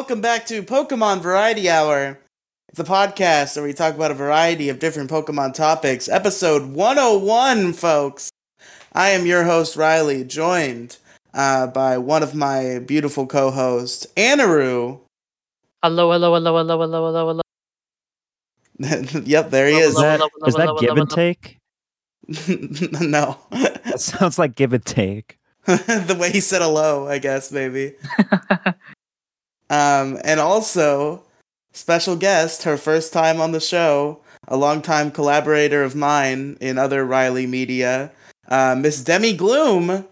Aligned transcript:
everybody. 0.00 0.20
Welcome 0.20 0.20
back 0.22 0.46
to 0.46 0.62
Pokemon 0.62 1.20
Variety 1.20 1.68
Hour. 1.68 2.18
It's 2.70 2.80
a 2.80 2.84
podcast 2.84 3.56
where 3.56 3.64
we 3.66 3.74
talk 3.74 3.94
about 3.94 4.10
a 4.10 4.14
variety 4.14 4.70
of 4.70 4.78
different 4.78 5.10
Pokemon 5.10 5.52
topics. 5.52 6.08
Episode 6.08 6.72
101, 6.72 7.74
folks. 7.74 8.30
I 8.94 9.10
am 9.10 9.26
your 9.26 9.44
host, 9.44 9.76
Riley, 9.76 10.24
joined 10.24 10.96
uh, 11.34 11.66
by 11.66 11.98
one 11.98 12.22
of 12.22 12.34
my 12.34 12.78
beautiful 12.78 13.26
co 13.26 13.50
hosts, 13.50 14.06
Anaru. 14.16 15.00
Hello, 15.82 16.12
hello, 16.12 16.34
hello, 16.34 16.56
hello, 16.56 16.78
hello, 16.80 17.06
hello, 17.06 17.42
hello. 18.78 19.22
yep, 19.24 19.50
there 19.50 19.66
he 19.66 19.74
Hello, 19.74 19.84
is. 19.86 19.90
Is 19.90 20.00
that, 20.00 20.20
hello, 20.20 20.30
is 20.46 20.56
hello, 20.56 20.74
that 20.74 20.80
give 20.80 20.96
and 20.96 21.10
take? 21.10 21.58
no. 23.02 23.36
That 23.50 24.00
sounds 24.00 24.38
like 24.38 24.54
give 24.54 24.72
and 24.72 24.84
take. 24.84 25.38
the 25.66 26.16
way 26.18 26.30
he 26.30 26.40
said 26.40 26.62
hello, 26.62 27.06
I 27.06 27.18
guess, 27.18 27.52
maybe. 27.52 27.94
Um, 29.70 30.18
and 30.24 30.40
also, 30.40 31.22
special 31.72 32.16
guest, 32.16 32.64
her 32.64 32.76
first 32.76 33.12
time 33.12 33.40
on 33.40 33.52
the 33.52 33.60
show, 33.60 34.20
a 34.48 34.56
longtime 34.56 35.12
collaborator 35.12 35.82
of 35.82 35.94
mine 35.94 36.58
in 36.60 36.76
other 36.76 37.04
Riley 37.06 37.46
media, 37.46 38.10
uh, 38.48 38.74
Miss 38.76 39.02
Demi 39.02 39.32
Gloom. 39.34 40.06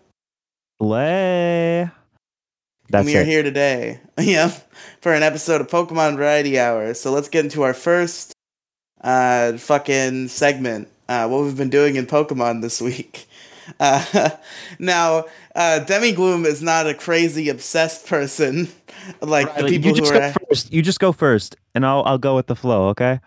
Lay. 0.81 1.81
and 1.81 1.91
That's 2.89 3.07
we 3.07 3.17
are 3.17 3.23
it. 3.23 3.27
here 3.27 3.43
today, 3.43 4.01
yeah, 4.19 4.53
for 5.01 5.13
an 5.13 5.25
episode 5.25 5.61
of 5.61 5.67
Pokemon 5.67 6.17
Variety 6.17 6.59
Hour. 6.59 6.95
So 6.95 7.11
let's 7.11 7.29
get 7.29 7.45
into 7.45 7.63
our 7.63 7.75
first 7.75 8.33
uh, 9.01 9.55
fucking 9.59 10.29
segment. 10.29 10.89
Uh, 11.09 11.27
what 11.27 11.43
we've 11.43 11.57
been 11.57 11.71
doing 11.71 11.97
in 11.97 12.07
Pokemon 12.07 12.63
this 12.63 12.81
week. 12.91 13.27
Uh, 13.81 14.31
now, 14.79 15.25
uh, 15.55 15.81
Demi 15.81 16.13
Gloom 16.13 16.45
is 16.47 16.63
not 16.63 16.87
a 16.87 16.95
crazy 16.95 17.49
obsessed 17.49 18.07
person 18.07 18.69
like 19.21 19.55
the 19.57 19.65
people 19.65 19.91
you 19.91 19.95
just 19.97 20.13
who 20.13 20.19
go 20.19 20.25
are. 20.27 20.35
first. 20.49 20.73
You 20.73 20.83
just 20.83 21.01
go 21.01 21.13
first, 21.13 21.57
and 21.75 21.85
I'll 21.87 22.03
I'll 22.05 22.19
go 22.19 22.35
with 22.37 22.47
the 22.47 22.57
flow. 22.57 22.89
Okay. 22.89 23.21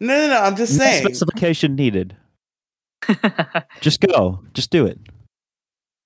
No, 0.00 0.08
no, 0.08 0.28
no. 0.28 0.40
I'm 0.40 0.56
just 0.56 0.72
No 0.78 0.84
saying. 0.84 1.04
specification 1.04 1.76
needed. 1.76 2.16
Just 3.80 4.00
go. 4.00 4.40
Just 4.54 4.70
do 4.70 4.86
it. 4.86 4.98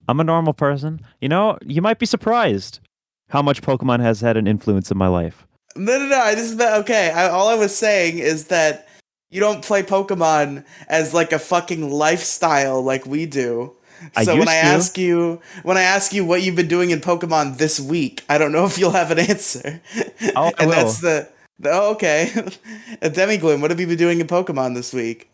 I'm 0.08 0.20
a 0.20 0.24
normal 0.24 0.52
person. 0.54 1.00
You 1.20 1.28
know, 1.28 1.58
you 1.64 1.82
might 1.82 1.98
be 1.98 2.06
surprised 2.06 2.80
how 3.28 3.42
much 3.42 3.60
Pokemon 3.62 4.00
has 4.00 4.20
had 4.20 4.36
an 4.36 4.46
influence 4.46 4.90
in 4.90 4.96
my 4.96 5.08
life. 5.08 5.46
No, 5.76 5.98
no, 5.98 6.06
no. 6.06 6.18
I 6.18 6.34
just 6.34 6.56
meant 6.56 6.74
okay. 6.84 7.10
I, 7.10 7.28
all 7.28 7.48
I 7.48 7.54
was 7.54 7.76
saying 7.76 8.18
is 8.18 8.46
that 8.46 8.85
you 9.30 9.40
don't 9.40 9.62
play 9.64 9.82
Pokemon 9.82 10.64
as 10.88 11.12
like 11.14 11.32
a 11.32 11.38
fucking 11.38 11.90
lifestyle 11.90 12.82
like 12.82 13.06
we 13.06 13.26
do. 13.26 13.72
I 14.14 14.24
So 14.24 14.36
when 14.36 14.48
I 14.48 14.52
to. 14.60 14.66
ask 14.66 14.98
you, 14.98 15.40
when 15.62 15.76
I 15.76 15.82
ask 15.82 16.12
you 16.12 16.24
what 16.24 16.42
you've 16.42 16.56
been 16.56 16.68
doing 16.68 16.90
in 16.90 17.00
Pokemon 17.00 17.56
this 17.58 17.80
week, 17.80 18.24
I 18.28 18.38
don't 18.38 18.52
know 18.52 18.66
if 18.66 18.78
you'll 18.78 18.90
have 18.90 19.10
an 19.10 19.18
answer. 19.18 19.80
Oh, 20.36 20.46
I 20.46 20.52
and 20.58 20.68
will. 20.68 20.76
that's 20.76 21.00
the, 21.00 21.28
the 21.58 21.70
oh, 21.72 21.92
okay. 21.92 22.26
Demigloom, 23.02 23.60
what 23.62 23.70
have 23.70 23.80
you 23.80 23.86
been 23.86 23.96
doing 23.98 24.20
in 24.20 24.26
Pokemon 24.26 24.74
this 24.74 24.92
week? 24.92 25.30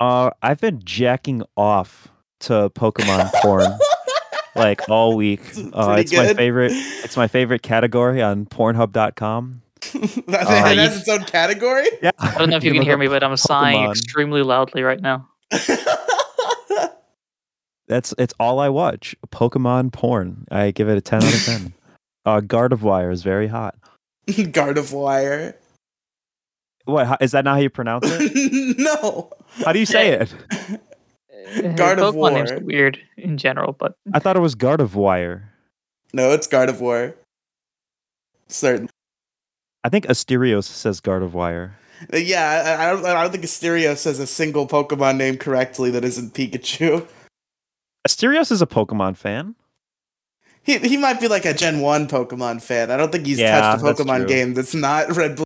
Uh, 0.00 0.30
I've 0.42 0.60
been 0.60 0.80
jacking 0.84 1.42
off 1.56 2.08
to 2.40 2.70
Pokemon 2.70 3.30
porn 3.34 3.70
like 4.56 4.88
all 4.88 5.14
week. 5.16 5.40
Uh, 5.72 5.96
it's 5.98 6.12
my 6.12 6.34
favorite. 6.34 6.72
It's 6.72 7.16
my 7.16 7.28
favorite 7.28 7.62
category 7.62 8.20
on 8.22 8.46
Pornhub.com. 8.46 9.62
that 10.28 10.46
Uh, 10.46 10.66
it 10.70 10.78
has 10.78 10.98
its 10.98 11.08
own 11.08 11.24
category. 11.24 11.86
Yeah, 12.02 12.10
I 12.18 12.38
don't 12.38 12.50
know 12.50 12.56
if 12.56 12.64
you 12.64 12.72
can 12.72 12.82
hear 12.82 12.96
me, 12.96 13.08
but 13.08 13.22
I'm 13.22 13.36
sighing 13.36 13.90
extremely 13.90 14.42
loudly 14.42 14.82
right 14.82 15.00
now. 15.00 15.28
That's 17.88 18.14
it's 18.18 18.32
all 18.38 18.60
I 18.60 18.68
watch. 18.68 19.16
Pokemon 19.28 19.92
porn. 19.92 20.46
I 20.50 20.70
give 20.70 20.88
it 20.88 20.96
a 20.96 21.00
ten 21.00 21.24
out 21.24 21.34
of 21.34 21.44
ten. 21.44 21.74
Uh, 22.24 22.40
Gardevoir 22.40 23.12
is 23.12 23.22
very 23.22 23.48
hot. 23.48 23.74
Gardevoir. 24.28 25.54
What 26.84 27.06
how, 27.08 27.16
is 27.20 27.32
that? 27.32 27.44
Not 27.44 27.54
how 27.56 27.60
you 27.60 27.70
pronounce 27.70 28.06
it? 28.08 28.78
no. 28.78 29.30
How 29.64 29.72
do 29.72 29.80
you 29.80 29.86
say 29.86 30.10
it? 30.10 30.32
Pokemon 31.50 32.32
names 32.32 32.50
are 32.52 32.58
Gardevoir. 32.58 32.62
weird 32.62 32.98
in 33.16 33.36
general, 33.36 33.72
but 33.72 33.96
I 34.14 34.20
thought 34.20 34.36
it 34.36 34.40
was 34.40 34.54
Gardevoir. 34.54 35.42
No, 36.12 36.30
it's 36.30 36.46
guard 36.46 36.68
Gardevoir. 36.68 37.14
Certain. 38.48 38.88
I 39.84 39.88
think 39.88 40.06
Asterios 40.06 40.64
says 40.64 41.00
Gardevoir. 41.00 41.72
Uh, 42.12 42.16
Yeah, 42.16 42.76
I, 42.78 42.86
I 42.86 42.92
don't. 42.92 43.04
I 43.04 43.22
don't 43.22 43.30
think 43.32 43.44
Asterios 43.44 43.98
says 43.98 44.18
a 44.18 44.26
single 44.26 44.66
Pokemon 44.66 45.16
name 45.16 45.36
correctly 45.36 45.90
that 45.90 46.04
isn't 46.04 46.34
Pikachu. 46.34 47.06
Asterios 48.08 48.50
is 48.50 48.62
a 48.62 48.66
Pokemon 48.66 49.16
fan. 49.16 49.54
He 50.62 50.78
he 50.78 50.96
might 50.96 51.20
be 51.20 51.28
like 51.28 51.44
a 51.44 51.54
Gen 51.54 51.80
One 51.80 52.06
Pokemon 52.06 52.62
fan. 52.62 52.90
I 52.90 52.96
don't 52.96 53.10
think 53.12 53.26
he's 53.26 53.38
Yeah, 53.38 53.60
touched 53.76 53.82
a 53.82 53.86
Pokemon 54.04 54.18
true. 54.20 54.28
game 54.28 54.54
that's 54.54 54.74
not 54.74 55.14
Red, 55.16 55.36
Blue, 55.36 55.44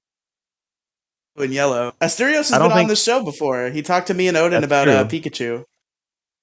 and 1.45 1.53
Yellow. 1.53 1.93
Asterios 2.01 2.51
has 2.51 2.59
been 2.59 2.73
on 2.73 2.87
the 2.89 2.97
show 2.97 3.25
before. 3.25 3.71
He 3.71 3.83
talked 3.83 4.09
to 4.09 4.15
me 4.15 4.29
and 4.29 4.37
Odin 4.37 4.61
That's 4.61 4.67
about 4.67 4.89
uh. 4.89 5.05
Pikachu. 5.05 5.65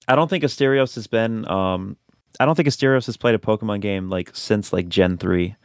I 0.08 0.16
don't 0.16 0.30
think 0.30 0.44
Asterios 0.44 0.96
has 0.96 1.08
been. 1.08 1.48
Um, 1.48 1.96
I 2.40 2.46
don't 2.46 2.56
think 2.56 2.68
Asterios 2.68 3.06
has 3.06 3.18
played 3.18 3.36
a 3.36 3.40
Pokemon 3.40 3.82
game 3.82 4.10
like 4.10 4.32
since 4.34 4.74
like 4.74 4.90
Gen 4.90 5.18
three. 5.18 5.56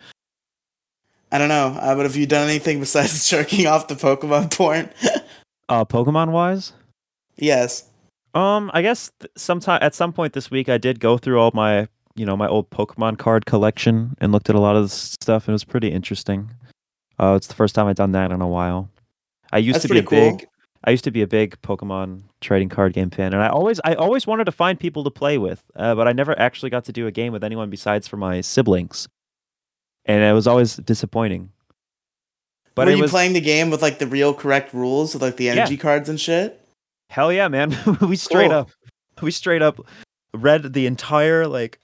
I 1.36 1.38
don't 1.38 1.48
know, 1.48 1.78
uh, 1.78 1.94
but 1.94 2.04
have 2.04 2.16
you 2.16 2.24
done 2.26 2.48
anything 2.48 2.80
besides 2.86 3.28
jerking 3.28 3.66
off 3.66 3.88
the 3.88 3.94
Pokemon 3.94 4.50
porn? 4.56 4.88
Uh, 5.69 5.84
Pokemon 5.84 6.30
wise. 6.32 6.72
yes. 7.36 7.84
Um, 8.32 8.70
I 8.72 8.80
guess 8.80 9.10
th- 9.20 9.30
sometime 9.36 9.78
at 9.82 9.94
some 9.94 10.14
point 10.14 10.32
this 10.32 10.50
week 10.50 10.70
I 10.70 10.78
did 10.78 10.98
go 10.98 11.19
through 11.19 11.38
all 11.38 11.50
my 11.52 11.88
you 12.14 12.24
know 12.24 12.38
my 12.38 12.48
old 12.48 12.70
Pokemon 12.70 13.19
card 13.19 13.44
collection 13.44 14.14
and 14.19 14.32
looked 14.32 14.48
at 14.48 14.56
a 14.56 14.60
lot 14.60 14.76
of 14.76 14.84
this 14.84 14.94
stuff. 15.20 15.44
and 15.44 15.50
It 15.50 15.56
was 15.56 15.64
pretty 15.64 15.88
interesting. 15.88 16.50
Uh, 17.19 17.34
it's 17.36 17.48
the 17.48 17.54
first 17.54 17.74
time 17.74 17.86
I've 17.86 17.97
done 17.97 18.12
that 18.12 18.32
in 18.32 18.41
a 18.41 18.48
while. 18.48 18.88
I 19.53 19.58
used 19.58 19.74
That's 19.76 19.88
to 19.88 19.92
be 19.92 19.98
a 19.98 20.03
cool. 20.03 20.38
big 20.38 20.47
I 20.84 20.91
used 20.91 21.04
to 21.04 21.10
be 21.10 21.20
a 21.20 21.26
big 21.26 21.60
Pokemon 21.60 22.22
trading 22.41 22.70
card 22.70 22.94
game 22.94 23.10
fan, 23.10 23.34
and 23.34 23.42
I 23.42 23.48
always 23.48 23.78
I 23.84 23.92
always 23.94 24.26
wanted 24.26 24.44
to 24.44 24.53
find 24.53 24.80
people 24.80 25.04
to 25.04 25.10
play 25.10 25.36
with, 25.36 25.62
uh, 25.74 25.94
but 25.94 26.08
I 26.08 26.12
never 26.14 26.38
actually 26.38 26.70
got 26.70 26.84
to 26.86 26.92
do 26.92 27.06
a 27.06 27.12
game 27.12 27.34
with 27.34 27.44
anyone 27.44 27.68
besides 27.68 28.08
for 28.08 28.16
my 28.16 28.41
siblings, 28.41 29.06
and 30.06 30.22
it 30.24 30.32
was 30.32 30.46
always 30.46 30.76
disappointing. 30.76 31.50
But 32.74 32.86
Were 32.88 32.94
you 32.94 33.02
was 33.02 33.10
playing 33.10 33.32
the 33.34 33.40
game 33.40 33.70
with 33.70 33.82
like 33.82 33.98
the 33.98 34.06
real 34.06 34.34
correct 34.34 34.72
rules 34.74 35.14
with 35.14 35.22
like 35.22 35.36
the 35.36 35.48
energy 35.50 35.76
cards 35.76 36.08
and 36.08 36.20
shit? 36.20 36.60
hell 37.10 37.32
yeah, 37.32 37.46
man! 37.48 37.76
we 38.00 38.16
straight 38.16 38.48
Cool. 38.50 38.58
up 38.58 38.70
we 39.22 39.30
straight 39.30 39.62
up 39.62 39.80
read 40.34 40.72
the 40.72 40.86
entire 40.86 41.46
like 41.46 41.78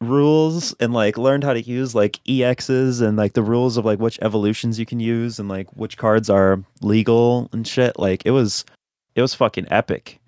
rules 0.00 0.74
and 0.80 0.92
like 0.92 1.16
learned 1.16 1.44
how 1.44 1.52
to 1.52 1.60
use 1.62 1.94
like 1.94 2.18
exs 2.24 3.00
and 3.00 3.16
like 3.16 3.32
the 3.34 3.42
rules 3.42 3.76
of 3.76 3.84
like 3.84 3.98
which 3.98 4.18
evolutions 4.20 4.78
you 4.78 4.84
can 4.84 5.00
use 5.00 5.38
and 5.38 5.48
like 5.48 5.68
which 5.76 5.96
cards 5.96 6.28
are 6.28 6.62
legal 6.82 7.48
and 7.52 7.66
shit 7.66 7.98
like 7.98 8.22
it 8.26 8.30
was 8.32 8.64
it 9.14 9.22
was 9.22 9.32
fucking 9.34 9.66
epic 9.70 10.20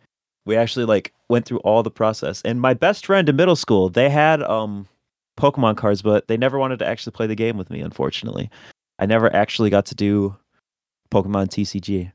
we 0.47 0.57
actually 0.57 0.87
like 0.87 1.13
went 1.29 1.45
through 1.45 1.59
all 1.59 1.83
the 1.83 1.91
process 1.91 2.41
and 2.47 2.61
my 2.61 2.73
best 2.73 3.05
friend 3.05 3.29
in 3.29 3.37
middle 3.37 3.57
school 3.57 3.91
they 3.91 4.09
had 4.09 4.43
um 4.45 4.87
pokemon 5.39 5.77
cards 5.77 6.03
but 6.03 6.27
they 6.29 6.37
never 6.37 6.59
wanted 6.59 6.79
to 6.79 6.87
actually 6.87 7.13
play 7.13 7.27
the 7.27 7.35
game 7.35 7.57
with 7.57 7.71
me 7.71 7.81
unfortunately 7.81 8.51
i 8.99 9.07
never 9.07 9.35
actually 9.35 9.71
got 9.71 9.87
to 9.87 9.95
do 9.95 10.37
pokemon 11.11 11.47
tcg 11.49 12.11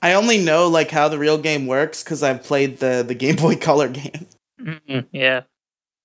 I 0.00 0.12
only 0.12 0.38
know 0.38 0.68
like 0.68 0.92
how 0.92 1.08
the 1.08 1.18
real 1.18 1.38
game 1.38 1.66
works 1.66 2.04
because 2.04 2.22
I've 2.22 2.44
played 2.44 2.78
the 2.78 3.04
the 3.04 3.16
Game 3.16 3.34
Boy 3.34 3.56
Color 3.60 3.88
game, 3.88 4.28
mm, 4.60 5.04
yeah. 5.10 5.42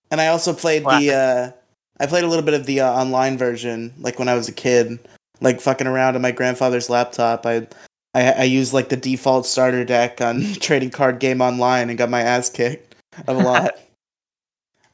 and 0.09 0.19
I 0.19 0.29
also 0.29 0.51
played 0.51 0.83
the. 0.83 1.13
uh 1.13 1.63
I 1.99 2.07
played 2.07 2.23
a 2.23 2.27
little 2.27 2.43
bit 2.43 2.55
of 2.55 2.65
the 2.65 2.81
uh, 2.81 2.91
online 2.91 3.37
version, 3.37 3.93
like 3.99 4.17
when 4.17 4.27
I 4.27 4.33
was 4.33 4.49
a 4.49 4.51
kid, 4.51 4.99
like 5.41 5.61
fucking 5.61 5.87
around 5.87 6.15
on 6.15 6.21
my 6.21 6.31
grandfather's 6.31 6.89
laptop. 6.89 7.45
I, 7.45 7.67
I, 8.13 8.31
I 8.31 8.43
used 8.43 8.73
like 8.73 8.89
the 8.89 8.97
default 8.97 9.45
starter 9.45 9.85
deck 9.85 10.19
on 10.19 10.53
Trading 10.59 10.89
Card 10.89 11.19
Game 11.19 11.41
Online 11.41 11.89
and 11.89 11.97
got 11.97 12.09
my 12.09 12.21
ass 12.21 12.49
kicked 12.49 12.95
a 13.27 13.33
lot. 13.33 13.77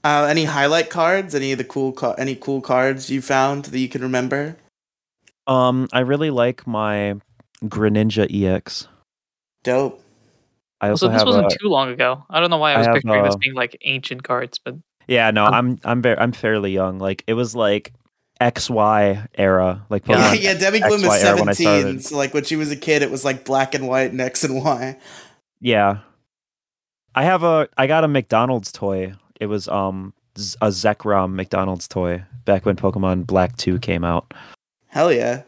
uh, 0.04 0.28
any 0.30 0.46
highlight 0.46 0.90
cards? 0.90 1.34
Any 1.36 1.52
of 1.52 1.58
the 1.58 1.64
cool, 1.64 1.92
ca- 1.92 2.14
any 2.14 2.36
cool 2.36 2.62
cards 2.62 3.10
you 3.10 3.22
found 3.22 3.66
that 3.66 3.80
you 3.80 3.90
can 3.90 4.02
remember? 4.02 4.56
um 5.48 5.88
i 5.92 6.00
really 6.00 6.30
like 6.30 6.66
my 6.68 7.16
greninja 7.66 8.28
ex 8.46 8.88
Dope. 9.64 10.00
i 10.80 10.90
Also, 10.90 11.08
also 11.08 11.12
this 11.12 11.20
have 11.22 11.28
wasn't 11.28 11.52
a, 11.52 11.58
too 11.60 11.68
long 11.68 11.90
ago. 11.90 12.24
I 12.30 12.40
don't 12.40 12.50
know 12.52 12.58
why 12.58 12.72
I 12.72 12.76
I 12.76 12.78
was 12.78 12.88
have, 12.88 12.96
picturing 12.96 13.24
this 13.24 13.34
uh, 13.34 13.38
being 13.40 13.56
like 13.56 13.76
ancient 13.84 14.24
cards, 14.24 14.60
but 14.64 14.76
Yeah, 15.08 15.32
no, 15.32 15.46
Um, 15.46 15.54
I'm 15.54 15.80
I'm 15.84 16.02
very 16.02 16.18
I'm 16.18 16.32
fairly 16.32 16.72
young. 16.72 17.00
Like 17.00 17.24
it 17.28 17.34
was 17.34 17.56
like 17.56 17.92
XY 18.40 19.28
era, 19.36 19.84
like 19.90 20.08
Yeah. 20.08 20.18
Yeah, 20.18 20.38
Pokemon. 20.38 20.42
yeah. 20.44 20.54
Debbie 20.54 20.80
Gloom 20.80 21.04
is 21.04 21.10
XY 21.10 21.24
era 21.26 21.44
when 21.44 21.56
seventeen, 21.56 22.00
so 22.00 22.16
like 22.16 22.34
when 22.34 22.44
she 22.46 22.56
was 22.56 22.72
a 22.72 22.78
kid, 22.78 23.02
it 23.02 23.12
was 23.12 23.26
like 23.26 23.44
black 23.44 23.74
and 23.76 23.88
white 23.88 24.12
and 24.12 24.22
X 24.22 24.44
and 24.44 24.64
Y. 24.64 24.98
Yeah. 25.60 25.98
I 27.16 27.24
have 27.24 27.44
a 27.44 27.68
I 27.76 27.88
got 27.88 28.04
a 28.04 28.08
McDonald's 28.08 28.72
toy. 28.72 29.16
It 29.40 29.48
was 29.48 29.68
um 29.68 30.14
Z- 30.38 30.58
a 30.62 30.68
Zekrom 30.68 31.34
McDonald's 31.34 31.88
toy 31.88 32.24
back 32.46 32.66
when 32.66 32.76
Pokemon 32.76 33.26
Black 33.28 33.56
2 33.58 33.80
came 33.80 34.04
out. 34.04 34.34
Hell 34.88 35.12
yeah. 35.12 35.44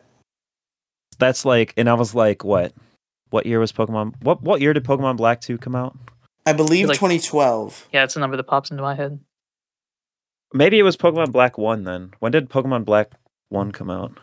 That's 1.19 1.45
like 1.45 1.73
and 1.77 1.89
I 1.89 1.93
was 1.93 2.15
like, 2.15 2.43
what? 2.43 2.73
What 3.29 3.45
year 3.45 3.59
was 3.59 3.71
Pokemon 3.71 4.13
What 4.23 4.41
what 4.41 4.61
year 4.61 4.73
did 4.73 4.83
Pokemon 4.85 5.17
Black 5.17 5.41
2 5.41 5.57
come 5.57 5.75
out? 5.75 5.95
I 6.45 6.53
believe 6.53 6.87
Like- 6.87 6.97
2012. 6.97 7.89
yeah, 7.93 8.03
it's 8.03 8.15
a 8.15 8.19
number 8.19 8.35
that 8.37 8.45
pops 8.45 8.71
into 8.71 8.81
my 8.83 8.95
head. 8.95 9.19
Maybe 10.53 10.79
it 10.79 10.83
was 10.83 10.97
Pokemon 10.97 11.31
Black 11.31 11.57
One 11.57 11.83
then. 11.83 12.13
When 12.19 12.31
did 12.31 12.49
Pokemon 12.49 12.83
Black 12.85 13.11
One 13.49 13.71
come 13.71 13.89
out? 13.89 14.17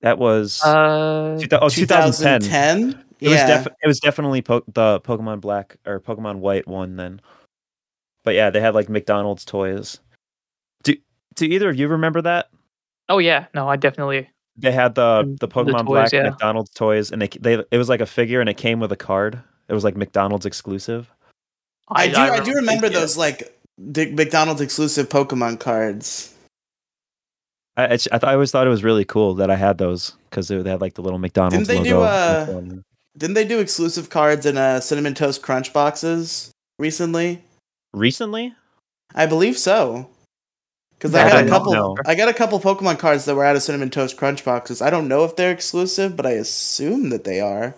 That 0.00 0.18
was 0.18 0.60
Uh, 0.64 1.38
two 1.40 1.46
thou- 1.46 1.60
oh, 1.62 1.68
2010. 1.68 2.40
2010? 2.42 3.04
It 3.22 3.28
was 3.28 3.36
yeah. 3.36 3.46
def- 3.46 3.74
it 3.82 3.86
was 3.86 4.00
definitely 4.00 4.42
po- 4.42 4.64
the 4.66 5.00
Pokemon 5.00 5.40
Black 5.40 5.76
or 5.86 6.00
Pokemon 6.00 6.38
White 6.38 6.66
one 6.66 6.96
then. 6.96 7.20
But 8.24 8.34
yeah, 8.34 8.50
they 8.50 8.60
had 8.60 8.74
like 8.74 8.88
McDonald's 8.88 9.44
toys. 9.44 10.00
Do 10.82 10.94
do 11.36 11.44
either 11.44 11.70
of 11.70 11.78
you 11.78 11.88
remember 11.88 12.22
that? 12.22 12.48
oh 13.08 13.18
yeah, 13.18 13.46
no, 13.54 13.68
I 13.68 13.76
definitely. 13.76 14.28
They 14.56 14.72
had 14.72 14.94
the 14.94 15.36
the 15.38 15.46
the 15.46 15.48
Pokemon 15.48 15.80
toys, 15.80 15.86
Black 15.86 16.12
yeah. 16.12 16.22
McDonald's 16.24 16.70
toys, 16.70 17.10
and 17.10 17.22
they 17.22 17.28
they 17.28 17.64
it 17.70 17.78
was 17.78 17.88
like 17.88 18.00
a 18.00 18.06
figure, 18.06 18.40
and 18.40 18.48
it 18.48 18.56
came 18.56 18.80
with 18.80 18.92
a 18.92 18.96
card. 18.96 19.40
It 19.68 19.74
was 19.74 19.84
like 19.84 19.96
McDonald's 19.96 20.46
exclusive. 20.46 21.10
I, 21.88 22.08
do. 22.08 22.16
I, 22.16 22.40
do 22.40 22.52
remember 22.52 22.86
yeah. 22.86 23.00
those 23.00 23.16
like 23.16 23.58
the 23.78 24.10
McDonald's 24.12 24.60
exclusive 24.60 25.08
Pokemon 25.08 25.60
cards. 25.60 26.34
I 27.76 27.84
I, 27.84 27.92
I, 27.92 27.96
th- 27.96 28.24
I 28.24 28.32
always 28.34 28.50
thought 28.50 28.66
it 28.66 28.70
was 28.70 28.84
really 28.84 29.04
cool 29.04 29.34
that 29.34 29.50
I 29.50 29.56
had 29.56 29.78
those 29.78 30.12
because 30.28 30.48
they, 30.48 30.60
they 30.60 30.70
had 30.70 30.80
like 30.80 30.94
the 30.94 31.02
little 31.02 31.18
McDonald's 31.18 31.68
they 31.68 31.78
logo. 31.78 31.84
do, 31.84 31.94
in 31.94 32.00
the 32.00 32.06
uh, 32.06 32.46
corner. 32.46 32.84
Didn't 33.16 33.34
they 33.34 33.44
do 33.46 33.60
exclusive 33.60 34.08
cards 34.10 34.46
in 34.46 34.56
uh, 34.56 34.80
cinnamon 34.80 35.14
toast 35.14 35.42
crunch 35.42 35.72
boxes 35.72 36.50
recently? 36.78 37.42
Recently, 37.92 38.54
I 39.14 39.26
believe 39.26 39.58
so. 39.58 40.08
Because 40.94 41.14
I 41.14 41.26
I 41.26 41.30
got 41.30 41.44
a 41.44 41.48
couple. 41.48 41.72
know. 41.72 41.96
I 42.06 42.14
got 42.14 42.28
a 42.28 42.34
couple 42.34 42.58
Pokemon 42.60 42.98
cards 42.98 43.24
that 43.24 43.34
were 43.34 43.44
out 43.44 43.56
of 43.56 43.62
cinnamon 43.62 43.90
toast 43.90 44.16
crunch 44.16 44.44
boxes. 44.44 44.80
I 44.80 44.88
don't 44.88 45.08
know 45.08 45.24
if 45.24 45.36
they're 45.36 45.50
exclusive, 45.50 46.16
but 46.16 46.26
I 46.26 46.32
assume 46.32 47.10
that 47.10 47.24
they 47.24 47.40
are. 47.40 47.74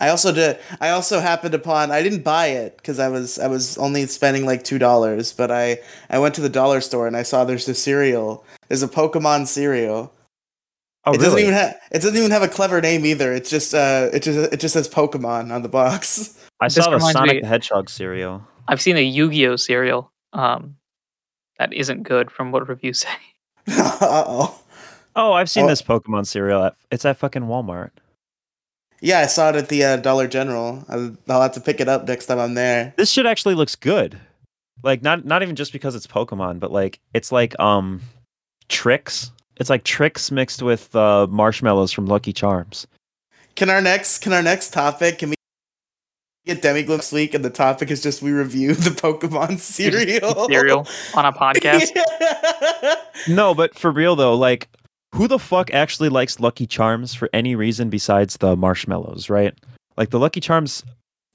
I 0.00 0.08
also 0.08 0.32
did. 0.32 0.58
I 0.80 0.90
also 0.90 1.20
happened 1.20 1.54
upon. 1.54 1.90
I 1.90 2.02
didn't 2.02 2.24
buy 2.24 2.48
it 2.48 2.76
because 2.76 2.98
I 2.98 3.08
was 3.08 3.38
I 3.38 3.46
was 3.46 3.78
only 3.78 4.06
spending 4.06 4.44
like 4.44 4.64
two 4.64 4.78
dollars. 4.78 5.32
But 5.32 5.50
I 5.50 5.78
I 6.10 6.18
went 6.18 6.34
to 6.34 6.40
the 6.40 6.48
dollar 6.48 6.80
store 6.80 7.06
and 7.06 7.16
I 7.16 7.22
saw 7.22 7.44
there's 7.44 7.68
a 7.68 7.74
cereal. 7.74 8.44
There's 8.68 8.82
a 8.82 8.88
Pokemon 8.88 9.46
cereal. 9.46 10.12
Oh 11.06 11.12
it 11.12 11.20
doesn't 11.20 11.38
even 11.38 11.52
have. 11.52 11.76
It 11.92 12.00
doesn't 12.00 12.16
even 12.16 12.30
have 12.30 12.42
a 12.42 12.48
clever 12.48 12.80
name 12.80 13.04
either. 13.04 13.32
It's 13.32 13.50
just 13.50 13.74
uh. 13.74 14.08
It 14.12 14.22
just 14.22 14.52
it 14.52 14.60
just 14.60 14.72
says 14.72 14.88
Pokemon 14.88 15.52
on 15.52 15.62
the 15.62 15.68
box. 15.68 16.38
I 16.60 16.68
saw 16.68 16.90
the 16.90 16.98
Sonic 16.98 17.36
me- 17.36 17.40
the 17.42 17.46
Hedgehog 17.46 17.90
cereal. 17.90 18.46
I've 18.68 18.80
seen 18.80 18.96
a 18.96 19.00
Yu-Gi-Oh 19.02 19.56
cereal. 19.56 20.10
Um, 20.32 20.76
that 21.58 21.72
isn't 21.74 22.04
good 22.04 22.30
from 22.30 22.50
what 22.52 22.66
reviews 22.68 23.00
say. 23.00 23.08
uh 23.68 24.24
oh. 24.26 24.60
Oh, 25.16 25.32
I've 25.32 25.50
seen 25.50 25.64
Oh. 25.64 25.68
this 25.68 25.82
Pokemon 25.82 26.26
cereal. 26.26 26.64
At, 26.64 26.76
it's 26.90 27.04
at 27.04 27.18
fucking 27.18 27.42
Walmart. 27.42 27.90
Yeah, 29.00 29.18
I 29.20 29.26
saw 29.26 29.50
it 29.50 29.56
at 29.56 29.68
the 29.68 29.84
uh, 29.84 29.96
Dollar 29.98 30.26
General. 30.26 30.82
I'll, 30.88 31.14
I'll 31.28 31.42
have 31.42 31.52
to 31.52 31.60
pick 31.60 31.78
it 31.80 31.88
up 31.88 32.08
next 32.08 32.26
time 32.26 32.38
I'm 32.38 32.54
there. 32.54 32.94
This 32.96 33.10
shit 33.10 33.26
actually 33.26 33.54
looks 33.54 33.76
good. 33.76 34.18
Like 34.82 35.02
not 35.02 35.24
not 35.26 35.42
even 35.42 35.56
just 35.56 35.72
because 35.72 35.94
it's 35.94 36.06
Pokemon, 36.06 36.58
but 36.60 36.72
like 36.72 36.98
it's 37.12 37.30
like 37.30 37.58
um 37.60 38.00
Trix. 38.68 39.30
It's 39.56 39.70
like 39.70 39.84
Trix 39.84 40.30
mixed 40.30 40.62
with 40.62 40.94
uh, 40.96 41.26
marshmallows 41.30 41.92
from 41.92 42.06
Lucky 42.06 42.32
Charms. 42.32 42.86
Can 43.54 43.70
our 43.70 43.80
next 43.80 44.18
can 44.18 44.32
our 44.32 44.42
next 44.42 44.72
topic 44.72 45.18
can 45.20 45.30
we 45.30 45.36
get 46.44 46.60
Demigloom 46.60 46.96
next 46.96 47.12
week 47.12 47.34
and 47.34 47.44
the 47.44 47.50
topic 47.50 47.90
is 47.90 48.02
just 48.02 48.20
we 48.20 48.32
review 48.32 48.74
the 48.74 48.90
Pokemon 48.90 49.58
cereal. 49.60 50.46
cereal 50.48 50.88
on 51.14 51.24
a 51.24 51.32
podcast. 51.32 51.90
No, 53.28 53.54
but 53.54 53.78
for 53.78 53.90
real 53.90 54.16
though, 54.16 54.34
like 54.34 54.68
who 55.14 55.28
the 55.28 55.38
fuck 55.38 55.72
actually 55.72 56.08
likes 56.08 56.40
Lucky 56.40 56.66
Charms 56.66 57.14
for 57.14 57.30
any 57.32 57.54
reason 57.54 57.88
besides 57.88 58.36
the 58.36 58.56
marshmallows, 58.56 59.30
right? 59.30 59.54
Like 59.96 60.10
the 60.10 60.18
Lucky 60.18 60.40
Charms 60.40 60.84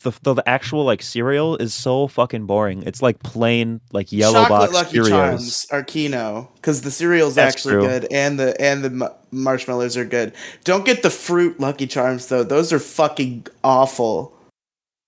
the, 0.02 0.12
the, 0.22 0.44
actual 0.48 0.86
like 0.86 1.02
cereal 1.02 1.58
is 1.58 1.74
so 1.74 2.08
fucking 2.08 2.46
boring. 2.46 2.84
It's 2.84 3.02
like 3.02 3.20
plain 3.20 3.82
like 3.92 4.12
yellow 4.12 4.44
Chocolate 4.44 4.72
box 4.72 4.74
Lucky 4.74 4.98
Cheerios. 4.98 5.10
Charms 5.10 5.68
are 5.72 5.84
Kino 5.84 6.50
because 6.56 6.82
the 6.84 6.92
cereal's 6.92 7.36
That's 7.36 7.56
actually 7.56 7.74
true. 7.74 7.82
good 7.82 8.08
and 8.12 8.40
the 8.40 8.60
and 8.62 8.84
the 8.84 8.90
ma- 8.90 9.14
marshmallows 9.32 9.98
are 9.98 10.06
good. 10.06 10.34
Don't 10.64 10.86
get 10.86 11.04
the 11.04 11.10
fruit 11.10 11.60
Lucky 11.60 11.86
Charms 11.86 12.28
though; 12.28 12.44
those 12.44 12.72
are 12.72 12.80
fucking 12.80 13.48
awful. 13.64 14.34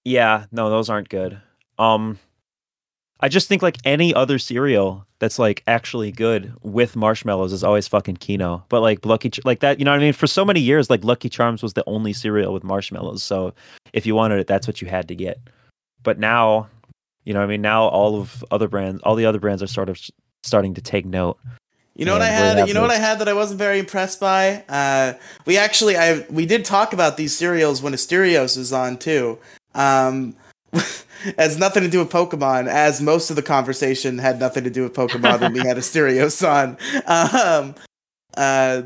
Yeah, 0.04 0.46
no, 0.52 0.70
those 0.70 0.90
aren't 0.90 1.10
good. 1.10 1.42
Um 1.80 2.20
I 3.22 3.30
just 3.30 3.48
think 3.48 3.62
like 3.62 3.78
any 3.86 4.14
other 4.14 4.40
cereal 4.40 5.06
that's 5.22 5.38
like 5.38 5.62
actually 5.68 6.12
good 6.12 6.52
with 6.64 6.96
marshmallows 6.96 7.54
is 7.54 7.64
always 7.64 7.88
fucking 7.88 8.18
Kino. 8.18 8.66
But 8.70 8.82
like 8.82 9.06
Lucky 9.06 9.30
Ch- 9.30 9.46
like 9.46 9.60
that, 9.60 9.78
you 9.78 9.86
know 9.86 9.92
what 9.92 10.00
I 10.00 10.04
mean? 10.04 10.14
For 10.14 10.26
so 10.26 10.44
many 10.44 10.60
years 10.60 10.90
like 10.90 11.04
Lucky 11.04 11.30
Charms 11.30 11.62
was 11.62 11.74
the 11.74 11.84
only 11.86 12.12
cereal 12.12 12.52
with 12.52 12.64
marshmallows. 12.64 13.22
So 13.22 13.54
if 13.94 14.08
you 14.08 14.16
wanted 14.16 14.40
it, 14.40 14.48
that's 14.48 14.66
what 14.66 14.82
you 14.82 14.88
had 14.88 15.08
to 15.10 15.16
get. 15.16 15.40
But 16.02 16.18
now, 16.18 16.70
you 17.24 17.36
know 17.36 17.40
what 17.40 17.46
I 17.46 17.50
mean? 17.50 17.62
Now 17.62 17.84
all 17.84 18.20
of 18.20 18.44
other 18.50 18.68
brands, 18.68 19.00
all 19.04 19.14
the 19.14 19.28
other 19.28 19.40
brands 19.40 19.62
are 19.62 19.68
sort 19.68 19.90
of 19.90 20.02
starting 20.42 20.74
to 20.74 20.82
take 20.82 21.06
note. 21.06 21.38
You 21.96 22.06
know 22.06 22.14
what 22.14 22.24
I 22.24 22.30
had? 22.30 22.68
You 22.68 22.74
know 22.74 22.82
what 22.82 22.90
I 22.90 22.96
had 22.96 23.20
that 23.20 23.28
I 23.28 23.34
wasn't 23.34 23.60
very 23.60 23.78
impressed 23.78 24.20
by? 24.20 24.64
Uh, 24.68 25.14
we 25.46 25.56
actually, 25.56 25.98
I 25.98 26.26
we 26.32 26.48
did 26.48 26.66
talk 26.66 26.94
about 26.94 27.18
these 27.18 27.38
cereals 27.38 27.80
when 27.80 27.94
Asterios 27.94 28.58
was 28.58 28.74
on 28.74 28.98
too. 28.98 29.38
Um, 29.76 30.36
has 31.38 31.58
nothing 31.58 31.84
to 31.84 31.90
do 31.90 32.00
with 32.00 32.10
Pokemon, 32.10 32.68
as 32.68 33.02
most 33.02 33.30
of 33.30 33.36
the 33.36 33.42
conversation 33.44 34.18
had 34.18 34.40
nothing 34.40 34.64
to 34.64 34.70
do 34.70 34.84
with 34.84 34.94
Pokemon 34.94 35.42
when 35.42 35.54
we 35.54 35.60
had 35.60 35.78
Asterios 35.78 36.42
on. 36.48 36.78
Um, 37.06 37.76
uh, 38.38 38.84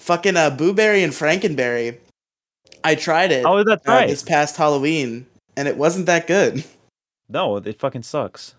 fucking 0.00 0.36
uh, 0.36 0.50
Booberry 0.50 1.02
and 1.04 1.12
Frankenberry. 1.12 1.98
I 2.82 2.94
tried 2.96 3.32
it 3.32 3.46
Oh, 3.46 3.64
that's 3.64 3.86
uh, 3.88 3.92
right. 3.92 4.08
this 4.08 4.22
past 4.22 4.56
Halloween, 4.56 5.26
and 5.56 5.66
it 5.68 5.76
wasn't 5.76 6.06
that 6.06 6.26
good. 6.26 6.64
No, 7.28 7.56
it 7.56 7.78
fucking 7.78 8.02
sucks. 8.02 8.54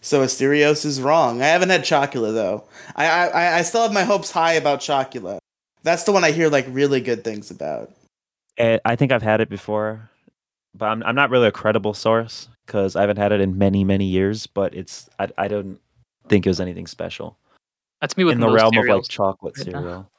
So 0.00 0.22
Asterios 0.22 0.84
is 0.84 1.00
wrong. 1.00 1.42
I 1.42 1.46
haven't 1.46 1.70
had 1.70 1.82
Chocula 1.82 2.32
though. 2.32 2.64
I 2.94 3.06
I 3.28 3.58
I 3.58 3.62
still 3.62 3.82
have 3.82 3.92
my 3.92 4.04
hopes 4.04 4.30
high 4.30 4.52
about 4.52 4.80
Chocula. 4.80 5.38
That's 5.82 6.04
the 6.04 6.12
one 6.12 6.22
I 6.22 6.30
hear 6.30 6.48
like 6.50 6.66
really 6.68 7.00
good 7.00 7.24
things 7.24 7.50
about. 7.50 7.90
Eh, 8.58 8.78
I 8.84 8.94
think 8.96 9.10
I've 9.10 9.22
had 9.22 9.40
it 9.40 9.48
before, 9.48 10.10
but 10.78 10.86
I'm 10.86 11.02
I'm 11.02 11.14
not 11.14 11.30
really 11.30 11.48
a 11.48 11.52
credible 11.52 11.94
source 11.94 12.48
because 12.66 12.96
I 12.96 13.00
haven't 13.02 13.18
had 13.18 13.32
it 13.32 13.40
in 13.40 13.58
many 13.58 13.84
many 13.84 14.04
years. 14.04 14.46
But 14.46 14.74
it's 14.74 15.08
I 15.18 15.28
I 15.36 15.48
don't 15.48 15.78
think 16.28 16.46
it 16.46 16.50
was 16.50 16.60
anything 16.60 16.86
special 16.86 17.38
That's 18.00 18.16
me 18.16 18.24
with 18.24 18.34
in 18.34 18.40
the 18.40 18.50
realm 18.50 18.72
cereals. 18.72 18.98
of 18.98 19.02
like 19.04 19.08
chocolate 19.10 19.58
right 19.58 19.66
now. 19.68 19.80
cereal. 19.80 20.10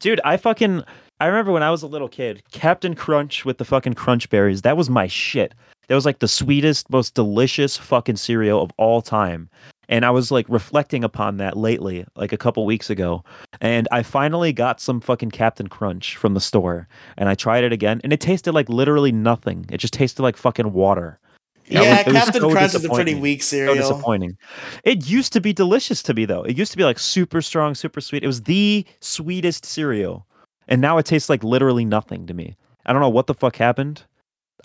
Dude, 0.00 0.20
I 0.24 0.36
fucking 0.36 0.84
I 1.20 1.26
remember 1.26 1.52
when 1.52 1.62
I 1.62 1.70
was 1.70 1.82
a 1.82 1.86
little 1.86 2.08
kid, 2.08 2.42
Captain 2.52 2.94
Crunch 2.94 3.44
with 3.44 3.58
the 3.58 3.64
fucking 3.64 3.94
crunch 3.94 4.28
berries. 4.30 4.62
That 4.62 4.76
was 4.76 4.90
my 4.90 5.06
shit. 5.06 5.54
That 5.88 5.94
was 5.94 6.04
like 6.06 6.18
the 6.18 6.28
sweetest, 6.28 6.90
most 6.90 7.14
delicious 7.14 7.76
fucking 7.76 8.16
cereal 8.16 8.62
of 8.62 8.72
all 8.78 9.00
time. 9.02 9.48
And 9.88 10.04
I 10.04 10.10
was 10.10 10.30
like 10.30 10.46
reflecting 10.48 11.04
upon 11.04 11.36
that 11.38 11.56
lately, 11.56 12.06
like 12.16 12.32
a 12.32 12.36
couple 12.36 12.64
weeks 12.66 12.90
ago. 12.90 13.24
And 13.60 13.86
I 13.92 14.02
finally 14.02 14.52
got 14.52 14.80
some 14.80 15.00
fucking 15.00 15.30
Captain 15.30 15.66
Crunch 15.68 16.16
from 16.16 16.34
the 16.34 16.40
store. 16.40 16.88
And 17.16 17.28
I 17.28 17.34
tried 17.34 17.64
it 17.64 17.72
again. 17.72 18.00
And 18.04 18.12
it 18.12 18.20
tasted 18.20 18.52
like 18.52 18.68
literally 18.68 19.12
nothing. 19.12 19.66
It 19.70 19.78
just 19.78 19.92
tasted 19.94 20.22
like 20.22 20.36
fucking 20.36 20.72
water. 20.72 21.18
Yeah, 21.66 21.82
Yeah, 21.82 22.02
was 22.06 22.14
Captain 22.14 22.40
so 22.42 22.50
Crunch 22.50 22.74
is 22.74 22.84
a 22.84 22.88
pretty 22.88 23.12
disappointing. 23.14 23.20
weak 23.20 23.42
So 23.42 23.56
cereal. 23.56 23.74
disappointing. 23.76 24.36
It 24.84 25.08
used 25.08 25.32
to 25.32 25.40
be 25.40 25.52
delicious 25.52 26.02
to 26.04 26.14
me 26.14 26.24
though. 26.24 26.42
It 26.42 26.56
used 26.58 26.72
to 26.72 26.76
be 26.78 26.84
like 26.84 26.98
super 26.98 27.40
strong, 27.40 27.74
super 27.74 28.00
sweet. 28.00 28.22
It 28.22 28.26
was 28.26 28.42
the 28.42 28.84
sweetest 29.00 29.64
cereal. 29.64 30.26
And 30.68 30.80
now 30.80 30.98
it 30.98 31.06
tastes 31.06 31.28
like 31.28 31.42
literally 31.44 31.84
nothing 31.84 32.26
to 32.26 32.34
me. 32.34 32.56
I 32.86 32.92
don't 32.92 33.00
know 33.02 33.08
what 33.08 33.26
the 33.26 33.34
fuck 33.34 33.56
happened. 33.56 34.02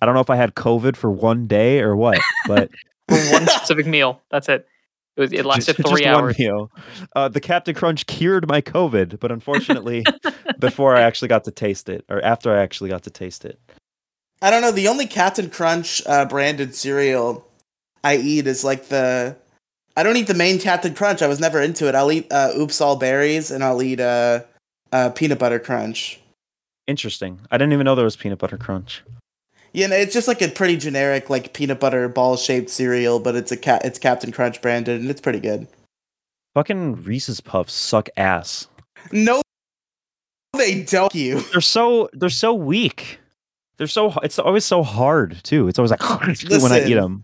I 0.01 0.05
don't 0.05 0.15
know 0.15 0.21
if 0.21 0.29
I 0.29 0.35
had 0.37 0.55
COVID 0.55 0.95
for 0.95 1.11
one 1.11 1.45
day 1.47 1.81
or 1.81 1.95
what, 1.95 2.19
but 2.47 2.69
For 3.09 3.15
one 3.33 3.47
specific 3.47 3.87
meal. 3.87 4.21
That's 4.29 4.47
it. 4.49 4.67
It 5.19 5.21
was. 5.21 5.33
It 5.33 5.45
lasted 5.45 5.75
just, 5.77 5.89
three 5.89 6.03
just 6.03 6.13
one 6.15 6.23
hours. 6.23 6.39
meal. 6.39 6.71
Uh, 7.15 7.27
the 7.27 7.41
Captain 7.41 7.75
Crunch 7.75 8.05
cured 8.07 8.47
my 8.47 8.61
COVID, 8.61 9.19
but 9.19 9.31
unfortunately, 9.31 10.05
before 10.59 10.95
I 10.95 11.01
actually 11.01 11.27
got 11.27 11.43
to 11.43 11.51
taste 11.51 11.89
it, 11.89 12.05
or 12.09 12.21
after 12.23 12.53
I 12.55 12.61
actually 12.61 12.89
got 12.89 13.03
to 13.03 13.09
taste 13.09 13.43
it, 13.43 13.59
I 14.41 14.49
don't 14.49 14.61
know. 14.61 14.71
The 14.71 14.87
only 14.87 15.05
Captain 15.05 15.49
Crunch 15.49 16.01
uh, 16.07 16.25
branded 16.25 16.73
cereal 16.73 17.45
I 18.03 18.15
eat 18.15 18.47
is 18.47 18.63
like 18.63 18.85
the. 18.85 19.35
I 19.97 20.03
don't 20.03 20.15
eat 20.15 20.27
the 20.27 20.33
main 20.33 20.59
Captain 20.59 20.93
Crunch. 20.95 21.21
I 21.21 21.27
was 21.27 21.41
never 21.41 21.61
into 21.61 21.89
it. 21.89 21.95
I'll 21.95 22.11
eat 22.11 22.31
uh, 22.31 22.51
Oops 22.57 22.79
All 22.79 22.95
Berries 22.95 23.51
and 23.51 23.61
I'll 23.65 23.81
eat 23.83 23.99
uh, 23.99 24.43
uh, 24.93 25.09
Peanut 25.09 25.39
Butter 25.39 25.59
Crunch. 25.59 26.21
interesting. 26.87 27.41
I 27.51 27.57
didn't 27.57 27.73
even 27.73 27.83
know 27.83 27.95
there 27.95 28.05
was 28.05 28.15
peanut 28.15 28.39
butter 28.39 28.57
crunch. 28.57 29.03
Yeah, 29.73 29.87
no, 29.87 29.95
it's 29.95 30.13
just 30.13 30.27
like 30.27 30.41
a 30.41 30.47
pretty 30.47 30.77
generic 30.77 31.29
like 31.29 31.53
peanut 31.53 31.79
butter 31.79 32.09
ball 32.09 32.37
shaped 32.37 32.69
cereal, 32.69 33.19
but 33.19 33.35
it's 33.35 33.51
a 33.51 33.57
cat. 33.57 33.83
It's 33.85 33.99
Captain 33.99 34.31
Crunch 34.31 34.61
branded 34.61 35.01
and 35.01 35.09
it's 35.09 35.21
pretty 35.21 35.39
good. 35.39 35.67
Fucking 36.55 37.03
Reese's 37.03 37.41
Puffs 37.41 37.73
suck 37.73 38.09
ass. 38.17 38.67
No, 39.11 39.41
they 40.57 40.83
don't. 40.83 41.13
You. 41.13 41.41
they're 41.51 41.61
so 41.61 42.09
they're 42.13 42.29
so 42.29 42.53
weak. 42.53 43.19
They're 43.77 43.87
so 43.87 44.13
it's 44.23 44.39
always 44.39 44.65
so 44.65 44.83
hard 44.83 45.41
too. 45.43 45.67
It's 45.67 45.79
always 45.79 45.91
like 45.91 46.01
when 46.25 46.71
I 46.71 46.85
eat 46.85 46.95
them, 46.95 47.23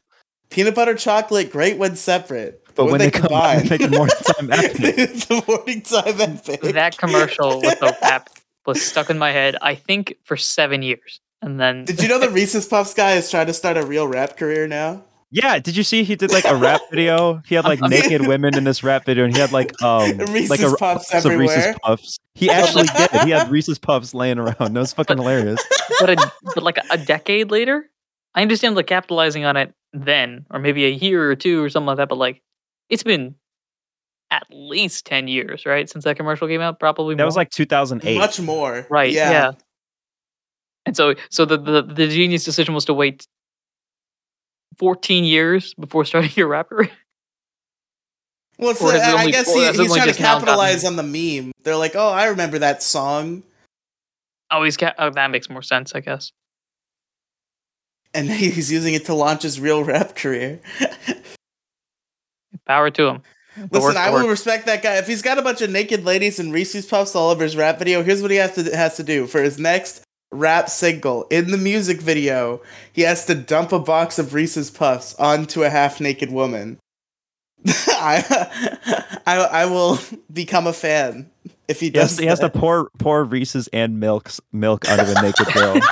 Peanut 0.50 0.75
butter 0.75 0.96
chocolate, 0.96 1.52
great 1.52 1.78
when 1.78 1.96
separate. 1.96 2.64
but 2.75 2.86
when 2.86 3.00
they, 3.00 3.12
come 3.12 3.34
out, 3.34 3.64
they 3.64 3.78
make 3.78 3.92
more 3.92 4.08
time 4.08 4.52
epic. 4.52 4.72
it's 4.80 5.25
the 5.25 5.44
morning 5.48 5.82
time 5.82 6.22
epic. 6.22 6.62
That 6.62 6.98
commercial 6.98 7.60
with 7.62 7.80
the 7.80 7.98
rap 8.02 8.30
was 8.66 8.82
stuck 8.82 9.10
in 9.10 9.18
my 9.18 9.32
head. 9.32 9.56
I 9.62 9.75
think 9.75 10.16
for 10.24 10.38
seven 10.38 10.82
years, 10.82 11.20
and 11.46 11.60
then 11.60 11.86
Did 11.86 12.02
you 12.02 12.10
know 12.10 12.20
the 12.20 12.30
Reese's 12.40 12.66
Puffs 12.66 12.94
guy 12.94 13.14
is 13.14 13.30
trying 13.30 13.48
to 13.48 13.54
start 13.54 13.78
a 13.78 13.86
real 13.86 14.08
rap 14.08 14.36
career 14.36 14.68
now? 14.68 15.04
Yeah, 15.32 15.60
did 15.60 15.75
you 15.75 15.84
see 15.84 16.04
he 16.04 16.16
did 16.16 16.32
like 16.32 16.46
a 16.46 16.56
rap 16.56 16.82
video? 16.90 17.42
He 17.46 17.56
had 17.56 17.66
like 17.66 17.82
naked 17.90 18.25
women 18.28 18.56
in 18.58 18.64
this 18.64 18.84
rap 18.84 19.06
video, 19.06 19.25
and 19.25 19.34
he 19.34 19.40
had 19.40 19.52
like 19.52 19.72
um 19.82 20.18
Reese's 20.18 20.50
like 20.50 20.60
a 20.62 20.75
Puffs 20.75 21.12
box 21.12 21.25
of 21.25 21.32
Reese's. 21.38 21.75
Puffs. 21.84 22.20
He 22.34 22.50
actually 22.50 22.88
did. 22.88 23.12
He 23.24 23.30
had 23.30 23.50
Reese's 23.50 23.78
Puffs 23.80 24.14
laying 24.14 24.40
around. 24.40 24.74
That 24.74 24.80
was 24.80 24.94
fucking 24.94 25.18
hilarious. 25.18 25.62
but 26.00 26.10
a, 26.12 26.32
but 26.54 26.64
like 26.64 26.78
a 26.90 26.98
decade 26.98 27.52
later, 27.52 27.90
I 28.34 28.42
understand 28.42 28.75
like 28.75 28.88
capitalizing 28.88 29.46
on 29.46 29.56
it 29.58 29.74
then, 29.94 30.46
or 30.52 30.60
maybe 30.60 30.86
a 30.86 30.90
year 30.90 31.30
or 31.30 31.36
two 31.36 31.64
or 31.64 31.70
something 31.70 31.88
like 31.88 31.98
that. 31.98 32.10
But 32.10 32.18
like, 32.18 32.42
it's 32.90 33.04
been 33.04 33.36
at 34.32 34.44
least 34.50 35.06
ten 35.06 35.28
years, 35.28 35.66
right, 35.66 35.90
since 35.90 36.06
that 36.06 36.16
commercial 36.18 36.48
came 36.48 36.62
out. 36.62 36.80
Probably 36.80 37.16
That 37.16 37.25
was 37.25 37.36
like 37.36 37.50
2008. 37.52 38.18
Much 38.18 38.40
more. 38.40 38.88
right, 38.90 39.12
Yeah. 39.12 39.32
yeah. 39.32 39.52
And 40.86 40.96
so, 40.96 41.15
so 41.30 41.46
the, 41.46 41.58
the 41.58 41.82
the 41.82 42.08
genius 42.08 42.44
decision 42.44 42.74
was 42.75 42.86
to 42.86 42.94
wait 42.94 43.25
fourteen 44.77 45.24
years 45.24 45.74
before 45.75 46.06
starting 46.06 46.32
your 46.36 46.48
rap 46.48 46.70
career. 46.70 46.92
Well, 48.58 48.70
it's, 48.70 48.80
has 48.80 48.92
I 49.15 49.30
guess 49.32 49.54
he, 49.54 49.65
he's 49.65 49.75
trying 49.75 50.01
to 50.01 50.06
just 50.08 50.20
now 50.20 50.34
gotten- 50.39 50.46
capitalize 50.46 50.86
on 50.86 50.96
the 50.96 51.04
meme. 51.04 51.51
They're 51.63 51.75
like, 51.75 51.96
"Oh, 51.96 52.10
I 52.10 52.27
remember 52.27 52.60
that 52.60 52.82
song," 52.84 53.44
Oh, 54.51 54.63
he's 54.63 54.77
ca- 54.77 54.94
oh, 54.98 55.10
that 55.10 55.32
makes 55.32 55.50
more 55.50 55.62
sense, 55.63 55.94
I 55.96 56.00
guess. 56.01 56.32
and 58.13 58.30
he's 58.32 58.72
using 58.72 58.94
it 58.94 59.06
to 59.06 59.13
launch 59.13 59.42
his 59.44 59.60
real 59.60 59.84
rap 59.84 60.15
career. 60.15 60.62
Power 62.65 62.89
to 62.92 63.08
him. 63.08 63.22
The 63.58 63.80
Listen, 63.80 63.98
I 63.98 64.10
will 64.10 64.27
respect 64.27 64.65
that 64.65 64.82
guy. 64.84 64.98
If 64.98 65.08
he's 65.08 65.22
got 65.22 65.38
a 65.38 65.42
bunch 65.42 65.62
of 65.62 65.70
naked 65.70 66.04
ladies 66.04 66.39
and 66.39 66.54
Reese's 66.54 66.86
Puffs 66.86 67.15
all 67.15 67.30
over 67.32 67.44
his 67.44 67.56
rap 67.56 67.77
video, 67.80 68.04
here's 68.04 68.22
what 68.22 68.32
he 68.32 68.38
has 68.38 68.54
to 68.56 68.63
has 68.75 68.98
to 68.98 69.04
do 69.04 69.27
for 69.27 69.42
his 69.42 69.58
next 69.60 70.04
rap 70.32 70.70
single. 70.70 71.24
In 71.29 71.51
the 71.51 71.58
music 71.58 72.01
video, 72.01 72.62
he 72.94 73.01
has 73.03 73.25
to 73.25 73.36
dump 73.36 73.72
a 73.72 73.79
box 73.79 74.20
of 74.20 74.34
Reese's 74.34 74.70
Puffs 74.72 75.15
onto 75.15 75.63
a 75.63 75.70
half 75.70 76.00
naked 76.01 76.32
woman. 76.32 76.77
I, 77.67 79.22
I 79.25 79.38
I 79.38 79.65
will 79.65 79.98
become 80.32 80.67
a 80.67 80.74
fan 80.74 81.29
if 81.67 81.79
he 81.79 81.89
He 81.89 81.98
has, 81.98 82.12
does. 82.12 82.20
he 82.20 82.25
has 82.27 82.39
to 82.39 82.50
pour 82.50 82.89
pour 83.00 83.24
Reese's 83.24 83.67
and 83.70 84.00
milks 84.00 84.39
milk 84.51 84.88
onto 84.89 85.05
a 85.05 85.22
naked 85.22 85.48
girl. 85.53 85.79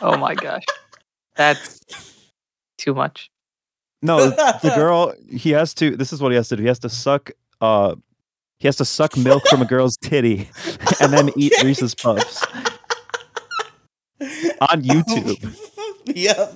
Oh 0.00 0.16
my 0.16 0.34
gosh, 0.34 0.62
that's 1.36 1.80
too 2.78 2.94
much. 2.94 3.30
No, 4.00 4.30
the, 4.30 4.58
the 4.62 4.70
girl 4.70 5.12
he 5.28 5.50
has 5.50 5.74
to. 5.74 5.96
This 5.96 6.12
is 6.12 6.20
what 6.20 6.30
he 6.30 6.36
has 6.36 6.48
to 6.48 6.56
do. 6.56 6.62
He 6.62 6.68
has 6.68 6.78
to 6.80 6.88
suck. 6.88 7.30
Uh, 7.60 7.94
he 8.58 8.68
has 8.68 8.76
to 8.76 8.84
suck 8.84 9.16
milk 9.16 9.44
from 9.48 9.60
a 9.62 9.64
girl's 9.64 9.96
titty, 9.96 10.48
and 11.00 11.12
then 11.12 11.30
eat 11.36 11.52
Reese's 11.64 11.94
Puffs 11.96 12.44
on 14.70 14.82
YouTube. 14.82 15.56
yep. 16.14 16.54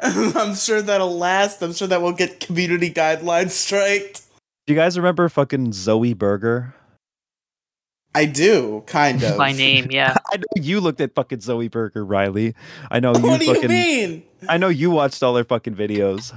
I'm 0.00 0.54
sure 0.54 0.82
that'll 0.82 1.16
last. 1.16 1.62
I'm 1.62 1.72
sure 1.72 1.88
that 1.88 2.02
will 2.02 2.12
get 2.12 2.40
community 2.40 2.90
guidelines 2.90 3.50
striked. 3.50 4.22
Do 4.66 4.74
you 4.74 4.78
guys 4.78 4.96
remember 4.96 5.28
fucking 5.28 5.72
Zoie 5.72 6.14
Burgher? 6.14 6.74
I 8.14 8.24
do, 8.24 8.82
kind 8.86 9.22
of. 9.22 9.36
My 9.36 9.52
name, 9.52 9.88
yeah. 9.90 10.16
I 10.32 10.36
know 10.38 10.44
you 10.56 10.80
looked 10.80 11.00
at 11.00 11.14
fucking 11.14 11.38
Zoie 11.40 11.68
Burgher, 11.70 12.04
Riley. 12.04 12.54
I 12.90 12.98
know 13.00 13.14
you 13.14 13.22
What 13.22 13.40
do 13.40 13.46
you 13.46 13.54
fucking. 13.54 13.70
mean? 13.70 14.22
I 14.48 14.58
know 14.58 14.68
you 14.68 14.90
watched 14.90 15.22
all 15.22 15.32
their 15.32 15.44
fucking 15.44 15.74
videos. 15.76 16.36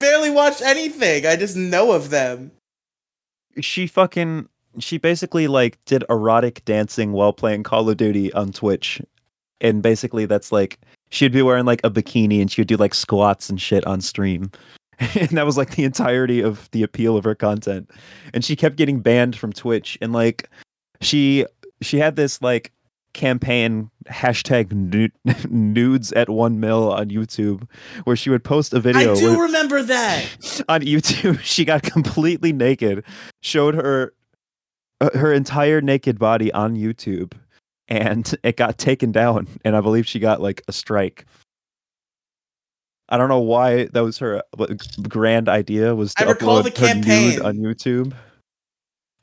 Barely 0.00 0.30
watched 0.30 0.62
anything. 0.62 1.26
I 1.26 1.36
just 1.36 1.56
know 1.56 1.92
of 1.92 2.10
them. 2.10 2.50
She 3.60 3.86
fucking. 3.86 4.48
She 4.78 4.98
basically 4.98 5.48
like 5.48 5.82
did 5.86 6.04
erotic 6.10 6.64
dancing 6.64 7.12
while 7.12 7.32
playing 7.32 7.62
Call 7.64 7.88
of 7.88 7.96
Duty 7.96 8.32
on 8.32 8.52
Twitch, 8.52 9.00
and 9.60 9.82
basically 9.82 10.26
that's 10.26 10.52
like 10.52 10.78
she'd 11.10 11.32
be 11.32 11.42
wearing 11.42 11.64
like 11.64 11.80
a 11.84 11.90
bikini 11.90 12.40
and 12.40 12.50
she 12.50 12.60
would 12.60 12.68
do 12.68 12.76
like 12.76 12.94
squats 12.94 13.48
and 13.50 13.60
shit 13.60 13.86
on 13.86 14.00
stream. 14.00 14.50
And 15.14 15.28
that 15.30 15.46
was 15.46 15.56
like 15.56 15.76
the 15.76 15.84
entirety 15.84 16.40
of 16.40 16.68
the 16.72 16.82
appeal 16.82 17.16
of 17.16 17.22
her 17.22 17.36
content. 17.36 17.88
And 18.34 18.44
she 18.44 18.56
kept 18.56 18.74
getting 18.74 18.98
banned 18.98 19.36
from 19.36 19.52
Twitch. 19.52 19.96
And 20.02 20.12
like 20.12 20.50
she 21.00 21.46
she 21.80 21.98
had 21.98 22.16
this 22.16 22.42
like 22.42 22.72
campaign 23.12 23.90
hashtag 24.10 24.72
nu- 24.72 25.08
nudes 25.48 26.12
at 26.14 26.28
one 26.28 26.58
mil 26.58 26.92
on 26.92 27.10
YouTube 27.10 27.68
where 28.04 28.16
she 28.16 28.28
would 28.28 28.42
post 28.42 28.74
a 28.74 28.80
video 28.80 29.12
I 29.12 29.20
do 29.20 29.30
where- 29.36 29.42
remember 29.46 29.82
that. 29.84 30.24
on 30.68 30.80
YouTube 30.82 31.38
she 31.44 31.64
got 31.64 31.84
completely 31.84 32.52
naked, 32.52 33.04
showed 33.40 33.76
her 33.76 34.12
uh, 35.00 35.10
her 35.14 35.32
entire 35.32 35.80
naked 35.80 36.18
body 36.18 36.52
on 36.52 36.74
YouTube 36.74 37.34
and 37.88 38.34
it 38.42 38.56
got 38.56 38.78
taken 38.78 39.12
down 39.12 39.46
and 39.64 39.74
I 39.74 39.80
believe 39.80 40.06
she 40.06 40.18
got 40.18 40.40
like 40.40 40.62
a 40.68 40.72
strike. 40.72 41.24
I 43.08 43.16
don't 43.16 43.28
know 43.28 43.40
why 43.40 43.84
that 43.86 44.00
was 44.00 44.18
her 44.18 44.42
grand 45.08 45.48
idea 45.48 45.94
was 45.94 46.12
to 46.14 46.28
I 46.28 46.32
upload 46.34 46.74
the 46.74 46.86
her 46.86 46.94
nude 46.94 47.04
campaign. 47.04 47.42
on 47.42 47.56
YouTube. 47.56 48.12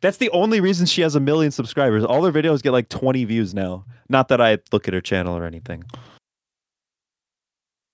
That's 0.02 0.18
the 0.18 0.30
only 0.32 0.60
reason 0.60 0.86
she 0.86 1.02
has 1.02 1.16
a 1.16 1.20
million 1.20 1.52
subscribers. 1.52 2.04
All 2.04 2.24
her 2.26 2.32
videos 2.32 2.62
get 2.62 2.72
like 2.72 2.90
20 2.90 3.24
views 3.26 3.54
now. 3.54 3.86
Not 4.10 4.28
that 4.30 4.42
I 4.42 4.58
look 4.72 4.88
at 4.88 4.94
her 4.94 5.02
channel 5.02 5.38
or 5.38 5.46
anything. 5.46 5.84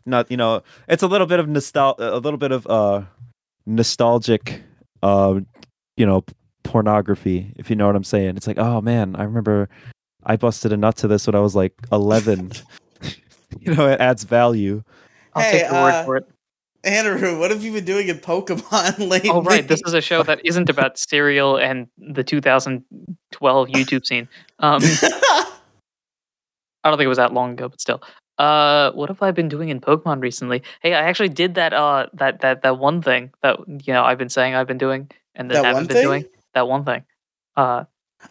Not, 0.05 0.31
you 0.31 0.37
know, 0.37 0.63
it's 0.87 1.03
a 1.03 1.07
little 1.07 1.27
bit 1.27 1.39
of 1.39 1.47
nostal 1.47 1.95
a 1.99 2.17
little 2.17 2.37
bit 2.37 2.51
of 2.51 2.65
uh 2.67 3.03
nostalgic 3.65 4.63
uh 5.03 5.41
you 5.97 6.05
know, 6.05 6.23
pornography, 6.63 7.53
if 7.57 7.69
you 7.69 7.75
know 7.75 7.85
what 7.85 7.95
I'm 7.95 8.03
saying. 8.03 8.37
It's 8.37 8.47
like, 8.47 8.57
oh 8.57 8.81
man, 8.81 9.15
I 9.17 9.23
remember 9.23 9.69
I 10.23 10.35
busted 10.35 10.71
a 10.71 10.77
nut 10.77 10.97
to 10.97 11.07
this 11.07 11.27
when 11.27 11.35
I 11.35 11.39
was 11.39 11.55
like 11.55 11.73
11. 11.91 12.51
you 13.59 13.73
know, 13.73 13.87
it 13.87 13.99
adds 13.99 14.23
value. 14.23 14.83
I'll 15.33 15.43
Hey, 15.43 15.59
take 15.59 15.71
your 15.71 15.81
word 15.81 15.93
uh, 15.93 16.05
for 16.05 16.17
it. 16.17 16.25
Andrew, 16.83 17.39
what 17.39 17.51
have 17.51 17.63
you 17.63 17.71
been 17.73 17.85
doing 17.85 18.07
in 18.07 18.17
Pokemon 18.17 18.97
lately? 19.09 19.29
Oh 19.29 19.43
right, 19.43 19.67
this 19.67 19.81
is 19.85 19.93
a 19.93 20.01
show 20.01 20.23
that 20.23 20.41
isn't 20.43 20.69
about 20.69 20.97
cereal 20.97 21.57
and 21.57 21.87
the 21.97 22.23
2012 22.23 23.67
YouTube 23.67 24.05
scene. 24.05 24.27
Um, 24.59 24.81
I 26.83 26.89
don't 26.89 26.97
think 26.97 27.05
it 27.05 27.09
was 27.09 27.19
that 27.19 27.33
long 27.33 27.51
ago, 27.51 27.69
but 27.69 27.79
still. 27.79 28.01
Uh, 28.39 28.91
what 28.93 29.09
have 29.09 29.21
I 29.21 29.29
been 29.29 29.47
doing 29.49 29.69
in 29.69 29.79
Pokemon 29.79 30.21
recently? 30.21 30.63
Hey, 30.81 30.95
I 30.95 31.03
actually 31.03 31.29
did 31.29 31.53
that. 31.55 31.73
Uh, 31.73 32.07
that 32.13 32.41
that 32.41 32.63
that 32.63 32.79
one 32.79 33.03
thing 33.03 33.31
that 33.43 33.59
you 33.67 33.93
know 33.93 34.03
I've 34.03 34.17
been 34.17 34.29
saying 34.29 34.55
I've 34.55 34.67
been 34.67 34.79
doing 34.79 35.11
and 35.35 35.51
then 35.51 35.61
That 35.61 35.67
haven't 35.67 35.87
been 35.87 35.97
thing? 35.97 36.03
doing. 36.03 36.25
That 36.55 36.67
one 36.67 36.83
thing. 36.83 37.03
Uh, 37.55 37.83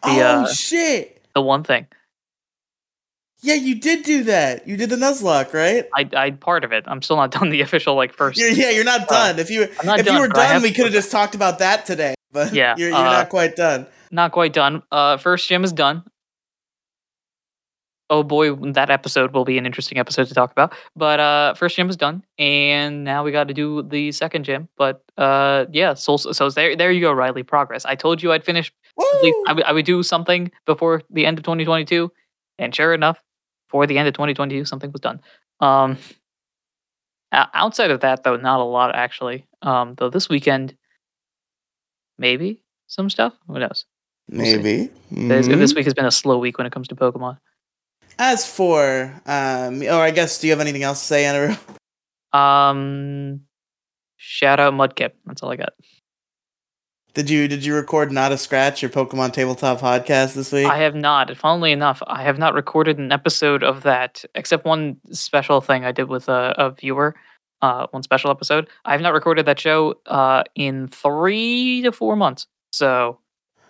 oh 0.02 0.20
uh, 0.20 0.49
shit! 0.49 1.19
The 1.34 1.42
one 1.42 1.62
thing. 1.64 1.87
Yeah, 3.42 3.54
you 3.54 3.80
did 3.80 4.04
do 4.04 4.25
that. 4.25 4.68
You 4.68 4.76
did 4.76 4.90
the 4.90 4.96
Nuzlocke, 4.96 5.54
right? 5.54 5.87
I 5.94 6.08
I 6.14 6.30
part 6.32 6.62
of 6.64 6.72
it. 6.72 6.84
I'm 6.87 7.00
still 7.00 7.16
not 7.16 7.30
done 7.38 7.49
the 7.50 7.62
official 7.62 7.94
like 7.94 8.14
1st 8.14 8.37
You're, 8.37 8.50
yeah, 8.50 8.70
you're 8.70 8.84
not 8.84 9.02
Uh, 9.02 9.32
done. 9.32 9.38
if 9.38 9.50
you 9.50 9.62
if 9.62 9.78
done, 9.82 10.04
you 10.04 10.20
were 10.20 10.28
done, 10.28 10.60
we 10.62 10.72
could 10.72 10.84
have 10.84 10.92
just 10.92 11.10
talked 11.10 11.34
about 11.34 11.58
that 11.60 11.87
today. 11.87 12.14
But 12.32 12.52
Yeah, 12.60 12.75
you're, 12.76 12.90
you're 12.90 12.99
uh, 12.99 13.04
not 13.04 13.28
quite 13.30 13.56
done. 13.56 13.87
Not 14.10 14.32
quite 14.32 14.52
done. 14.52 14.82
Uh, 14.92 15.16
first 15.16 15.49
gym 15.49 15.64
is 15.64 15.72
done. 15.72 16.04
Oh 18.12 18.24
boy, 18.24 18.52
that 18.72 18.90
episode 18.90 19.32
will 19.32 19.44
be 19.44 19.56
an 19.56 19.64
interesting 19.66 19.96
episode 19.98 20.26
to 20.26 20.34
talk 20.34 20.50
about. 20.50 20.74
But 20.96 21.20
uh, 21.20 21.54
first 21.54 21.76
gym 21.76 21.88
is 21.88 21.96
done, 21.96 22.24
and 22.38 23.04
now 23.04 23.22
we 23.22 23.30
got 23.30 23.46
to 23.46 23.54
do 23.54 23.82
the 23.84 24.10
second 24.10 24.42
gym. 24.44 24.68
But 24.76 25.02
uh, 25.16 25.66
yeah, 25.70 25.94
so 25.94 26.16
so 26.16 26.50
there 26.50 26.74
there 26.74 26.90
you 26.90 27.00
go, 27.00 27.12
Riley. 27.12 27.44
Progress. 27.44 27.84
I 27.84 27.94
told 27.94 28.20
you 28.20 28.32
I'd 28.32 28.44
finish. 28.44 28.72
least 29.22 29.36
Woo! 29.46 29.62
I 29.64 29.70
would 29.72 29.84
do 29.86 30.02
something 30.02 30.50
before 30.66 31.02
the 31.08 31.24
end 31.24 31.38
of 31.38 31.44
2022, 31.44 32.10
and 32.58 32.74
sure 32.74 32.92
enough, 32.92 33.22
for 33.68 33.86
the 33.86 33.96
end 33.96 34.08
of 34.08 34.14
2022, 34.14 34.64
something 34.64 34.90
was 34.90 35.00
done. 35.00 35.20
Um, 35.60 35.96
outside 37.32 37.92
of 37.92 38.00
that, 38.00 38.24
though, 38.24 38.36
not 38.36 38.58
a 38.58 38.64
lot 38.64 38.94
actually. 38.94 39.46
Um, 39.62 39.94
though 39.94 40.10
this 40.10 40.28
weekend, 40.28 40.74
maybe 42.18 42.62
some 42.88 43.08
stuff. 43.08 43.34
Who 43.46 43.58
knows? 43.60 43.84
Maybe. 44.28 44.90
This, 45.10 45.48
Mhm. 45.48 45.58
this 45.58 45.74
week 45.74 45.84
has 45.84 45.94
been 45.94 46.06
a 46.06 46.10
slow 46.10 46.38
week 46.38 46.58
when 46.58 46.66
it 46.66 46.72
comes 46.72 46.88
to 46.88 46.96
Pokemon. 46.96 47.38
As 48.22 48.46
for, 48.46 49.18
um, 49.24 49.82
or 49.82 49.94
I 49.94 50.10
guess, 50.10 50.38
do 50.38 50.46
you 50.46 50.52
have 50.52 50.60
anything 50.60 50.82
else 50.82 51.00
to 51.00 51.06
say, 51.06 51.24
Andrew? 51.24 51.56
Um, 52.32 53.40
shout 54.16 54.60
out 54.60 54.72
Mudkip. 54.72 55.14
That's 55.26 55.42
all 55.42 55.50
I 55.50 55.56
got. 55.56 55.72
Did 57.12 57.28
you 57.28 57.48
did 57.48 57.64
you 57.64 57.74
record 57.74 58.12
not 58.12 58.30
a 58.30 58.38
scratch 58.38 58.82
your 58.82 58.90
Pokemon 58.92 59.32
tabletop 59.32 59.80
podcast 59.80 60.34
this 60.34 60.52
week? 60.52 60.66
I 60.66 60.76
have 60.76 60.94
not. 60.94 61.36
Funnily 61.36 61.72
enough, 61.72 62.00
I 62.06 62.22
have 62.22 62.38
not 62.38 62.54
recorded 62.54 62.98
an 62.98 63.10
episode 63.10 63.64
of 63.64 63.82
that 63.82 64.24
except 64.36 64.64
one 64.64 64.98
special 65.10 65.60
thing 65.60 65.84
I 65.84 65.90
did 65.90 66.08
with 66.08 66.28
a, 66.28 66.54
a 66.56 66.70
viewer. 66.70 67.16
Uh, 67.62 67.88
one 67.90 68.04
special 68.04 68.30
episode. 68.30 68.68
I 68.84 68.92
have 68.92 69.00
not 69.00 69.12
recorded 69.12 69.46
that 69.46 69.58
show 69.58 69.96
uh 70.06 70.44
in 70.54 70.86
three 70.86 71.82
to 71.82 71.90
four 71.90 72.14
months. 72.14 72.46
So 72.70 73.18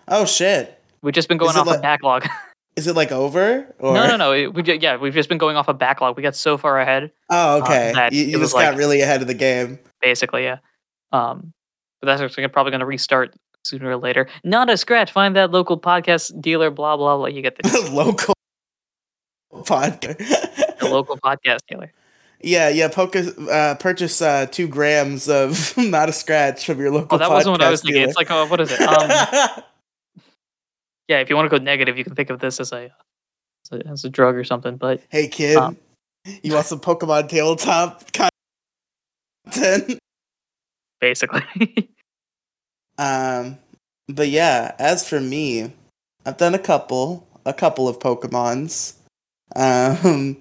oh 0.07 0.27
shit! 0.27 0.79
we've 1.01 1.15
just 1.15 1.29
been 1.29 1.39
going 1.39 1.57
off 1.57 1.67
a 1.67 1.71
like- 1.71 1.81
backlog. 1.83 2.29
Is 2.77 2.87
it 2.87 2.97
like 2.97 3.13
over? 3.13 3.75
Or 3.79 3.95
no, 3.95 4.07
no, 4.07 4.17
no. 4.17 4.33
It, 4.33 4.55
we, 4.55 4.63
yeah, 4.79 4.97
we've 4.97 5.13
just 5.13 5.29
been 5.29 5.39
going 5.39 5.57
off 5.57 5.69
a 5.69 5.75
backlog. 5.75 6.17
We 6.17 6.23
got 6.23 6.37
so 6.37 6.57
far 6.57 6.79
ahead. 6.81 7.11
Oh, 7.29 7.61
okay. 7.63 7.93
that 7.95 8.13
you 8.13 8.25
you 8.25 8.39
just 8.39 8.53
got 8.55 8.71
like- 8.71 8.79
really 8.79 9.01
ahead 9.01 9.21
of 9.23 9.27
the 9.27 9.35
game. 9.35 9.79
basically 10.01 10.45
yeah 10.45 10.59
um 11.13 11.53
but 12.01 12.07
that's 12.07 12.23
actually 12.23 12.47
probably 12.49 12.71
going 12.71 12.81
to 12.81 12.87
restart 12.87 13.35
sooner 13.65 13.91
or 13.91 13.97
later 13.97 14.27
not 14.45 14.71
a 14.71 14.77
scratch 14.77 15.11
find 15.13 15.37
that 15.37 15.51
local 15.51 15.79
podcast 15.79 16.41
dealer 16.41 16.71
blah 16.71 16.97
blah 16.97 17.17
blah 17.17 17.27
you 17.27 17.43
get 17.43 17.57
the, 17.57 17.91
Local 17.93 18.33
podcast. 19.53 20.17
the 20.79 20.89
local 20.89 21.19
podcast 21.19 21.59
dealer 21.69 21.93
Yeah, 22.43 22.69
yeah. 22.71 22.89
Poca, 22.89 23.21
uh, 23.51 23.75
purchase 23.75 24.23
uh, 24.23 24.47
two 24.47 24.67
grams 24.69 25.29
of 25.29 25.75
not 25.77 26.09
a 26.09 26.13
scratch 26.13 26.65
from 26.65 26.79
your 26.79 26.91
local. 26.91 27.17
Oh, 27.17 27.19
that 27.19 27.29
wasn't 27.31 27.53
what 27.53 27.63
I 27.63 27.71
was 27.71 27.83
thinking. 27.83 28.01
dealer. 28.01 28.09
It's 28.09 28.17
like, 28.17 28.31
oh, 28.31 28.47
what 28.47 28.61
is 28.61 28.71
it? 28.73 28.81
Um, 28.81 29.63
yeah, 31.11 31.19
if 31.19 31.29
you 31.29 31.35
want 31.35 31.51
to 31.51 31.59
go 31.59 31.63
negative, 31.63 31.99
you 31.99 32.05
can 32.05 32.15
think 32.15 32.31
of 32.31 32.39
this 32.39 32.61
as 32.61 32.73
a 32.73 32.85
as 33.71 33.81
a, 33.81 33.87
as 33.89 34.05
a 34.05 34.09
drug 34.09 34.37
or 34.37 34.45
something. 34.45 34.77
But 34.77 35.03
hey 35.09 35.27
kid, 35.27 35.57
Um, 35.57 35.77
you 36.43 36.55
want 36.55 36.67
some 36.67 36.79
Pokemon 36.79 37.29
tabletop 37.29 38.05
content? 39.45 39.99
basically, 41.01 41.43
Um, 42.99 43.59
but 44.09 44.29
yeah, 44.29 44.75
as 44.79 45.09
for 45.09 45.21
me, 45.21 45.73
I've 46.25 46.37
done 46.37 46.55
a 46.55 46.59
couple, 46.59 47.27
a 47.45 47.53
couple 47.55 47.89
of 47.89 47.99
Pokemons. 47.99 48.95
Um, 49.57 50.37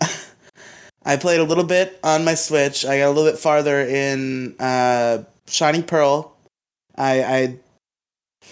I 1.04 1.16
played 1.16 1.40
a 1.40 1.44
little 1.44 1.64
bit 1.64 1.98
on 2.04 2.24
my 2.24 2.34
Switch. 2.34 2.84
I 2.84 2.98
got 2.98 3.06
a 3.06 3.10
little 3.10 3.28
bit 3.28 3.40
farther 3.40 3.80
in 3.80 4.54
uh, 4.60 5.24
Shining 5.48 5.82
Pearl. 5.82 6.36
I, 6.96 7.24
I 7.24 7.58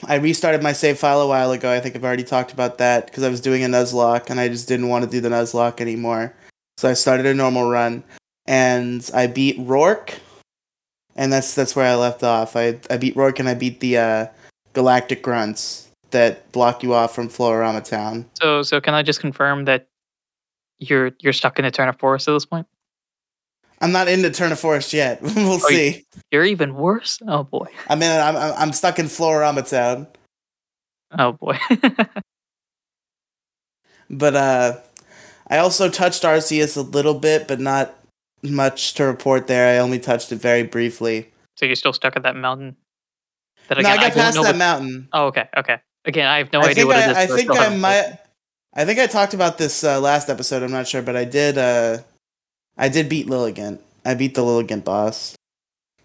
I 0.07 0.17
restarted 0.17 0.63
my 0.63 0.73
save 0.73 0.99
file 0.99 1.21
a 1.21 1.27
while 1.27 1.53
ago. 1.53 1.71
I 1.73 1.81
think 1.81 1.95
I've 1.95 2.05
already 2.05 2.25
talked 2.25 2.53
about 2.53 2.79
that 2.79 3.07
because 3.07 3.23
I 3.23 3.29
was 3.29 3.41
doing 3.41 3.65
a 3.65 3.67
Nuzlocke 3.67 4.31
and 4.31 4.41
I 4.41 4.49
just 4.49 4.69
didn't 4.69 4.89
want 4.89 5.05
to 5.05 5.11
do 5.11 5.21
the 5.21 5.29
Nuzlocke 5.29 5.81
anymore. 5.81 6.35
So 6.79 6.89
I 6.89 6.95
started 6.95 7.27
a 7.27 7.35
normal 7.35 7.69
run 7.69 8.03
and 8.47 9.09
I 9.15 9.27
beat 9.27 9.59
Roark 9.59 10.19
and 11.17 11.33
that's 11.33 11.55
that's 11.55 11.77
where 11.77 11.87
I 11.87 11.95
left 11.97 12.23
off. 12.23 12.57
I 12.57 12.79
I 12.89 12.97
beat 12.97 13.15
Roark 13.15 13.39
and 13.39 13.49
I 13.49 13.55
beat 13.55 13.81
the 13.81 13.99
uh, 13.99 14.27
Galactic 14.73 15.23
Grunts 15.23 15.89
that 16.11 16.51
block 16.53 16.83
you 16.83 16.95
off 16.95 17.15
from 17.15 17.29
Floaroma 17.29 17.85
Town. 17.85 18.29
so 18.41 18.63
so 18.63 18.81
can 18.81 18.95
I 18.95 19.03
just 19.03 19.21
confirm 19.21 19.67
that 19.67 19.89
you're 20.79 21.13
you're 21.21 21.33
stuck 21.33 21.59
in 21.59 21.65
Eterna 21.65 21.93
Forest 21.93 22.29
at 22.29 22.33
this 22.33 22.47
point? 22.47 22.67
I'm 23.81 23.93
not 23.93 24.09
into 24.09 24.29
Eterna 24.29 24.57
Forest 24.57 24.93
yet. 24.93 25.23
we'll 25.23 25.55
you- 25.55 25.59
see. 25.61 26.05
You're 26.31 26.45
even 26.45 26.75
worse. 26.75 27.19
Oh 27.27 27.45
boy. 27.45 27.67
I 27.89 27.95
mean, 27.95 28.11
I'm 28.11 28.37
I'm 28.37 28.73
stuck 28.73 28.99
in 28.99 29.07
Floaroma 29.07 29.69
Town, 29.69 30.07
Oh 31.19 31.33
boy. 31.33 31.59
but 34.11 34.37
uh, 34.37 34.77
I 35.49 35.59
also 35.59 35.89
touched 35.89 36.23
Arceus 36.23 36.77
a 36.77 36.83
little 36.83 37.15
bit, 37.15 37.49
but 37.49 37.61
not 37.61 37.95
much 38.43 38.95
to 38.95 39.05
report 39.05 39.47
there. 39.47 39.75
I 39.75 39.79
only 39.79 39.99
touched 39.99 40.33
it 40.33 40.37
very 40.37 40.63
briefly. 40.63 41.31
so 41.57 41.67
you're 41.67 41.75
still 41.77 41.93
stuck 41.93 42.17
at 42.17 42.23
that 42.23 42.37
mountain. 42.37 42.77
That 43.69 43.79
no, 43.79 43.89
I 43.89 43.97
got 43.97 44.03
don't 44.03 44.13
past 44.15 44.37
that 44.37 44.43
what- 44.43 44.57
mountain. 44.57 45.09
Oh, 45.13 45.27
okay, 45.27 45.49
okay. 45.57 45.79
Again, 46.07 46.27
I 46.27 46.39
have 46.39 46.51
no 46.53 46.61
I 46.61 46.69
idea 46.71 46.87
what 46.87 46.97
I, 46.97 47.05
it 47.05 47.11
is. 47.11 47.17
I 47.17 47.37
think 47.37 47.51
I 47.51 47.77
might. 47.77 48.19
I 48.73 48.85
think 48.85 48.99
I 49.01 49.07
talked 49.07 49.35
about 49.35 49.59
this 49.59 49.85
uh, 49.85 50.01
last 50.01 50.31
episode. 50.31 50.63
I'm 50.63 50.71
not 50.71 50.87
sure, 50.89 51.03
but 51.03 51.15
I 51.17 51.25
did. 51.25 51.59
Uh, 51.59 51.99
I 52.77 52.89
did 52.89 53.09
beat 53.09 53.27
Lilligant. 53.27 53.81
I 54.05 54.15
beat 54.15 54.35
the 54.35 54.43
Lilligant 54.43 54.85
boss. 54.85 55.37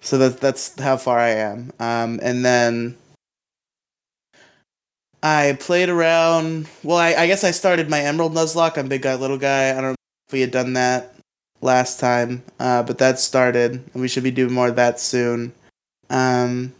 So 0.01 0.17
that's 0.17 0.36
that's 0.36 0.80
how 0.80 0.97
far 0.97 1.17
I 1.17 1.30
am. 1.30 1.71
Um, 1.80 2.19
and 2.21 2.45
then 2.45 2.97
I 5.23 5.58
played 5.60 5.89
around. 5.89 6.67
Well, 6.84 6.97
I, 6.97 7.15
I 7.15 7.28
guess 7.28 7.43
I 7.43 7.51
started 7.51 7.89
my 7.89 8.01
Emerald 8.01 8.34
Nuzlocke 8.34 8.78
I'm 8.78 8.88
Big 8.88 9.01
Guy 9.01 9.15
Little 9.15 9.39
Guy. 9.39 9.71
I 9.71 9.73
don't 9.73 9.84
know 9.84 9.95
if 10.28 10.34
we 10.34 10.41
had 10.41 10.51
done 10.51 10.73
that 10.73 11.15
last 11.62 11.99
time, 11.99 12.43
uh, 12.60 12.84
but 12.84 12.99
that 12.99 13.19
started, 13.19 13.71
and 13.93 14.01
we 14.01 14.08
should 14.08 14.23
be 14.23 14.32
doing 14.32 14.54
more 14.54 14.67
of 14.67 14.75
that 14.75 14.99
soon. 14.99 15.54
Um, 16.12 16.73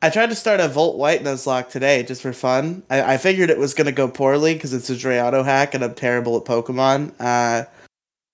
I 0.00 0.10
tried 0.10 0.28
to 0.28 0.36
start 0.36 0.60
a 0.60 0.68
Volt 0.68 0.96
White 0.96 1.24
Nuzlocke 1.24 1.70
today 1.70 2.04
just 2.04 2.22
for 2.22 2.32
fun. 2.32 2.84
I, 2.88 3.14
I 3.14 3.16
figured 3.16 3.50
it 3.50 3.58
was 3.58 3.74
going 3.74 3.86
to 3.86 3.92
go 3.92 4.06
poorly 4.06 4.54
because 4.54 4.72
it's 4.72 4.90
a 4.90 4.94
Drayano 4.94 5.44
hack 5.44 5.74
and 5.74 5.82
I'm 5.82 5.94
terrible 5.94 6.36
at 6.36 6.44
Pokemon. 6.44 7.14
Uh, 7.18 7.64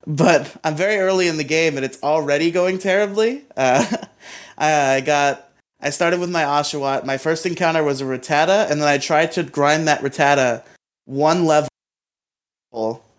but 0.07 0.55
I'm 0.64 0.75
very 0.77 0.97
early 0.97 1.29
in 1.29 1.37
the 1.37 1.45
game 1.45 1.77
and 1.77 1.85
it's 1.85 2.03
already 2.03 2.51
going 2.51 2.79
terribly. 2.79 3.45
Uh, 3.57 3.85
I 4.59 5.01
got. 5.01 5.51
I 5.81 5.90
started 5.90 6.19
with 6.19 6.31
my 6.31 6.45
Oshawott. 6.45 7.05
My 7.05 7.19
first 7.19 7.45
encounter 7.45 7.85
was 7.85 8.01
a 8.01 8.05
Rattata, 8.05 8.71
and 8.71 8.81
then 8.81 8.88
I 8.88 8.97
tried 8.97 9.33
to 9.33 9.43
grind 9.43 9.87
that 9.87 10.01
Rattata 10.01 10.62
one 11.05 11.45
level. 11.45 11.69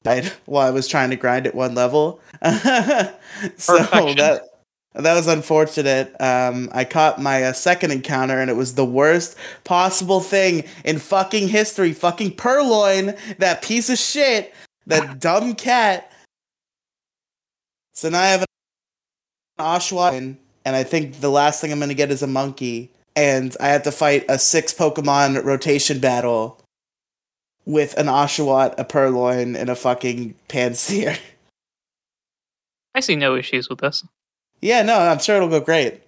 Right, 0.04 0.26
while 0.46 0.68
I 0.68 0.72
was 0.72 0.88
trying 0.88 1.12
to 1.12 1.16
grind 1.16 1.46
it 1.46 1.54
one 1.54 1.76
level. 1.76 2.20
so 2.44 3.78
Perfection. 3.78 4.18
that 4.18 4.42
that 4.96 5.14
was 5.14 5.28
unfortunate. 5.28 6.16
Um, 6.22 6.70
I 6.72 6.86
caught 6.86 7.22
my 7.22 7.44
uh, 7.44 7.54
second 7.54 7.92
encounter, 7.92 8.40
and 8.40 8.50
it 8.50 8.56
was 8.56 8.76
the 8.76 8.86
worst 8.86 9.38
possible 9.64 10.22
thing 10.22 10.64
in 10.86 11.00
fucking 11.00 11.50
history. 11.50 11.92
Fucking 11.92 12.36
Purrloin, 12.36 13.16
that 13.38 13.62
piece 13.62 13.90
of 13.90 13.98
shit, 13.98 14.54
that 14.88 15.20
dumb 15.20 15.56
cat. 15.56 16.12
So 17.96 18.10
now 18.10 18.22
I 18.22 18.28
have 18.28 18.42
an 18.42 18.48
Oshawott, 19.58 20.38
and 20.66 20.76
I 20.76 20.84
think 20.84 21.22
the 21.22 21.30
last 21.30 21.62
thing 21.62 21.72
I'm 21.72 21.80
gonna 21.80 21.94
get 21.94 22.12
is 22.12 22.22
a 22.22 22.28
monkey, 22.28 22.92
and 23.16 23.56
I 23.60 23.70
have 23.70 23.84
to 23.84 23.92
fight 23.92 24.26
a 24.28 24.38
six 24.38 24.74
Pokemon 24.74 25.44
rotation 25.44 26.00
battle 26.00 26.60
with 27.66 27.98
an 27.98 28.08
Oshawott, 28.08 28.76
a 28.78 28.84
Purrloin, 28.84 29.56
and 29.56 29.70
a 29.70 29.76
fucking 29.76 30.36
Pansear. 30.50 31.18
I 32.96 33.00
see 33.00 33.16
no 33.16 33.36
issues 33.36 33.70
with 33.70 33.80
this. 33.80 34.06
Yeah, 34.62 34.82
no, 34.84 34.98
I'm 34.98 35.20
sure 35.20 35.38
it'll 35.38 35.50
go 35.50 35.60
great. 35.60 36.02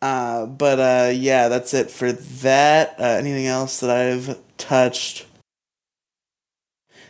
Uh, 0.00 0.46
but 0.46 0.78
uh, 0.78 1.10
yeah, 1.10 1.48
that's 1.48 1.74
it 1.74 1.90
for 1.90 2.12
that. 2.12 2.94
Uh, 2.98 3.04
anything 3.04 3.46
else 3.46 3.80
that 3.80 3.90
I've 3.90 4.38
touched? 4.58 5.26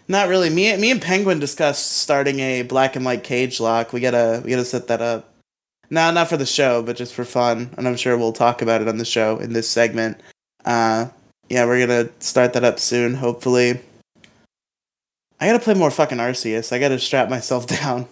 Not 0.09 0.29
really. 0.29 0.49
Me, 0.49 0.75
me 0.77 0.91
and 0.91 1.03
Penguin 1.03 1.39
discussed 1.39 1.99
starting 1.99 2.41
a 2.41 2.63
black 2.63 2.97
and 2.97 3.05
white 3.05 3.23
cage 3.23 3.61
lock. 3.61 3.93
We 3.93 4.01
gotta, 4.01 4.41
we 4.43 4.51
gotta 4.51 4.65
set 4.65 4.89
that 4.89 5.03
up. 5.03 5.35
No, 5.91 6.11
not 6.11 6.29
for 6.29 6.37
the 6.37 6.47
show, 6.47 6.83
but 6.83 6.97
just 6.97 7.15
for 7.15 7.25
fun. 7.25 7.71
And 7.77 7.87
I'm 7.87 7.97
sure 7.97 8.17
we'll 8.17 8.33
talk 8.33 8.63
about 8.63 8.81
it 8.81 8.89
on 8.89 8.99
the 8.99 9.05
show 9.05 9.39
in 9.39 9.53
this 9.53 9.69
segment. 9.69 10.21
Uh, 10.65 11.09
yeah, 11.49 11.65
we're 11.67 11.87
gonna 11.87 12.11
start 12.21 12.55
that 12.55 12.65
up 12.65 12.79
soon. 12.79 13.15
Hopefully. 13.15 13.81
I 15.41 15.47
gotta 15.47 15.61
play 15.61 15.75
more 15.75 15.91
fucking 15.91 16.19
Arceus. 16.19 16.73
I 16.73 16.79
gotta 16.79 16.99
strap 16.99 17.29
myself 17.29 17.67
down. 17.81 18.07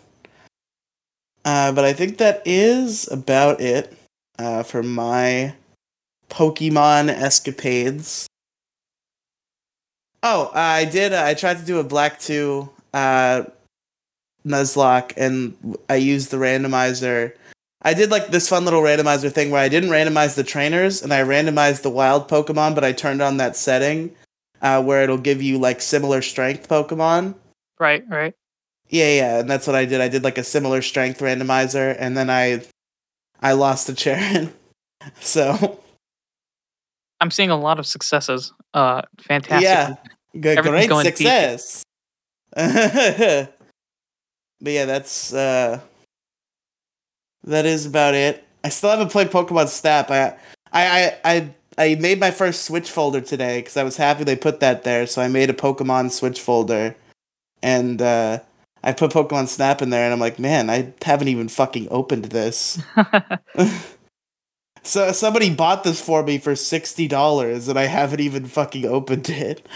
Uh, 1.44 1.72
but 1.72 1.84
I 1.84 1.92
think 1.92 2.18
that 2.18 2.42
is 2.44 3.10
about 3.10 3.60
it 3.60 3.96
uh, 4.38 4.62
for 4.62 4.82
my 4.82 5.54
Pokemon 6.28 7.08
escapades. 7.08 8.26
Oh, 10.28 10.50
I 10.52 10.86
did. 10.86 11.12
Uh, 11.12 11.22
I 11.24 11.34
tried 11.34 11.58
to 11.58 11.64
do 11.64 11.78
a 11.78 11.84
Black 11.84 12.18
2 12.18 12.68
uh, 12.92 13.44
Nuzlocke, 14.44 15.12
and 15.16 15.56
I 15.88 15.94
used 15.94 16.32
the 16.32 16.36
randomizer. 16.36 17.32
I 17.82 17.94
did 17.94 18.10
like 18.10 18.26
this 18.26 18.48
fun 18.48 18.64
little 18.64 18.82
randomizer 18.82 19.30
thing 19.30 19.52
where 19.52 19.62
I 19.62 19.68
didn't 19.68 19.90
randomize 19.90 20.34
the 20.34 20.42
trainers, 20.42 21.00
and 21.00 21.14
I 21.14 21.20
randomized 21.20 21.82
the 21.82 21.90
wild 21.90 22.28
Pokemon, 22.28 22.74
but 22.74 22.82
I 22.82 22.90
turned 22.90 23.22
on 23.22 23.36
that 23.36 23.56
setting 23.56 24.16
uh, 24.62 24.82
where 24.82 25.04
it'll 25.04 25.16
give 25.16 25.42
you 25.42 25.58
like 25.58 25.80
similar 25.80 26.20
strength 26.22 26.68
Pokemon. 26.68 27.36
Right, 27.78 28.02
right. 28.08 28.34
Yeah, 28.88 29.12
yeah, 29.12 29.38
and 29.38 29.48
that's 29.48 29.68
what 29.68 29.76
I 29.76 29.84
did. 29.84 30.00
I 30.00 30.08
did 30.08 30.24
like 30.24 30.38
a 30.38 30.44
similar 30.44 30.82
strength 30.82 31.20
randomizer, 31.20 31.94
and 32.00 32.16
then 32.16 32.30
I, 32.30 32.62
I 33.40 33.52
lost 33.52 33.86
to 33.86 33.92
Cheren. 33.92 34.50
So 35.20 35.78
I'm 37.20 37.30
seeing 37.30 37.50
a 37.50 37.56
lot 37.56 37.78
of 37.78 37.86
successes. 37.86 38.52
Uh, 38.74 39.02
fantastic. 39.20 39.62
yeah, 39.62 39.94
good, 40.40 40.62
great 40.62 40.90
success. 40.90 41.84
but 42.54 43.52
yeah, 44.62 44.84
that's 44.84 45.32
uh, 45.32 45.80
that 47.44 47.66
is 47.66 47.86
about 47.86 48.14
it. 48.14 48.44
I 48.64 48.68
still 48.68 48.90
haven't 48.90 49.12
played 49.12 49.30
Pokemon 49.30 49.68
Snap. 49.68 50.10
I, 50.10 50.36
I, 50.72 51.14
I, 51.14 51.18
I, 51.24 51.50
I 51.78 51.94
made 51.96 52.18
my 52.18 52.30
first 52.30 52.64
Switch 52.64 52.90
folder 52.90 53.20
today 53.20 53.60
because 53.60 53.76
I 53.76 53.84
was 53.84 53.96
happy 53.96 54.24
they 54.24 54.36
put 54.36 54.60
that 54.60 54.82
there. 54.82 55.06
So 55.06 55.22
I 55.22 55.28
made 55.28 55.50
a 55.50 55.54
Pokemon 55.54 56.10
Switch 56.10 56.40
folder, 56.40 56.96
and 57.62 58.02
uh, 58.02 58.40
I 58.82 58.92
put 58.92 59.12
Pokemon 59.12 59.48
Snap 59.48 59.82
in 59.82 59.90
there, 59.90 60.04
and 60.04 60.12
I'm 60.12 60.20
like, 60.20 60.38
man, 60.38 60.70
I 60.70 60.92
haven't 61.02 61.28
even 61.28 61.48
fucking 61.48 61.88
opened 61.90 62.26
this. 62.26 62.82
So 64.86 65.10
somebody 65.10 65.50
bought 65.52 65.82
this 65.82 66.00
for 66.00 66.22
me 66.22 66.38
for 66.38 66.54
sixty 66.54 67.08
dollars, 67.08 67.66
and 67.66 67.76
I 67.78 67.86
haven't 67.86 68.20
even 68.20 68.46
fucking 68.46 68.86
opened 68.86 69.28
it. 69.28 69.66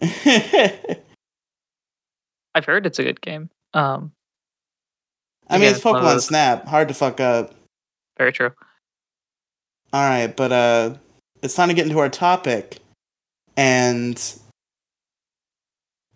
I've 2.54 2.64
heard 2.64 2.86
it's 2.86 2.98
a 2.98 3.02
good 3.02 3.20
game. 3.20 3.50
Um, 3.74 4.12
I 5.48 5.58
mean, 5.58 5.68
it's 5.68 5.78
it's 5.78 5.84
one 5.84 5.96
of 5.96 6.02
Pokemon 6.02 6.12
those- 6.14 6.26
Snap, 6.26 6.66
hard 6.66 6.88
to 6.88 6.94
fuck 6.94 7.18
up. 7.20 7.54
very 8.18 8.32
true. 8.32 8.52
All 9.92 10.08
right, 10.08 10.34
but 10.34 10.52
uh, 10.52 10.94
it's 11.42 11.54
time 11.54 11.68
to 11.68 11.74
get 11.74 11.86
into 11.86 11.98
our 11.98 12.08
topic, 12.08 12.78
and 13.56 14.20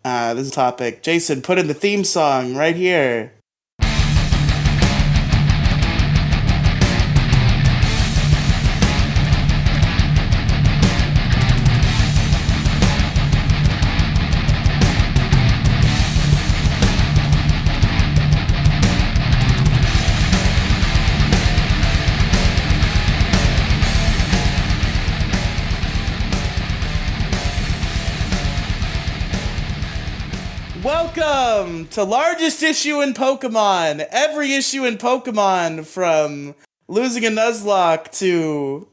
uh, 0.05 0.33
this 0.35 0.51
topic. 0.51 1.03
Jason, 1.03 1.41
put 1.41 1.57
in 1.57 1.67
the 1.67 1.73
theme 1.73 2.05
song 2.05 2.55
right 2.55 2.75
here. 2.77 3.33
Welcome 30.85 31.87
to 31.87 32.03
largest 32.03 32.61
issue 32.61 33.01
in 33.01 33.11
Pokemon. 33.11 34.05
Every 34.11 34.53
issue 34.53 34.85
in 34.85 34.99
Pokemon 34.99 35.83
from 35.83 36.53
losing 36.87 37.25
a 37.25 37.29
Nuzlocke 37.29 38.11
to 38.19 38.87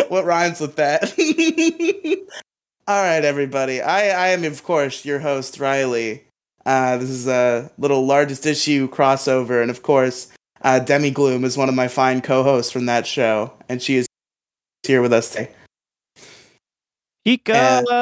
what 0.08 0.24
rhymes 0.24 0.62
with 0.62 0.76
that. 0.76 1.12
All 2.88 3.02
right, 3.02 3.22
everybody. 3.22 3.82
I, 3.82 4.28
I 4.28 4.28
am, 4.28 4.44
of 4.44 4.64
course, 4.64 5.04
your 5.04 5.18
host, 5.18 5.60
Riley. 5.60 6.24
Uh, 6.64 6.96
this 6.96 7.10
is 7.10 7.28
a 7.28 7.70
little 7.76 8.06
largest 8.06 8.46
issue 8.46 8.88
crossover, 8.88 9.60
and 9.60 9.70
of 9.70 9.82
course, 9.82 10.32
uh, 10.62 10.78
Demi 10.78 11.10
Gloom 11.10 11.44
is 11.44 11.58
one 11.58 11.68
of 11.68 11.74
my 11.74 11.88
fine 11.88 12.22
co-hosts 12.22 12.72
from 12.72 12.86
that 12.86 13.06
show, 13.06 13.52
and 13.68 13.82
she 13.82 13.96
is 13.96 14.06
here 14.86 15.02
with 15.02 15.12
us 15.12 15.32
today. 15.32 15.50
Pikachu. 17.26 18.00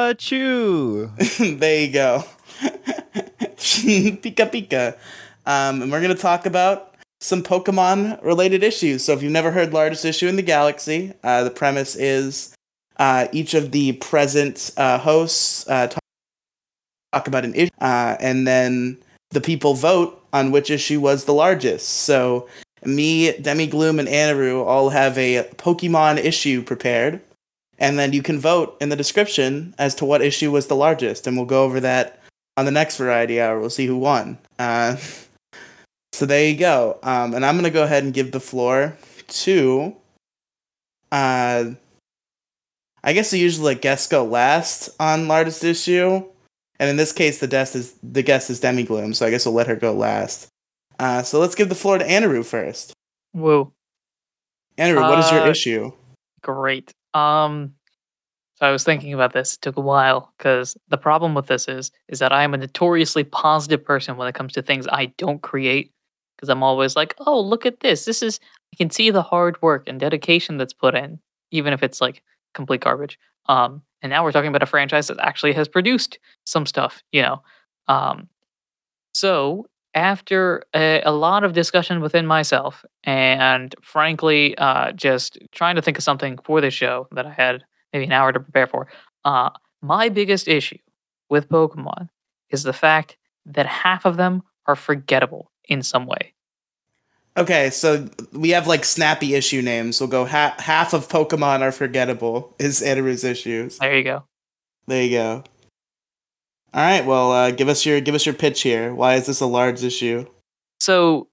there 1.59 1.81
you 1.81 1.91
go. 1.91 2.23
Pika 3.57 4.49
Pika. 4.49 4.97
Um, 5.45 5.81
and 5.81 5.91
we're 5.91 6.01
going 6.01 6.15
to 6.15 6.21
talk 6.21 6.45
about 6.45 6.95
some 7.19 7.43
Pokemon 7.43 8.23
related 8.23 8.63
issues. 8.63 9.03
So 9.03 9.13
if 9.13 9.21
you've 9.21 9.31
never 9.31 9.51
heard 9.51 9.73
Largest 9.73 10.05
Issue 10.05 10.27
in 10.27 10.35
the 10.35 10.41
Galaxy, 10.41 11.13
uh, 11.23 11.43
the 11.43 11.49
premise 11.49 11.95
is 11.95 12.55
uh, 12.97 13.27
each 13.31 13.53
of 13.53 13.71
the 13.71 13.93
present 13.93 14.71
uh, 14.77 14.97
hosts 14.97 15.67
uh, 15.67 15.87
talk, 15.87 16.03
talk 17.13 17.27
about 17.27 17.45
an 17.45 17.55
issue, 17.55 17.71
uh, 17.79 18.17
and 18.19 18.47
then 18.47 18.97
the 19.31 19.41
people 19.41 19.73
vote 19.73 20.23
on 20.33 20.51
which 20.51 20.69
issue 20.69 20.99
was 20.99 21.25
the 21.25 21.33
largest. 21.33 21.89
So 21.89 22.47
me, 22.83 23.31
Demi 23.37 23.67
Gloom, 23.67 23.99
and 23.99 24.07
Anaru 24.07 24.65
all 24.65 24.89
have 24.89 25.17
a 25.17 25.43
Pokemon 25.57 26.17
issue 26.17 26.63
prepared 26.63 27.21
and 27.81 27.97
then 27.97 28.13
you 28.13 28.21
can 28.21 28.39
vote 28.39 28.77
in 28.79 28.89
the 28.89 28.95
description 28.95 29.73
as 29.79 29.95
to 29.95 30.05
what 30.05 30.21
issue 30.21 30.51
was 30.51 30.67
the 30.67 30.75
largest, 30.75 31.25
and 31.25 31.35
we'll 31.35 31.47
go 31.47 31.63
over 31.63 31.79
that 31.79 32.20
on 32.57 32.65
the 32.65 32.71
next 32.71 32.97
variety 32.97 33.39
hour. 33.41 33.59
We'll 33.59 33.69
see 33.69 33.85
who 33.85 33.97
won. 33.97 34.37
Uh, 34.59 34.97
so 36.13 36.25
there 36.25 36.47
you 36.47 36.57
go. 36.57 36.99
Um, 37.03 37.33
and 37.33 37.45
I'm 37.45 37.55
gonna 37.55 37.69
go 37.69 37.83
ahead 37.83 38.03
and 38.03 38.13
give 38.13 38.31
the 38.31 38.39
floor 38.39 38.95
to. 39.27 39.95
Uh, 41.11 41.71
I 43.03 43.13
guess 43.13 43.33
I 43.33 43.37
usually 43.37 43.73
let 43.73 43.81
guests 43.81 44.07
go 44.07 44.23
last 44.23 44.89
on 44.99 45.27
largest 45.27 45.63
issue, 45.63 46.23
and 46.79 46.89
in 46.89 46.97
this 46.97 47.11
case, 47.11 47.39
the 47.39 47.47
guest 47.47 47.75
is 47.75 47.95
the 48.03 48.21
guest 48.23 48.49
is 48.49 48.59
Demi 48.59 48.83
Gloom, 48.83 49.13
so 49.13 49.25
I 49.25 49.29
guess 49.31 49.45
we'll 49.45 49.55
let 49.55 49.67
her 49.67 49.75
go 49.75 49.93
last. 49.93 50.47
Uh, 50.99 51.23
so 51.23 51.39
let's 51.39 51.55
give 51.55 51.67
the 51.69 51.75
floor 51.75 51.97
to 51.97 52.05
Anaru 52.05 52.45
first. 52.45 52.93
Whoa. 53.31 53.73
Anaru, 54.77 55.01
what 55.01 55.19
is 55.19 55.31
your 55.31 55.41
Uh, 55.41 55.49
issue? 55.49 55.91
Great. 56.43 56.91
Um, 57.15 57.73
so 58.61 58.67
I 58.67 58.71
was 58.71 58.83
thinking 58.83 59.11
about 59.11 59.33
this. 59.33 59.55
It 59.55 59.61
took 59.61 59.75
a 59.75 59.81
while 59.81 60.31
because 60.37 60.77
the 60.89 60.97
problem 60.97 61.33
with 61.33 61.47
this 61.47 61.67
is 61.67 61.91
is 62.07 62.19
that 62.19 62.31
I 62.31 62.43
am 62.43 62.53
a 62.53 62.57
notoriously 62.57 63.23
positive 63.23 63.83
person 63.83 64.17
when 64.17 64.27
it 64.27 64.35
comes 64.35 64.53
to 64.53 64.61
things 64.61 64.87
I 64.87 65.07
don't 65.17 65.41
create. 65.41 65.91
Because 66.37 66.49
I'm 66.49 66.61
always 66.61 66.95
like, 66.95 67.15
oh, 67.25 67.39
look 67.39 67.65
at 67.65 67.79
this. 67.79 68.05
This 68.05 68.21
is 68.21 68.39
I 68.71 68.75
can 68.75 68.91
see 68.91 69.09
the 69.09 69.23
hard 69.23 69.59
work 69.63 69.85
and 69.87 69.99
dedication 69.99 70.57
that's 70.57 70.73
put 70.73 70.93
in, 70.93 71.19
even 71.49 71.73
if 71.73 71.81
it's 71.81 72.01
like 72.01 72.21
complete 72.53 72.81
garbage. 72.81 73.17
Um, 73.47 73.81
and 74.03 74.11
now 74.11 74.23
we're 74.23 74.31
talking 74.31 74.49
about 74.49 74.63
a 74.63 74.67
franchise 74.67 75.07
that 75.07 75.19
actually 75.19 75.53
has 75.53 75.67
produced 75.67 76.19
some 76.45 76.67
stuff, 76.67 77.01
you 77.11 77.23
know. 77.23 77.41
Um, 77.87 78.29
so 79.13 79.65
after 79.95 80.63
a, 80.75 81.01
a 81.03 81.11
lot 81.11 81.43
of 81.43 81.53
discussion 81.53 81.99
within 81.99 82.27
myself 82.27 82.85
and 83.03 83.75
frankly 83.81 84.57
uh, 84.57 84.91
just 84.93 85.37
trying 85.51 85.75
to 85.75 85.81
think 85.81 85.97
of 85.97 86.03
something 86.03 86.37
for 86.43 86.61
this 86.61 86.73
show 86.73 87.07
that 87.11 87.25
i 87.25 87.31
had 87.31 87.65
maybe 87.93 88.05
an 88.05 88.11
hour 88.11 88.31
to 88.31 88.39
prepare 88.39 88.67
for 88.67 88.87
uh, 89.25 89.49
my 89.81 90.09
biggest 90.09 90.47
issue 90.47 90.77
with 91.29 91.49
pokemon 91.49 92.09
is 92.49 92.63
the 92.63 92.73
fact 92.73 93.17
that 93.45 93.65
half 93.65 94.05
of 94.05 94.17
them 94.17 94.43
are 94.67 94.75
forgettable 94.75 95.51
in 95.67 95.81
some 95.81 96.05
way 96.05 96.33
Okay, 97.37 97.69
so 97.69 98.09
we 98.33 98.49
have 98.49 98.67
like 98.67 98.83
snappy 98.83 99.35
issue 99.35 99.61
names. 99.61 100.01
We'll 100.01 100.09
go 100.09 100.25
ha- 100.25 100.55
half 100.59 100.93
of 100.93 101.07
Pokemon 101.07 101.61
are 101.61 101.71
forgettable 101.71 102.53
is 102.59 102.81
Anaru's 102.81 103.23
issues. 103.23 103.77
there 103.77 103.97
you 103.97 104.03
go 104.03 104.23
There 104.87 105.03
you 105.03 105.11
go. 105.11 105.43
All 106.73 106.81
right, 106.81 107.05
well, 107.05 107.31
uh, 107.31 107.51
give 107.51 107.67
us 107.67 107.85
your 107.85 108.01
give 108.01 108.15
us 108.15 108.25
your 108.25 108.35
pitch 108.35 108.61
here. 108.61 108.93
Why 108.93 109.15
is 109.15 109.27
this 109.27 109.41
a 109.41 109.45
large 109.45 109.83
issue? 109.83 110.25
So 110.79 111.29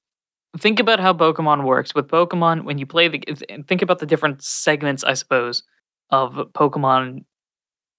think 0.58 0.80
about 0.80 1.00
how 1.00 1.12
Pokemon 1.12 1.64
works. 1.64 1.94
With 1.94 2.08
Pokemon, 2.08 2.64
when 2.64 2.78
you 2.78 2.86
play 2.86 3.08
the 3.08 3.22
think 3.66 3.82
about 3.82 3.98
the 3.98 4.06
different 4.06 4.42
segments, 4.42 5.04
I 5.04 5.14
suppose, 5.14 5.62
of 6.10 6.34
Pokemon 6.52 7.24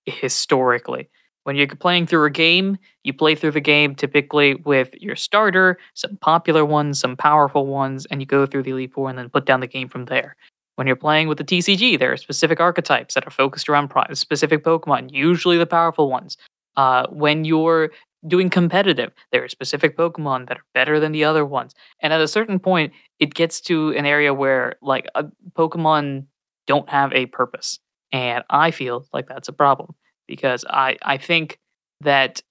historically. 0.06 1.10
When 1.44 1.56
you're 1.56 1.68
playing 1.68 2.08
through 2.08 2.26
a 2.26 2.30
game, 2.30 2.78
you 3.04 3.14
play 3.14 3.34
through 3.34 3.52
the 3.52 3.62
game 3.62 3.96
typically 3.96 4.56
with 4.56 4.94
your 4.96 5.16
starter, 5.16 5.78
some 5.94 6.18
popular 6.18 6.66
ones, 6.66 7.00
some 7.00 7.16
powerful 7.16 7.66
ones, 7.66 8.06
and 8.08 8.22
you 8.22 8.26
go 8.26 8.46
through 8.46 8.64
the 8.64 8.72
Elite 8.72 8.94
Four 8.94 9.10
and 9.10 9.18
then 9.18 9.30
put 9.30 9.46
down 9.46 9.60
the 9.60 9.68
game 9.68 9.90
from 9.90 10.06
there. 10.06 10.36
When 10.76 10.88
you're 10.88 10.96
playing 10.96 11.28
with 11.28 11.38
the 11.38 11.44
TCG, 11.44 11.98
there 11.98 12.12
are 12.12 12.18
specific 12.18 12.60
archetypes 12.60 13.14
that 13.16 13.26
are 13.28 13.32
focused 13.32 13.68
around 13.68 13.92
specific 14.14 14.64
Pokemon, 14.64 15.12
usually 15.12 15.58
the 15.58 15.66
powerful 15.66 16.10
ones. 16.10 16.38
Uh, 16.78 17.06
when 17.10 17.44
you're 17.44 17.92
doing 18.28 18.50
competitive. 18.50 19.12
There 19.32 19.44
are 19.44 19.48
specific 19.48 19.98
Pokemon 19.98 20.48
that 20.48 20.58
are 20.58 20.66
better 20.74 21.00
than 21.00 21.12
the 21.12 21.24
other 21.24 21.46
ones. 21.46 21.74
And 22.02 22.12
at 22.12 22.22
a 22.22 22.28
certain 22.28 22.60
point, 22.60 22.94
it 23.20 23.34
gets 23.34 23.62
to 23.62 23.92
an 23.92 24.06
area 24.06 24.34
where 24.34 24.76
like 24.82 25.08
a 25.16 25.26
Pokemon 25.54 26.26
don't 26.68 26.90
have 26.90 27.14
a 27.14 27.28
purpose. 27.28 27.80
And 28.12 28.44
I 28.50 28.72
feel 28.72 29.06
like 29.14 29.28
that's 29.28 29.48
a 29.48 29.54
problem 29.54 29.96
because 30.28 30.66
I, 30.70 30.98
I 31.02 31.18
think 31.18 31.60
that 32.02 32.42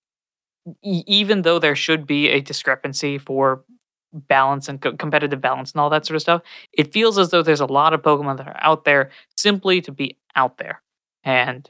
even 0.83 1.43
though 1.43 1.59
there 1.59 1.77
should 1.77 2.07
be 2.07 2.29
a 2.29 2.41
discrepancy 2.41 3.19
for 3.19 3.65
balance 4.13 4.69
and 4.69 4.81
co- 4.81 4.97
competitive 4.97 5.41
balance 5.41 5.73
and 5.73 5.81
all 5.81 5.91
that 5.91 6.07
sort 6.07 6.17
of 6.17 6.23
stuff, 6.23 6.43
it 6.73 6.93
feels 6.93 7.19
as 7.19 7.31
though 7.31 7.43
there's 7.43 7.61
a 7.61 7.67
lot 7.67 7.95
of 7.95 8.03
Pokemon 8.03 8.37
that 8.39 8.49
are 8.49 8.59
out 8.61 8.85
there 8.85 9.11
simply 9.37 9.81
to 9.83 9.93
be 9.93 10.17
out 10.37 10.59
there. 10.59 10.83
And 11.25 11.69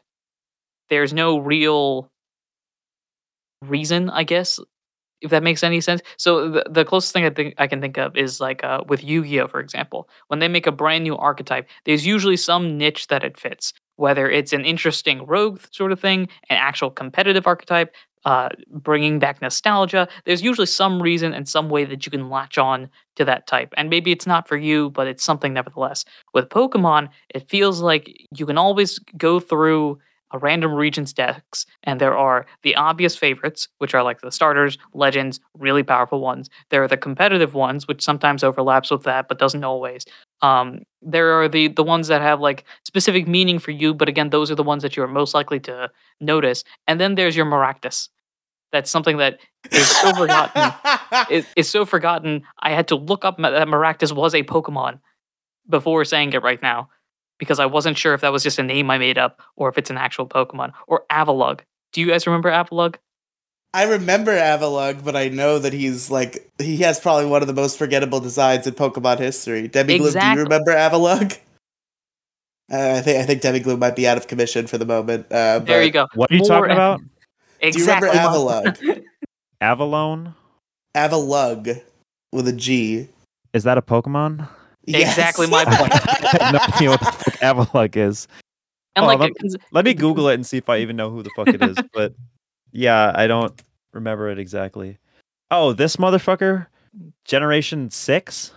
there's 0.90 1.12
no 1.12 1.38
real 1.38 2.11
reason, 3.62 4.11
I 4.11 4.24
guess, 4.24 4.61
if 5.21 5.31
that 5.31 5.43
makes 5.43 5.63
any 5.63 5.81
sense. 5.81 6.01
So 6.17 6.51
the, 6.51 6.65
the 6.71 6.85
closest 6.85 7.13
thing 7.13 7.25
I 7.25 7.31
think 7.31 7.55
I 7.59 7.67
can 7.67 7.81
think 7.81 7.99
of 7.99 8.17
is 8.17 8.41
like 8.41 8.63
uh, 8.65 8.83
with 8.89 9.03
Yu-Gi-Oh, 9.03 9.49
for 9.49 9.61
example, 9.61 10.09
when 10.29 10.39
they 10.39 10.49
make 10.49 10.67
a 10.67 10.73
brand 10.73 11.05
new 11.05 11.17
archetype, 11.17 11.69
there's 11.85 12.07
usually 12.07 12.37
some 12.37 12.77
niche 12.79 13.09
that 13.09 13.25
it 13.25 13.39
fits. 13.39 13.73
Whether 13.97 14.31
it's 14.31 14.53
an 14.53 14.65
interesting 14.65 15.27
rogue 15.27 15.61
sort 15.73 15.91
of 15.91 15.99
thing, 15.99 16.29
an 16.51 16.57
actual 16.57 16.91
competitive 16.91 17.49
archetype, 17.49 17.95
uh, 18.25 18.49
bringing 18.71 19.19
back 19.19 19.41
nostalgia, 19.41 20.07
there's 20.25 20.43
usually 20.43 20.67
some 20.67 21.03
reason 21.03 21.33
and 21.33 21.49
some 21.49 21.69
way 21.69 21.85
that 21.85 22.05
you 22.05 22.11
can 22.11 22.29
latch 22.29 22.59
on 22.59 22.91
to 23.17 23.25
that 23.25 23.47
type. 23.47 23.73
And 23.77 23.91
maybe 23.91 24.13
it's 24.13 24.27
not 24.27 24.47
for 24.47 24.57
you, 24.57 24.91
but 24.91 25.07
it's 25.07 25.25
something 25.25 25.53
nevertheless. 25.53 26.05
With 26.35 26.49
Pokemon, 26.49 27.09
it 27.35 27.49
feels 27.49 27.81
like 27.81 28.27
you 28.37 28.47
can 28.47 28.59
always 28.59 28.99
go 29.17 29.41
through 29.41 29.99
a 30.33 30.38
random 30.38 30.75
regions 30.75 31.12
decks, 31.12 31.67
and 31.85 32.01
there 32.01 32.17
are 32.17 32.47
the 32.62 32.77
obvious 32.77 33.17
favorites, 33.17 33.69
which 33.79 33.95
are 33.95 34.03
like 34.03 34.21
the 34.21 34.31
starters, 34.31 34.79
legends, 34.95 35.41
really 35.55 35.83
powerful 35.83 36.21
ones. 36.21 36.49
There 36.71 36.83
are 36.83 36.88
the 36.88 36.97
competitive 36.97 37.55
ones, 37.55 37.88
which 37.88 38.03
sometimes 38.03 38.45
overlaps 38.45 38.91
with 38.91 39.05
that, 39.05 39.29
but 39.29 39.38
doesn't 39.38 39.64
always. 39.64 40.05
Um, 40.43 40.81
there 41.03 41.33
are 41.41 41.49
the 41.49 41.69
the 41.69 41.85
ones 41.85 42.09
that 42.09 42.21
have 42.21 42.41
like 42.41 42.64
specific 42.85 43.27
meaning 43.27 43.59
for 43.59 43.71
you, 43.71 43.95
but 43.95 44.09
again, 44.09 44.31
those 44.31 44.51
are 44.51 44.55
the 44.55 44.62
ones 44.62 44.83
that 44.83 44.97
you 44.97 45.03
are 45.03 45.09
most 45.09 45.35
likely 45.35 45.61
to 45.61 45.91
notice. 46.21 46.64
And 46.87 47.01
then 47.01 47.14
there's 47.14 47.37
your 47.37 47.47
Maractus. 47.47 48.09
That's 48.71 48.91
something 48.91 49.17
that 49.17 49.38
is 49.73 49.88
so 49.88 50.12
forgotten. 50.14 50.73
It, 51.31 51.47
it's 51.57 51.69
so 51.69 51.85
forgotten. 51.85 52.43
I 52.61 52.71
had 52.71 52.88
to 52.88 52.97
look 52.97 53.25
up 53.25 53.38
that 53.38 53.69
Maractus 53.69 54.12
was 54.12 54.35
a 54.35 54.43
Pokemon 54.43 55.01
before 55.69 56.05
saying 56.05 56.33
it 56.33 56.43
right 56.43 56.61
now 56.62 56.88
because 57.38 57.59
I 57.61 57.66
wasn't 57.66 57.96
sure 57.98 58.14
if 58.14 58.20
that 58.20 58.33
was 58.33 58.42
just 58.42 58.59
a 58.59 58.62
name 58.62 58.90
I 58.90 58.98
made 58.98 59.18
up 59.18 59.40
or 59.57 59.68
if 59.68 59.79
it's 59.79 59.90
an 59.90 59.96
actual 59.96 60.27
Pokemon. 60.27 60.72
Or 60.87 61.05
Avalugg. 61.11 61.61
Do 61.92 62.01
you 62.01 62.09
guys 62.09 62.27
remember 62.27 62.51
Avalugg? 62.51 62.96
I 63.74 63.85
remember 63.85 64.33
Avalugg, 64.33 65.05
but 65.05 65.14
I 65.14 65.29
know 65.29 65.59
that 65.59 65.72
he's 65.72 66.11
like 66.11 66.51
he 66.59 66.79
has 66.79 66.98
probably 66.98 67.27
one 67.27 67.42
of 67.42 67.48
the 67.48 67.55
most 67.55 67.79
forgettable 67.79 68.18
designs 68.20 68.66
in 68.66 68.74
Pokemon 68.74 69.18
history. 69.18 69.68
Debbie 69.68 69.98
Gloom, 69.98 70.12
do 70.14 70.27
you 70.27 70.42
remember 70.42 70.72
Avalugg? 70.72 71.38
Uh, 72.70 72.96
I 72.98 73.01
think 73.01 73.18
I 73.18 73.22
think 73.24 73.40
Debbie 73.40 73.61
Gloom 73.61 73.79
might 73.79 73.96
be 73.96 74.07
out 74.07 74.18
of 74.18 74.27
commission 74.27 74.66
for 74.66 74.77
the 74.77 74.85
moment. 74.85 75.24
Uh, 75.33 75.61
There 75.61 75.83
you 75.83 75.90
go. 75.90 76.07
What 76.14 76.31
are 76.31 76.35
you 76.35 76.40
More 76.40 76.48
talking 76.48 76.70
and- 76.72 76.72
about? 76.72 77.01
Do 77.62 77.68
you 77.68 77.81
remember 77.87 78.09
Exactly. 78.09 78.90
Avalugg? 78.90 79.05
Avalone? 79.62 80.35
Avalugg 80.94 81.81
with 82.31 82.46
a 82.46 82.53
G. 82.53 83.09
Is 83.55 83.64
that 83.64 83.79
a 83.79 83.83
Pokemon? 83.83 84.46
Exactly 84.87 85.46
my 85.46 85.64
point. 85.64 85.90
no 86.53 86.59
idea 86.74 86.90
what 86.90 87.01
the 87.01 87.28
fuck 87.40 87.57
Avalugg 87.57 87.96
is. 87.96 88.29
And 88.96 89.05
Oh, 89.05 89.07
like, 89.09 89.18
let- 89.20 89.33
'cause- 89.40 89.57
Let 89.72 89.85
me 89.85 89.94
Google 89.94 90.29
it 90.29 90.35
and 90.35 90.46
see 90.46 90.57
if 90.59 90.68
I 90.68 90.79
even 90.79 90.96
know 90.96 91.11
who 91.11 91.22
the 91.22 91.31
fuck 91.37 91.48
it 91.48 91.62
is. 91.62 91.77
But 91.92 92.14
yeah, 92.72 93.12
I 93.14 93.27
don't 93.27 93.61
remember 93.92 94.29
it 94.29 94.38
exactly. 94.38 94.98
Oh, 95.51 95.72
this 95.72 95.96
motherfucker? 95.96 96.66
Generation 97.24 97.90
6? 97.90 98.53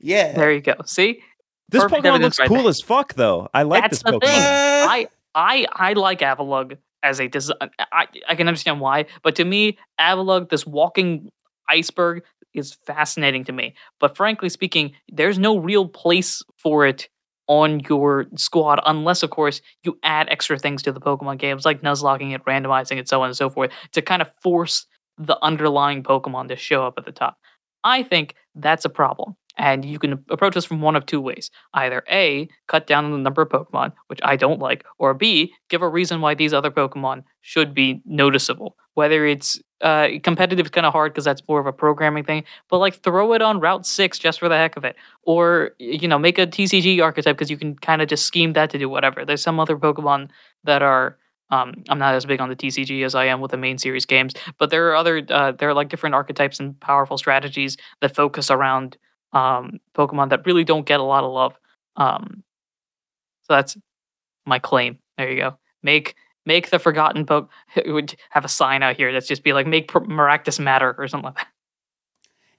yeah. 0.00 0.32
there 0.32 0.52
you 0.52 0.60
go. 0.60 0.74
See, 0.84 1.20
This 1.68 1.82
Perfect 1.82 2.04
Pokemon 2.04 2.20
looks 2.20 2.38
right 2.38 2.48
cool 2.48 2.58
there. 2.58 2.68
as 2.68 2.80
fuck, 2.80 3.14
though. 3.14 3.48
I 3.54 3.62
like 3.62 3.82
That's 3.82 4.02
this 4.02 4.02
the 4.02 4.18
Pokemon. 4.18 4.20
thing. 4.20 4.30
I 4.40 5.08
I 5.34 5.66
I 5.72 5.92
like 5.94 6.20
Avalugg 6.20 6.76
as 7.02 7.20
a 7.20 7.28
design. 7.28 7.56
I, 7.92 8.06
I 8.28 8.34
can 8.34 8.48
understand 8.48 8.80
why, 8.80 9.06
but 9.22 9.34
to 9.36 9.44
me, 9.44 9.78
Avalugg, 10.00 10.48
this 10.50 10.66
walking 10.66 11.30
iceberg, 11.68 12.22
is 12.54 12.74
fascinating 12.86 13.44
to 13.44 13.52
me. 13.52 13.74
But 14.00 14.16
frankly 14.16 14.48
speaking, 14.48 14.92
there's 15.12 15.38
no 15.38 15.58
real 15.58 15.86
place 15.88 16.42
for 16.58 16.86
it 16.86 17.08
on 17.48 17.80
your 17.88 18.26
squad 18.36 18.80
unless 18.86 19.22
of 19.22 19.30
course 19.30 19.60
you 19.84 19.98
add 20.02 20.28
extra 20.30 20.58
things 20.58 20.82
to 20.82 20.90
the 20.92 21.00
pokemon 21.00 21.38
games 21.38 21.64
like 21.64 21.80
nuzlocking 21.82 22.34
it 22.34 22.44
randomizing 22.44 22.98
it 22.98 23.08
so 23.08 23.22
on 23.22 23.28
and 23.28 23.36
so 23.36 23.48
forth 23.48 23.70
to 23.92 24.02
kind 24.02 24.20
of 24.20 24.32
force 24.42 24.86
the 25.18 25.38
underlying 25.42 26.02
pokemon 26.02 26.48
to 26.48 26.56
show 26.56 26.86
up 26.86 26.94
at 26.98 27.04
the 27.04 27.12
top. 27.12 27.38
I 27.84 28.02
think 28.02 28.34
that's 28.54 28.84
a 28.84 28.88
problem 28.88 29.36
and 29.56 29.84
you 29.84 29.98
can 29.98 30.24
approach 30.30 30.54
this 30.54 30.64
from 30.64 30.80
one 30.80 30.96
of 30.96 31.06
two 31.06 31.20
ways. 31.20 31.50
Either 31.74 32.02
A, 32.10 32.48
cut 32.66 32.86
down 32.86 33.04
on 33.04 33.12
the 33.12 33.18
number 33.18 33.42
of 33.42 33.48
Pokemon, 33.48 33.92
which 34.08 34.20
I 34.22 34.36
don't 34.36 34.60
like, 34.60 34.84
or 34.98 35.14
B, 35.14 35.52
give 35.68 35.82
a 35.82 35.88
reason 35.88 36.20
why 36.20 36.34
these 36.34 36.52
other 36.52 36.70
Pokemon 36.70 37.24
should 37.40 37.74
be 37.74 38.02
noticeable. 38.04 38.76
Whether 38.94 39.26
it's 39.26 39.60
uh, 39.82 40.08
competitive 40.22 40.66
is 40.66 40.70
kind 40.70 40.86
of 40.86 40.92
hard 40.92 41.12
because 41.12 41.24
that's 41.24 41.42
more 41.48 41.60
of 41.60 41.66
a 41.66 41.72
programming 41.72 42.24
thing, 42.24 42.44
but 42.68 42.78
like 42.78 43.02
throw 43.02 43.32
it 43.34 43.42
on 43.42 43.60
Route 43.60 43.86
6 43.86 44.18
just 44.18 44.38
for 44.38 44.48
the 44.48 44.56
heck 44.56 44.76
of 44.76 44.84
it. 44.84 44.96
Or, 45.22 45.72
you 45.78 46.08
know, 46.08 46.18
make 46.18 46.38
a 46.38 46.46
TCG 46.46 47.02
archetype 47.02 47.36
because 47.36 47.50
you 47.50 47.58
can 47.58 47.76
kind 47.76 48.00
of 48.00 48.08
just 48.08 48.24
scheme 48.24 48.54
that 48.54 48.70
to 48.70 48.78
do 48.78 48.88
whatever. 48.88 49.24
There's 49.24 49.42
some 49.42 49.60
other 49.60 49.76
Pokemon 49.76 50.30
that 50.64 50.82
are 50.82 51.18
um, 51.50 51.84
I'm 51.88 51.98
not 52.00 52.14
as 52.14 52.26
big 52.26 52.40
on 52.40 52.48
the 52.48 52.56
TCG 52.56 53.04
as 53.04 53.14
I 53.14 53.26
am 53.26 53.40
with 53.40 53.52
the 53.52 53.56
main 53.56 53.78
series 53.78 54.04
games, 54.04 54.34
but 54.58 54.70
there 54.70 54.88
are 54.88 54.96
other 54.96 55.24
uh, 55.28 55.52
there 55.52 55.68
are 55.68 55.74
like 55.74 55.88
different 55.88 56.16
archetypes 56.16 56.58
and 56.58 56.78
powerful 56.80 57.18
strategies 57.18 57.76
that 58.00 58.16
focus 58.16 58.50
around 58.50 58.96
um, 59.36 59.80
Pokemon 59.94 60.30
that 60.30 60.46
really 60.46 60.64
don't 60.64 60.86
get 60.86 60.98
a 60.98 61.04
lot 61.04 61.22
of 61.22 61.32
love. 61.32 61.58
Um, 61.96 62.42
so 63.42 63.54
that's 63.54 63.76
my 64.46 64.58
claim. 64.58 64.98
There 65.18 65.30
you 65.30 65.36
go. 65.36 65.58
Make 65.82 66.16
make 66.46 66.70
the 66.70 66.78
forgotten 66.78 67.26
poke 67.26 67.50
would 67.86 68.16
have 68.30 68.44
a 68.44 68.48
sign 68.48 68.82
out 68.82 68.96
here 68.96 69.12
that's 69.12 69.28
just 69.28 69.44
be 69.44 69.52
like 69.52 69.66
make 69.66 69.88
Maractus 69.92 70.58
matter 70.58 70.94
or 70.96 71.06
something 71.06 71.26
like 71.26 71.36
that. 71.36 71.48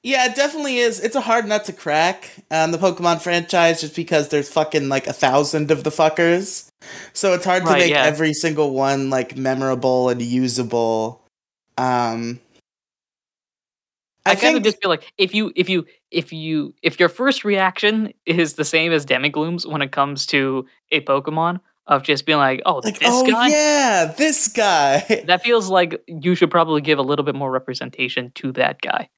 Yeah, 0.03 0.27
it 0.27 0.35
definitely 0.35 0.77
is. 0.77 0.99
It's 0.99 1.15
a 1.15 1.21
hard 1.21 1.47
nut 1.47 1.65
to 1.65 1.73
crack 1.73 2.29
on 2.51 2.71
the 2.71 2.77
Pokemon 2.77 3.19
franchise 3.19 3.81
just 3.81 3.95
because 3.95 4.29
there's 4.29 4.49
fucking 4.49 4.87
like 4.87 5.07
a 5.07 5.13
thousand 5.13 5.71
of 5.71 5.83
the 5.83 5.89
fuckers. 5.89 6.69
So 7.13 7.33
it's 7.33 7.43
hard 7.43 7.65
to 7.65 7.73
make 7.73 7.89
yeah. 7.89 8.03
every 8.03 8.33
single 8.33 8.71
one 8.71 9.09
like 9.09 9.35
memorable 9.35 10.09
and 10.09 10.21
usable. 10.21 11.23
Um 11.77 12.39
I, 14.27 14.31
I 14.31 14.35
kind 14.35 14.57
of 14.57 14.63
just 14.63 14.81
feel 14.81 14.89
like 14.89 15.11
if 15.17 15.33
you 15.33 15.51
if 15.55 15.69
you 15.69 15.85
if 16.11 16.31
you 16.31 16.73
if 16.81 16.99
your 16.99 17.09
first 17.09 17.43
reaction 17.43 18.13
is 18.25 18.53
the 18.53 18.65
same 18.65 18.91
as 18.91 19.05
Demiglooms 19.05 19.65
when 19.69 19.81
it 19.81 19.91
comes 19.91 20.25
to 20.27 20.65
a 20.91 21.01
Pokemon 21.01 21.59
of 21.87 22.03
just 22.03 22.25
being 22.25 22.37
like, 22.37 22.61
oh, 22.65 22.81
like 22.83 22.99
this 22.99 23.09
oh 23.11 23.25
guy, 23.25 23.49
yeah, 23.49 24.13
this 24.17 24.47
guy. 24.49 25.23
that 25.27 25.43
feels 25.43 25.69
like 25.69 26.01
you 26.07 26.35
should 26.35 26.51
probably 26.51 26.81
give 26.81 26.99
a 26.99 27.03
little 27.03 27.23
bit 27.23 27.35
more 27.35 27.51
representation 27.51 28.31
to 28.35 28.51
that 28.53 28.81
guy. 28.81 29.09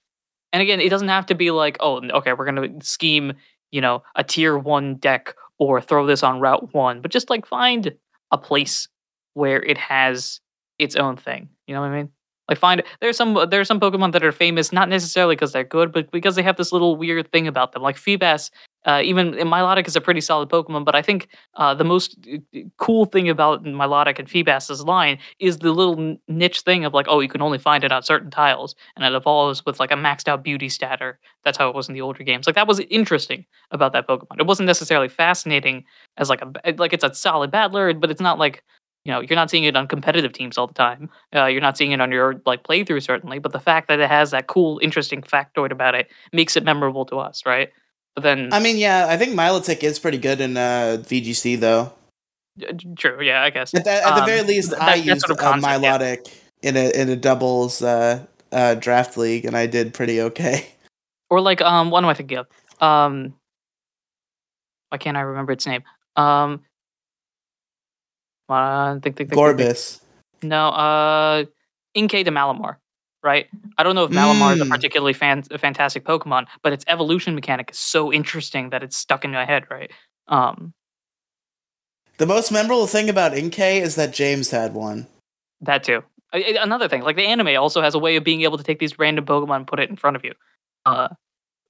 And 0.54 0.62
again, 0.62 0.80
it 0.80 0.90
doesn't 0.90 1.10
have 1.10 1.28
to 1.28 1.36
be 1.36 1.52
like, 1.52 1.78
oh, 1.80 2.02
okay, 2.08 2.34
we're 2.34 2.46
gonna 2.46 2.82
scheme, 2.82 3.34
you 3.72 3.82
know, 3.82 4.04
a 4.16 4.24
tier 4.24 4.58
one 4.58 4.96
deck 4.96 5.36
or 5.58 5.82
throw 5.82 6.06
this 6.06 6.24
on 6.24 6.40
Route 6.40 6.74
One, 6.74 7.02
but 7.02 7.12
just 7.12 7.30
like 7.30 7.46
find 7.46 7.94
a 8.32 8.38
place 8.38 8.88
where 9.34 9.62
it 9.62 9.78
has 9.78 10.40
its 10.78 10.96
own 10.96 11.18
thing. 11.18 11.50
You 11.68 11.76
know 11.76 11.82
what 11.82 11.92
I 11.92 11.98
mean? 11.98 12.10
Like 12.50 12.58
find 12.58 12.84
there's 13.00 13.16
some 13.16 13.38
there's 13.50 13.68
some 13.68 13.80
Pokemon 13.80 14.12
that 14.14 14.24
are 14.24 14.32
famous 14.32 14.74
not 14.74 14.90
necessarily 14.90 15.36
because 15.36 15.54
they're 15.54 15.64
good, 15.64 15.92
but 15.92 16.12
because 16.12 16.36
they 16.36 16.44
have 16.44 16.58
this 16.58 16.72
little 16.72 16.96
weird 16.96 17.32
thing 17.32 17.48
about 17.48 17.72
them. 17.74 17.84
Like 17.84 17.96
Feebas, 17.96 18.50
uh, 18.86 19.02
even 19.04 19.34
Milotic 19.34 19.88
is 19.88 19.96
a 19.96 20.02
pretty 20.02 20.22
solid 20.22 20.50
Pokemon, 20.50 20.84
but 20.86 20.96
I 20.96 21.02
think 21.02 21.28
uh, 21.56 21.74
the 21.76 21.84
most 21.84 22.18
uh, 22.34 22.60
cool 22.78 23.06
thing 23.06 23.30
about 23.30 23.64
Milotic 23.64 24.18
and 24.20 24.28
Feebas's 24.28 24.84
line 24.84 25.20
is 25.40 25.58
the 25.58 25.72
little 25.72 26.18
niche 26.28 26.62
thing 26.62 26.86
of 26.86 26.94
like, 26.94 27.06
oh, 27.10 27.20
you 27.20 27.28
can 27.28 27.42
only 27.42 27.58
find 27.60 27.84
it 27.84 27.92
on 27.92 28.02
certain 28.04 28.32
tiles, 28.32 28.76
and 28.96 29.06
it 29.06 29.14
evolves 29.16 29.66
with 29.66 29.80
like 29.80 29.92
a 29.92 29.96
maxed 29.96 30.28
out 30.28 30.44
beauty 30.44 30.70
statter. 30.70 31.20
That's 31.44 31.58
how 31.58 31.70
it 31.70 31.76
was 31.76 31.88
in 31.88 31.94
the 31.94 32.02
older 32.02 32.24
games. 32.24 32.48
Like 32.48 32.56
that 32.56 32.68
was 32.68 32.80
interesting 32.90 33.46
about 33.72 33.94
that 33.94 34.08
Pokemon. 34.08 34.40
It 34.40 34.48
wasn't 34.48 34.68
necessarily 34.68 35.10
fascinating 35.10 35.84
as 36.18 36.30
like 36.30 36.42
a 36.42 36.74
like 36.78 36.94
it's 36.94 37.04
a 37.04 37.14
solid 37.14 37.52
battler, 37.52 37.94
but 37.94 38.10
it's 38.10 38.22
not 38.22 38.40
like 38.40 38.64
you 39.06 39.12
know 39.12 39.22
you're 39.22 39.36
not 39.36 39.50
seeing 39.50 39.64
it 39.64 39.76
on 39.76 39.88
competitive 39.88 40.34
teams 40.34 40.58
all 40.58 40.68
the 40.68 40.74
time. 40.74 41.10
Uh, 41.36 41.46
you're 41.46 41.62
not 41.62 41.78
seeing 41.78 41.92
it 41.92 42.02
on 42.02 42.12
your 42.12 42.42
like 42.46 42.64
playthrough 42.64 43.02
certainly, 43.04 43.40
but 43.40 43.52
the 43.54 43.60
fact 43.60 43.88
that 43.88 44.00
it 44.00 44.10
has 44.10 44.32
that 44.32 44.48
cool, 44.48 44.80
interesting 44.82 45.22
factoid 45.22 45.72
about 45.72 45.96
it 45.96 46.08
makes 46.34 46.56
it 46.58 46.64
memorable 46.64 47.06
to 47.06 47.18
us, 47.20 47.46
right? 47.46 47.70
But 48.16 48.24
then, 48.24 48.50
I 48.52 48.60
mean, 48.60 48.78
yeah, 48.78 49.06
I 49.08 49.18
think 49.18 49.34
Milotic 49.34 49.84
is 49.84 50.00
pretty 50.00 50.18
good 50.18 50.42
in 50.42 50.58
uh, 50.58 50.98
VGC 51.02 51.60
though. 51.60 51.94
uh, 52.68 52.74
true, 52.98 53.22
yeah, 53.22 53.44
I 53.44 53.50
guess. 53.52 53.74
At 53.74 53.84
the, 53.86 53.92
at 53.92 54.16
the 54.16 54.22
Um, 54.22 54.26
very 54.26 54.42
least, 54.42 54.72
th- 54.72 54.82
I 54.82 54.86
that- 54.98 55.06
that 55.06 55.06
used 55.06 55.22
sort 55.26 55.40
of 55.40 55.46
uh, 55.46 55.52
concept, 55.52 55.84
yeah. 55.84 56.34
In 56.62 56.76
a 56.76 56.90
in 57.02 57.08
a 57.10 57.16
doubles 57.16 57.82
uh, 57.82 58.26
uh, 58.52 58.76
draft 58.76 59.16
league, 59.16 59.46
and 59.46 59.56
I 59.56 59.66
did 59.68 59.94
pretty 59.94 60.20
okay. 60.22 60.68
Or 61.30 61.40
like, 61.42 61.62
um, 61.62 61.92
what 61.92 62.04
am 62.04 62.10
I 62.10 62.16
thinking 62.16 62.40
of? 62.40 62.48
Um, 62.82 63.36
why 64.90 64.98
can't 64.98 65.16
I 65.16 65.22
remember 65.22 65.52
its 65.52 65.68
name? 65.68 65.84
Um, 66.16 66.62
uh, 68.50 69.00
think, 69.00 69.16
think, 69.18 69.30
think. 69.30 69.40
Gorbis. 69.40 70.02
No, 70.42 70.70
uh, 70.70 71.44
Inkay 71.96 72.24
to 72.26 72.32
Malamar, 72.32 72.78
right? 73.24 73.48
I 73.78 73.84
don't 73.84 73.96
know 73.96 74.06
if 74.06 74.12
Malamar 74.12 74.54
is 74.56 74.62
a 74.62 74.66
Mm. 74.66 74.70
particularly 74.70 75.14
fan- 75.14 75.44
a 75.52 75.58
fantastic 75.58 76.06
Pokemon, 76.06 76.46
but 76.64 76.72
its 76.74 76.86
evolution 76.88 77.36
mechanic 77.36 77.72
is 77.72 77.80
so 77.80 78.12
interesting 78.14 78.70
that 78.70 78.82
it's 78.84 78.96
stuck 78.98 79.26
in 79.26 79.32
my 79.32 79.46
head, 79.46 79.66
right? 79.70 79.92
Um, 80.28 80.74
The 82.18 82.26
most 82.26 82.52
memorable 82.52 82.86
thing 82.88 83.10
about 83.10 83.32
Inkay 83.34 83.82
is 83.82 83.96
that 83.96 84.12
James 84.14 84.52
had 84.52 84.74
one. 84.74 85.08
that 85.62 85.84
too. 85.84 86.04
Another 86.32 86.88
thing, 86.88 87.02
like 87.02 87.16
the 87.16 87.24
anime 87.26 87.58
also 87.60 87.82
has 87.82 87.96
a 87.96 88.00
way 88.00 88.16
of 88.16 88.24
being 88.24 88.42
able 88.44 88.58
to 88.58 88.64
take 88.64 88.78
these 88.80 89.00
random 89.00 89.26
Pokemon 89.26 89.56
and 89.58 89.68
put 89.68 89.80
it 89.80 89.90
in 89.90 89.96
front 89.96 90.16
of 90.16 90.24
you. 90.24 90.34
Uh, 90.86 91.08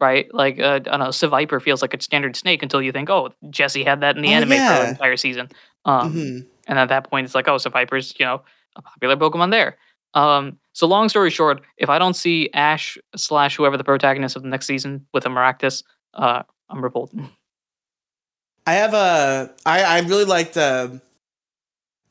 right? 0.01 0.27
Like, 0.33 0.59
uh, 0.59 0.73
I 0.75 0.79
don't 0.79 0.99
know, 0.99 1.07
Seviper 1.09 1.61
feels 1.61 1.81
like 1.81 1.93
a 1.93 2.01
standard 2.01 2.35
snake 2.35 2.61
until 2.63 2.81
you 2.81 2.91
think, 2.91 3.09
oh, 3.09 3.29
Jessie 3.49 3.83
had 3.83 4.01
that 4.01 4.15
in 4.15 4.21
the 4.21 4.29
Oh, 4.29 4.31
anime 4.33 4.49
for 4.49 4.55
yeah. 4.55 4.83
the 4.83 4.89
entire 4.89 5.17
season. 5.17 5.49
Um, 5.85 6.13
Mhm. 6.13 6.45
And 6.69 6.79
at 6.79 6.87
that 6.89 7.09
point, 7.09 7.25
it's 7.25 7.35
like, 7.35 7.47
oh, 7.49 7.57
so 7.57 7.69
Viper's, 7.69 8.13
you 8.17 8.25
know, 8.25 8.41
a 8.77 8.81
popular 8.81 9.17
Pokemon 9.17 9.51
there. 9.51 9.75
Um, 10.13 10.57
so 10.73 10.87
long 10.87 11.09
story 11.09 11.29
short, 11.31 11.61
if 11.77 11.89
I 11.89 11.99
don't 11.99 12.15
see 12.15 12.49
Ash 12.53 12.97
slash 13.15 13.57
whoever 13.57 13.75
the 13.75 13.83
protagonist 13.83 14.35
of 14.35 14.43
the 14.43 14.49
next 14.49 14.67
season 14.67 15.05
with 15.13 15.25
a 15.25 15.29
Maractus, 15.29 15.83
uh, 16.13 16.43
I'm 16.69 16.81
revolted. 16.81 17.19
I 18.65 18.73
have 18.73 18.93
a. 18.93 19.51
I 19.65 19.83
I 19.83 19.99
really 20.01 20.25
liked. 20.25 20.55
Uh, 20.55 20.89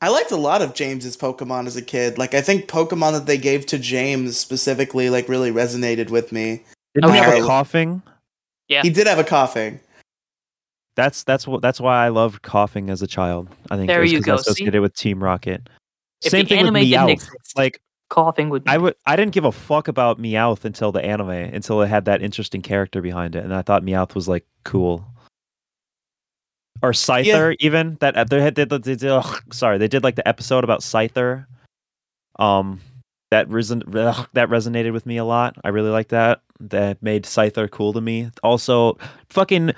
I 0.01 0.09
liked 0.09 0.31
a 0.31 0.37
lot 0.37 0.61
of 0.61 0.73
James's 0.73 1.17
Pokemon 1.17 1.67
as 1.67 1.75
a 1.77 1.81
kid. 1.81 2.17
Like 2.17 2.33
I 2.33 2.41
think 2.41 2.67
Pokemon 2.67 3.13
that 3.13 3.25
they 3.25 3.37
gave 3.37 3.65
to 3.67 3.79
James 3.79 4.37
specifically, 4.37 5.09
like 5.09 5.29
really 5.29 5.51
resonated 5.51 6.09
with 6.09 6.31
me. 6.31 6.63
Didn't 6.95 7.09
Oh, 7.09 7.13
he 7.13 7.19
have 7.19 7.33
a 7.33 7.47
Koffing? 7.47 8.01
Yeah. 8.67 8.81
He 8.81 8.89
did 8.89 9.07
have 9.07 9.19
a 9.19 9.23
Koffing. 9.23 9.79
That's 10.99 11.23
that's 11.23 11.47
what 11.47 11.61
that's 11.61 11.79
why 11.79 12.05
I 12.05 12.09
loved 12.09 12.41
Koffing 12.43 12.89
as 12.91 13.01
a 13.01 13.07
child. 13.07 13.47
I 13.71 13.77
think 13.77 13.87
There 13.87 13.99
it 13.99 14.01
was 14.03 14.11
you 14.11 14.19
'cause 14.19 14.25
go, 14.25 14.33
I 14.33 14.35
see? 14.37 14.41
associated 14.41 14.81
with 14.81 14.93
Team 14.95 15.23
Rocket. 15.23 15.69
If 16.21 16.31
Same 16.31 16.43
the 16.43 16.49
thing 16.49 16.57
with 16.65 16.75
anime 16.75 16.89
didn't 16.89 17.07
Meowth. 17.07 17.11
exist, 17.13 17.57
Like 17.57 17.81
Koffing 18.11 18.49
would. 18.49 18.63
I 18.67 18.77
would 18.77 18.95
I 19.05 19.15
didn't 19.15 19.31
give 19.33 19.45
a 19.45 19.51
fuck 19.53 19.87
about 19.87 20.19
Meowth 20.19 20.65
until 20.65 20.91
the 20.91 21.01
anime, 21.01 21.29
until 21.29 21.81
it 21.81 21.87
had 21.87 22.03
that 22.05 22.21
interesting 22.21 22.61
character 22.61 23.01
behind 23.01 23.35
it, 23.37 23.45
and 23.45 23.53
I 23.55 23.61
thought 23.61 23.83
Meowth 23.83 24.13
was 24.13 24.27
like 24.27 24.45
cool. 24.65 25.05
Or 26.81 26.91
Scyther, 26.91 27.55
even 27.59 27.97
that 28.01 28.29
they 28.29 28.41
had 28.41 28.53
did, 28.55 28.69
they 28.69 28.77
did, 28.95 29.05
ugh, 29.05 29.41
sorry 29.53 29.77
they 29.77 29.87
did 29.87 30.03
like 30.03 30.15
the 30.15 30.27
episode 30.27 30.63
about 30.63 30.79
Scyther. 30.81 31.45
Um, 32.37 32.79
that 33.31 33.47
reson- 33.49 33.83
ugh, 33.95 34.27
that 34.33 34.49
resonated 34.49 34.91
with 34.93 35.05
me 35.05 35.17
a 35.17 35.25
lot. 35.25 35.55
I 35.63 35.69
really 35.69 35.89
like 35.89 36.09
that. 36.09 36.41
That 36.61 37.01
made 37.03 37.23
Scyther 37.23 37.69
cool 37.69 37.93
to 37.93 38.01
me. 38.01 38.31
Also, 38.43 38.97
fucking, 39.29 39.71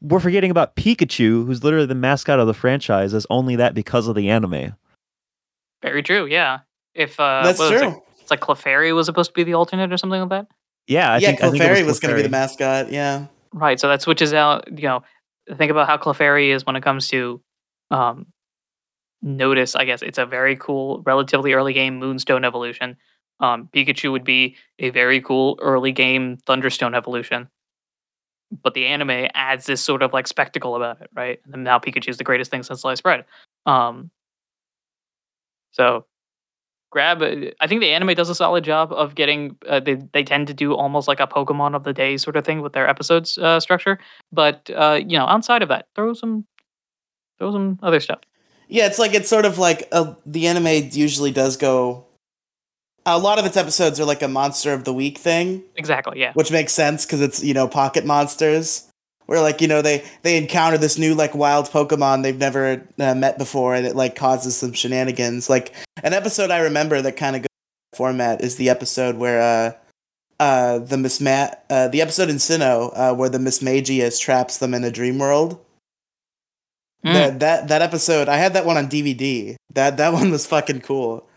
we're 0.00 0.20
forgetting 0.20 0.50
about 0.50 0.76
Pikachu, 0.76 1.46
who's 1.46 1.64
literally 1.64 1.86
the 1.86 1.94
mascot 1.94 2.38
of 2.38 2.46
the 2.46 2.54
franchise, 2.54 3.14
as 3.14 3.26
only 3.30 3.56
that 3.56 3.74
because 3.74 4.08
of 4.08 4.14
the 4.14 4.28
anime. 4.28 4.74
Very 5.82 6.02
true. 6.02 6.26
Yeah. 6.26 6.60
If 6.94 7.18
uh, 7.18 7.42
That's 7.42 7.58
what 7.58 7.72
was 7.72 7.80
it? 7.80 7.84
true. 7.84 8.02
It's 8.20 8.30
like 8.30 8.40
Clefairy 8.40 8.94
was 8.94 9.06
supposed 9.06 9.30
to 9.30 9.34
be 9.34 9.44
the 9.44 9.54
alternate 9.54 9.92
or 9.92 9.96
something 9.96 10.20
like 10.20 10.30
that. 10.30 10.46
Yeah, 10.86 11.12
I 11.12 11.18
yeah, 11.18 11.28
think, 11.28 11.42
I 11.42 11.50
think 11.50 11.62
it 11.62 11.66
Clefairy 11.66 11.86
was, 11.86 12.00
going 12.00 12.10
to 12.10 12.16
be 12.16 12.22
the 12.22 12.28
mascot. 12.28 12.90
Yeah. 12.90 13.26
Right. 13.52 13.78
So 13.78 13.88
that 13.88 14.02
switches 14.02 14.32
out. 14.32 14.66
You 14.68 14.88
know, 14.88 15.02
think 15.56 15.70
about 15.70 15.86
how 15.86 15.96
Clefairy 15.96 16.48
is 16.48 16.64
when 16.64 16.76
it 16.76 16.82
comes 16.82 17.08
to 17.08 17.40
um, 17.90 18.26
notice. 19.22 19.74
I 19.76 19.84
guess 19.84 20.02
it's 20.02 20.18
a 20.18 20.26
very 20.26 20.56
cool, 20.56 21.02
relatively 21.04 21.52
early 21.52 21.72
game 21.72 21.98
Moonstone 21.98 22.44
evolution. 22.44 22.96
Um, 23.40 23.68
Pikachu 23.72 24.10
would 24.10 24.24
be 24.24 24.56
a 24.78 24.90
very 24.90 25.20
cool 25.20 25.58
early 25.62 25.92
game 25.92 26.38
Thunderstone 26.46 26.96
evolution. 26.96 27.48
But 28.50 28.74
the 28.74 28.86
anime 28.86 29.28
adds 29.34 29.66
this 29.66 29.82
sort 29.82 30.02
of 30.02 30.12
like 30.12 30.26
spectacle 30.26 30.74
about 30.74 31.00
it, 31.02 31.10
right? 31.14 31.40
And 31.52 31.64
now 31.64 31.78
Pikachu 31.78 32.08
is 32.08 32.16
the 32.16 32.24
greatest 32.24 32.50
thing 32.50 32.62
since 32.62 32.80
sliced 32.80 33.02
bread. 33.02 33.24
Um, 33.66 34.10
so 35.72 36.06
grab 36.90 37.22
i 37.22 37.66
think 37.66 37.80
the 37.80 37.90
anime 37.90 38.14
does 38.14 38.30
a 38.30 38.34
solid 38.34 38.64
job 38.64 38.92
of 38.92 39.14
getting 39.14 39.56
uh, 39.68 39.78
they, 39.78 39.94
they 40.12 40.22
tend 40.22 40.46
to 40.46 40.54
do 40.54 40.74
almost 40.74 41.06
like 41.06 41.20
a 41.20 41.26
pokemon 41.26 41.74
of 41.74 41.84
the 41.84 41.92
day 41.92 42.16
sort 42.16 42.34
of 42.36 42.44
thing 42.44 42.62
with 42.62 42.72
their 42.72 42.88
episodes 42.88 43.36
uh, 43.38 43.60
structure 43.60 43.98
but 44.32 44.70
uh, 44.74 44.98
you 45.06 45.18
know 45.18 45.26
outside 45.26 45.62
of 45.62 45.68
that 45.68 45.86
throw 45.94 46.14
some 46.14 46.46
throw 47.38 47.52
some 47.52 47.78
other 47.82 48.00
stuff 48.00 48.20
Yeah, 48.68 48.86
it's 48.86 48.98
like 48.98 49.14
it's 49.14 49.28
sort 49.28 49.44
of 49.44 49.58
like 49.58 49.88
uh 49.92 50.14
the 50.26 50.46
anime 50.46 50.90
usually 50.92 51.30
does 51.30 51.56
go. 51.56 52.04
A 53.16 53.18
lot 53.18 53.38
of 53.38 53.46
its 53.46 53.56
episodes 53.56 53.98
are 54.00 54.04
like 54.04 54.22
a 54.22 54.28
monster 54.28 54.72
of 54.72 54.84
the 54.84 54.92
week 54.92 55.18
thing, 55.18 55.62
Exactly. 55.76 56.20
Yeah. 56.20 56.32
which 56.34 56.50
makes 56.50 56.72
sense 56.72 57.04
because 57.06 57.20
it's 57.20 57.42
you 57.42 57.54
know 57.54 57.66
pocket 57.68 58.04
monsters, 58.04 58.88
where 59.26 59.40
like 59.40 59.60
you 59.60 59.68
know 59.68 59.82
they 59.82 60.04
they 60.22 60.36
encounter 60.36 60.78
this 60.78 60.98
new 60.98 61.14
like 61.14 61.34
wild 61.34 61.66
Pokemon 61.70 62.22
they've 62.22 62.36
never 62.38 62.86
uh, 62.98 63.14
met 63.14 63.38
before, 63.38 63.74
and 63.74 63.86
it 63.86 63.96
like 63.96 64.14
causes 64.16 64.56
some 64.56 64.72
shenanigans. 64.72 65.48
Like 65.48 65.74
an 66.02 66.12
episode 66.12 66.50
I 66.50 66.58
remember 66.60 67.00
that 67.02 67.16
kind 67.16 67.36
of 67.36 67.42
goes 67.42 67.48
format 67.94 68.40
is 68.42 68.56
the 68.56 68.68
episode 68.70 69.16
where 69.16 69.40
uh 69.40 69.72
uh 70.40 70.78
the 70.78 70.96
Miss 70.96 71.20
Ma- 71.20 71.50
uh 71.68 71.88
the 71.88 72.00
episode 72.00 72.28
in 72.28 72.36
Sinnoh 72.36 72.92
uh 72.94 73.14
where 73.14 73.28
the 73.28 73.38
Mismagius 73.38 74.20
traps 74.20 74.58
them 74.58 74.72
in 74.74 74.84
a 74.84 74.90
dream 74.90 75.18
world. 75.18 75.58
Mm. 77.04 77.12
That 77.12 77.40
that 77.40 77.68
that 77.68 77.82
episode, 77.82 78.28
I 78.28 78.36
had 78.36 78.54
that 78.54 78.66
one 78.66 78.76
on 78.76 78.88
DVD. 78.88 79.56
That 79.74 79.96
that 79.96 80.12
one 80.18 80.30
was 80.30 80.46
fucking 80.46 80.80
cool. 80.82 81.27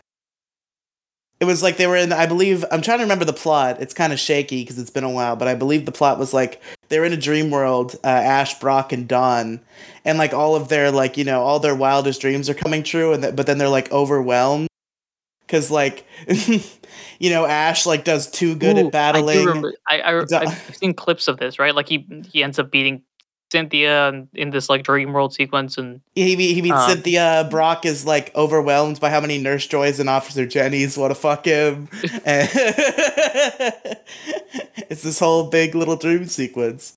It 1.42 1.44
was 1.44 1.60
like 1.60 1.76
they 1.76 1.88
were 1.88 1.96
in. 1.96 2.12
I 2.12 2.26
believe 2.26 2.64
I'm 2.70 2.82
trying 2.82 2.98
to 2.98 3.02
remember 3.02 3.24
the 3.24 3.32
plot. 3.32 3.80
It's 3.80 3.92
kind 3.92 4.12
of 4.12 4.20
shaky 4.20 4.62
because 4.62 4.78
it's 4.78 4.90
been 4.90 5.02
a 5.02 5.10
while, 5.10 5.34
but 5.34 5.48
I 5.48 5.56
believe 5.56 5.86
the 5.86 5.90
plot 5.90 6.16
was 6.16 6.32
like 6.32 6.62
they 6.88 7.00
were 7.00 7.04
in 7.04 7.12
a 7.12 7.16
dream 7.16 7.50
world. 7.50 7.96
Uh, 8.04 8.06
Ash, 8.06 8.60
Brock, 8.60 8.92
and 8.92 9.08
Dawn, 9.08 9.60
and 10.04 10.18
like 10.18 10.32
all 10.34 10.54
of 10.54 10.68
their 10.68 10.92
like 10.92 11.16
you 11.16 11.24
know 11.24 11.42
all 11.42 11.58
their 11.58 11.74
wildest 11.74 12.20
dreams 12.20 12.48
are 12.48 12.54
coming 12.54 12.84
true, 12.84 13.12
and 13.12 13.24
th- 13.24 13.34
but 13.34 13.48
then 13.48 13.58
they're 13.58 13.68
like 13.68 13.90
overwhelmed 13.90 14.68
because 15.44 15.68
like 15.68 16.06
you 17.18 17.30
know 17.30 17.44
Ash 17.44 17.86
like 17.86 18.04
does 18.04 18.30
too 18.30 18.54
good 18.54 18.78
Ooh, 18.78 18.86
at 18.86 18.92
battling. 18.92 19.74
i 19.88 19.98
I, 19.98 20.12
I, 20.12 20.42
i've 20.42 20.76
seen 20.76 20.94
clips 20.94 21.26
of 21.26 21.38
this. 21.38 21.58
Right. 21.58 21.74
Like 21.74 21.88
he 21.88 22.06
he 22.30 22.44
ends 22.44 22.60
up 22.60 22.70
beating 22.70 23.02
Cynthia 23.52 24.08
in, 24.08 24.28
in 24.34 24.50
this 24.50 24.68
like 24.68 24.82
dream 24.82 25.12
world 25.12 25.32
sequence, 25.32 25.78
and 25.78 26.00
He 26.16 26.34
be- 26.34 26.52
he 26.54 26.62
meets 26.62 26.74
Um, 26.74 26.90
Cynthia. 26.90 27.46
Brock 27.50 27.86
is 27.86 28.04
like 28.04 28.34
overwhelmed 28.34 28.98
by 28.98 29.10
how 29.10 29.20
many 29.20 29.38
Nurse 29.38 29.66
Joys 29.68 30.00
and 30.00 30.08
Officer 30.08 30.44
Jennies 30.46 30.96
want 30.98 31.12
to 31.12 31.14
fuck 31.14 31.44
him. 31.44 31.88
It's 34.88 35.02
this 35.02 35.18
whole 35.20 35.44
big 35.48 35.74
little 35.74 35.96
dream 35.96 36.26
sequence. 36.26 36.94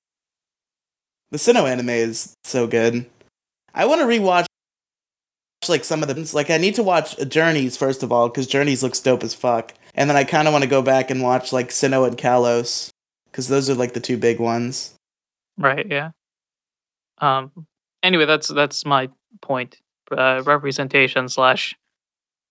The 1.31 1.37
Sinnoh 1.37 1.69
anime 1.69 1.89
is 1.89 2.33
so 2.43 2.67
good. 2.67 3.05
I 3.73 3.85
want 3.85 4.01
to 4.01 4.07
rewatch 4.07 4.45
like 5.69 5.83
some 5.85 6.01
of 6.03 6.09
them. 6.09 6.25
Like 6.33 6.49
I 6.49 6.57
need 6.57 6.75
to 6.75 6.83
watch 6.83 7.17
Journeys 7.29 7.77
first 7.77 8.03
of 8.03 8.11
all 8.11 8.27
because 8.27 8.47
Journeys 8.47 8.83
looks 8.83 8.99
dope 8.99 9.23
as 9.23 9.33
fuck, 9.33 9.73
and 9.93 10.09
then 10.09 10.17
I 10.17 10.23
kind 10.25 10.47
of 10.47 10.51
want 10.53 10.63
to 10.63 10.69
go 10.69 10.81
back 10.81 11.09
and 11.09 11.21
watch 11.21 11.53
like 11.53 11.69
Sinnoh 11.69 12.07
and 12.07 12.17
Kalos 12.17 12.89
because 13.31 13.47
those 13.47 13.69
are 13.69 13.75
like 13.75 13.93
the 13.93 13.99
two 14.01 14.17
big 14.17 14.39
ones. 14.39 14.93
right. 15.57 15.85
Yeah. 15.89 16.11
Um. 17.19 17.51
Anyway, 18.03 18.25
that's 18.25 18.47
that's 18.49 18.85
my 18.85 19.09
point. 19.41 19.77
Uh, 20.11 20.43
representation 20.45 21.27
slash 21.29 21.75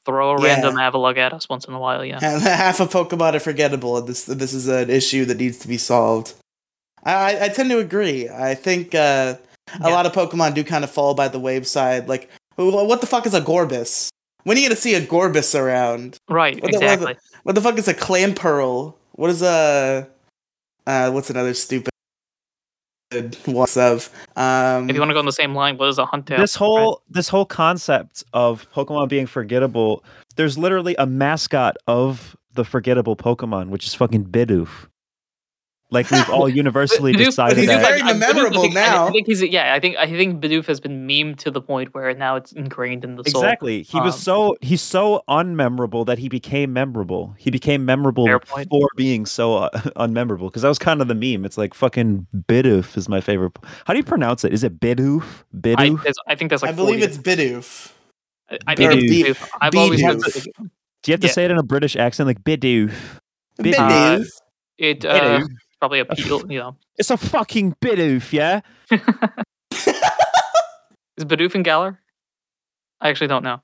throw 0.05 0.35
a 0.37 0.43
Yeah. 0.43 0.55
random 0.55 0.75
Avalugg 0.75 1.17
at 1.17 1.33
us 1.33 1.49
once 1.49 1.65
in 1.67 1.73
a 1.75 1.79
while. 1.79 2.05
Yeah. 2.05 2.19
Half 2.41 2.81
of 2.81 2.91
Pokemon 2.91 3.35
are 3.35 3.41
forgettable, 3.41 3.97
and 3.97 4.07
this 4.09 4.25
this 4.25 4.53
is 4.53 4.67
an 4.69 4.91
issue 4.91 5.25
that 5.27 5.39
needs 5.39 5.59
to 5.59 5.69
be 5.69 5.79
solved. 5.79 6.35
I, 7.05 7.45
I, 7.45 7.49
tend 7.51 7.69
to 7.71 7.79
agree. 7.79 8.29
I 8.31 8.55
think 8.55 8.95
uh, 8.95 9.37
a 9.37 9.39
Yeah. 9.81 9.89
lot 9.89 10.07
of 10.07 10.13
Pokemon 10.13 10.55
do 10.55 10.65
kind 10.65 10.83
of 10.85 10.91
fall 10.91 11.15
by 11.15 11.29
the 11.29 11.39
wayside. 11.39 12.09
Like, 12.09 12.31
wh- 12.57 12.61
what 12.89 13.01
the 13.03 13.07
fuck 13.07 13.27
is 13.27 13.35
a 13.35 13.41
Gorebyss? 13.43 14.09
When 14.45 14.57
are 14.57 14.61
you 14.61 14.69
gonna 14.69 14.77
see 14.77 14.95
a 14.95 15.01
Gorebyss 15.07 15.59
around? 15.59 16.17
Right. 16.29 16.61
What 16.63 16.73
the- 16.73 16.79
what 16.79 16.81
the- 16.81 16.93
exactly. 16.95 17.17
What 17.45 17.55
the 17.55 17.61
fuck 17.61 17.79
is 17.79 17.89
a 17.89 17.95
Clamperl? 17.95 18.95
What 19.13 19.31
is 19.31 19.43
a 19.43 20.09
uh, 20.87 21.11
what's 21.13 21.31
another 21.31 21.55
stupid 21.55 21.91
what's 23.47 23.77
of? 23.77 24.11
Um, 24.37 24.89
if 24.89 24.95
you 24.95 25.01
want 25.01 25.11
to 25.11 25.15
go 25.15 25.19
on 25.21 25.27
the 25.27 25.33
same 25.33 25.55
line, 25.55 25.79
what 25.79 25.89
is 25.89 25.99
a 25.99 26.05
Huntail? 26.05 26.39
this 26.39 26.55
whole 26.55 27.03
this 27.09 27.29
whole 27.29 27.47
concept 27.47 28.25
of 28.33 28.71
Pokemon 28.73 29.09
being 29.09 29.27
forgettable, 29.27 30.05
there's 30.37 30.59
literally 30.59 30.95
a 30.99 31.07
mascot 31.07 31.77
of 31.87 32.37
the 32.55 32.65
forgettable 32.65 33.17
Pokemon, 33.17 33.69
which 33.69 33.87
is 33.87 33.95
fucking 33.95 34.27
Bidoof. 34.27 34.89
Like 35.95 36.11
we've 36.11 36.29
all 36.29 36.49
universally 36.63 37.15
Bidoof- 37.15 37.25
decided 37.27 37.57
he's 37.59 37.69
that. 37.69 37.81
very 37.81 38.03
I- 38.03 38.09
I- 38.09 38.13
Bidoof, 38.13 38.15
I 38.15 38.19
memorable 38.33 38.63
think- 38.63 38.77
I- 38.77 38.81
now. 38.87 39.07
I 39.07 39.11
think 39.13 39.27
he's 39.27 39.43
yeah. 39.43 39.73
I 39.73 39.81
think 39.81 39.97
I 39.97 40.07
think 40.07 40.43
Bidoof 40.43 40.67
has 40.67 40.81
been 40.81 41.07
memed 41.09 41.37
to 41.39 41.51
the 41.51 41.61
point 41.63 41.95
where 41.95 42.13
now 42.15 42.37
it's 42.37 42.53
ingrained 42.53 43.05
in 43.05 43.17
the 43.17 43.25
soul. 43.25 43.43
Exactly. 43.43 43.83
He 43.85 43.99
was 44.01 44.15
Um, 44.15 44.21
so 44.21 44.57
he's 44.61 44.83
so 44.83 45.23
unmemorable 45.29 46.05
that 46.07 46.19
he 46.19 46.29
became 46.29 46.73
memorable. 46.73 47.35
He 47.39 47.51
became 47.51 47.85
memorable 47.87 48.27
Fair 48.27 48.41
for 48.69 48.89
being 48.97 49.25
so 49.25 49.57
uh, 49.57 49.71
unmemorable. 49.97 50.49
Because 50.49 50.63
that 50.63 50.69
was 50.69 50.79
kind 50.79 51.01
of 51.01 51.09
the 51.09 51.15
meme. 51.15 51.45
It's 51.47 51.57
like 51.57 51.73
fucking 51.73 52.27
Bidoof 52.49 52.97
is 52.97 53.09
my 53.09 53.21
favorite. 53.21 53.53
How 53.87 53.95
do 53.95 53.99
you 53.99 54.05
pronounce 54.05 54.45
it? 54.45 54.53
Is 54.53 54.65
it 54.65 54.81
Bidoof? 54.81 55.23
I, 55.23 55.57
Bidoof? 55.57 56.03
there's- 56.03 56.17
I 56.29 56.35
think 56.35 56.51
that's 56.51 56.63
like 56.63 56.73
I 56.73 56.75
believe 56.75 57.01
40 57.01 57.05
it's 57.05 57.19
Bidoof. 57.19 57.93
I- 58.51 58.59
I 58.67 58.75
think 58.75 58.93
it's 58.95 59.13
Bidoof. 59.13 59.37
Bidoof. 59.37 59.49
I've 59.61 59.75
always 59.77 60.01
Bidoof. 60.03 60.05
wanted 60.07 60.33
to- 60.33 60.53
do 61.03 61.11
you 61.11 61.13
have 61.13 61.21
to 61.21 61.27
yeah. 61.27 61.33
say 61.35 61.45
it 61.45 61.51
in 61.51 61.59
a 61.59 61.63
British 61.63 61.97
accent, 61.97 62.27
like 62.27 62.43
Bidoof? 62.45 62.93
Bidoof. 63.61 63.75
Bidoof. 63.75 64.27
it. 64.79 65.05
Uh, 65.05 65.41
Bidoof. 65.41 65.47
Probably 65.85 66.01
a 66.01 66.05
peel. 66.07 66.51
You 66.51 66.59
know, 66.59 66.77
It's 66.97 67.11
a 67.11 67.17
fucking 67.17 67.75
Bidoof, 67.83 68.33
yeah. 68.33 68.61
is 71.17 71.25
Bidoof 71.25 71.55
in 71.55 71.63
Galar? 71.63 71.99
I 73.01 73.09
actually 73.11 73.27
don't 73.29 73.43
know. 73.45 73.61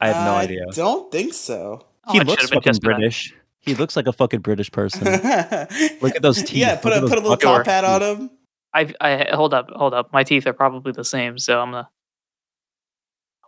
I 0.00 0.08
have 0.08 0.24
no 0.24 0.32
I 0.32 0.42
idea. 0.42 0.64
Don't 0.72 1.12
think 1.12 1.34
so. 1.34 1.86
Oh, 2.06 2.12
He 2.12 2.18
it 2.20 2.26
looks 2.26 2.40
should've 2.42 2.50
been 2.50 2.56
fucking 2.60 2.70
just 2.70 2.82
for 2.82 2.90
that. 2.92 2.96
British. 2.98 3.34
He 3.60 3.74
looks 3.74 3.94
like 3.94 4.06
a 4.06 4.12
fucking 4.12 4.40
British 4.40 4.72
person. 4.72 5.04
Look 6.00 6.16
at 6.16 6.22
those 6.22 6.38
teeth. 6.42 6.52
Yeah, 6.54 6.76
put 6.76 6.86
Look 6.86 6.94
a 6.94 6.96
at 6.96 7.00
those 7.02 7.10
put 7.10 7.18
a 7.18 7.20
little 7.20 7.30
fucking 7.32 7.46
top 7.48 7.64
Sure. 7.66 7.72
hat 7.72 7.84
on 7.84 8.02
him. 8.02 8.30
I 8.72 8.92
I 9.00 9.28
hold 9.36 9.52
up, 9.52 9.68
hold 9.70 9.92
up. 9.92 10.10
My 10.12 10.24
teeth 10.24 10.46
are 10.46 10.54
probably 10.54 10.92
the 10.92 11.04
same, 11.04 11.36
so 11.38 11.60
I'm 11.60 11.72
gonna 11.72 11.88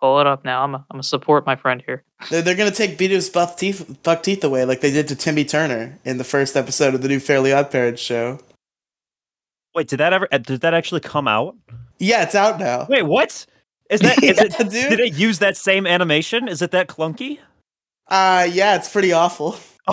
hold 0.02 0.20
it 0.20 0.26
up 0.26 0.44
now. 0.44 0.62
I'm 0.62 0.72
gonna, 0.72 0.84
I'm 0.90 0.94
gonna 0.96 1.02
support 1.04 1.46
my 1.46 1.56
friend 1.56 1.82
here. 1.86 2.02
They're, 2.30 2.42
they're 2.42 2.54
gonna 2.56 2.70
take 2.70 2.98
Beato's 2.98 3.30
buff 3.30 3.56
teeth, 3.56 3.98
buck 4.02 4.22
teeth 4.22 4.44
away, 4.44 4.64
like 4.64 4.80
they 4.80 4.90
did 4.90 5.08
to 5.08 5.16
Timmy 5.16 5.44
Turner 5.44 5.98
in 6.04 6.18
the 6.18 6.24
first 6.24 6.56
episode 6.56 6.94
of 6.94 7.02
the 7.02 7.08
new 7.08 7.18
Fairly 7.20 7.52
Odd 7.52 7.70
Parents 7.70 8.02
show. 8.02 8.38
Wait, 9.74 9.88
did 9.88 9.98
that 10.00 10.12
ever? 10.12 10.28
uh, 10.30 10.38
Did 10.38 10.60
that 10.60 10.74
actually 10.74 11.00
come 11.00 11.26
out? 11.26 11.56
Yeah, 11.98 12.22
it's 12.24 12.34
out 12.34 12.58
now. 12.60 12.86
Wait, 12.90 13.04
what? 13.04 13.46
Is 13.90 14.00
that? 14.00 14.22
Is 14.22 14.38
it? 14.40 14.52
Yeah, 14.58 14.64
dude. 14.64 14.90
Did 14.90 15.00
it 15.00 15.14
use 15.14 15.38
that 15.38 15.56
same 15.56 15.86
animation? 15.86 16.46
Is 16.48 16.60
it 16.62 16.72
that 16.72 16.88
clunky? 16.88 17.38
Uh, 18.08 18.46
yeah, 18.52 18.76
it's 18.76 18.90
pretty 18.92 19.12
awful. 19.12 19.56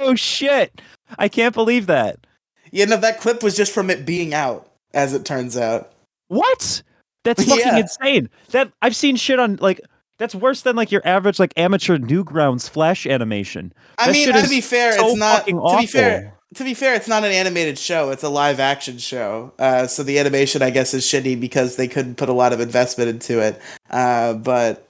Oh 0.00 0.14
shit! 0.16 0.80
I 1.18 1.28
can't 1.28 1.54
believe 1.54 1.86
that. 1.86 2.26
You 2.72 2.86
know, 2.86 2.96
that 2.96 3.20
clip 3.20 3.42
was 3.42 3.56
just 3.56 3.72
from 3.72 3.88
it 3.90 4.04
being 4.04 4.34
out, 4.34 4.68
as 4.92 5.12
it 5.14 5.24
turns 5.24 5.56
out. 5.56 5.92
What? 6.28 6.82
That's 7.24 7.44
fucking 7.48 7.58
Yeah. 7.66 7.78
insane. 7.78 8.30
That 8.50 8.70
I've 8.82 8.94
seen 8.96 9.16
shit 9.16 9.38
on 9.40 9.56
like 9.56 9.80
that's 10.18 10.34
worse 10.34 10.62
than 10.62 10.76
like 10.76 10.92
your 10.92 11.02
average 11.04 11.38
like 11.40 11.52
amateur 11.56 11.98
Newgrounds 11.98 12.70
flash 12.70 13.06
animation. 13.06 13.72
I 13.98 14.06
That 14.06 14.12
mean, 14.12 14.32
to 14.44 14.48
be 14.48 14.60
fair, 14.60 14.96
so 14.98 15.08
it's 15.08 15.18
not. 15.18 15.46
To 15.46 15.52
awful. 15.58 15.80
be 15.80 15.86
fair, 15.86 16.34
to 16.54 16.62
be 16.64 16.72
fair, 16.74 16.94
it's 16.94 17.08
not 17.08 17.24
an 17.24 17.32
animated 17.32 17.78
show. 17.78 18.10
It's 18.10 18.22
a 18.22 18.28
live 18.28 18.60
action 18.60 18.98
show. 18.98 19.52
Uh, 19.58 19.86
so 19.88 20.02
the 20.04 20.18
animation, 20.20 20.62
I 20.62 20.70
guess, 20.70 20.94
is 20.94 21.04
shitty 21.04 21.40
because 21.40 21.74
they 21.76 21.88
couldn't 21.88 22.14
put 22.16 22.28
a 22.28 22.32
lot 22.32 22.52
of 22.52 22.60
investment 22.60 23.10
into 23.10 23.40
it. 23.40 23.60
Uh, 23.90 24.34
but 24.34 24.88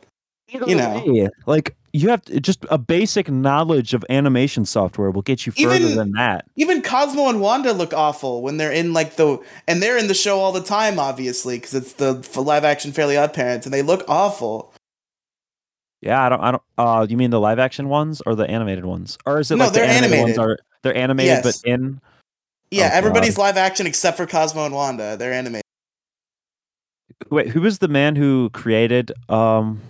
Either 0.50 0.66
you 0.66 0.74
know. 0.76 1.02
way, 1.06 1.28
like 1.46 1.74
you 1.96 2.08
have 2.08 2.22
to, 2.22 2.40
just 2.40 2.66
a 2.70 2.76
basic 2.76 3.30
knowledge 3.30 3.94
of 3.94 4.04
animation 4.10 4.64
software 4.64 5.12
will 5.12 5.22
get 5.22 5.46
you 5.46 5.52
further 5.52 5.76
Even- 5.76 5.96
than 5.96 6.10
that. 6.12 6.44
even 6.56 6.82
Cosmo 6.82 7.28
and 7.28 7.40
Wanda 7.40 7.72
look 7.72 7.94
awful 7.94 8.42
when 8.42 8.56
they're 8.56 8.72
in 8.72 8.92
like 8.92 9.14
the 9.14 9.38
and 9.68 9.80
they're 9.80 9.96
in 9.96 10.08
the 10.08 10.14
show 10.14 10.40
all 10.40 10.50
the 10.50 10.60
time, 10.62 10.98
obviously, 10.98 11.56
because 11.56 11.72
it's 11.72 11.92
the 11.92 12.14
live 12.40 12.64
action 12.64 12.90
Fairly 12.92 13.16
Odd 13.16 13.32
Parents, 13.32 13.64
and 13.64 13.72
they 13.72 13.82
look 13.82 14.04
awful. 14.08 14.74
Yeah, 16.02 16.20
I 16.26 16.28
don't. 16.28 16.40
I 16.42 16.50
don't. 16.50 16.62
Uh, 16.76 17.06
you 17.08 17.16
mean 17.16 17.30
the 17.30 17.40
live 17.40 17.58
action 17.60 17.88
ones 17.88 18.20
or 18.26 18.34
the 18.34 18.50
animated 18.50 18.84
ones, 18.84 19.16
or 19.24 19.38
is 19.38 19.50
it 19.52 19.56
No, 19.56 19.64
like 19.64 19.72
the 19.72 19.80
they're 19.80 19.88
animated, 19.88 20.14
animated. 20.18 20.38
ones 20.38 20.50
are 20.50 20.58
they're 20.82 20.96
animated 20.96 21.44
Yes. 21.44 21.62
but 21.62 21.70
in? 21.70 22.00
Yeah, 22.72 22.86
Oh, 22.86 22.88
God. 22.88 22.94
everybody's 22.96 23.38
live 23.38 23.56
action 23.56 23.86
except 23.86 24.16
for 24.16 24.26
Cosmo 24.26 24.66
and 24.66 24.74
Wanda. 24.74 25.16
They're 25.16 25.32
animated. 25.32 25.62
Wait, 27.30 27.48
who 27.48 27.60
was 27.60 27.78
the 27.78 27.88
man 27.88 28.16
who 28.16 28.50
created 28.50 29.12
um, 29.28 29.80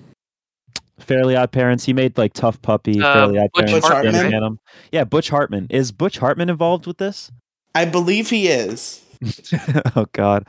Fairly 0.98 1.36
Odd 1.36 1.50
Parents? 1.52 1.84
He 1.84 1.92
made 1.92 2.16
like 2.16 2.32
Tough 2.32 2.60
Puppy, 2.62 3.00
Uh, 3.00 3.12
Fairly 3.12 3.38
Odd 3.38 3.50
Butch 3.52 3.66
Parents, 3.66 3.86
Hartman, 3.88 4.12
Danny 4.12 4.24
right? 4.24 4.32
Phantom. 4.32 4.60
Yeah, 4.92 5.04
Butch 5.04 5.28
Hartman. 5.30 5.66
Is 5.70 5.92
Butch 5.92 6.18
Hartman 6.18 6.48
involved 6.48 6.86
with 6.86 6.98
this? 6.98 7.30
I 7.74 7.84
believe 7.84 8.30
he 8.30 8.48
is. 8.48 9.02
oh 9.96 10.06
God. 10.12 10.46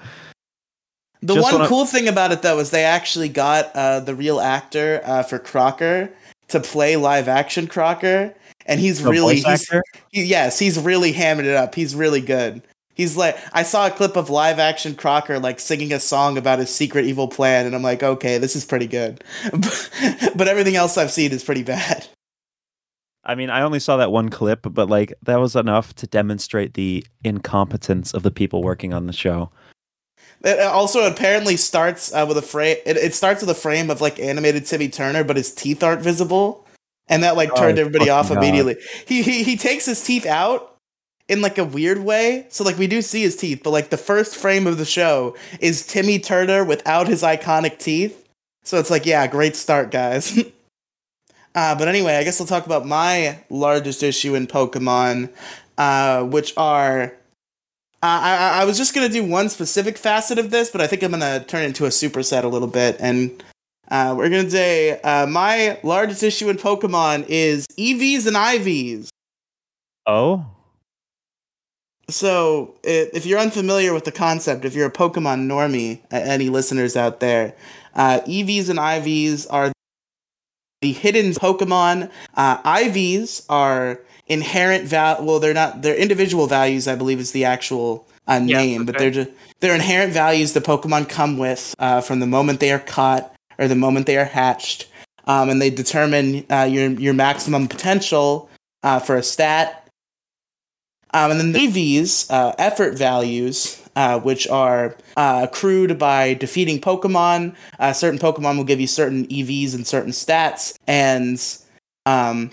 The 1.21 1.33
Just 1.35 1.43
one 1.45 1.53
wanna- 1.55 1.67
cool 1.67 1.85
thing 1.85 2.07
about 2.07 2.31
it 2.31 2.41
though 2.43 2.59
is 2.59 2.69
they 2.69 2.83
actually 2.83 3.29
got 3.29 3.71
uh, 3.75 3.99
the 4.01 4.13
real 4.13 4.39
actor 4.39 5.01
uh, 5.03 5.23
for 5.23 5.39
Crocker 5.39 6.11
to 6.49 6.59
play 6.59 6.95
live 6.95 7.27
action 7.27 7.65
Crocker, 7.65 8.35
and 8.67 8.79
he's 8.79 9.01
The 9.01 9.09
really 9.09 9.37
he's, 9.37 9.69
he, 10.11 10.23
yes 10.25 10.59
he's 10.59 10.79
really 10.79 11.13
hamming 11.13 11.45
it 11.45 11.55
up. 11.55 11.73
He's 11.73 11.95
really 11.95 12.21
good. 12.21 12.61
He's 12.95 13.15
like 13.17 13.37
I 13.53 13.63
saw 13.63 13.87
a 13.87 13.91
clip 13.91 14.15
of 14.15 14.29
live 14.29 14.57
action 14.57 14.95
Crocker 14.95 15.37
like 15.37 15.59
singing 15.59 15.93
a 15.93 15.99
song 15.99 16.37
about 16.37 16.59
his 16.59 16.73
secret 16.73 17.05
evil 17.05 17.27
plan, 17.27 17.65
and 17.65 17.75
I'm 17.75 17.83
like, 17.83 18.01
okay, 18.01 18.37
this 18.37 18.55
is 18.55 18.65
pretty 18.65 18.87
good. 18.87 19.23
but 20.35 20.47
everything 20.47 20.75
else 20.75 20.97
I've 20.97 21.11
seen 21.11 21.31
is 21.31 21.43
pretty 21.43 21.63
bad. 21.63 22.07
I 23.27 23.33
mean, 23.35 23.49
I 23.49 23.61
only 23.61 23.79
saw 23.79 23.97
that 23.97 24.11
one 24.11 24.29
clip, 24.29 24.67
but 24.71 24.87
like 24.87 25.13
that 25.23 25.39
was 25.39 25.55
enough 25.55 25.93
to 25.95 26.07
demonstrate 26.07 26.75
the 26.75 27.05
incompetence 27.23 28.13
of 28.13 28.23
the 28.23 28.31
people 28.31 28.61
working 28.61 28.93
on 28.93 29.07
the 29.07 29.13
show. 29.13 29.51
It 30.41 30.59
also 30.59 31.07
apparently 31.11 31.57
starts 31.57 32.13
uh, 32.13 32.25
with 32.27 32.37
a 32.37 32.41
frame. 32.41 32.77
It, 32.85 32.97
it 32.97 33.13
starts 33.15 33.41
with 33.41 33.49
a 33.49 33.55
frame 33.55 33.89
of 33.89 33.99
like 33.99 34.19
animated 34.19 34.65
Timmy 34.65 34.89
Turner, 34.89 35.23
but 35.23 35.37
his 35.37 35.51
teeth 35.53 35.81
aren't 35.81 36.01
visible, 36.01 36.67
and 37.07 37.23
that 37.23 37.35
like 37.35 37.49
Oh, 37.53 37.55
turned 37.55 37.79
everybody 37.79 38.09
off 38.09 38.29
God. 38.29 38.37
immediately. 38.37 38.77
He, 39.07 39.23
he 39.23 39.43
he 39.43 39.57
takes 39.57 39.85
his 39.85 40.03
teeth 40.03 40.27
out 40.27 40.74
in 41.27 41.41
like 41.41 41.57
a 41.57 41.65
weird 41.65 41.99
way. 41.99 42.45
So 42.49 42.63
like 42.63 42.77
we 42.77 42.87
do 42.87 43.01
see 43.01 43.21
his 43.21 43.35
teeth, 43.35 43.61
but 43.63 43.71
like 43.71 43.89
the 43.89 43.97
first 43.97 44.35
frame 44.35 44.67
of 44.67 44.77
the 44.77 44.85
show 44.85 45.35
is 45.59 45.85
Timmy 45.85 46.19
Turner 46.19 46.63
without 46.63 47.07
his 47.07 47.23
iconic 47.23 47.79
teeth. 47.79 48.27
So 48.63 48.79
it's 48.79 48.89
like, 48.91 49.05
yeah, 49.05 49.25
great 49.27 49.55
start, 49.55 49.91
guys. 49.91 50.37
uh, 51.55 51.75
but 51.75 51.87
anyway, 51.87 52.15
I 52.15 52.23
guess 52.23 52.39
I'll 52.41 52.47
talk 52.47 52.65
about 52.65 52.85
my 52.85 53.39
largest 53.49 54.01
issue 54.03 54.35
in 54.35 54.47
Pokemon, 54.47 55.29
uh, 55.77 56.23
which 56.23 56.53
are. 56.57 57.13
Uh, 58.03 58.07
I, 58.21 58.61
I- 58.61 58.65
was 58.65 58.77
just 58.77 58.93
gonna 58.93 59.09
do 59.09 59.23
one 59.23 59.49
specific 59.49 59.97
facet 59.97 60.37
of 60.37 60.51
this, 60.51 60.69
but 60.69 60.79
I 60.81 60.85
think 60.85 61.01
I'm 61.01 61.11
gonna 61.11 61.43
turn 61.43 61.63
it 61.63 61.67
into 61.67 61.85
a 61.85 61.89
superset 61.89 62.43
a 62.43 62.47
little 62.47 62.67
bit, 62.67 62.97
and 62.99 63.43
uh, 63.89 64.13
we're 64.15 64.29
gonna 64.29 64.49
say 64.49 64.99
uh, 65.01 65.25
my 65.25 65.79
largest 65.81 66.21
issue 66.21 66.49
in 66.49 66.57
Pokemon 66.57 67.25
is 67.29 67.65
EVs 67.79 68.27
and 68.27 68.35
IVs. 68.35 69.07
Oh, 70.05 70.45
So, 72.07 72.75
if 72.83 73.25
you're 73.25 73.39
unfamiliar 73.39 73.93
with 73.93 74.05
the 74.05 74.11
concept, 74.11 74.63
if 74.63 74.75
you're 74.75 74.87
a 74.87 74.91
Pokemon 74.91 75.47
normie, 75.47 76.01
any 76.11 76.49
listeners 76.49 76.95
out 76.95 77.19
there, 77.19 77.55
uh, 77.95 78.19
EVs 78.27 78.69
and 78.69 78.77
IVs 78.77 79.47
are 79.49 79.71
the 80.81 80.91
hidden 80.91 81.31
Pokemon. 81.33 82.11
Uh, 82.35 82.61
IVs 82.61 83.45
are 83.49 84.01
inherent 84.27 84.85
val. 84.85 85.23
Well, 85.25 85.39
they're 85.39 85.53
not. 85.53 85.81
They're 85.81 85.95
individual 85.95 86.47
values. 86.47 86.87
I 86.87 86.95
believe 86.95 87.19
is 87.19 87.31
the 87.31 87.45
actual 87.45 88.07
uh, 88.27 88.41
Yeah, 88.43 88.57
name, 88.57 88.85
but 88.85 88.97
they're 88.97 89.11
just 89.11 89.31
they're 89.59 89.73
inherent 89.75 90.13
values 90.13 90.53
the 90.53 90.61
Pokemon 90.61 91.09
come 91.09 91.37
with 91.37 91.73
uh, 91.79 92.01
from 92.01 92.19
the 92.19 92.27
moment 92.27 92.59
they 92.59 92.71
are 92.71 92.79
caught 92.79 93.33
or 93.57 93.67
the 93.67 93.75
moment 93.75 94.05
they 94.05 94.17
are 94.17 94.25
hatched, 94.25 94.87
um, 95.25 95.49
and 95.49 95.61
they 95.61 95.69
determine 95.69 96.45
uh, 96.51 96.67
your 96.69 96.89
your 96.91 97.13
maximum 97.13 97.67
potential 97.67 98.49
uh, 98.83 98.99
for 98.99 99.15
a 99.15 99.23
stat. 99.23 99.84
Um, 101.15 101.31
and 101.31 101.39
then 101.39 101.51
the 101.53 101.59
EVs, 101.59 102.29
uh, 102.29 102.53
effort 102.59 102.97
values, 102.97 103.81
uh, 103.95 104.19
which 104.19 104.49
are 104.49 104.97
uh, 105.15 105.47
accrued 105.49 105.97
by 105.97 106.33
defeating 106.33 106.81
Pokemon. 106.81 107.55
Uh, 107.79 107.93
certain 107.93 108.19
Pokemon 108.19 108.57
will 108.57 108.65
give 108.65 108.81
you 108.81 108.87
certain 108.87 109.25
EVs 109.27 109.73
and 109.73 109.87
certain 109.87 110.11
stats, 110.11 110.77
and 110.87 111.41
um, 112.05 112.51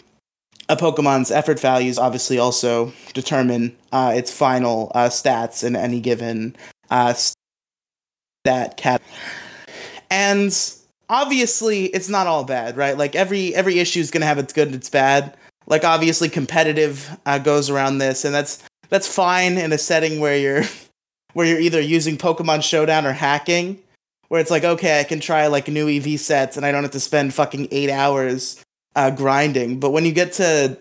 a 0.69 0.77
Pokemon's 0.77 1.33
effort 1.33 1.59
values 1.59 1.99
obviously 1.99 2.39
also 2.39 2.93
determine 3.15 3.77
uh, 3.91 4.13
its 4.15 4.31
final 4.31 4.93
uh, 4.95 5.09
stats 5.09 5.65
in 5.65 5.75
any 5.75 6.01
given 6.01 6.55
stat 6.87 8.77
cat. 8.77 9.03
And 10.09 10.57
obviously, 11.09 11.87
it's 11.87 12.09
not 12.09 12.29
all 12.29 12.45
bad, 12.45 12.77
right? 12.77 12.97
Like 12.97 13.17
every 13.17 13.57
every 13.57 13.81
issue 13.81 13.99
is 13.99 14.13
gonna 14.13 14.27
have 14.27 14.39
its 14.39 14.53
good 14.53 14.69
and 14.69 14.77
its 14.77 14.89
bad. 14.89 15.37
Like 15.67 15.85
obviously, 15.85 16.29
competitive 16.29 17.09
uh, 17.27 17.39
goes 17.39 17.71
around 17.71 17.99
this, 17.99 18.25
and 18.25 18.35
that's 18.35 18.63
that's 18.89 19.13
fine 19.13 19.59
in 19.59 19.73
a 19.73 19.79
setting 19.79 20.21
where 20.21 20.37
you're 20.37 20.65
where 21.33 21.47
you're 21.47 21.61
either 21.61 21.81
using 21.81 22.17
Pokemon 22.17 22.63
Showdown 22.63 23.07
or 23.07 23.13
hacking, 23.13 23.79
where 24.29 24.41
it's 24.41 24.51
like, 24.51 24.65
okay, 24.65 25.01
I 25.01 25.05
can 25.05 25.21
try 25.21 25.47
like 25.47 25.69
new 25.69 25.89
EV 25.89 26.21
sets, 26.21 26.57
and 26.57 26.67
I 26.67 26.73
don't 26.73 26.83
have 26.83 26.93
to 26.93 27.01
spend 27.01 27.35
fucking 27.35 27.69
eight 27.71 27.91
hours 27.91 28.63
uh, 28.97 29.11
grinding. 29.11 29.81
But 29.81 29.91
when 29.91 30.05
you 30.05 30.13
get 30.13 30.33
to 30.35 30.79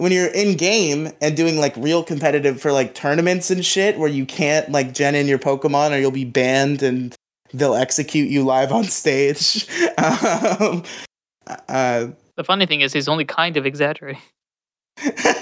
when 0.00 0.12
you're 0.12 0.28
in 0.28 0.56
game 0.56 1.12
and 1.20 1.36
doing 1.36 1.58
like 1.58 1.76
real 1.76 2.02
competitive 2.02 2.58
for 2.58 2.72
like 2.72 2.94
tournaments 2.94 3.50
and 3.50 3.64
shit, 3.64 3.98
where 3.98 4.08
you 4.08 4.24
can't 4.24 4.70
like 4.70 4.94
gen 4.94 5.14
in 5.14 5.28
your 5.28 5.38
Pokemon 5.38 5.90
or 5.90 5.98
you'll 5.98 6.10
be 6.10 6.24
banned 6.24 6.82
and 6.82 7.14
they'll 7.52 7.74
execute 7.74 8.30
you 8.30 8.42
live 8.42 8.72
on 8.72 8.84
stage. 8.84 9.68
um, 9.98 10.84
uh, 11.68 12.06
The 12.40 12.44
funny 12.44 12.64
thing 12.64 12.80
is, 12.80 12.94
he's 12.94 13.06
only 13.06 13.26
kind 13.26 13.58
of 13.58 13.66
exaggerating. 13.66 14.22
the 14.96 15.36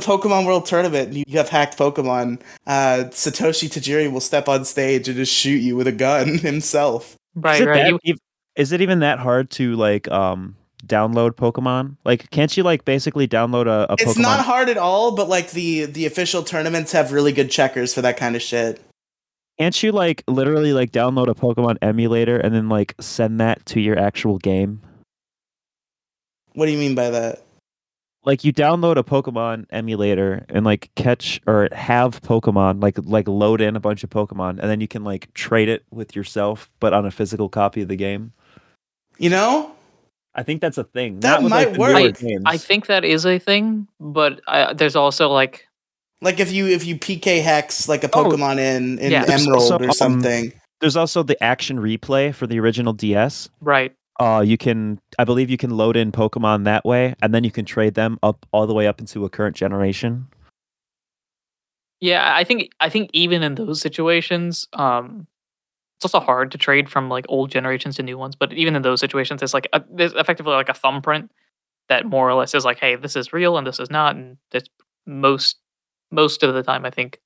Pokemon 0.00 0.46
World 0.46 0.66
Tournament, 0.66 1.14
and 1.14 1.16
you 1.28 1.38
have 1.38 1.48
hacked 1.48 1.78
Pokemon. 1.78 2.40
Uh, 2.66 3.04
Satoshi 3.10 3.68
Tajiri 3.68 4.10
will 4.10 4.20
step 4.20 4.48
on 4.48 4.64
stage 4.64 5.06
and 5.06 5.16
just 5.16 5.32
shoot 5.32 5.58
you 5.58 5.76
with 5.76 5.86
a 5.86 5.92
gun 5.92 6.38
himself. 6.38 7.14
Right, 7.36 7.54
is 7.54 7.60
it, 7.60 7.66
right. 7.68 7.82
that, 7.84 8.00
You- 8.02 8.14
ev- 8.14 8.18
is 8.56 8.72
it 8.72 8.80
even 8.80 8.98
that 8.98 9.20
hard 9.20 9.48
to 9.52 9.76
like 9.76 10.10
um 10.10 10.56
download 10.84 11.36
Pokemon? 11.36 11.96
Like, 12.04 12.28
can't 12.30 12.56
you 12.56 12.64
like 12.64 12.84
basically 12.84 13.28
download 13.28 13.66
a, 13.68 13.92
a 13.92 13.96
It's 14.00 14.14
Pokemon? 14.18 14.22
not 14.22 14.40
hard 14.44 14.68
at 14.70 14.76
all, 14.76 15.14
but 15.14 15.28
like 15.28 15.52
the 15.52 15.84
the 15.84 16.04
official 16.06 16.42
tournaments 16.42 16.90
have 16.90 17.12
really 17.12 17.30
good 17.30 17.48
checkers 17.52 17.94
for 17.94 18.02
that 18.02 18.16
kind 18.16 18.34
of 18.34 18.42
shit. 18.42 18.80
Can't 19.58 19.82
you 19.82 19.92
like 19.92 20.24
literally 20.26 20.72
like 20.72 20.90
download 20.90 21.28
a 21.28 21.34
Pokemon 21.34 21.76
emulator 21.80 22.38
and 22.38 22.54
then 22.54 22.68
like 22.68 22.94
send 23.00 23.40
that 23.40 23.64
to 23.66 23.80
your 23.80 23.98
actual 23.98 24.38
game? 24.38 24.80
What 26.54 26.66
do 26.66 26.72
you 26.72 26.78
mean 26.78 26.94
by 26.94 27.10
that? 27.10 27.42
Like 28.24 28.42
you 28.42 28.52
download 28.52 28.96
a 28.96 29.04
Pokemon 29.04 29.66
emulator 29.70 30.46
and 30.48 30.64
like 30.64 30.90
catch 30.96 31.40
or 31.46 31.68
have 31.72 32.20
Pokemon 32.22 32.82
like 32.82 32.96
like 33.04 33.28
load 33.28 33.60
in 33.60 33.76
a 33.76 33.80
bunch 33.80 34.02
of 34.02 34.10
Pokemon 34.10 34.58
and 34.58 34.62
then 34.62 34.80
you 34.80 34.88
can 34.88 35.04
like 35.04 35.32
trade 35.34 35.68
it 35.68 35.84
with 35.90 36.16
yourself 36.16 36.72
but 36.80 36.92
on 36.94 37.04
a 37.06 37.10
physical 37.10 37.48
copy 37.48 37.82
of 37.82 37.88
the 37.88 37.96
game. 37.96 38.32
You 39.18 39.30
know, 39.30 39.72
I 40.34 40.42
think 40.42 40.60
that's 40.62 40.78
a 40.78 40.84
thing. 40.84 41.20
That 41.20 41.28
not 41.28 41.42
with, 41.44 41.50
might 41.50 41.72
the 41.74 41.78
work. 41.78 41.94
I- 42.46 42.54
I 42.54 42.56
think 42.56 42.86
that 42.86 43.04
is 43.04 43.24
a 43.24 43.38
thing, 43.38 43.86
but 44.00 44.40
I, 44.48 44.72
there's 44.72 44.96
also 44.96 45.28
like 45.28 45.68
like 46.24 46.40
if 46.40 46.50
you 46.50 46.66
if 46.66 46.84
you 46.84 46.96
PKHeX 46.98 47.86
like 47.88 48.02
a 48.02 48.10
Oh, 48.12 48.24
Pokemon 48.24 48.58
in 48.58 48.98
in 48.98 49.12
yeah. 49.12 49.24
Emerald 49.28 49.62
also, 49.62 49.78
or 49.78 49.84
um, 49.84 49.92
something. 49.92 50.52
There's 50.80 50.96
also 50.96 51.22
the 51.22 51.40
action 51.42 51.78
replay 51.78 52.34
for 52.34 52.46
the 52.46 52.58
original 52.58 52.92
DS. 52.92 53.48
right. 53.60 53.94
Uh, 54.20 54.44
you 54.46 54.56
can, 54.56 55.00
I 55.18 55.24
believe, 55.24 55.50
you 55.50 55.56
can 55.56 55.70
load 55.70 55.96
in 55.96 56.12
Pokemon 56.12 56.64
that 56.66 56.84
way, 56.84 57.16
and 57.20 57.34
then 57.34 57.42
you 57.42 57.50
can 57.50 57.64
trade 57.64 57.94
them 57.94 58.16
up 58.22 58.46
all 58.52 58.64
the 58.64 58.72
way 58.72 58.86
up 58.86 59.00
into 59.00 59.24
a 59.24 59.28
current 59.28 59.56
generation. 59.56 60.28
Yeah, 62.00 62.32
I 62.32 62.44
think 62.44 62.70
I 62.78 62.88
think 62.88 63.10
even 63.12 63.42
in 63.42 63.56
those 63.56 63.80
situations, 63.80 64.68
um, 64.72 65.26
it's 65.98 66.04
also 66.04 66.24
hard 66.24 66.52
to 66.52 66.58
trade 66.58 66.88
from 66.88 67.08
like 67.08 67.24
old 67.28 67.50
generations 67.50 67.96
to 67.96 68.04
new 68.04 68.16
ones. 68.16 68.36
But 68.36 68.52
even 68.52 68.76
in 68.76 68.82
those 68.82 69.00
situations, 69.00 69.42
it's 69.42 69.54
like 69.54 69.66
a, 69.72 69.82
there's 69.90 70.12
effectively 70.12 70.52
like 70.52 70.68
a 70.68 70.74
thumbprint 70.74 71.32
that 71.88 72.06
more 72.06 72.28
or 72.28 72.34
less 72.34 72.54
is 72.54 72.64
like, 72.64 72.78
hey, 72.78 72.94
this 72.94 73.16
is 73.16 73.32
real 73.32 73.56
and 73.58 73.66
this 73.66 73.80
is 73.80 73.90
not, 73.90 74.14
and 74.14 74.36
that's 74.52 74.68
most 75.06 75.56
most 76.10 76.42
of 76.42 76.54
the 76.54 76.62
time. 76.62 76.84
I 76.84 76.90
think 76.90 77.20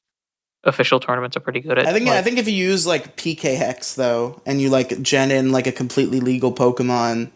official 0.65 1.01
tournaments 1.01 1.37
are 1.37 1.41
pretty 1.41 1.61
good 1.61 1.79
at. 1.79 1.87
I 1.87 1.93
think 1.93 2.09
I 2.09 2.23
think 2.23 2.39
if 2.39 2.49
you 2.49 2.55
use 2.55 2.87
like 2.87 3.17
PKHeX 3.17 3.95
though, 3.95 4.41
and 4.47 4.61
you 4.61 4.71
like 4.71 5.01
gen 5.03 5.31
in 5.31 5.53
like 5.53 5.67
a 5.67 5.73
completely 5.73 6.21
legal 6.21 6.53
Pokemon, 6.53 7.31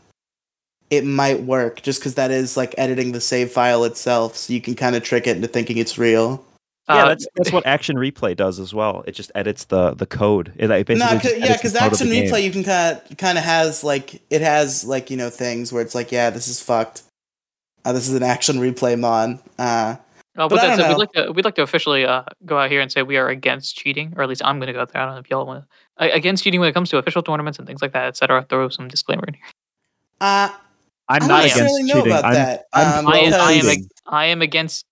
it 0.90 1.04
might 1.04 1.42
work 1.42 1.82
just 1.82 2.00
because 2.00 2.14
that 2.14 2.30
is 2.30 2.56
like 2.56 2.74
editing 2.76 3.12
the 3.12 3.20
save 3.20 3.50
file 3.50 3.84
itself, 3.84 4.36
so 4.36 4.52
you 4.52 4.60
can 4.60 4.74
kind 4.74 4.96
of 4.96 5.02
trick 5.02 5.26
it 5.26 5.36
into 5.36 5.48
thinking 5.48 5.78
it's 5.78 5.98
real. 5.98 6.44
yeah, 6.88 6.96
uh, 6.96 7.08
that's 7.08 7.26
that's 7.36 7.52
what 7.52 7.64
action 7.66 7.96
replay 7.96 8.36
does 8.36 8.58
as 8.58 8.74
well. 8.74 9.04
It 9.06 9.12
just 9.12 9.32
edits 9.34 9.64
the 9.64 9.94
the 9.94 10.06
code. 10.06 10.52
It 10.56 10.68
like, 10.68 10.86
basically 10.86 11.14
No, 11.14 11.20
just 11.20 11.38
yeah, 11.38 11.56
because 11.56 11.74
action 11.74 12.08
the 12.08 12.20
game. 12.20 12.30
replay 12.30 12.42
you 12.42 12.50
can 12.50 12.64
kind 12.64 13.00
of 13.10 13.16
kind 13.16 13.38
of 13.38 13.44
has 13.44 13.82
like 13.82 14.20
it 14.30 14.42
has 14.42 14.84
like 14.84 15.10
you 15.10 15.16
know 15.16 15.30
things 15.30 15.72
where 15.72 15.82
it's 15.82 15.94
like 15.94 16.12
yeah 16.12 16.30
this 16.30 16.48
is 16.48 16.60
fucked. 16.60 17.02
Uh, 17.84 17.92
this 17.92 18.08
is 18.08 18.14
an 18.14 18.22
action 18.22 18.56
replay 18.56 18.98
mon. 18.98 19.40
Uh, 19.58 19.96
Oh, 20.36 20.48
But 20.48 20.56
but 20.56 20.58
I 20.60 20.76
that's 20.76 20.78
don't 20.80 20.88
know. 20.90 20.94
We'd 20.96 20.98
like 20.98 21.12
to 21.12 21.32
we'd 21.32 21.44
like 21.44 21.54
to 21.56 21.62
officially 21.62 22.06
uh, 22.06 22.22
go 22.46 22.58
out 22.58 22.70
here 22.70 22.80
and 22.80 22.90
say 22.90 23.02
we 23.02 23.16
are 23.18 23.28
against 23.28 23.76
cheating, 23.76 24.14
or 24.16 24.22
at 24.22 24.28
least 24.28 24.42
I'm 24.44 24.58
going 24.58 24.68
to 24.68 24.72
go 24.72 24.80
out 24.80 24.92
there. 24.92 25.02
I 25.02 25.04
don't 25.06 25.14
know 25.14 25.20
if 25.20 25.28
y'all 25.30 25.46
want 25.46 25.64
to 25.98 26.14
against 26.14 26.42
cheating 26.44 26.58
when 26.60 26.68
it 26.68 26.72
comes 26.72 26.88
to 26.90 26.98
official 26.98 27.22
tournaments 27.22 27.58
and 27.58 27.66
things 27.68 27.82
like 27.82 27.92
that, 27.92 28.06
etc. 28.06 28.46
Throw 28.48 28.68
some 28.70 28.88
disclaimer 28.88 29.24
in 29.28 29.34
here. 29.34 29.42
uh, 30.20 30.48
I'm 31.08 31.18
don't 31.20 31.28
not 31.28 31.44
against 31.44 31.80
know 31.82 31.94
cheating. 31.94 32.12
about 32.12 32.24
I'm, 32.24 32.34
that. 32.34 32.64
I'm 32.72 33.06
um, 33.06 33.12
I, 33.12 33.18
am, 33.18 33.34
I 33.34 33.52
am. 33.52 33.76
I 34.06 34.26
am 34.26 34.42
against. 34.42 34.86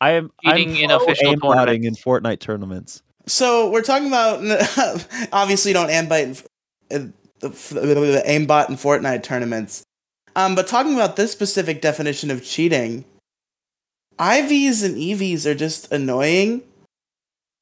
I 0.00 0.10
am 0.12 0.32
cheating 0.42 0.70
I'm 0.70 0.76
in 0.76 0.90
official 0.90 1.36
tournaments. 1.36 1.86
in 1.86 1.94
Fortnite 1.94 2.40
tournaments. 2.40 3.02
So 3.26 3.70
we're 3.70 3.82
talking 3.82 4.08
about 4.08 4.40
obviously 5.32 5.72
don't 5.72 5.90
aimbot 5.90 6.44
in, 6.90 7.12
uh, 7.42 7.48
aimbot 7.48 8.68
in 8.70 8.76
Fortnite 8.76 9.22
tournaments. 9.22 9.84
Um, 10.36 10.54
but 10.54 10.66
talking 10.66 10.94
about 10.94 11.16
this 11.16 11.30
specific 11.30 11.82
definition 11.82 12.30
of 12.30 12.42
cheating, 12.42 13.04
IVs 14.20 14.84
and 14.84 14.96
EVs 14.96 15.46
are 15.46 15.54
just 15.54 15.90
annoying. 15.92 16.62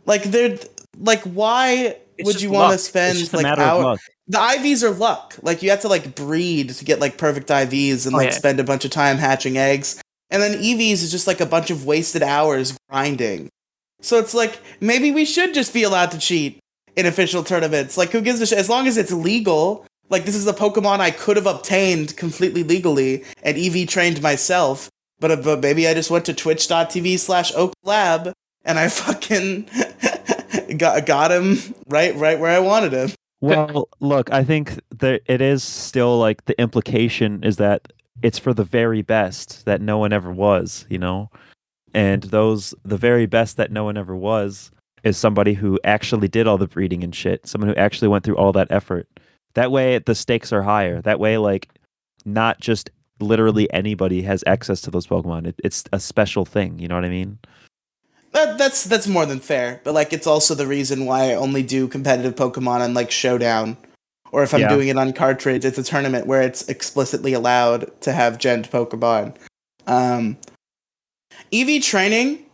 Like 0.04 0.24
they're 0.24 0.58
like 0.98 1.22
why 1.22 1.96
It's 2.16 2.26
would 2.26 2.42
you 2.42 2.50
want 2.50 2.72
to 2.72 2.78
spend 2.78 3.32
like 3.32 3.42
matter 3.44 3.62
of 3.62 3.68
hour- 3.68 3.82
luck. 3.84 4.00
the 4.26 4.38
IVs 4.38 4.82
are 4.82 4.90
luck. 4.90 5.36
Like 5.42 5.62
you 5.62 5.70
have 5.70 5.82
to 5.82 5.88
like 5.88 6.14
breed 6.14 6.70
to 6.70 6.84
get 6.84 6.98
like 7.00 7.16
perfect 7.18 7.48
IVs 7.48 8.06
and 8.06 8.14
Oh, 8.14 8.18
like 8.18 8.30
yeah. 8.30 8.34
spend 8.36 8.58
a 8.60 8.64
bunch 8.64 8.84
of 8.84 8.90
time 8.90 9.18
hatching 9.18 9.56
eggs. 9.56 10.00
And 10.30 10.42
then 10.42 10.58
EVs 10.60 11.02
is 11.04 11.10
just 11.10 11.26
like 11.26 11.40
a 11.40 11.46
bunch 11.46 11.70
of 11.70 11.86
wasted 11.86 12.22
hours 12.22 12.76
grinding. 12.90 13.48
So 14.00 14.18
it's 14.18 14.34
like 14.34 14.60
maybe 14.80 15.10
we 15.12 15.24
should 15.24 15.54
just 15.54 15.72
be 15.72 15.82
allowed 15.84 16.10
to 16.12 16.18
cheat 16.18 16.58
in 16.96 17.06
official 17.06 17.44
tournaments. 17.44 17.96
Like 17.96 18.10
who 18.10 18.20
gives 18.20 18.40
a 18.40 18.46
shit? 18.46 18.58
As 18.58 18.68
long 18.68 18.86
as 18.86 18.96
it's 18.96 19.12
legal. 19.12 19.84
Like 20.10 20.24
this 20.24 20.34
is 20.36 20.46
a 20.46 20.54
Pokemon 20.54 21.00
I 21.00 21.10
could 21.10 21.36
have 21.36 21.46
obtained 21.46 22.16
completely 22.16 22.62
legally 22.62 23.24
and 23.42 23.58
EV 23.58 23.86
trained 23.86 24.22
myself. 24.22 24.88
But, 25.20 25.42
but 25.42 25.60
maybe 25.60 25.88
I 25.88 25.94
just 25.94 26.10
went 26.10 26.24
to 26.26 26.34
twitch.tv 26.34 27.18
slash 27.18 27.52
oak 27.54 27.74
lab 27.82 28.32
and 28.64 28.78
I 28.78 28.88
fucking 28.88 29.68
got 30.76 31.06
got 31.06 31.32
him 31.32 31.74
right 31.86 32.14
right 32.14 32.38
where 32.38 32.50
I 32.50 32.60
wanted 32.60 32.92
him. 32.92 33.10
Well, 33.40 33.88
look, 34.00 34.32
I 34.32 34.42
think 34.42 34.80
that 34.98 35.22
it 35.26 35.40
is 35.40 35.62
still 35.62 36.18
like 36.18 36.44
the 36.46 36.60
implication 36.60 37.44
is 37.44 37.56
that 37.56 37.92
it's 38.22 38.38
for 38.38 38.52
the 38.52 38.64
very 38.64 39.02
best 39.02 39.64
that 39.64 39.80
no 39.80 39.98
one 39.98 40.12
ever 40.12 40.32
was, 40.32 40.86
you 40.88 40.98
know? 40.98 41.30
And 41.94 42.24
those 42.24 42.74
the 42.84 42.96
very 42.96 43.26
best 43.26 43.56
that 43.56 43.70
no 43.70 43.84
one 43.84 43.96
ever 43.96 44.14
was 44.14 44.70
is 45.04 45.16
somebody 45.16 45.54
who 45.54 45.78
actually 45.84 46.28
did 46.28 46.46
all 46.46 46.58
the 46.58 46.66
breeding 46.66 47.04
and 47.04 47.14
shit, 47.14 47.46
someone 47.46 47.68
who 47.68 47.76
actually 47.76 48.08
went 48.08 48.24
through 48.24 48.36
all 48.36 48.52
that 48.52 48.70
effort. 48.70 49.08
That 49.54 49.70
way 49.70 49.98
the 49.98 50.14
stakes 50.14 50.52
are 50.52 50.62
higher. 50.62 51.00
That 51.00 51.20
way 51.20 51.38
like 51.38 51.68
not 52.24 52.60
just 52.60 52.90
literally 53.20 53.72
anybody 53.72 54.22
has 54.22 54.42
access 54.46 54.80
to 54.82 54.90
those 54.90 55.06
Pokemon. 55.06 55.46
It, 55.46 55.54
it's 55.64 55.84
a 55.92 56.00
special 56.00 56.44
thing, 56.44 56.78
you 56.78 56.88
know 56.88 56.94
what 56.94 57.04
I 57.04 57.08
mean? 57.08 57.38
That, 58.32 58.58
that's 58.58 58.84
that's 58.84 59.06
more 59.06 59.24
than 59.26 59.40
fair, 59.40 59.80
but 59.84 59.94
like 59.94 60.12
it's 60.12 60.26
also 60.26 60.54
the 60.54 60.66
reason 60.66 61.06
why 61.06 61.30
I 61.30 61.34
only 61.34 61.62
do 61.62 61.88
competitive 61.88 62.34
Pokemon 62.34 62.80
on 62.80 62.92
like 62.94 63.10
Showdown, 63.10 63.76
or 64.32 64.42
if 64.42 64.52
I'm 64.52 64.60
Yeah. 64.60 64.68
doing 64.68 64.88
it 64.88 64.98
on 64.98 65.12
cartridge, 65.14 65.64
it's 65.64 65.78
a 65.78 65.82
tournament 65.82 66.26
where 66.26 66.42
it's 66.42 66.68
explicitly 66.68 67.32
allowed 67.32 67.98
to 68.02 68.12
have 68.12 68.38
gent 68.38 68.70
Pokemon. 68.70 69.34
Um, 69.86 70.36
EV 71.52 71.82
training 71.82 72.44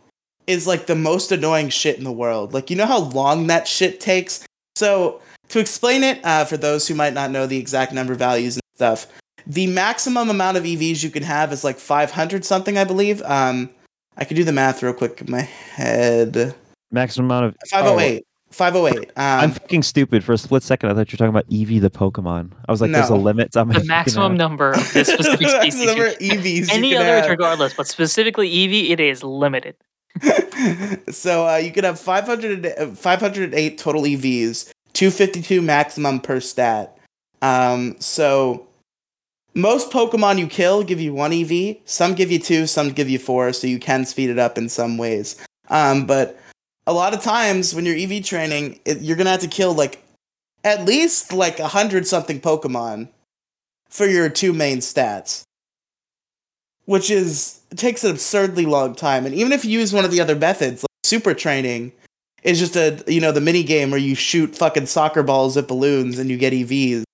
is 0.47 0.65
like 0.65 0.85
the 0.85 0.95
most 0.95 1.31
annoying 1.31 1.69
shit 1.69 1.97
in 1.97 2.03
the 2.05 2.11
world. 2.11 2.53
Like 2.53 2.69
you 2.69 2.75
know 2.77 2.85
how 2.85 2.99
long 2.99 3.47
that 3.47 3.67
shit 3.67 3.99
takes. 3.99 4.45
So 4.75 5.21
to 5.49 5.59
explain 5.59 6.03
it, 6.03 6.23
uh, 6.23 6.45
for 6.45 6.55
those 6.57 6.87
who 6.87 6.95
might 6.95 7.13
not 7.13 7.31
know 7.31 7.45
the 7.47 7.57
exact 7.57 7.91
number 7.91 8.15
values 8.15 8.55
and 8.55 8.63
stuff, 8.75 9.07
the 9.47 9.67
maximum 9.67 10.29
amount 10.29 10.57
of 10.57 10.63
EVs 10.63 11.03
you 11.03 11.09
can 11.09 11.23
have 11.23 11.51
is 11.53 11.63
like 11.63 11.77
500 11.77 12.43
something, 12.45 12.77
I 12.77 12.83
believe. 12.83 13.21
Um, 13.23 13.69
I 14.17 14.25
could 14.25 14.35
do 14.37 14.43
the 14.43 14.51
math 14.53 14.81
real 14.81 14.93
quick 14.93 15.21
in 15.21 15.29
my 15.31 15.41
head. 15.41 16.55
Maximum 16.91 17.25
amount 17.25 17.45
of 17.47 17.55
508. 17.69 18.25
508. 18.51 19.11
I'm 19.17 19.49
Um, 19.49 19.51
fucking 19.51 19.83
stupid. 19.83 20.23
For 20.23 20.31
a 20.33 20.37
split 20.37 20.63
second, 20.63 20.89
I 20.89 20.93
thought 20.93 21.11
you 21.11 21.15
were 21.15 21.17
talking 21.17 21.29
about 21.29 21.49
Eevee 21.49 21.81
the 21.81 21.89
Pokemon. 21.89 22.51
I 22.67 22.71
was 22.71 22.79
like, 22.79 22.91
there's 22.91 23.09
a 23.09 23.15
limit 23.15 23.55
on 23.57 23.67
my 23.67 23.79
The 23.79 23.83
maximum 23.85 24.33
ass. 24.33 24.37
number 24.37 24.71
of 24.71 24.93
this 24.93 25.07
specific 25.13 25.39
the 25.39 25.49
species. 25.61 25.85
number 25.85 26.07
of 26.07 26.17
EVs 26.19 26.69
Any 26.71 26.89
you 26.91 26.95
can 26.97 27.05
others, 27.05 27.21
have. 27.23 27.29
regardless, 27.31 27.73
but 27.73 27.87
specifically 27.87 28.49
Eevee, 28.49 28.91
it 28.91 28.99
is 29.01 29.23
limited. 29.23 29.75
so 31.11 31.47
uh, 31.47 31.57
you 31.57 31.71
could 31.71 31.83
have 31.83 31.99
500, 31.99 32.65
uh, 32.65 32.87
508 32.91 33.77
total 33.77 34.03
EVs, 34.03 34.69
252 34.93 35.61
maximum 35.61 36.19
per 36.21 36.39
stat. 36.39 36.97
Um, 37.41 37.95
so 37.99 38.65
most 39.55 39.89
Pokemon 39.89 40.37
you 40.37 40.47
kill 40.47 40.83
give 40.83 40.99
you 40.99 41.13
one 41.13 41.33
EV. 41.33 41.77
Some 41.85 42.13
give 42.13 42.31
you 42.31 42.39
two, 42.39 42.67
some 42.67 42.89
give 42.89 43.09
you 43.09 43.17
four, 43.17 43.53
so 43.53 43.67
you 43.67 43.79
can 43.79 44.05
speed 44.05 44.29
it 44.29 44.37
up 44.37 44.57
in 44.57 44.69
some 44.69 44.97
ways. 44.97 45.41
Um, 45.69 46.05
but 46.05 46.37
a 46.85 46.93
lot 46.93 47.13
of 47.13 47.21
times 47.21 47.73
when 47.73 47.85
you're 47.85 47.97
EV 47.97 48.23
training, 48.23 48.79
it, 48.85 49.01
you're 49.01 49.17
gonna 49.17 49.31
have 49.31 49.39
to 49.39 49.47
kill 49.47 49.73
like 49.73 50.03
at 50.63 50.85
least 50.85 51.31
like 51.33 51.59
a 51.59 51.69
hundred 51.69 52.05
something 52.05 52.39
Pokemon 52.39 53.07
for 53.89 54.05
your 54.05 54.29
two 54.29 54.51
main 54.51 54.79
stats, 54.79 55.43
which 56.83 57.09
is 57.09 57.61
takes 57.75 58.03
an 58.03 58.11
absurdly 58.11 58.65
long 58.65 58.93
time. 58.93 59.25
And 59.25 59.33
even 59.33 59.53
if 59.53 59.63
you 59.63 59.79
use 59.79 59.93
one 59.93 60.05
of 60.05 60.11
the 60.11 60.21
other 60.21 60.35
methods, 60.35 60.83
like 60.83 60.89
super 61.05 61.33
training, 61.33 61.93
is 62.43 62.59
just 62.59 62.75
a 62.75 63.03
you 63.07 63.21
know 63.21 63.31
the 63.31 63.41
mini 63.41 63.63
game 63.63 63.89
where 63.89 63.99
you 63.99 64.15
shoot 64.15 64.53
fucking 64.53 64.87
soccer 64.87 65.23
balls 65.23 65.55
at 65.55 65.67
balloons 65.67 66.19
and 66.19 66.29
you 66.29 66.37
get 66.37 66.51
EVs. 66.51 67.04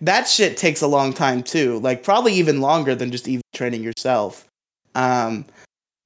That 0.00 0.28
shit 0.28 0.56
takes 0.56 0.82
a 0.82 0.86
long 0.86 1.12
time 1.12 1.42
too, 1.42 1.80
like 1.80 2.02
probably 2.02 2.34
even 2.34 2.60
longer 2.60 2.94
than 2.94 3.10
just 3.10 3.28
EV 3.28 3.42
training 3.52 3.82
yourself. 3.82 4.46
Um, 4.94 5.44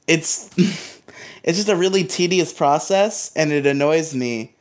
it's 0.07 0.51
it's 0.57 1.59
just 1.59 1.69
a 1.69 1.77
really 1.77 2.05
tedious 2.05 2.53
process, 2.53 3.33
and 3.37 3.53
it 3.53 3.67
annoys 3.67 4.15
me 4.15 4.55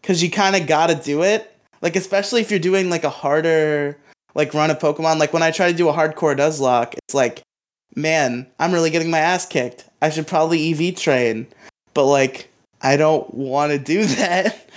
because 0.00 0.22
you 0.22 0.30
kind 0.30 0.56
of 0.56 0.66
gotta 0.66 0.94
do 0.94 1.22
it. 1.22 1.50
Like 1.80 1.96
especially 1.96 2.40
if 2.40 2.50
you're 2.50 2.60
doing 2.60 2.90
like 2.90 3.04
a 3.04 3.10
harder 3.10 3.98
like 4.34 4.54
run 4.54 4.70
of 4.70 4.78
Pokemon. 4.78 5.18
Like 5.18 5.32
when 5.32 5.42
I 5.42 5.50
try 5.50 5.70
to 5.70 5.76
do 5.76 5.88
a 5.88 5.92
hardcore 5.92 6.36
Nuzlocke, 6.36 6.94
it's 6.94 7.14
like, 7.14 7.42
man, 7.94 8.46
I'm 8.58 8.72
really 8.72 8.90
getting 8.90 9.10
my 9.10 9.20
ass 9.20 9.46
kicked. 9.46 9.88
I 10.02 10.10
should 10.10 10.26
probably 10.26 10.72
EV 10.72 10.96
train, 10.96 11.46
but 11.94 12.06
like 12.06 12.50
I 12.84 12.98
don't 12.98 13.32
want 13.32 13.72
to 13.72 13.78
do 13.78 14.04
that. 14.20 14.68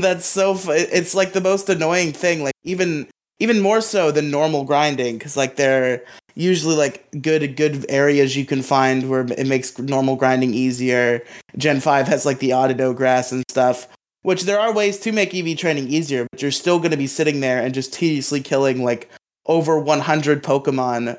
That's 0.00 0.26
so. 0.26 0.54
Fu- 0.54 0.72
it's 0.72 1.14
like 1.14 1.32
the 1.32 1.40
most 1.40 1.68
annoying 1.68 2.12
thing. 2.12 2.42
Like 2.42 2.54
even 2.64 3.06
even 3.38 3.60
more 3.60 3.82
so 3.82 4.10
than 4.10 4.30
normal 4.30 4.64
grinding, 4.64 5.18
because 5.18 5.36
like 5.36 5.56
they're 5.56 6.02
usually 6.34 6.74
like 6.74 7.06
good 7.20 7.56
good 7.56 7.84
areas 7.88 8.34
you 8.36 8.46
can 8.46 8.62
find 8.62 9.08
where 9.08 9.26
it 9.26 9.46
makes 9.46 9.78
normal 9.78 10.16
grinding 10.16 10.54
easier. 10.54 11.22
Gen 11.58 11.80
five 11.80 12.08
has 12.08 12.24
like 12.24 12.38
the 12.38 12.50
Audino 12.50 12.96
grass 12.96 13.30
and 13.30 13.44
stuff. 13.50 13.88
Which 14.22 14.42
there 14.42 14.58
are 14.58 14.72
ways 14.72 14.98
to 15.00 15.12
make 15.12 15.34
EV 15.34 15.56
training 15.56 15.86
easier, 15.86 16.26
but 16.32 16.42
you're 16.42 16.50
still 16.50 16.78
going 16.78 16.90
to 16.90 16.96
be 16.96 17.06
sitting 17.06 17.38
there 17.38 17.62
and 17.62 17.72
just 17.72 17.92
tediously 17.92 18.40
killing 18.40 18.82
like 18.82 19.08
over 19.46 19.78
100 19.78 20.42
Pokemon 20.42 21.16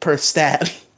per 0.00 0.18
stat. 0.18 0.74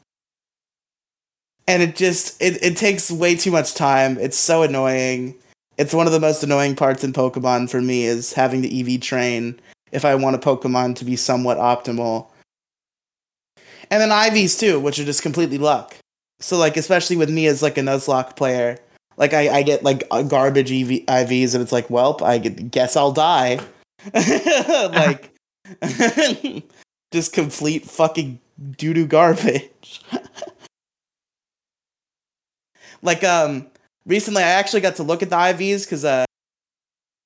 and 1.66 1.82
it 1.82 1.96
just 1.96 2.40
it, 2.40 2.62
it 2.62 2.76
takes 2.76 3.10
way 3.10 3.34
too 3.34 3.50
much 3.50 3.74
time. 3.74 4.18
It's 4.18 4.36
so 4.36 4.62
annoying. 4.62 5.34
It's 5.76 5.94
one 5.94 6.06
of 6.06 6.12
the 6.12 6.20
most 6.20 6.42
annoying 6.42 6.76
parts 6.76 7.02
in 7.02 7.12
Pokemon 7.12 7.70
for 7.70 7.80
me 7.80 8.04
is 8.04 8.32
having 8.32 8.62
to 8.62 8.94
EV 8.94 9.00
train 9.00 9.58
if 9.90 10.04
I 10.04 10.14
want 10.14 10.36
a 10.36 10.38
Pokemon 10.38 10.96
to 10.96 11.04
be 11.04 11.16
somewhat 11.16 11.58
optimal. 11.58 12.28
And 13.90 14.00
then 14.00 14.10
IVs 14.10 14.58
too, 14.58 14.78
which 14.80 14.98
are 14.98 15.04
just 15.04 15.22
completely 15.22 15.58
luck. 15.58 15.96
So 16.40 16.56
like 16.56 16.76
especially 16.76 17.16
with 17.16 17.30
me 17.30 17.46
as 17.46 17.62
like 17.62 17.78
a 17.78 17.80
Nuzlocke 17.80 18.36
player, 18.36 18.78
like 19.16 19.32
I, 19.32 19.48
I 19.48 19.62
get 19.62 19.82
like 19.82 20.08
garbage 20.28 20.70
EV, 20.70 21.06
IVs 21.06 21.54
and 21.54 21.62
it's 21.62 21.72
like, 21.72 21.90
well, 21.90 22.18
I 22.22 22.38
guess 22.38 22.96
I'll 22.96 23.12
die. 23.12 23.60
like 24.14 25.32
just 27.12 27.32
complete 27.32 27.84
fucking 27.84 28.40
doo 28.76 28.94
doo 28.94 29.06
garbage. 29.06 30.02
like 33.04 33.22
um 33.22 33.68
recently 34.06 34.42
I 34.42 34.48
actually 34.48 34.80
got 34.80 34.96
to 34.96 35.04
look 35.04 35.22
at 35.22 35.30
the 35.30 35.36
IVs 35.36 35.84
because 35.84 36.04
uh 36.04 36.24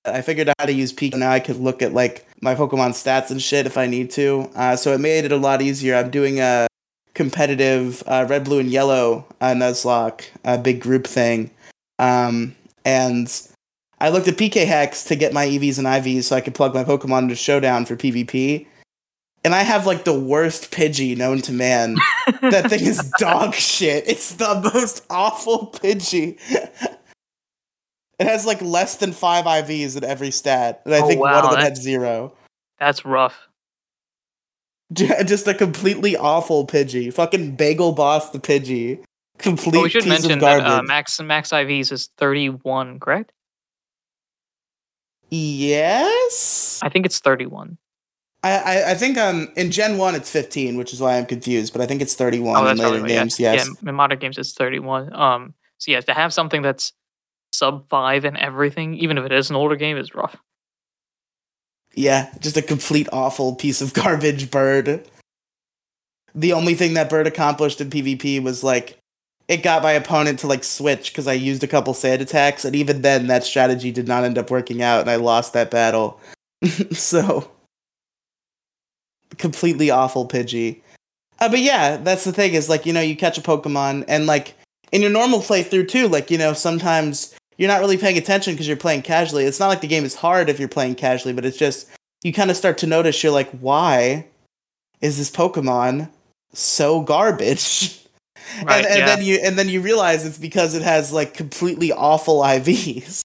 I 0.04 0.22
figured 0.22 0.48
out 0.48 0.56
how 0.58 0.66
to 0.66 0.72
use 0.72 0.92
Pika 0.92 1.16
now 1.16 1.30
I 1.30 1.40
could 1.40 1.56
look 1.56 1.80
at 1.82 1.94
like 1.94 2.26
my 2.40 2.54
Pokemon 2.54 2.90
stats 2.90 3.30
and 3.30 3.40
shit 3.40 3.66
if 3.66 3.76
I 3.76 3.86
need 3.86 4.10
to. 4.12 4.50
Uh, 4.54 4.76
so 4.76 4.92
it 4.92 5.00
made 5.00 5.24
it 5.24 5.32
a 5.32 5.36
lot 5.36 5.60
easier. 5.60 5.96
I'm 5.96 6.10
doing 6.10 6.40
a 6.40 6.66
competitive 7.14 8.02
uh, 8.06 8.24
red, 8.28 8.44
blue, 8.44 8.60
and 8.60 8.70
yellow 8.70 9.26
uh, 9.40 9.52
Nuzlocke, 9.52 10.26
a 10.44 10.56
big 10.56 10.80
group 10.80 11.06
thing. 11.06 11.50
Um, 11.98 12.54
and 12.84 13.30
I 14.00 14.10
looked 14.10 14.28
at 14.28 14.36
PKHeX 14.36 15.06
to 15.08 15.16
get 15.16 15.32
my 15.32 15.46
EVs 15.46 15.78
and 15.78 15.86
IVs 15.86 16.24
so 16.24 16.36
I 16.36 16.40
could 16.40 16.54
plug 16.54 16.74
my 16.74 16.84
Pokemon 16.84 17.22
into 17.22 17.34
Showdown 17.34 17.84
for 17.84 17.96
PvP. 17.96 18.66
And 19.48 19.54
I 19.54 19.62
have 19.62 19.86
like 19.86 20.04
the 20.04 20.12
worst 20.12 20.70
Pidgey 20.70 21.16
known 21.16 21.40
to 21.40 21.54
man. 21.54 21.94
that 22.42 22.66
thing 22.68 22.80
is 22.84 23.10
dog 23.18 23.54
shit. 23.54 24.06
It's 24.06 24.34
the 24.34 24.60
most 24.74 25.06
awful 25.08 25.68
Pidgey. 25.72 26.36
it 28.18 28.26
has 28.26 28.44
like 28.44 28.60
less 28.60 28.98
than 28.98 29.12
five 29.12 29.46
IVs 29.46 29.96
in 29.96 30.04
every 30.04 30.30
stat. 30.32 30.82
And 30.84 30.92
I 30.94 30.98
Oh, 31.00 31.06
think 31.08 31.22
one 31.22 31.32
of 31.32 31.50
them 31.50 31.60
had 31.60 31.78
zero. 31.78 32.34
That's 32.78 33.06
rough. 33.06 33.48
Just 34.92 35.48
a 35.48 35.54
completely 35.54 36.14
awful 36.14 36.66
Pidgey. 36.66 37.10
Fucking 37.10 37.56
Bagel 37.56 37.92
Boss 37.92 38.28
the 38.28 38.40
Pidgey. 38.40 39.02
Complete 39.38 39.72
But 39.72 39.82
we 39.84 39.88
should 39.88 40.02
piece 40.02 40.10
mention 40.10 40.32
of 40.32 40.40
that 40.40 40.60
uh, 40.60 40.82
max 40.82 41.18
max 41.22 41.52
IVs 41.52 41.90
is 41.90 42.10
31, 42.18 43.00
correct? 43.00 43.32
yes? 45.30 46.80
I 46.82 46.90
think 46.90 47.06
it's 47.06 47.18
31. 47.20 47.78
I, 47.78 47.87
I, 48.44 48.92
I 48.92 48.94
think 48.94 49.18
um 49.18 49.48
in 49.56 49.70
Gen 49.70 49.98
1 49.98 50.14
it's 50.14 50.30
15, 50.30 50.76
which 50.76 50.92
is 50.92 51.00
why 51.00 51.18
I'm 51.18 51.26
confused, 51.26 51.72
but 51.72 51.82
I 51.82 51.86
think 51.86 52.00
it's 52.00 52.14
31 52.14 52.56
oh, 52.56 52.68
in 52.68 52.78
later 52.78 53.00
right. 53.00 53.08
games, 53.08 53.40
yeah. 53.40 53.54
yes. 53.54 53.68
Yeah, 53.82 53.88
in 53.88 53.94
modern 53.94 54.18
games 54.18 54.38
it's 54.38 54.52
31. 54.52 55.12
Um, 55.12 55.54
so 55.78 55.90
yeah, 55.90 56.00
to 56.00 56.14
have 56.14 56.32
something 56.32 56.62
that's 56.62 56.92
sub 57.52 57.88
five 57.88 58.24
and 58.24 58.36
everything, 58.36 58.94
even 58.94 59.18
if 59.18 59.24
it 59.24 59.32
is 59.32 59.50
an 59.50 59.56
older 59.56 59.76
game, 59.76 59.96
is 59.96 60.14
rough. 60.14 60.36
Yeah, 61.94 62.32
just 62.38 62.56
a 62.56 62.62
complete 62.62 63.08
awful 63.12 63.54
piece 63.54 63.80
of 63.80 63.92
garbage 63.94 64.50
bird. 64.50 65.08
The 66.34 66.52
only 66.52 66.74
thing 66.74 66.94
that 66.94 67.10
bird 67.10 67.26
accomplished 67.26 67.80
in 67.80 67.90
PvP 67.90 68.42
was 68.42 68.62
like 68.62 68.98
it 69.48 69.62
got 69.62 69.82
my 69.82 69.92
opponent 69.92 70.38
to 70.40 70.46
like 70.46 70.62
switch 70.62 71.10
because 71.10 71.26
I 71.26 71.32
used 71.32 71.64
a 71.64 71.68
couple 71.68 71.94
sand 71.94 72.22
attacks, 72.22 72.64
and 72.64 72.76
even 72.76 73.02
then 73.02 73.26
that 73.26 73.42
strategy 73.42 73.90
did 73.90 74.06
not 74.06 74.22
end 74.22 74.38
up 74.38 74.50
working 74.50 74.80
out, 74.80 75.00
and 75.00 75.10
I 75.10 75.16
lost 75.16 75.54
that 75.54 75.70
battle. 75.70 76.20
so 76.92 77.50
completely 79.36 79.90
awful 79.90 80.26
Pidgey. 80.26 80.80
Uh, 81.40 81.48
but 81.48 81.60
yeah, 81.60 81.96
that's 81.98 82.24
the 82.24 82.32
thing 82.32 82.54
is 82.54 82.68
like 82.68 82.86
you 82.86 82.92
know 82.92 83.00
you 83.00 83.16
catch 83.16 83.38
a 83.38 83.42
Pokemon 83.42 84.04
and 84.08 84.26
like 84.26 84.54
in 84.92 85.02
your 85.02 85.10
normal 85.10 85.40
playthrough 85.40 85.88
too, 85.88 86.08
like 86.08 86.30
you 86.30 86.38
know 86.38 86.52
sometimes 86.52 87.34
you're 87.56 87.68
not 87.68 87.80
really 87.80 87.98
paying 87.98 88.16
attention 88.16 88.54
because 88.54 88.66
you're 88.66 88.76
playing 88.76 89.02
casually. 89.02 89.44
It's 89.44 89.60
not 89.60 89.68
like 89.68 89.80
the 89.80 89.88
game 89.88 90.04
is 90.04 90.14
hard 90.14 90.48
if 90.48 90.58
you're 90.58 90.68
playing 90.68 90.94
casually, 90.94 91.34
but 91.34 91.44
it's 91.44 91.58
just 91.58 91.88
you 92.22 92.32
kind 92.32 92.50
of 92.50 92.56
start 92.56 92.78
to 92.78 92.86
notice 92.86 93.22
you're 93.22 93.32
like, 93.32 93.50
why 93.50 94.26
is 95.00 95.18
this 95.18 95.30
Pokemon 95.30 96.10
so 96.52 97.02
garbage? 97.02 97.94
Right, 98.64 98.78
and, 98.78 98.86
and 98.86 98.98
yeah. 99.00 99.06
then 99.06 99.22
you 99.22 99.34
and 99.42 99.58
then 99.58 99.68
you 99.68 99.82
realize 99.82 100.24
it's 100.24 100.38
because 100.38 100.74
it 100.74 100.80
has 100.80 101.12
like 101.12 101.34
completely 101.34 101.92
awful 101.92 102.40
IVs. 102.42 103.20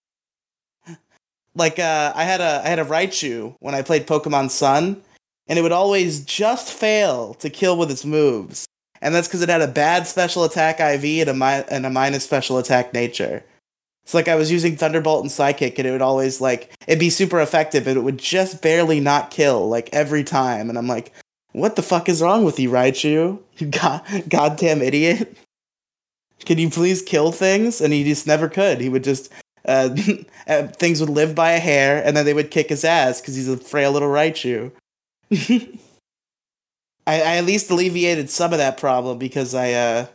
like 1.55 1.79
uh, 1.79 2.11
I 2.13 2.25
had 2.25 2.41
a 2.41 2.61
I 2.65 2.67
had 2.67 2.79
a 2.79 2.83
Raichu 2.83 3.55
when 3.59 3.73
I 3.73 3.83
played 3.83 4.05
Pokemon 4.05 4.49
Sun, 4.49 5.01
and 5.47 5.59
it 5.59 5.61
would 5.61 5.71
always 5.71 6.23
just 6.23 6.71
fail 6.71 7.33
to 7.35 7.49
kill 7.49 7.77
with 7.77 7.91
its 7.91 8.05
moves, 8.05 8.65
and 9.01 9.13
that's 9.13 9.27
because 9.27 9.41
it 9.41 9.49
had 9.49 9.61
a 9.61 9.67
bad 9.67 10.07
special 10.07 10.43
attack 10.43 10.79
IV 10.79 11.27
and 11.27 11.29
a 11.29 11.33
mi- 11.33 11.65
and 11.69 11.85
a 11.85 11.89
minus 11.89 12.23
special 12.23 12.57
attack 12.57 12.93
nature. 12.93 13.43
It's 14.03 14.13
like 14.13 14.27
I 14.27 14.35
was 14.35 14.51
using 14.51 14.75
Thunderbolt 14.75 15.23
and 15.23 15.31
Psychic, 15.31 15.79
and 15.79 15.87
it 15.87 15.91
would 15.91 16.01
always 16.01 16.41
like 16.41 16.73
it'd 16.87 16.99
be 16.99 17.09
super 17.09 17.39
effective, 17.41 17.87
and 17.87 17.97
it 17.97 18.01
would 18.01 18.17
just 18.17 18.61
barely 18.61 18.99
not 18.99 19.31
kill 19.31 19.67
like 19.69 19.89
every 19.93 20.23
time, 20.23 20.69
and 20.69 20.77
I'm 20.77 20.87
like, 20.87 21.13
what 21.53 21.75
the 21.75 21.83
fuck 21.83 22.09
is 22.09 22.21
wrong 22.21 22.43
with 22.43 22.59
you, 22.59 22.69
Raichu? 22.69 23.39
You 23.57 23.67
god 23.67 24.01
goddamn 24.27 24.81
idiot! 24.81 25.37
Can 26.45 26.57
you 26.57 26.69
please 26.69 27.01
kill 27.01 27.31
things? 27.31 27.79
And 27.81 27.93
he 27.93 28.03
just 28.03 28.27
never 28.27 28.49
could. 28.49 28.81
He 28.81 28.89
would 28.89 29.03
just 29.03 29.31
uh, 29.65 29.95
uh, 30.47 30.67
things 30.67 30.99
would 30.99 31.09
live 31.09 31.35
by 31.35 31.51
a 31.51 31.59
hair, 31.59 32.03
and 32.03 32.15
then 32.15 32.25
they 32.25 32.33
would 32.33 32.51
kick 32.51 32.69
his 32.69 32.83
ass 32.83 33.21
because 33.21 33.35
he's 33.35 33.47
a 33.47 33.57
frail 33.57 33.91
little 33.91 34.09
Raichu. 34.09 34.71
I, 37.07 37.15
I 37.15 37.35
at 37.37 37.45
least 37.45 37.69
alleviated 37.69 38.29
some 38.29 38.53
of 38.53 38.59
that 38.59 38.77
problem 38.77 39.17
because 39.17 39.53
I 39.53 39.71
uh, 39.73 40.05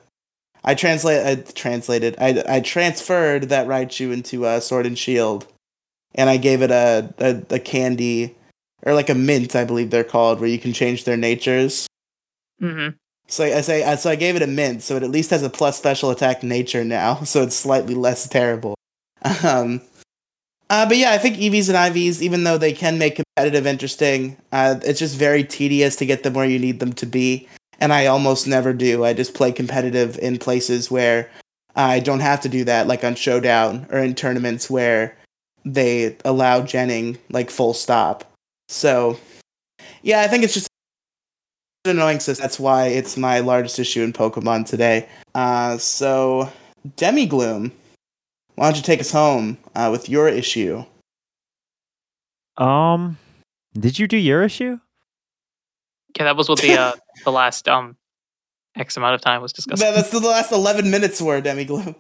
I 0.64 0.74
translate 0.74 1.26
I 1.26 1.36
translated 1.52 2.16
I 2.18 2.42
I 2.48 2.60
transferred 2.60 3.44
that 3.50 3.66
Raichu 3.66 4.12
into 4.12 4.46
uh, 4.46 4.60
Sword 4.60 4.86
and 4.86 4.98
Shield, 4.98 5.46
and 6.14 6.30
I 6.30 6.36
gave 6.36 6.62
it 6.62 6.70
a, 6.70 7.12
a 7.18 7.54
a 7.56 7.58
candy 7.58 8.36
or 8.84 8.94
like 8.94 9.10
a 9.10 9.14
mint, 9.14 9.56
I 9.56 9.64
believe 9.64 9.90
they're 9.90 10.04
called, 10.04 10.40
where 10.40 10.48
you 10.48 10.58
can 10.58 10.72
change 10.72 11.04
their 11.04 11.16
natures. 11.16 11.86
hmm 12.60 12.88
So 13.28 13.44
I 13.44 13.60
say, 13.60 13.96
so 13.96 14.10
I 14.10 14.16
gave 14.16 14.36
it 14.36 14.42
a 14.42 14.46
mint, 14.46 14.82
so 14.82 14.96
it 14.96 15.02
at 15.02 15.10
least 15.10 15.30
has 15.30 15.42
a 15.42 15.50
plus 15.50 15.76
special 15.76 16.10
attack 16.10 16.42
nature 16.42 16.84
now, 16.84 17.16
so 17.24 17.42
it's 17.42 17.56
slightly 17.56 17.94
less 17.94 18.28
terrible. 18.28 18.74
Um, 19.44 19.82
uh, 20.70 20.86
but 20.86 20.96
yeah, 20.96 21.12
I 21.12 21.18
think 21.18 21.36
EVs 21.36 21.68
and 21.68 21.94
IVs, 21.94 22.20
even 22.20 22.44
though 22.44 22.58
they 22.58 22.72
can 22.72 22.98
make 22.98 23.16
competitive 23.16 23.66
interesting, 23.66 24.36
uh, 24.52 24.76
it's 24.84 24.98
just 24.98 25.16
very 25.16 25.44
tedious 25.44 25.96
to 25.96 26.06
get 26.06 26.22
them 26.22 26.34
where 26.34 26.46
you 26.46 26.58
need 26.58 26.80
them 26.80 26.92
to 26.94 27.06
be, 27.06 27.48
and 27.80 27.92
I 27.92 28.06
almost 28.06 28.46
never 28.46 28.72
do. 28.72 29.04
I 29.04 29.12
just 29.12 29.34
play 29.34 29.52
competitive 29.52 30.18
in 30.18 30.38
places 30.38 30.90
where 30.90 31.30
I 31.76 32.00
don't 32.00 32.20
have 32.20 32.40
to 32.42 32.48
do 32.48 32.64
that, 32.64 32.86
like 32.86 33.04
on 33.04 33.14
Showdown 33.14 33.86
or 33.90 33.98
in 33.98 34.14
tournaments 34.14 34.68
where 34.68 35.16
they 35.64 36.16
allow 36.24 36.62
Jenning 36.62 37.18
like 37.30 37.50
full 37.50 37.74
stop. 37.74 38.30
So 38.68 39.18
yeah, 40.02 40.20
I 40.20 40.28
think 40.28 40.44
it's 40.44 40.54
just 40.54 40.68
an 41.84 41.92
annoying 41.92 42.20
system. 42.20 42.42
That's 42.42 42.58
why 42.60 42.86
it's 42.88 43.16
my 43.16 43.40
largest 43.40 43.78
issue 43.78 44.02
in 44.02 44.12
Pokemon 44.12 44.66
today. 44.66 45.08
Uh, 45.34 45.78
so 45.78 46.50
Demigloom, 46.96 47.70
why 48.58 48.66
don't 48.66 48.76
you 48.76 48.82
take 48.82 49.00
us 49.00 49.10
home 49.10 49.58
uh, 49.74 49.88
with 49.90 50.08
your 50.08 50.28
issue? 50.28 50.84
Um, 52.56 53.18
did 53.78 53.98
you 53.98 54.08
do 54.08 54.16
your 54.16 54.42
issue? 54.42 54.78
Yeah, 56.16 56.24
that 56.24 56.36
was 56.36 56.48
what 56.48 56.60
the 56.60 56.76
uh, 56.76 56.92
the 57.24 57.32
last 57.32 57.68
um 57.68 57.96
X 58.76 58.96
amount 58.96 59.14
of 59.14 59.20
time 59.20 59.40
was 59.42 59.52
discussed. 59.52 59.82
No, 59.82 59.92
that's 59.92 60.10
the 60.10 60.20
last 60.20 60.52
eleven 60.52 60.90
minutes 60.90 61.20
were 61.22 61.40
Demigloom. 61.40 61.94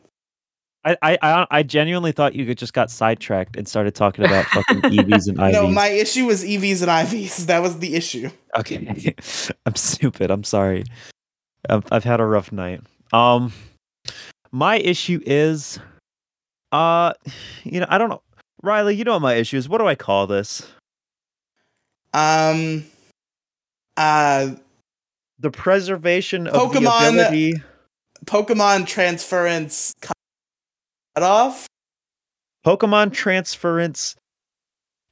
I, 0.84 0.96
I 1.02 1.18
I 1.22 1.46
I 1.50 1.62
genuinely 1.62 2.12
thought 2.12 2.34
you 2.34 2.52
just 2.54 2.72
got 2.72 2.90
sidetracked 2.90 3.56
and 3.56 3.68
started 3.68 3.94
talking 3.94 4.24
about 4.24 4.44
fucking 4.46 4.82
EVs 4.82 5.28
and 5.28 5.38
IVs. 5.38 5.52
No, 5.52 5.68
my 5.68 5.88
issue 5.88 6.26
was 6.26 6.44
EVs 6.44 6.82
and 6.82 6.90
IVs. 6.90 7.46
That 7.46 7.62
was 7.62 7.78
the 7.78 7.94
issue. 7.94 8.30
Okay, 8.56 9.14
I'm 9.66 9.76
stupid. 9.76 10.30
I'm 10.30 10.44
sorry. 10.44 10.84
I've 11.68 11.84
I've 11.92 12.04
had 12.04 12.20
a 12.20 12.24
rough 12.24 12.52
night. 12.52 12.80
Um, 13.12 13.52
my 14.50 14.78
issue 14.78 15.20
is, 15.26 15.78
uh, 16.72 17.12
you 17.64 17.80
know, 17.80 17.86
I 17.88 17.98
don't 17.98 18.08
know, 18.10 18.22
Riley. 18.62 18.96
You 18.96 19.04
know 19.04 19.12
what 19.12 19.22
my 19.22 19.34
issue 19.34 19.56
is. 19.56 19.68
What 19.68 19.78
do 19.78 19.86
I 19.86 19.94
call 19.94 20.26
this? 20.26 20.66
Um, 22.14 22.84
uh, 23.96 24.50
The 25.38 25.50
preservation 25.50 26.46
of 26.46 26.72
the 26.72 26.80
Pokemon- 26.80 27.08
ability. 27.10 27.54
Pokemon 28.24 28.86
transference 28.86 29.94
cut 30.00 30.16
off. 31.16 31.66
Pokemon 32.66 33.12
transference 33.12 34.16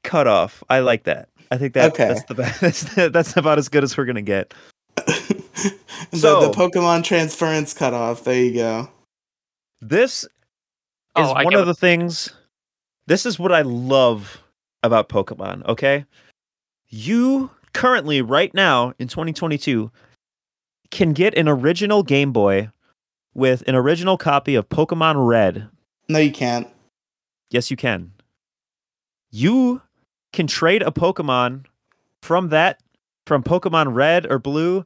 cutoff. 0.03 0.63
I 0.69 0.81
like 0.81 1.05
that. 1.05 1.29
I 1.51 1.59
think 1.59 1.75
that 1.75 1.93
Okay. 1.93 2.09
that's 2.09 2.25
the 2.25 2.35
best. 2.35 2.97
That's, 3.13 3.37
about 3.37 3.59
as 3.59 3.69
good 3.69 3.85
as 3.85 3.97
we're 3.97 4.05
gonna 4.05 4.21
get. 4.23 4.53
the, 5.07 5.75
So- 6.15 6.41
the 6.41 6.53
Pokemon 6.53 7.05
transference 7.05 7.73
cutoff. 7.73 8.25
There 8.25 8.35
you 8.43 8.55
go. 8.55 8.89
This 9.81 10.25
is 10.25 10.31
Oh, 11.17 11.33
I 11.33 11.45
one 11.45 11.53
get 11.53 11.61
of 11.61 11.67
the 11.67 11.75
things. 11.75 12.33
This 13.07 13.25
is 13.27 13.39
what 13.39 13.53
I 13.53 13.63
love 13.63 14.43
about 14.83 15.09
Pokemon. 15.09 15.65
Okay, 15.67 16.05
you 16.89 17.51
currently, 17.73 18.23
right 18.23 18.53
now 18.55 18.93
in 18.99 19.09
2022, 19.09 19.91
can 20.91 21.13
get 21.13 21.35
an 21.37 21.49
original 21.49 22.03
Game 22.03 22.33
Boy 22.33 22.71
with 23.35 23.63
an 23.69 23.75
original 23.75 24.17
copy 24.17 24.55
of 24.55 24.69
Pokemon 24.69 25.27
Red. 25.27 25.69
No, 26.09 26.19
you 26.19 26.33
can't. 26.33 26.69
Yes, 27.51 27.71
you 27.71 27.77
can. 27.77 28.13
You 29.31 29.83
can 30.33 30.47
trade 30.47 30.83
a 30.83 30.91
Pokemon 30.91 31.67
from 32.23 32.49
that, 32.49 32.81
from 33.27 33.43
Pokemon 33.43 33.95
Red 33.95 34.31
or 34.31 34.39
Blue 34.39 34.85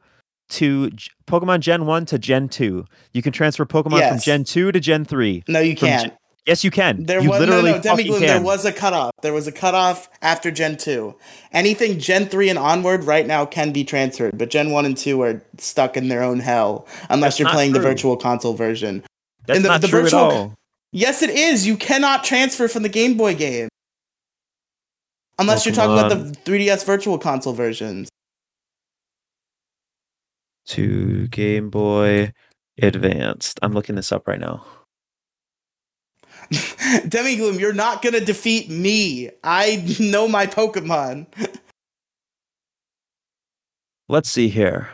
to 0.51 0.91
G- 0.91 1.11
Pokemon 1.27 1.61
Gen 1.61 1.87
1 1.87 2.07
to 2.07 2.19
Gen 2.19 2.49
2. 2.49 2.85
You 3.13 3.23
can 3.23 3.33
transfer 3.33 3.65
Pokemon 3.65 4.01
from 4.09 4.19
Gen 4.19 4.45
2 4.45 4.73
to 4.73 4.81
Gen 4.81 5.05
3. 5.05 5.45
No, 5.49 5.61
you 5.61 5.77
From 5.77 5.89
can't. 5.89 6.13
Yes, 6.51 6.65
you 6.65 6.73
can. 6.73 7.05
There 7.05 7.21
you 7.21 7.31
was 7.31 7.39
no, 7.39 7.47
literally 7.47 7.71
no, 7.71 7.81
fucking 7.81 8.07
Demigloom. 8.07 8.19
can. 8.19 8.27
There 8.27 8.43
was 8.43 8.65
a 8.65 8.73
cutoff. 8.73 9.13
There 9.23 9.33
was 9.33 9.47
a 9.47 9.53
cutoff 9.53 10.11
after 10.21 10.51
Gen 10.51 10.77
two. 10.77 11.15
Anything 11.53 12.01
Gen 12.01 12.27
three 12.27 12.49
and 12.49 12.59
onward 12.59 13.05
right 13.05 13.25
now 13.25 13.47
can 13.47 13.71
be 13.71 13.85
transferred, 13.85 14.37
but 14.37 14.51
Gen 14.51 14.73
one 14.73 14.85
and 14.85 14.97
two 14.97 15.23
are 15.23 15.41
stuck 15.59 15.97
in 15.97 16.09
their 16.09 16.25
own 16.25 16.41
hell 16.41 16.89
unless 17.09 17.35
That's 17.35 17.39
you're 17.39 17.51
playing 17.51 17.71
the 17.73 17.79
virtual 17.79 18.17
console 18.17 18.55
version. 18.55 19.05
That's 19.47 19.59
and 19.59 19.65
the- 19.65 19.69
not 19.69 19.81
the 19.81 19.87
true 19.87 20.03
virtual- 20.03 20.19
at 20.19 20.33
all. 20.33 20.55
Yes, 20.91 21.23
it 21.23 21.31
is. 21.31 21.69
You 21.69 21.77
cannot 21.77 22.25
transfer 22.25 22.67
from 22.67 22.83
the 22.83 22.89
Game 22.89 23.17
Boy 23.17 23.37
game 23.37 23.69
unless 25.39 25.65
oh, 25.65 25.71
you're 25.71 25.77
talking 25.77 25.97
about 25.97 26.35
the 26.35 26.51
3DS 26.51 26.85
virtual 26.85 27.17
console 27.17 27.53
versions. 27.53 28.09
To 30.67 31.29
Game 31.29 31.71
Boy 31.71 32.33
Advanced. 32.83 33.61
I'm 33.63 33.73
looking 33.73 33.95
this 33.95 34.11
up 34.11 34.27
right 34.27 34.41
now. 34.41 34.65
Demigloom, 36.53 37.61
you're 37.61 37.73
not 37.73 38.03
gonna 38.03 38.21
defeat 38.21 38.69
me. 38.69 39.31
I 39.45 39.85
know 40.01 40.27
my 40.27 40.47
Pokemon. 40.47 41.27
Let's 44.09 44.29
see 44.29 44.49
here. 44.49 44.89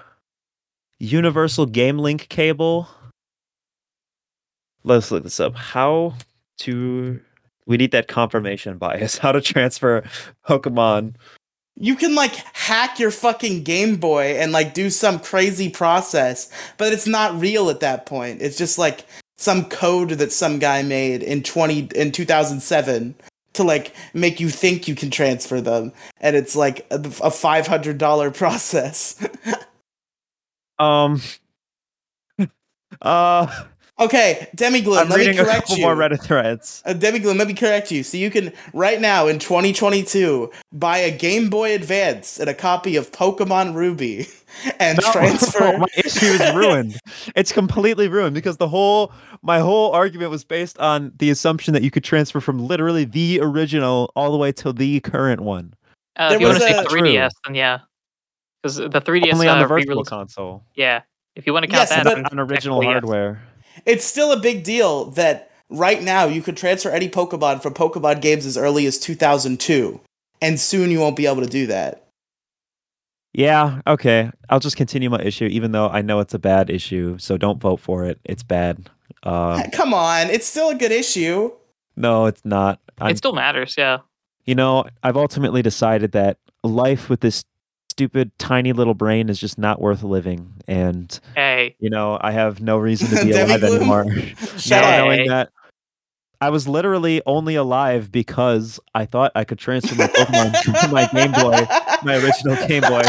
Universal 0.99 1.67
Game 1.67 1.99
Link 1.99 2.29
cable. 2.29 2.89
Let's 4.85 5.11
look 5.11 5.25
this 5.25 5.41
up. 5.41 5.57
How 5.57 6.15
to 6.59 7.21
we 7.67 7.77
need 7.77 7.93
that 7.93 8.09
confirmation 8.09 8.77
bias. 8.79 9.19
How 9.19 9.33
to 9.33 9.41
transfer 9.41 10.03
Pokemon. 10.49 11.15
You 11.79 11.97
can 11.97 12.15
like 12.15 12.33
hack 12.55 12.99
your 12.99 13.11
fucking 13.11 13.65
Game 13.65 13.97
Boy 13.97 14.37
and 14.39 14.53
like 14.53 14.75
do 14.75 14.89
some 14.89 15.19
crazy 15.19 15.69
process, 15.69 16.51
but 16.77 16.93
it's 16.93 17.07
not 17.07 17.39
real 17.39 17.69
at 17.71 17.81
that 17.81 18.07
point. 18.07 18.41
It's 18.41 18.57
just 18.57 18.79
like 18.79 19.07
some 19.37 19.65
code 19.67 20.11
that 20.11 20.33
some 20.33 20.59
guy 20.59 20.83
made 20.83 21.23
in 21.23 21.43
20 21.43 21.89
in 21.95 22.13
2007 22.13 23.15
to 23.53 23.65
like 23.65 23.95
make 24.15 24.39
you 24.41 24.49
think 24.49 24.87
you 24.87 24.95
can 24.95 25.11
transfer 25.11 25.61
them 25.61 25.93
and 26.21 26.37
it's 26.37 26.55
like 26.57 26.87
a, 26.91 26.97
a 26.97 27.31
$500 27.31 28.35
process. 28.37 29.29
Um 30.79 31.21
uh 33.03 33.65
okay, 33.99 34.49
Demigloom, 34.57 34.99
I'm 34.99 35.09
let 35.09 35.19
me 35.19 35.27
reading 35.27 35.39
a 35.39 35.45
correct 35.45 35.61
couple 35.63 35.77
you. 35.79 35.83
more 35.85 35.97
Reddit 35.97 36.23
threads. 36.23 36.83
Uh, 36.85 36.95
Demigloom, 36.95 37.39
let 37.39 37.49
me 37.49 37.55
correct 37.55 37.91
you. 37.91 38.03
So 38.03 38.17
you 38.17 38.31
can 38.31 38.53
right 38.73 39.01
now 39.01 39.27
in 39.27 39.39
2022 39.39 40.51
buy 40.73 40.99
a 40.99 41.17
Game 41.17 41.49
Boy 41.51 41.75
Advance 41.75 42.39
and 42.39 42.49
a 42.51 42.55
copy 42.55 42.97
of 42.97 43.11
Pokemon 43.13 43.75
Ruby 43.75 44.27
and 44.81 44.99
No, 45.03 45.13
transfer. 45.13 45.79
my 45.79 45.87
issue 45.97 46.27
is 46.27 46.55
ruined. 46.55 46.99
it's 47.35 47.53
completely 47.53 48.09
ruined 48.09 48.35
because 48.35 48.57
the 48.59 48.69
whole 48.69 49.13
my 49.43 49.59
whole 49.61 49.93
argument 49.93 50.31
was 50.31 50.45
based 50.45 50.79
on 50.79 51.13
the 51.19 51.31
assumption 51.31 51.73
that 51.75 51.83
you 51.83 51.91
could 51.91 52.05
transfer 52.05 52.41
from 52.41 52.59
literally 52.59 53.05
the 53.05 53.41
original 53.41 54.11
all 54.17 54.31
the 54.33 54.39
way 54.39 54.53
to 54.53 54.73
the 54.73 55.01
current 55.01 55.41
one. 55.41 55.73
Uh, 56.17 56.31
There 56.31 56.37
if 56.37 56.41
you 56.41 56.47
want 56.49 56.59
to 56.61 56.67
say 56.69 56.73
3DS, 56.85 57.31
then 57.45 57.55
yeah, 57.55 57.81
because 58.63 58.77
the 58.77 58.89
3DS 58.89 59.35
Only 59.35 59.49
on 59.49 59.59
uh, 59.59 59.63
the 59.63 59.67
virtual 59.69 59.87
re-released- 59.89 60.09
console. 60.11 60.65
Yeah, 60.75 61.03
if 61.37 61.47
you 61.47 61.53
want 61.53 61.65
to 61.65 61.69
count 61.69 61.83
Yes, 61.83 61.91
that, 61.91 62.05
but- 62.05 62.15
then 62.15 62.25
on 62.27 62.41
original 62.41 62.83
hardware. 62.83 63.43
yes. 63.43 63.56
Hardware. 63.77 63.95
It's 63.95 64.05
still 64.05 64.33
a 64.33 64.41
big 64.41 64.65
deal 64.65 65.07
that 65.13 65.51
right 65.69 66.03
now 66.03 66.27
you 66.27 66.43
could 66.43 66.57
transfer 66.57 66.91
any 66.91 67.09
Pokemon 67.09 67.63
from 67.63 67.75
Pokemon 67.75 68.21
games 68.21 68.47
as 68.47 68.57
early 68.57 68.87
as 68.87 68.99
2002, 68.99 70.01
and 70.41 70.59
soon 70.61 70.91
you 70.91 71.01
won't 71.01 71.17
be 71.17 71.27
able 71.27 71.43
to 71.43 71.49
do 71.49 71.67
that. 71.67 72.03
Yeah, 73.33 73.83
okay. 73.87 74.31
I'll 74.49 74.61
just 74.61 74.77
continue 74.77 75.11
my 75.11 75.21
issue, 75.21 75.45
even 75.45 75.73
though 75.73 75.89
I 75.89 76.01
know 76.01 76.21
it's 76.21 76.33
a 76.33 76.39
bad 76.39 76.71
issue. 76.71 77.19
So 77.19 77.37
don't 77.37 77.61
vote 77.61 77.81
for 77.81 78.07
it. 78.07 78.19
It's 78.25 78.43
bad. 78.43 78.89
Um, 79.25 79.63
Come 79.73 79.93
on, 79.93 80.31
it's 80.31 80.47
still 80.47 80.71
a 80.71 80.75
good 80.75 80.93
issue. 80.93 81.51
no, 81.97 82.27
it's 82.27 82.45
not. 82.45 82.81
I'm, 82.99 83.11
It 83.11 83.19
still 83.19 83.35
matters. 83.35 83.75
Yeah, 83.77 83.99
you 84.47 84.55
know, 84.55 84.87
I've 85.03 85.17
ultimately 85.19 85.61
decided 85.61 86.13
that 86.13 86.39
life 86.63 87.11
with 87.11 87.21
this 87.21 87.45
stupid 87.97 88.31
tiny 88.39 88.75
little 88.75 88.93
brain 88.93 89.31
is 89.31 89.41
just 89.41 89.57
not 89.57 89.81
worth 89.81 90.03
living, 90.03 90.53
and 90.69 91.19
Hey, 91.35 91.77
you 91.79 91.89
know, 91.89 92.19
I 92.21 92.31
have 92.33 92.61
no 92.61 92.77
reason 92.77 93.09
to 93.09 93.25
be 93.25 93.33
alive 93.33 93.65
anymore. 93.65 94.05
Shut 94.59 94.83
now 94.83 95.05
knowing 95.07 95.29
that 95.29 95.49
I 96.43 96.51
was 96.51 96.69
literally 96.69 97.23
only 97.25 97.55
alive 97.55 98.13
because 98.13 98.79
I 98.95 99.07
thought 99.07 99.33
I 99.35 99.45
could 99.45 99.59
transfer 99.59 99.95
my 99.95 100.09
Pokemon 100.09 100.81
to 100.83 100.89
my 100.89 101.07
Game 101.07 101.33
Boy, 101.33 101.65
my 102.03 102.17
original 102.17 102.57
Game 102.69 102.83
Boy, 102.83 103.01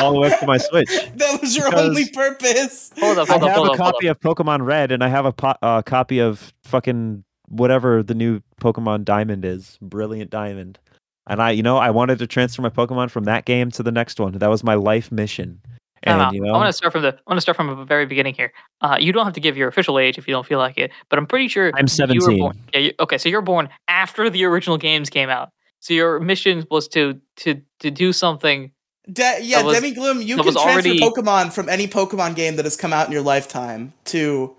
all 0.00 0.12
the 0.12 0.20
way 0.20 0.32
up 0.32 0.38
to 0.38 0.46
my 0.46 0.58
Switch. 0.58 0.88
That 1.16 1.40
was 1.40 1.56
your 1.56 1.68
Because- 1.68 1.88
only 1.88 2.08
purpose. 2.10 2.92
hold 2.96 3.18
up, 3.18 3.28
I 3.28 3.32
hold 3.32 3.42
up, 3.42 3.48
have 3.48 3.56
hold 3.56 3.68
a 3.68 3.72
up, 3.72 3.78
hold 3.80 3.94
copy 3.94 4.06
of 4.06 4.20
Pokemon 4.20 4.64
Red, 4.64 4.92
and 4.92 5.02
I 5.02 5.08
have 5.08 5.24
a 5.26 5.32
po- 5.32 5.56
uh, 5.62 5.82
copy 5.82 6.20
of 6.20 6.52
fucking 6.62 7.24
whatever 7.48 8.04
the 8.04 8.14
new 8.14 8.40
Pokemon 8.60 9.04
Diamond 9.04 9.44
is, 9.44 9.78
Brilliant 9.82 10.30
Diamond. 10.30 10.78
And 11.26 11.40
I, 11.40 11.52
you 11.52 11.62
know, 11.62 11.78
I 11.78 11.90
wanted 11.90 12.18
to 12.18 12.26
transfer 12.26 12.60
my 12.62 12.68
Pokemon 12.68 13.10
from 13.10 13.24
that 13.24 13.44
game 13.46 13.70
to 13.72 13.82
the 13.82 13.90
next 13.92 14.20
one. 14.20 14.32
That 14.32 14.50
was 14.50 14.62
my 14.62 14.74
life 14.74 15.10
mission. 15.10 15.60
Time 16.04 16.16
And 16.16 16.20
out. 16.22 16.34
you 16.34 16.46
I 16.46 16.52
want 16.52 16.68
to 16.68 16.72
start 16.74 16.92
from 16.92 17.00
the. 17.02 17.08
I 17.14 17.20
want 17.26 17.38
to 17.38 17.40
start 17.40 17.56
from 17.56 17.68
the 17.68 17.84
very 17.86 18.04
beginning 18.04 18.34
here. 18.34 18.52
Uh, 18.82 18.98
you 19.00 19.10
don't 19.10 19.24
have 19.24 19.32
to 19.34 19.40
give 19.40 19.56
your 19.56 19.68
official 19.68 19.98
age 19.98 20.18
if 20.18 20.28
you 20.28 20.34
don't 20.34 20.44
feel 20.44 20.58
like 20.58 20.76
it, 20.76 20.90
but 21.08 21.18
I'm 21.18 21.26
pretty 21.26 21.48
sure 21.48 21.68
I'm 21.74 21.78
You 21.78 21.82
were 21.84 21.88
17. 21.88 22.38
born, 22.38 22.58
yeah. 22.74 22.80
You, 22.80 22.92
okay, 23.00 23.16
so 23.16 23.30
you're 23.30 23.40
born 23.40 23.70
after 23.88 24.28
the 24.28 24.44
original 24.44 24.76
games 24.76 25.08
came 25.08 25.30
out. 25.30 25.48
So 25.80 25.94
your 25.94 26.20
mission 26.20 26.66
was 26.70 26.88
to 26.88 27.18
to 27.36 27.62
to 27.80 27.90
do 27.90 28.12
something. 28.12 28.70
De- 29.10 29.40
yeah, 29.42 29.58
That 29.62 29.64
was- 29.66 29.80
Demigloom, 29.80 30.24
you 30.24 30.36
can 30.36 30.44
transfer 30.52 30.60
already- 30.70 31.00
Pokemon 31.00 31.52
from 31.52 31.68
any 31.70 31.86
Pokemon 31.88 32.34
game 32.36 32.56
that 32.56 32.64
has 32.66 32.76
come 32.76 32.92
out 32.92 33.06
in 33.06 33.12
your 33.12 33.22
lifetime 33.22 33.92
to 34.06 34.54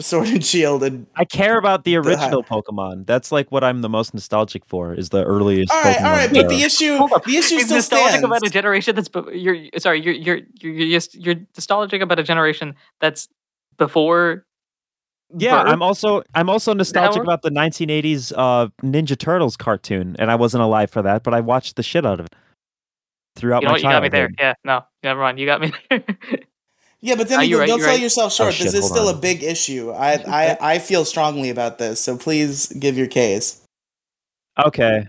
Sword 0.00 0.28
and 0.28 0.44
Shield 0.44 0.82
and 0.82 1.06
I 1.16 1.24
care 1.24 1.56
about 1.58 1.84
the 1.84 1.92
The- 1.92 1.98
original 2.08 2.42
Pokemon. 2.42 3.06
That's 3.06 3.30
like 3.30 3.50
what 3.52 3.62
I'm 3.62 3.80
the 3.82 3.88
most 3.88 4.12
nostalgic 4.14 4.64
for. 4.64 4.92
Is 4.94 5.10
the 5.10 5.24
earliest. 5.24 5.72
all 5.72 5.82
right, 5.82 5.96
Pokemon 5.96 6.04
all 6.04 6.10
right, 6.12 6.32
but 6.32 6.48
the 6.48 6.62
issue, 6.62 6.98
the 6.98 7.36
issue 7.36 7.54
You're 7.56 7.64
still 7.64 7.76
nostalgic 7.76 8.08
stands. 8.10 8.24
about 8.24 8.46
a 8.46 8.50
generation 8.50 8.94
that's. 8.96 9.08
You're 9.32 9.56
sorry. 9.78 10.02
You're 10.02 10.14
you're 10.14 10.40
you're 10.60 10.72
you're, 10.72 10.90
just, 10.98 11.14
you're 11.14 11.36
nostalgic 11.56 12.02
about 12.02 12.18
a 12.18 12.22
generation 12.24 12.74
that's 13.00 13.28
before. 13.78 14.44
Yeah, 15.36 15.62
birth? 15.62 15.72
I'm 15.72 15.82
also 15.82 16.22
I'm 16.34 16.48
also 16.50 16.74
nostalgic 16.74 17.22
about 17.22 17.42
the 17.42 17.50
1980s 17.50 18.32
uh, 18.36 18.68
Ninja 18.82 19.18
Turtles 19.18 19.56
cartoon, 19.56 20.16
and 20.18 20.30
I 20.30 20.34
wasn't 20.36 20.62
alive 20.62 20.90
for 20.90 21.02
that, 21.02 21.22
but 21.24 21.34
I 21.34 21.40
watched 21.40 21.76
the 21.76 21.82
shit 21.82 22.04
out 22.06 22.20
of 22.20 22.26
it 22.26 22.34
throughout 23.36 23.62
You 23.62 23.68
know 23.68 23.70
my 23.70 23.72
what? 23.74 23.82
You 23.82 23.88
got 23.88 24.02
me 24.02 24.10
childhood. 24.10 24.34
there. 24.38 24.46
Yeah. 24.48 24.54
No. 24.64 24.84
Never 25.02 25.20
mind. 25.20 25.38
You 25.40 25.46
got 25.46 25.60
me 25.60 25.72
there. 25.90 26.04
Yeah, 27.04 27.16
but 27.16 27.28
then 27.28 27.40
Demigloom, 27.40 27.48
you're 27.50 27.60
right, 27.60 27.68
don't 27.68 27.78
you're 27.80 27.86
sell 27.86 27.94
right. 27.94 28.02
yourself 28.02 28.32
short. 28.32 28.54
Oh, 28.58 28.64
this 28.64 28.72
is 28.72 28.88
still 28.88 29.08
on. 29.08 29.16
a 29.16 29.18
big 29.18 29.42
issue. 29.42 29.90
I, 29.90 30.12
I, 30.26 30.56
I 30.74 30.78
feel 30.78 31.04
strongly 31.04 31.50
about 31.50 31.76
this, 31.76 32.00
so 32.00 32.16
please 32.16 32.68
give 32.68 32.96
your 32.96 33.08
case. 33.08 33.60
Okay. 34.64 35.06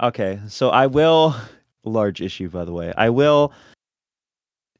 Okay. 0.00 0.38
So 0.46 0.68
I 0.68 0.86
will 0.86 1.34
large 1.82 2.20
issue 2.20 2.48
by 2.48 2.64
the 2.64 2.72
way. 2.72 2.92
I 2.96 3.10
will 3.10 3.52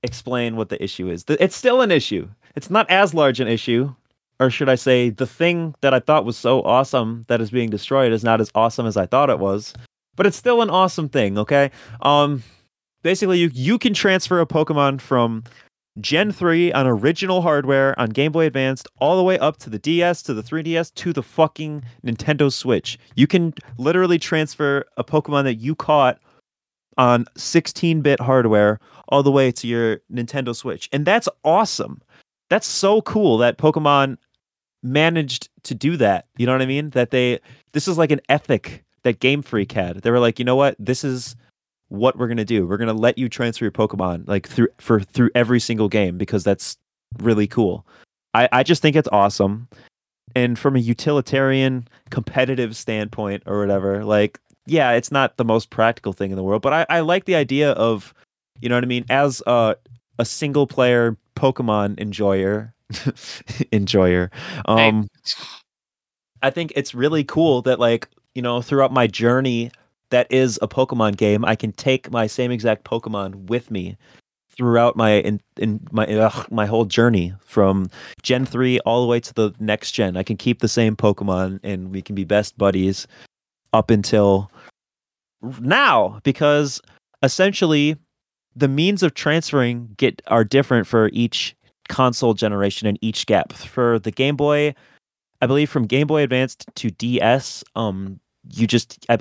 explain 0.04 0.54
what 0.54 0.68
the 0.68 0.80
issue 0.80 1.10
is. 1.10 1.24
It's 1.28 1.56
still 1.56 1.80
an 1.80 1.90
issue. 1.90 2.28
It's 2.54 2.70
not 2.70 2.88
as 2.88 3.12
large 3.12 3.40
an 3.40 3.48
issue, 3.48 3.92
or 4.38 4.48
should 4.48 4.68
I 4.68 4.76
say 4.76 5.10
the 5.10 5.26
thing 5.26 5.74
that 5.80 5.94
I 5.94 5.98
thought 5.98 6.24
was 6.24 6.36
so 6.36 6.62
awesome 6.62 7.24
that 7.26 7.40
is 7.40 7.50
being 7.50 7.70
destroyed 7.70 8.12
is 8.12 8.22
not 8.22 8.40
as 8.40 8.52
awesome 8.54 8.86
as 8.86 8.96
I 8.96 9.06
thought 9.06 9.30
it 9.30 9.40
was. 9.40 9.74
But 10.14 10.26
it's 10.26 10.36
still 10.36 10.62
an 10.62 10.70
awesome 10.70 11.08
thing, 11.08 11.38
okay? 11.38 11.72
Um 12.02 12.44
basically 13.02 13.40
you 13.40 13.50
you 13.52 13.78
can 13.78 13.94
transfer 13.94 14.40
a 14.40 14.46
Pokemon 14.46 15.00
from 15.00 15.42
Gen 16.00 16.30
3 16.30 16.72
on 16.72 16.86
original 16.86 17.42
hardware 17.42 17.98
on 17.98 18.10
Game 18.10 18.32
Boy 18.32 18.46
Advanced 18.46 18.88
all 18.98 19.16
the 19.16 19.22
way 19.22 19.38
up 19.38 19.56
to 19.58 19.70
the 19.70 19.78
DS 19.78 20.22
to 20.22 20.34
the 20.34 20.42
3DS 20.42 20.92
to 20.94 21.12
the 21.12 21.22
fucking 21.22 21.82
Nintendo 22.04 22.52
Switch. 22.52 22.98
You 23.14 23.26
can 23.26 23.54
literally 23.78 24.18
transfer 24.18 24.84
a 24.96 25.04
Pokemon 25.04 25.44
that 25.44 25.54
you 25.54 25.74
caught 25.74 26.18
on 26.98 27.24
16-bit 27.36 28.20
hardware 28.20 28.78
all 29.08 29.22
the 29.22 29.30
way 29.30 29.50
to 29.52 29.66
your 29.66 30.00
Nintendo 30.12 30.54
Switch. 30.54 30.88
And 30.92 31.06
that's 31.06 31.28
awesome. 31.44 32.02
That's 32.50 32.66
so 32.66 33.02
cool 33.02 33.38
that 33.38 33.58
Pokemon 33.58 34.18
managed 34.82 35.48
to 35.64 35.74
do 35.74 35.96
that. 35.96 36.26
You 36.36 36.46
know 36.46 36.52
what 36.52 36.62
I 36.62 36.66
mean? 36.66 36.90
That 36.90 37.10
they 37.10 37.40
this 37.72 37.88
is 37.88 37.98
like 37.98 38.10
an 38.10 38.20
ethic 38.28 38.84
that 39.02 39.20
Game 39.20 39.42
Freak 39.42 39.72
had. 39.72 40.02
They 40.02 40.10
were 40.10 40.20
like, 40.20 40.38
"You 40.38 40.44
know 40.44 40.56
what? 40.56 40.76
This 40.78 41.02
is 41.04 41.36
what 41.88 42.18
we're 42.18 42.26
going 42.26 42.36
to 42.36 42.44
do. 42.44 42.66
We're 42.66 42.76
going 42.76 42.88
to 42.88 42.94
let 42.94 43.18
you 43.18 43.28
transfer 43.28 43.64
your 43.64 43.72
Pokemon 43.72 44.28
like 44.28 44.48
through 44.48 44.68
for 44.78 45.00
through 45.00 45.30
every 45.34 45.60
single 45.60 45.88
game 45.88 46.18
because 46.18 46.44
that's 46.44 46.76
really 47.18 47.46
cool." 47.46 47.86
I 48.34 48.48
I 48.52 48.62
just 48.62 48.82
think 48.82 48.96
it's 48.96 49.08
awesome. 49.12 49.68
And 50.34 50.58
from 50.58 50.76
a 50.76 50.80
utilitarian 50.80 51.88
competitive 52.10 52.76
standpoint 52.76 53.44
or 53.46 53.60
whatever, 53.60 54.04
like 54.04 54.38
yeah, 54.66 54.92
it's 54.92 55.12
not 55.12 55.36
the 55.36 55.44
most 55.44 55.70
practical 55.70 56.12
thing 56.12 56.30
in 56.30 56.36
the 56.36 56.42
world, 56.42 56.60
but 56.60 56.72
I, 56.72 56.86
I 56.90 57.00
like 57.00 57.24
the 57.24 57.36
idea 57.36 57.70
of, 57.72 58.12
you 58.60 58.68
know 58.68 58.74
what 58.74 58.84
I 58.84 58.88
mean, 58.88 59.04
as 59.08 59.42
a 59.46 59.76
a 60.18 60.24
single 60.24 60.66
player 60.66 61.16
Pokemon 61.36 61.98
enjoyer, 62.00 62.74
enjoyer. 63.72 64.30
Um, 64.64 65.08
I 66.42 66.50
think 66.50 66.72
it's 66.74 66.94
really 66.94 67.24
cool 67.24 67.62
that 67.62 67.78
like 67.78 68.08
you 68.34 68.42
know 68.42 68.60
throughout 68.60 68.92
my 68.92 69.06
journey 69.06 69.70
that 70.10 70.26
is 70.30 70.58
a 70.62 70.68
Pokemon 70.68 71.16
game, 71.16 71.44
I 71.44 71.56
can 71.56 71.72
take 71.72 72.10
my 72.10 72.26
same 72.26 72.50
exact 72.50 72.84
Pokemon 72.84 73.48
with 73.48 73.70
me 73.70 73.96
throughout 74.50 74.96
my 74.96 75.14
in, 75.20 75.40
in 75.58 75.86
my 75.90 76.06
ugh, 76.06 76.46
my 76.50 76.66
whole 76.66 76.84
journey 76.84 77.34
from 77.44 77.90
Gen 78.22 78.46
three 78.46 78.78
all 78.80 79.02
the 79.02 79.08
way 79.08 79.20
to 79.20 79.34
the 79.34 79.54
next 79.60 79.92
gen. 79.92 80.16
I 80.16 80.22
can 80.22 80.36
keep 80.36 80.60
the 80.60 80.68
same 80.68 80.96
Pokemon 80.96 81.60
and 81.62 81.90
we 81.90 82.02
can 82.02 82.14
be 82.14 82.24
best 82.24 82.56
buddies 82.56 83.06
up 83.72 83.90
until 83.90 84.50
now 85.60 86.20
because 86.24 86.80
essentially 87.22 87.96
the 88.54 88.68
means 88.68 89.02
of 89.02 89.14
transferring 89.14 89.94
get 89.98 90.22
are 90.28 90.44
different 90.44 90.86
for 90.86 91.10
each 91.12 91.54
console 91.88 92.34
generation 92.34 92.88
and 92.88 92.98
each 93.02 93.26
gap. 93.26 93.52
For 93.52 93.98
the 93.98 94.10
Game 94.10 94.36
Boy, 94.36 94.74
I 95.42 95.46
believe 95.46 95.70
from 95.70 95.86
Game 95.86 96.06
Boy 96.06 96.22
Advanced 96.22 96.66
to 96.76 96.90
DS, 96.90 97.62
um, 97.74 98.18
you 98.54 98.66
just 98.66 99.04
I, 99.08 99.18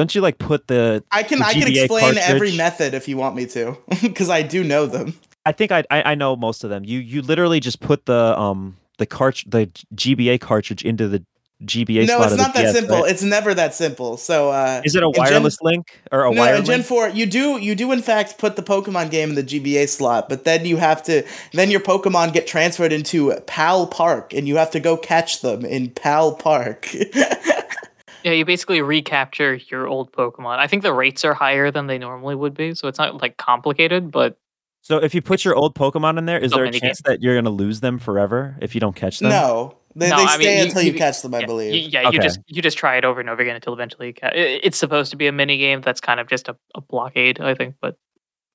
don't 0.00 0.14
you 0.14 0.22
like 0.22 0.38
put 0.38 0.66
the 0.66 1.04
I 1.10 1.22
can 1.22 1.40
The 1.40 1.44
I 1.44 1.52
can 1.52 1.68
explain 1.68 2.16
every 2.16 2.56
method 2.56 2.94
if 2.94 3.06
you 3.06 3.18
want 3.18 3.36
me 3.36 3.44
to, 3.46 3.76
because 4.02 4.30
I 4.30 4.40
do 4.40 4.64
know 4.64 4.86
them. 4.86 5.14
I 5.44 5.52
think 5.52 5.72
I, 5.72 5.84
I 5.90 6.12
I 6.12 6.14
know 6.14 6.36
most 6.36 6.64
of 6.64 6.70
them. 6.70 6.84
You 6.84 6.98
you 7.00 7.20
literally 7.20 7.60
just 7.60 7.80
put 7.80 8.06
the 8.06 8.38
um 8.38 8.78
the 8.96 9.04
cart 9.04 9.44
the 9.46 9.66
GBA 9.94 10.40
cartridge 10.40 10.82
into 10.84 11.06
the 11.06 11.22
GBA 11.62 12.06
no, 12.06 12.22
it's 12.22 12.36
not 12.36 12.54
that 12.54 12.62
DS, 12.62 12.74
simple. 12.74 13.02
right? 13.02 13.10
It's 13.10 13.22
never 13.22 13.52
that 13.52 13.74
simple. 13.74 14.16
So 14.16 14.50
uh, 14.50 14.80
Is 14.82 14.94
it 14.94 15.02
a 15.02 15.06
in 15.06 15.12
Gen- 15.12 15.24
wireless 15.24 15.58
link 15.60 16.00
or 16.10 16.24
a 16.24 16.32
no, 16.32 16.40
wire 16.40 16.54
in 16.54 16.64
Gen? 16.64 16.82
Four, 16.82 17.10
you 17.10 17.26
do 17.26 17.58
you 17.58 17.74
do 17.74 17.92
in 17.92 18.00
fact 18.00 18.38
put 18.38 18.56
the 18.56 18.62
Pokemon 18.62 19.10
game 19.10 19.28
in 19.28 19.34
the 19.34 19.42
GBA 19.42 19.86
slot, 19.90 20.30
but 20.30 20.44
then 20.44 20.64
you 20.64 20.78
have 20.78 21.02
to 21.02 21.22
then 21.52 21.70
your 21.70 21.80
Pokemon 21.80 22.32
get 22.32 22.46
transferred 22.46 22.92
into 22.92 23.34
PAL 23.46 23.88
Park, 23.88 24.32
and 24.32 24.48
you 24.48 24.56
have 24.56 24.70
to 24.70 24.80
go 24.80 24.96
catch 24.96 25.42
them 25.42 25.66
in 25.66 25.90
PAL 25.90 26.36
Park. 26.36 26.88
Yeah, 28.24 28.32
you 28.32 28.44
basically 28.44 28.82
recapture 28.82 29.54
your 29.68 29.86
old 29.86 30.12
Pokemon. 30.12 30.58
I 30.58 30.66
think 30.66 30.82
the 30.82 30.92
rates 30.92 31.24
are 31.24 31.34
higher 31.34 31.70
than 31.70 31.86
they 31.86 31.98
normally 31.98 32.34
would 32.34 32.54
be, 32.54 32.74
so 32.74 32.88
it's 32.88 32.98
not 32.98 33.20
like 33.22 33.36
complicated, 33.36 34.10
but 34.10 34.38
So 34.82 34.98
if 34.98 35.14
you 35.14 35.22
put 35.22 35.44
your 35.44 35.54
old 35.54 35.74
Pokemon 35.74 36.18
in 36.18 36.26
there, 36.26 36.38
is 36.38 36.50
So 36.52 36.56
there 36.56 36.64
a 36.64 36.68
many 36.68 36.80
chance 36.80 37.00
that 37.04 37.22
you're 37.22 37.34
gonna 37.34 37.50
lose 37.50 37.80
them 37.80 37.98
forever 37.98 38.56
if 38.60 38.74
you 38.74 38.80
don't 38.80 38.96
catch 38.96 39.18
them? 39.20 39.30
no, 39.30 39.76
they, 39.96 40.08
No, 40.10 40.16
they 40.18 40.22
I 40.24 40.36
mean, 40.38 40.40
stay 40.46 40.56
you- 40.58 40.64
until 40.64 40.82
you, 40.82 40.92
you- 40.92 40.98
catch 40.98 41.22
them. 41.22 41.34
I 41.34 41.40
yeah, 41.40 41.46
believe. 41.46 41.74
you, 41.74 41.80
yeah, 41.88 42.10
you 42.10 42.20
just 42.20 42.40
you 42.46 42.62
just 42.62 42.78
try 42.78 42.96
it 42.96 43.04
over 43.04 43.20
and 43.20 43.28
over 43.28 43.42
again 43.42 43.56
until 43.56 43.72
eventually 43.72 44.08
you 44.08 44.14
ca- 44.14 44.30
it- 44.34 44.60
it's 44.64 44.78
supposed 44.78 45.10
to 45.10 45.16
be 45.16 45.26
a 45.26 45.32
mini 45.32 45.56
game 45.58 45.80
that's 45.80 46.00
kind 46.00 46.20
of 46.20 46.28
just 46.28 46.48
a, 46.48 46.56
a 46.74 46.80
blockade, 46.80 47.40
I 47.40 47.54
think, 47.54 47.74
but 47.80 47.96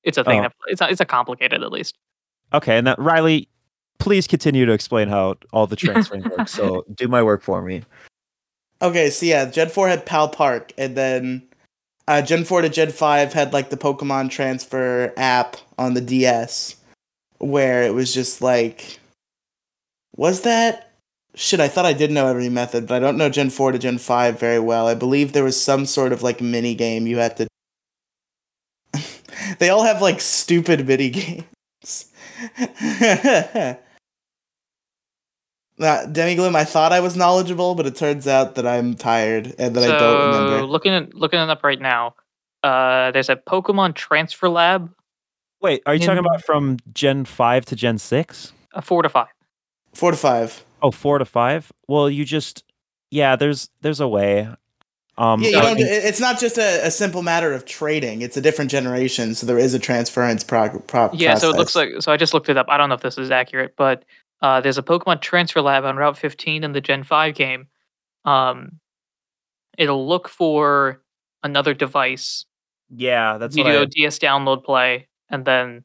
it's 0.02 0.18
a 0.18 0.24
thing 0.24 0.40
Oh. 0.40 0.42
that 0.42 0.52
it's 0.68 0.80
not, 0.80 0.90
it's 0.90 1.00
a 1.00 1.04
complicated 1.04 1.62
at 1.62 1.72
least. 1.72 1.96
Okay, 2.54 2.76
and 2.78 2.86
that 2.86 2.98
Riley, 2.98 3.48
please 3.98 4.26
continue 4.26 4.64
to 4.66 4.72
explain 4.72 5.08
how 5.08 5.36
all 5.52 5.66
the 5.66 5.76
transferring 5.84 6.22
works. 6.30 6.52
So 6.52 6.84
do 6.94 7.08
my 7.08 7.22
work 7.22 7.42
for 7.42 7.60
me. 7.62 7.82
Okay, 8.82 9.08
so 9.10 9.24
yeah, 9.24 9.46
Gen 9.46 9.68
4 9.70 9.88
had 9.88 10.06
PAL 10.06 10.28
Park, 10.28 10.72
and 10.76 10.96
then 10.96 11.42
uh, 12.06 12.20
Gen 12.20 12.44
4 12.44 12.62
to 12.62 12.68
Gen 12.68 12.90
5 12.90 13.32
had 13.32 13.52
like 13.52 13.70
the 13.70 13.76
Pokemon 13.76 14.30
Transfer 14.30 15.14
app 15.16 15.56
on 15.78 15.94
the 15.94 16.00
DS, 16.00 16.76
where 17.38 17.82
it 17.82 17.94
was 17.94 18.12
just 18.12 18.42
like. 18.42 19.00
Was 20.16 20.42
that. 20.42 20.92
Shit, 21.34 21.60
I 21.60 21.68
thought 21.68 21.84
I 21.84 21.92
did 21.92 22.10
know 22.10 22.28
every 22.28 22.48
method, 22.48 22.86
but 22.86 22.94
I 22.94 22.98
don't 22.98 23.18
know 23.18 23.28
Gen 23.28 23.50
4 23.50 23.72
to 23.72 23.78
Gen 23.78 23.98
5 23.98 24.40
very 24.40 24.58
well. 24.58 24.86
I 24.86 24.94
believe 24.94 25.32
there 25.32 25.44
was 25.44 25.60
some 25.60 25.84
sort 25.84 26.12
of 26.12 26.22
like 26.22 26.40
mini 26.40 26.74
game 26.74 27.06
you 27.06 27.18
had 27.18 27.36
to. 27.36 27.46
they 29.58 29.68
all 29.68 29.84
have 29.84 30.00
like 30.00 30.20
stupid 30.20 30.86
mini 30.86 31.10
games. 31.10 32.10
Uh, 35.78 36.06
Demigloom, 36.06 36.54
I 36.54 36.64
thought 36.64 36.92
I 36.92 37.00
was 37.00 37.16
knowledgeable, 37.16 37.74
but 37.74 37.84
it 37.86 37.96
turns 37.96 38.26
out 38.26 38.54
that 38.54 38.66
I'm 38.66 38.94
tired 38.94 39.54
and 39.58 39.76
that 39.76 39.84
I 39.84 39.86
don't 39.88 39.98
so 39.98 40.26
remember. 40.26 40.66
looking 40.66 40.92
at 40.94 41.14
looking 41.14 41.38
it 41.38 41.50
up 41.50 41.62
right 41.62 41.80
now, 41.80 42.14
uh, 42.62 43.10
there's 43.10 43.28
a 43.28 43.36
Pokemon 43.36 43.94
Transfer 43.94 44.48
Lab, 44.48 44.90
Wait, 45.62 45.82
are 45.86 45.94
you 45.94 46.00
talking 46.00 46.18
about 46.18 46.44
from 46.44 46.76
Gen 46.94 47.24
five 47.24 47.64
to 47.66 47.76
Gen 47.76 47.98
six? 47.98 48.52
a 48.74 48.82
four 48.82 49.02
to 49.02 49.08
five. 49.08 49.28
Four 49.94 50.10
to 50.10 50.16
five. 50.16 50.64
Oh, 50.82 50.90
four 50.90 51.18
to 51.18 51.24
five. 51.24 51.72
Well, 51.88 52.08
you 52.10 52.24
just 52.26 52.62
yeah. 53.10 53.36
There's 53.36 53.70
there's 53.80 54.00
a 54.00 54.06
way. 54.08 54.48
Um, 55.18 55.40
Yeah, 55.40 55.48
you 55.48 55.54
So- 55.54 55.60
don't, 55.62 55.78
it- 55.80 56.04
it's 56.04 56.20
not 56.20 56.38
just 56.38 56.58
a, 56.58 56.86
a 56.86 56.90
simple 56.90 57.22
matter 57.22 57.52
of 57.54 57.64
trading. 57.64 58.20
It's 58.20 58.36
a 58.36 58.40
different 58.42 58.70
generation, 58.70 59.34
so 59.34 59.46
there 59.46 59.58
is 59.58 59.72
a 59.72 59.78
transference 59.78 60.44
prog- 60.44 60.86
pro- 60.86 61.10
Yeah, 61.14 61.36
so 61.36 61.48
it 61.50 61.56
looks 61.56 61.74
like 61.74 61.88
so 62.00 62.12
I 62.12 62.16
just 62.18 62.34
looked 62.34 62.50
it 62.50 62.56
up. 62.58 62.66
I 62.68 62.76
don't 62.76 62.90
know 62.90 62.94
if 62.94 63.00
this 63.02 63.16
is 63.18 63.30
accurate, 63.30 63.74
but 63.76 64.04
uh, 64.42 64.60
there's 64.60 64.78
a 64.78 64.82
Pokemon 64.82 65.20
Transfer 65.20 65.60
Lab 65.62 65.84
on 65.84 65.96
Route 65.96 66.16
15 66.18 66.64
in 66.64 66.72
the 66.72 66.80
Gen 66.80 67.02
5 67.04 67.34
game. 67.34 67.66
Um, 68.24 68.80
it'll 69.78 70.06
look 70.06 70.28
for 70.28 71.02
another 71.42 71.74
device. 71.74 72.44
yeah, 72.94 73.38
that's 73.38 73.56
you 73.56 73.64
what 73.64 73.70
do 73.72 73.78
I, 73.78 73.82
a 73.82 73.86
DS 73.86 74.18
download 74.18 74.64
play, 74.64 75.08
and 75.30 75.44
then 75.44 75.84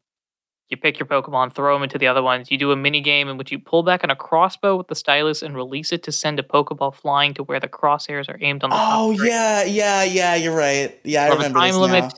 you 0.70 0.78
pick 0.78 0.98
your 1.00 1.06
Pokemon, 1.06 1.54
throw 1.54 1.76
them 1.76 1.84
into 1.84 1.98
the 1.98 2.08
other 2.08 2.24
ones. 2.24 2.50
You 2.50 2.58
do 2.58 2.72
a 2.72 2.76
mini 2.78 3.02
game 3.02 3.28
in 3.28 3.38
which 3.38 3.52
you 3.52 3.60
pull 3.60 3.84
back 3.84 4.04
on 4.06 4.10
a 4.10 4.16
crossbow 4.16 4.78
with 4.78 4.88
the 4.88 4.96
stylus 4.96 5.42
and 5.42 5.54
release 5.56 5.92
it 5.92 6.02
to 6.04 6.12
send 6.14 6.40
a 6.40 6.44
Pokeball 6.44 6.96
flying 6.96 7.34
to 7.34 7.44
where 7.44 7.60
the 7.60 7.68
crosshairs 7.68 8.30
are 8.30 8.38
aimed 8.42 8.64
on 8.64 8.70
the 8.70 8.76
Oh 8.80 9.14
screen. 9.14 9.32
yeah, 9.32 9.64
yeah, 9.66 10.04
yeah. 10.04 10.36
You're 10.36 10.56
right. 10.56 10.98
Yeah, 11.04 11.24
I 11.24 11.30
They'll 11.30 11.38
have 11.40 11.52
a 11.52 11.54
remember 11.54 11.60
time 11.60 11.68
this 11.72 11.78
limit. 11.78 12.14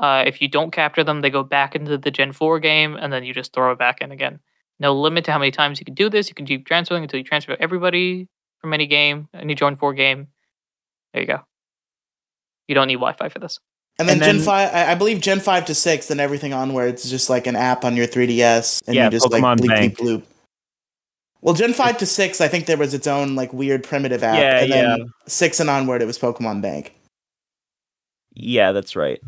now. 0.00 0.20
Uh, 0.20 0.24
if 0.26 0.40
you 0.40 0.48
don't 0.48 0.70
capture 0.70 1.04
them, 1.04 1.20
they 1.20 1.28
go 1.28 1.42
back 1.42 1.74
into 1.74 1.98
the 1.98 2.10
Gen 2.10 2.32
4 2.32 2.58
game, 2.60 2.94
and 2.96 3.12
then 3.12 3.24
you 3.24 3.34
just 3.34 3.52
throw 3.52 3.72
it 3.72 3.78
back 3.78 4.00
in 4.00 4.10
again. 4.12 4.38
No 4.80 4.94
limit 4.94 5.24
to 5.24 5.32
how 5.32 5.38
many 5.38 5.50
times 5.50 5.80
you 5.80 5.84
can 5.84 5.94
do 5.94 6.08
this. 6.08 6.28
You 6.28 6.34
can 6.34 6.46
keep 6.46 6.66
transferring 6.66 7.02
until 7.02 7.18
you 7.18 7.24
transfer 7.24 7.56
everybody 7.58 8.28
from 8.60 8.72
any 8.72 8.86
game, 8.86 9.28
any 9.34 9.54
Gen 9.54 9.76
4 9.76 9.92
game. 9.94 10.28
There 11.12 11.22
you 11.22 11.26
go. 11.26 11.40
You 12.68 12.74
don't 12.74 12.86
need 12.86 12.94
Wi-Fi 12.96 13.28
for 13.28 13.38
this. 13.38 13.58
And 13.98 14.08
then, 14.08 14.16
And 14.18 14.22
Gen 14.24 14.38
five, 14.38 14.72
I, 14.72 14.92
I 14.92 14.94
believe 14.94 15.20
Gen 15.20 15.40
five 15.40 15.64
to 15.66 15.74
six, 15.74 16.10
and 16.10 16.20
everything 16.20 16.52
onwards 16.52 17.04
is 17.04 17.10
just 17.10 17.28
like 17.28 17.48
an 17.48 17.56
app 17.56 17.84
on 17.84 17.96
your 17.96 18.06
3DS, 18.06 18.82
and 18.86 18.94
Yeah, 18.94 19.04
you 19.06 19.10
just 19.10 19.26
Pokemon 19.26 19.42
like 19.42 19.56
bleep 19.60 19.68
Bank. 19.68 19.98
bleep 19.98 20.06
bloop. 20.06 20.22
Well, 21.40 21.54
Gen 21.54 21.72
five 21.72 21.98
to 21.98 22.06
six, 22.06 22.40
I 22.40 22.46
think 22.46 22.66
there 22.66 22.76
was 22.76 22.94
its 22.94 23.08
own 23.08 23.34
like 23.34 23.52
weird 23.52 23.82
primitive 23.82 24.22
app, 24.22 24.38
Yeah, 24.38 24.62
and 24.62 24.70
then 24.72 24.98
yeah. 24.98 25.04
six 25.26 25.58
and 25.58 25.68
onward, 25.68 26.00
it 26.02 26.06
was 26.06 26.18
Pokemon 26.18 26.62
Bank. 26.62 26.94
yeah, 28.34 28.70
that's 28.70 28.94
right. 28.94 29.20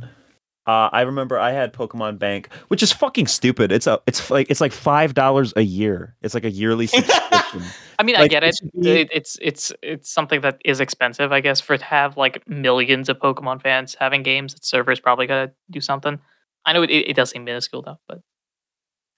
Uh, 0.71 0.89
I 0.93 1.01
remember 1.01 1.37
I 1.37 1.51
had 1.51 1.73
Pokemon 1.73 2.21
Bank, 2.21 2.49
which 2.69 2.81
is 2.81 2.93
fucking 2.93 3.27
stupid. 3.27 3.73
It's 3.73 3.89
a, 3.89 4.01
it's 4.07 4.31
like 4.31 4.49
it's 4.51 4.61
like 4.61 4.71
five 4.71 5.15
dollars 5.15 5.53
a 5.57 5.63
year. 5.63 6.15
It's 6.23 6.33
like 6.33 6.45
a 6.45 6.51
yearly 6.51 6.87
subscription. 6.95 7.63
I 7.99 8.05
mean, 8.05 8.15
I 8.15 8.29
get 8.29 8.45
it 8.45 8.55
it. 8.63 8.81
be- 8.81 8.89
It- 8.91 9.09
It's 9.13 9.37
it's 9.43 9.73
it's 9.83 10.09
something 10.09 10.43
that 10.43 10.61
is 10.65 10.79
expensive, 10.79 11.33
I 11.33 11.41
guess, 11.41 11.61
for 11.61 11.77
to 11.77 11.85
have 11.85 12.17
like 12.17 12.47
millions 12.49 13.09
of 13.09 13.19
Pokemon 13.19 13.63
fans 13.63 13.97
having 13.99 14.23
games. 14.23 14.55
That 14.55 14.65
server's 14.65 15.01
probably 15.01 15.27
gotta 15.27 15.51
do 15.71 15.81
something. 15.81 16.21
I 16.65 16.73
know 16.73 16.83
it, 16.85 16.91
it 16.91 17.17
does 17.17 17.31
seem 17.31 17.43
minuscule 17.43 17.83
though, 17.83 17.99
but 18.07 18.21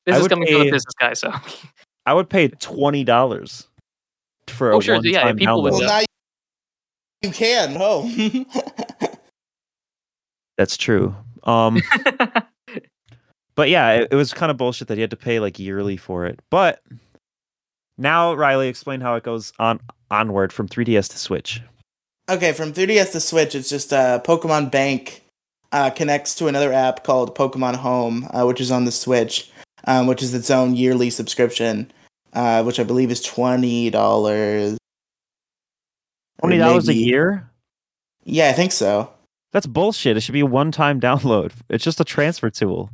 this 0.07 0.15
I 0.15 0.17
is 0.17 0.23
would 0.23 0.31
coming 0.31 0.49
from 0.49 0.63
a 0.63 0.71
business 0.71 0.95
guy, 0.99 1.13
so 1.13 1.33
I 2.07 2.15
would 2.15 2.31
pay 2.31 2.49
twenty 2.49 3.05
dollars 3.05 3.69
for 4.49 4.73
Oh, 4.73 4.79
a 4.79 4.83
sure, 4.83 5.01
yeah, 5.05 5.19
one-time 5.25 5.37
people 5.37 5.63
would 5.65 5.73
download. 5.75 5.81
Well, 5.81 6.01
now 6.01 7.29
you 7.29 7.31
can. 7.31 7.77
Oh, 7.79 8.09
That's 10.57 10.77
true. 10.79 11.15
Um, 11.45 11.83
but 13.55 13.69
yeah, 13.69 13.93
it, 13.93 14.09
it 14.11 14.17
was 14.17 14.33
kind 14.33 14.51
of 14.51 14.57
bullshit 14.57 14.89
that 14.89 14.97
you 14.97 15.03
had 15.03 15.11
to 15.11 15.17
pay 15.17 15.41
like 15.41 15.59
yearly 15.59 15.97
for 15.97 16.27
it. 16.27 16.41
But 16.51 16.83
now, 17.99 18.35
Riley, 18.35 18.69
explain 18.69 19.01
how 19.01 19.15
it 19.15 19.23
goes 19.23 19.53
on 19.59 19.81
onward 20.11 20.53
from 20.53 20.69
3DS 20.69 21.11
to 21.11 21.19
Switch. 21.19 21.61
okay. 22.29 22.53
From 22.53 22.73
3DS 22.73 23.13
to 23.13 23.21
Switch, 23.21 23.55
it's 23.55 23.69
just 23.69 23.93
uh, 23.93 24.21
Pokemon 24.25 24.71
Bank 24.71 25.23
uh, 25.73 25.91
connects 25.91 26.35
to 26.37 26.47
another 26.49 26.73
app 26.73 27.05
called 27.05 27.35
Pokemon 27.37 27.77
Home, 27.77 28.29
uh, 28.33 28.45
which 28.45 28.61
is 28.61 28.71
on 28.71 28.85
the 28.85 28.93
Switch, 28.93 29.51
um, 29.87 30.07
which 30.07 30.23
is 30.23 30.35
its 30.35 30.51
own 30.51 30.75
yearly 30.77 31.11
subscription, 31.11 31.91
uh, 32.35 32.63
which 32.63 32.79
I 32.79 32.85
believe 32.85 33.11
is 33.11 33.23
twenty 33.23 33.91
dollars. 33.91 34.79
Twenty 36.41 36.59
dollars 36.59 36.89
a 36.89 36.95
year? 36.95 37.49
Yeah, 38.25 38.49
I 38.49 38.53
think 38.53 38.73
so. 38.73 39.11
That's 39.53 39.67
bullshit. 39.67 40.17
It 40.17 40.21
should 40.21 40.33
be 40.33 40.41
a 40.41 40.47
one-time 40.47 41.01
download. 41.01 41.53
It's 41.69 41.85
just 41.85 42.01
a 42.01 42.05
transfer 42.05 42.51
tool. 42.51 42.91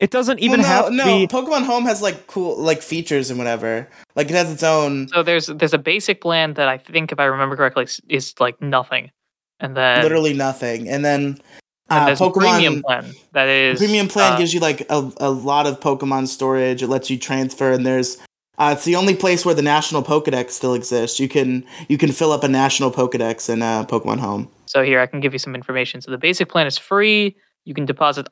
It 0.00 0.10
doesn't 0.10 0.38
even 0.38 0.60
well, 0.60 0.68
no, 0.68 0.74
have 0.74 0.86
to 0.86 0.92
no. 0.92 1.04
be. 1.04 1.26
Pokemon 1.26 1.66
Home 1.66 1.84
has 1.84 2.00
like 2.00 2.26
cool 2.28 2.56
like 2.56 2.82
features 2.82 3.30
and 3.30 3.38
whatever. 3.38 3.88
Like 4.14 4.30
it 4.30 4.34
has 4.34 4.52
its 4.52 4.62
own 4.62 5.08
so 5.08 5.22
there's 5.22 5.46
there's 5.48 5.74
a 5.74 5.78
basic 5.78 6.20
plan 6.20 6.54
that 6.54 6.68
I 6.68 6.78
think, 6.78 7.10
if 7.10 7.18
I 7.18 7.24
remember 7.24 7.56
correctly, 7.56 7.84
s- 7.84 8.00
is 8.08 8.34
like 8.38 8.60
nothing, 8.62 9.10
and 9.58 9.76
then 9.76 10.02
literally 10.02 10.34
nothing, 10.34 10.88
and 10.88 11.04
then 11.04 11.40
and 11.90 12.02
uh, 12.02 12.06
there's 12.06 12.20
a 12.20 12.24
Pokemon 12.24 12.52
premium 12.52 12.82
plan 12.82 13.12
that 13.32 13.46
the 13.46 13.74
premium 13.76 14.06
plan 14.06 14.34
uh, 14.34 14.38
gives 14.38 14.54
you 14.54 14.60
like 14.60 14.82
a, 14.88 15.10
a 15.16 15.30
lot 15.30 15.66
of 15.66 15.80
Pokemon 15.80 16.28
storage. 16.28 16.80
It 16.80 16.86
lets 16.86 17.10
you 17.10 17.18
transfer, 17.18 17.72
and 17.72 17.84
there's 17.84 18.18
uh, 18.58 18.74
it's 18.76 18.84
the 18.84 18.94
only 18.94 19.16
place 19.16 19.44
where 19.44 19.54
the 19.54 19.62
national 19.62 20.04
Pokedex 20.04 20.50
still 20.50 20.74
exists. 20.74 21.18
You 21.18 21.28
can 21.28 21.64
you 21.88 21.98
can 21.98 22.12
fill 22.12 22.30
up 22.30 22.44
a 22.44 22.48
national 22.48 22.92
Pokedex 22.92 23.50
in 23.50 23.62
uh, 23.62 23.84
Pokemon 23.84 24.20
Home. 24.20 24.48
So 24.68 24.82
here 24.82 25.00
I 25.00 25.06
can 25.06 25.20
give 25.20 25.32
you 25.32 25.38
some 25.38 25.54
information. 25.54 26.00
So 26.00 26.10
the 26.10 26.18
basic 26.18 26.48
plan 26.48 26.66
is 26.66 26.78
free. 26.78 27.36
You 27.64 27.74
can 27.74 27.86
deposit. 27.86 28.28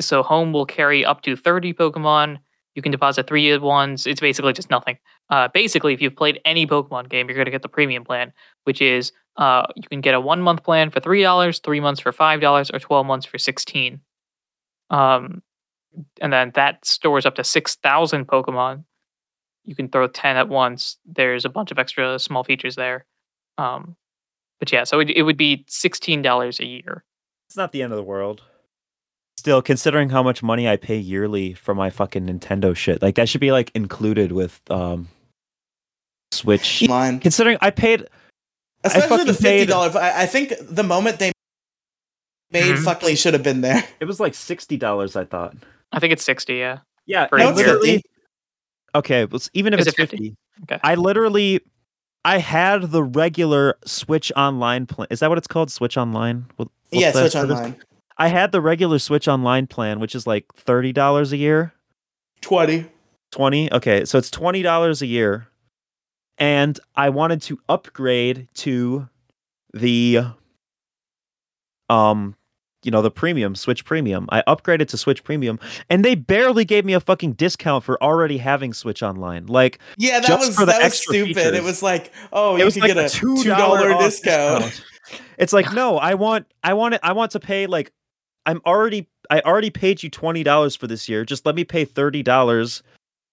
So 0.00 0.22
home 0.22 0.52
will 0.52 0.66
carry 0.66 1.04
up 1.04 1.22
to 1.22 1.36
thirty 1.36 1.72
Pokemon. 1.72 2.38
You 2.74 2.82
can 2.82 2.92
deposit 2.92 3.26
three 3.26 3.50
at 3.50 3.60
once. 3.60 4.06
It's 4.06 4.20
basically 4.20 4.52
just 4.52 4.70
nothing. 4.70 4.98
Uh, 5.30 5.48
basically, 5.52 5.94
if 5.94 6.00
you've 6.00 6.14
played 6.14 6.40
any 6.44 6.66
Pokemon 6.66 7.08
game, 7.08 7.26
you're 7.26 7.34
going 7.34 7.46
to 7.46 7.50
get 7.50 7.62
the 7.62 7.68
premium 7.68 8.04
plan, 8.04 8.32
which 8.64 8.80
is 8.80 9.12
uh, 9.36 9.66
you 9.74 9.82
can 9.88 10.00
get 10.00 10.14
a 10.14 10.20
one 10.20 10.40
month 10.40 10.62
plan 10.62 10.90
for 10.90 11.00
three 11.00 11.22
dollars, 11.22 11.58
three 11.58 11.80
months 11.80 12.00
for 12.00 12.12
five 12.12 12.40
dollars, 12.40 12.70
or 12.70 12.78
twelve 12.78 13.06
months 13.06 13.26
for 13.26 13.38
sixteen. 13.38 14.00
Um, 14.90 15.42
and 16.20 16.32
then 16.32 16.52
that 16.54 16.84
stores 16.84 17.26
up 17.26 17.34
to 17.34 17.44
six 17.44 17.74
thousand 17.74 18.26
Pokemon. 18.26 18.84
You 19.64 19.74
can 19.74 19.88
throw 19.88 20.06
ten 20.06 20.36
at 20.36 20.48
once. 20.48 20.98
There's 21.04 21.44
a 21.44 21.50
bunch 21.50 21.70
of 21.70 21.78
extra 21.78 22.18
small 22.18 22.44
features 22.44 22.76
there. 22.76 23.04
Um, 23.58 23.96
but 24.58 24.70
yeah, 24.72 24.84
so 24.84 25.00
it, 25.00 25.10
it 25.10 25.22
would 25.22 25.36
be 25.36 25.64
sixteen 25.68 26.22
dollars 26.22 26.60
a 26.60 26.66
year. 26.66 27.04
It's 27.48 27.56
not 27.56 27.72
the 27.72 27.82
end 27.82 27.92
of 27.92 27.96
the 27.96 28.02
world. 28.02 28.42
Still, 29.38 29.62
considering 29.62 30.10
how 30.10 30.22
much 30.22 30.42
money 30.42 30.68
I 30.68 30.76
pay 30.76 30.96
yearly 30.98 31.54
for 31.54 31.74
my 31.74 31.90
fucking 31.90 32.26
Nintendo 32.26 32.74
shit, 32.74 33.00
like 33.02 33.14
that 33.14 33.28
should 33.28 33.40
be 33.40 33.52
like 33.52 33.70
included 33.74 34.32
with 34.32 34.60
um 34.70 35.08
Switch. 36.32 36.82
Line, 36.88 37.20
Considering 37.20 37.56
I 37.60 37.70
paid 37.70 38.06
especially 38.84 39.08
fucking 39.08 39.26
the 39.26 39.32
fifty 39.34 39.48
paid- 39.48 39.68
dollars. 39.68 39.96
I, 39.96 40.22
I 40.22 40.26
think 40.26 40.52
the 40.60 40.82
moment 40.82 41.18
they 41.18 41.32
made 42.50 42.74
Mhm. 42.76 42.84
fucking 42.84 43.16
should 43.16 43.34
have 43.34 43.42
been 43.42 43.60
there. 43.60 43.82
it 44.00 44.04
was 44.06 44.20
like 44.20 44.34
sixty 44.34 44.76
dollars. 44.76 45.16
I 45.16 45.24
thought. 45.24 45.54
I 45.92 46.00
think 46.00 46.12
it's 46.12 46.24
sixty. 46.24 46.56
Yeah. 46.56 46.78
Yeah, 47.06 47.26
For 47.28 47.38
I 47.40 47.44
a 47.44 47.48
it's 47.48 47.56
literally. 47.56 47.92
50. 47.96 48.10
Okay, 48.94 49.24
well, 49.24 49.40
even 49.54 49.72
if 49.72 49.80
Is 49.80 49.86
it's 49.86 49.94
it 49.98 50.02
50? 50.02 50.16
fifty, 50.16 50.34
Okay. 50.64 50.78
I 50.82 50.94
literally, 50.96 51.60
I 52.28 52.36
had 52.36 52.90
the 52.90 53.02
regular 53.02 53.78
Switch 53.86 54.30
Online 54.36 54.84
plan. 54.84 55.08
Is 55.10 55.20
that 55.20 55.30
what 55.30 55.38
it's 55.38 55.46
called? 55.46 55.70
Switch 55.70 55.96
Online. 55.96 56.44
What's 56.56 56.70
yeah, 56.90 57.10
the 57.10 57.20
Switch 57.20 57.32
service? 57.32 57.56
Online 57.56 57.76
I 58.18 58.28
had 58.28 58.52
the 58.52 58.60
regular 58.60 58.98
Switch 58.98 59.26
Online 59.28 59.66
plan, 59.66 59.98
which 59.98 60.14
is 60.14 60.26
like 60.26 60.52
thirty 60.54 60.92
dollars 60.92 61.32
a 61.32 61.38
year. 61.38 61.72
twenty. 62.42 62.86
20 63.30 63.70
okay 63.74 64.06
so 64.06 64.16
it's 64.16 64.30
$20 64.30 65.02
a 65.02 65.06
year 65.06 65.48
and 66.38 66.80
i 66.96 67.10
wanted 67.10 67.42
to 67.42 67.58
upgrade 67.68 68.48
to 68.54 69.06
the 69.74 70.20
um 71.90 72.34
you 72.82 72.90
know 72.90 73.02
the 73.02 73.10
premium 73.10 73.54
switch 73.54 73.84
premium. 73.84 74.28
I 74.30 74.42
upgraded 74.46 74.88
to 74.88 74.96
switch 74.96 75.24
premium 75.24 75.58
and 75.90 76.04
they 76.04 76.14
barely 76.14 76.64
gave 76.64 76.84
me 76.84 76.92
a 76.92 77.00
fucking 77.00 77.32
discount 77.32 77.84
for 77.84 78.02
already 78.02 78.38
having 78.38 78.72
switch 78.72 79.02
online. 79.02 79.46
Like 79.46 79.78
Yeah, 79.96 80.20
that 80.20 80.38
was 80.38 80.56
that 80.56 80.82
was 80.82 80.98
stupid. 80.98 81.54
It 81.54 81.62
was 81.64 81.82
like, 81.82 82.12
oh, 82.32 82.56
it 82.56 82.60
you 82.60 82.64
was 82.64 82.74
could 82.74 82.82
like 82.82 82.94
get 82.94 83.04
a 83.04 83.08
two 83.08 83.42
dollar 83.44 83.88
dollar 83.88 84.02
discount. 84.02 84.82
it's 85.38 85.52
like 85.54 85.72
no 85.72 85.96
i 85.98 86.12
want 86.12 86.46
i 86.64 86.74
want 86.74 86.92
it 86.94 87.00
i 87.02 87.12
want 87.12 87.30
to 87.30 87.40
pay 87.40 87.66
like 87.66 87.90
i'm 88.44 88.60
already 88.66 89.08
i 89.30 89.40
already 89.40 89.70
paid 89.70 90.02
you 90.02 90.10
$20 90.10 90.78
for 90.78 90.86
this 90.86 91.08
year. 91.08 91.24
Just 91.24 91.46
let 91.46 91.54
me 91.54 91.64
pay 91.64 91.86
$30 91.86 92.82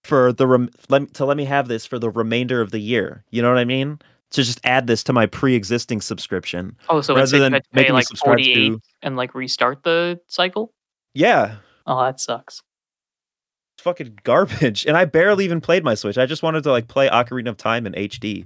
for 0.04 0.32
the 0.32 0.46
rem- 0.46 0.70
let, 0.88 1.12
to 1.14 1.24
let 1.24 1.36
me 1.36 1.44
have 1.44 1.68
this 1.68 1.84
for 1.84 1.98
the 1.98 2.08
remainder 2.10 2.60
of 2.60 2.70
the 2.70 2.78
year. 2.78 3.24
You 3.30 3.42
know 3.42 3.48
what 3.48 3.58
i 3.58 3.64
mean 3.64 3.98
to 4.32 4.42
just 4.42 4.60
add 4.64 4.86
this 4.86 5.02
to 5.04 5.12
my 5.12 5.26
pre-existing 5.26 6.00
subscription 6.00 6.76
Oh, 6.88 7.00
so 7.00 7.14
Rather 7.14 7.22
it's 7.22 7.32
than 7.32 7.52
to 7.52 7.60
pay 7.60 7.80
making 7.82 7.94
like 7.94 8.06
forty 8.08 8.52
eight 8.52 8.68
to- 8.70 8.80
and 9.02 9.16
like 9.16 9.34
restart 9.34 9.82
the 9.84 10.20
cycle. 10.26 10.72
yeah 11.14 11.56
Oh, 11.86 12.02
that 12.04 12.20
sucks. 12.20 12.60
it's 13.76 13.82
fucking 13.84 14.18
garbage 14.24 14.84
and 14.86 14.96
i 14.96 15.04
barely 15.04 15.44
even 15.44 15.60
played 15.60 15.84
my 15.84 15.94
switch 15.94 16.18
i 16.18 16.26
just 16.26 16.42
wanted 16.42 16.62
to 16.64 16.70
like 16.70 16.88
play 16.88 17.08
ocarina 17.08 17.48
of 17.50 17.56
time 17.56 17.86
in 17.86 17.92
hd 17.92 18.44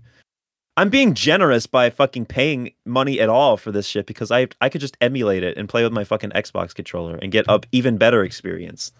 i'm 0.76 0.90
being 0.90 1.14
generous 1.14 1.66
by 1.66 1.88
fucking 1.88 2.26
paying 2.26 2.72
money 2.84 3.18
at 3.20 3.28
all 3.30 3.56
for 3.56 3.72
this 3.72 3.86
shit 3.86 4.04
because 4.06 4.30
i 4.30 4.46
i 4.60 4.68
could 4.68 4.80
just 4.82 4.96
emulate 5.00 5.42
it 5.42 5.56
and 5.56 5.68
play 5.68 5.82
with 5.82 5.92
my 5.92 6.04
fucking 6.04 6.30
xbox 6.30 6.74
controller 6.74 7.16
and 7.16 7.32
get 7.32 7.48
up 7.48 7.64
even 7.72 7.96
better 7.96 8.22
experience 8.22 8.92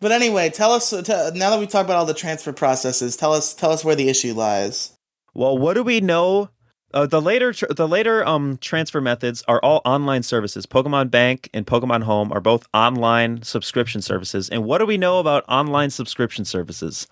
But 0.00 0.12
anyway, 0.12 0.50
tell 0.50 0.72
us 0.72 0.90
t- 0.90 0.96
now 1.40 1.48
that 1.50 1.58
we 1.58 1.66
talked 1.66 1.86
about 1.88 1.96
all 1.96 2.04
the 2.04 2.12
transfer 2.12 2.52
processes. 2.52 3.16
Tell 3.16 3.32
us 3.32 3.54
tell 3.54 3.70
us 3.72 3.82
where 3.82 3.96
the 3.96 4.10
issue 4.10 4.34
lies. 4.34 4.92
Well 5.36 5.56
what 5.56 5.74
do 5.74 5.82
we 5.82 6.00
know 6.00 6.48
uh, 6.94 7.04
the 7.06 7.20
later 7.20 7.52
tr- 7.52 7.66
the 7.74 7.86
later 7.88 8.24
um 8.26 8.56
transfer 8.60 9.00
methods 9.00 9.42
are 9.48 9.60
all 9.62 9.80
online 9.84 10.22
services 10.22 10.66
pokemon 10.66 11.10
bank 11.10 11.48
and 11.52 11.66
pokemon 11.66 12.02
home 12.04 12.32
are 12.32 12.40
both 12.40 12.66
online 12.72 13.42
subscription 13.42 14.00
services 14.00 14.48
and 14.48 14.64
what 14.64 14.78
do 14.78 14.86
we 14.86 14.96
know 14.96 15.18
about 15.18 15.44
online 15.48 15.90
subscription 15.90 16.44
services 16.44 17.06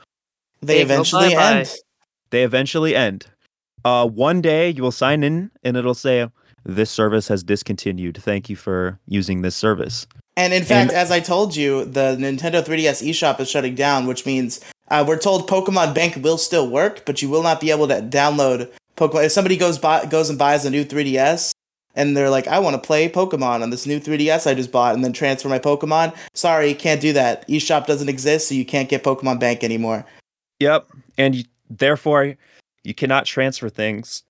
They 0.63 0.79
Hey, 0.79 0.85
go 0.85 0.95
eventually 0.95 1.29
bye-bye. 1.35 1.59
end. 1.61 1.75
they 2.31 2.43
eventually 2.45 2.97
end. 2.97 3.27
Uh, 3.85 4.07
one 4.09 4.41
day 4.41 4.71
you 4.71 4.83
will 4.83 4.91
sign 5.05 5.23
in 5.23 5.51
and 5.63 5.77
it'll 5.77 5.93
say, 6.09 6.27
this 6.65 6.91
service 6.91 7.29
has 7.29 7.43
discontinued. 7.45 8.17
Thank 8.17 8.49
you 8.49 8.57
for 8.57 8.99
using 9.07 9.43
this 9.43 9.55
service. 9.55 10.07
And 10.37 10.55
in 10.55 10.65
fact, 10.65 10.91
as 10.93 11.11
I 11.11 11.21
told 11.21 11.55
you, 11.55 11.85
the 11.85 12.17
Nintendo 12.19 12.65
3DS 12.65 13.07
eShop 13.07 13.39
is 13.41 13.51
shutting 13.51 13.75
down, 13.75 14.07
which 14.07 14.25
means 14.25 14.61
uh, 14.89 15.05
we're 15.07 15.19
told 15.19 15.49
Pokemon 15.49 15.95
Bank 15.95 16.17
will 16.23 16.39
still 16.39 16.69
work, 16.69 17.05
but 17.07 17.23
you 17.23 17.29
will 17.29 17.43
not 17.43 17.61
be 17.61 17.71
able 17.71 17.89
to 17.89 18.03
download 18.03 18.71
Pokemon. 18.97 19.27
If 19.27 19.33
somebody 19.33 19.57
goes 19.57 19.79
buy, 19.79 20.05
goes 20.07 20.29
and 20.31 20.39
buys 20.39 20.65
a 20.65 20.71
new 20.71 20.85
3DS, 20.85 21.53
and 21.95 22.17
they're 22.17 22.31
like, 22.31 22.47
"I 22.49 22.59
want 22.59 22.75
to 22.75 22.87
play 22.87 23.09
Pokemon 23.09 23.63
on 23.63 23.71
this 23.71 23.87
new 23.87 23.99
3DS 23.99 24.47
I 24.47 24.55
just 24.55 24.73
bought, 24.73 24.95
and 24.95 25.05
then 25.05 25.13
transfer 25.13 25.49
my 25.49 25.59
Pokemon," 25.59 26.15
sorry, 26.35 26.75
can't 26.75 27.01
do 27.01 27.13
that. 27.15 27.49
eShop 27.49 27.87
doesn't 27.87 28.09
exist, 28.09 28.49
so 28.49 28.55
you 28.55 28.65
can't 28.65 28.89
get 28.89 29.03
Pokemon 29.03 29.41
Bank 29.41 29.65
anymore. 29.65 30.05
Yep, 30.61 30.87
and 31.19 31.35
you, 31.35 31.45
therefore 31.71 32.37
you 32.85 32.95
cannot 32.95 33.25
transfer 33.25 33.69
things 33.69 34.23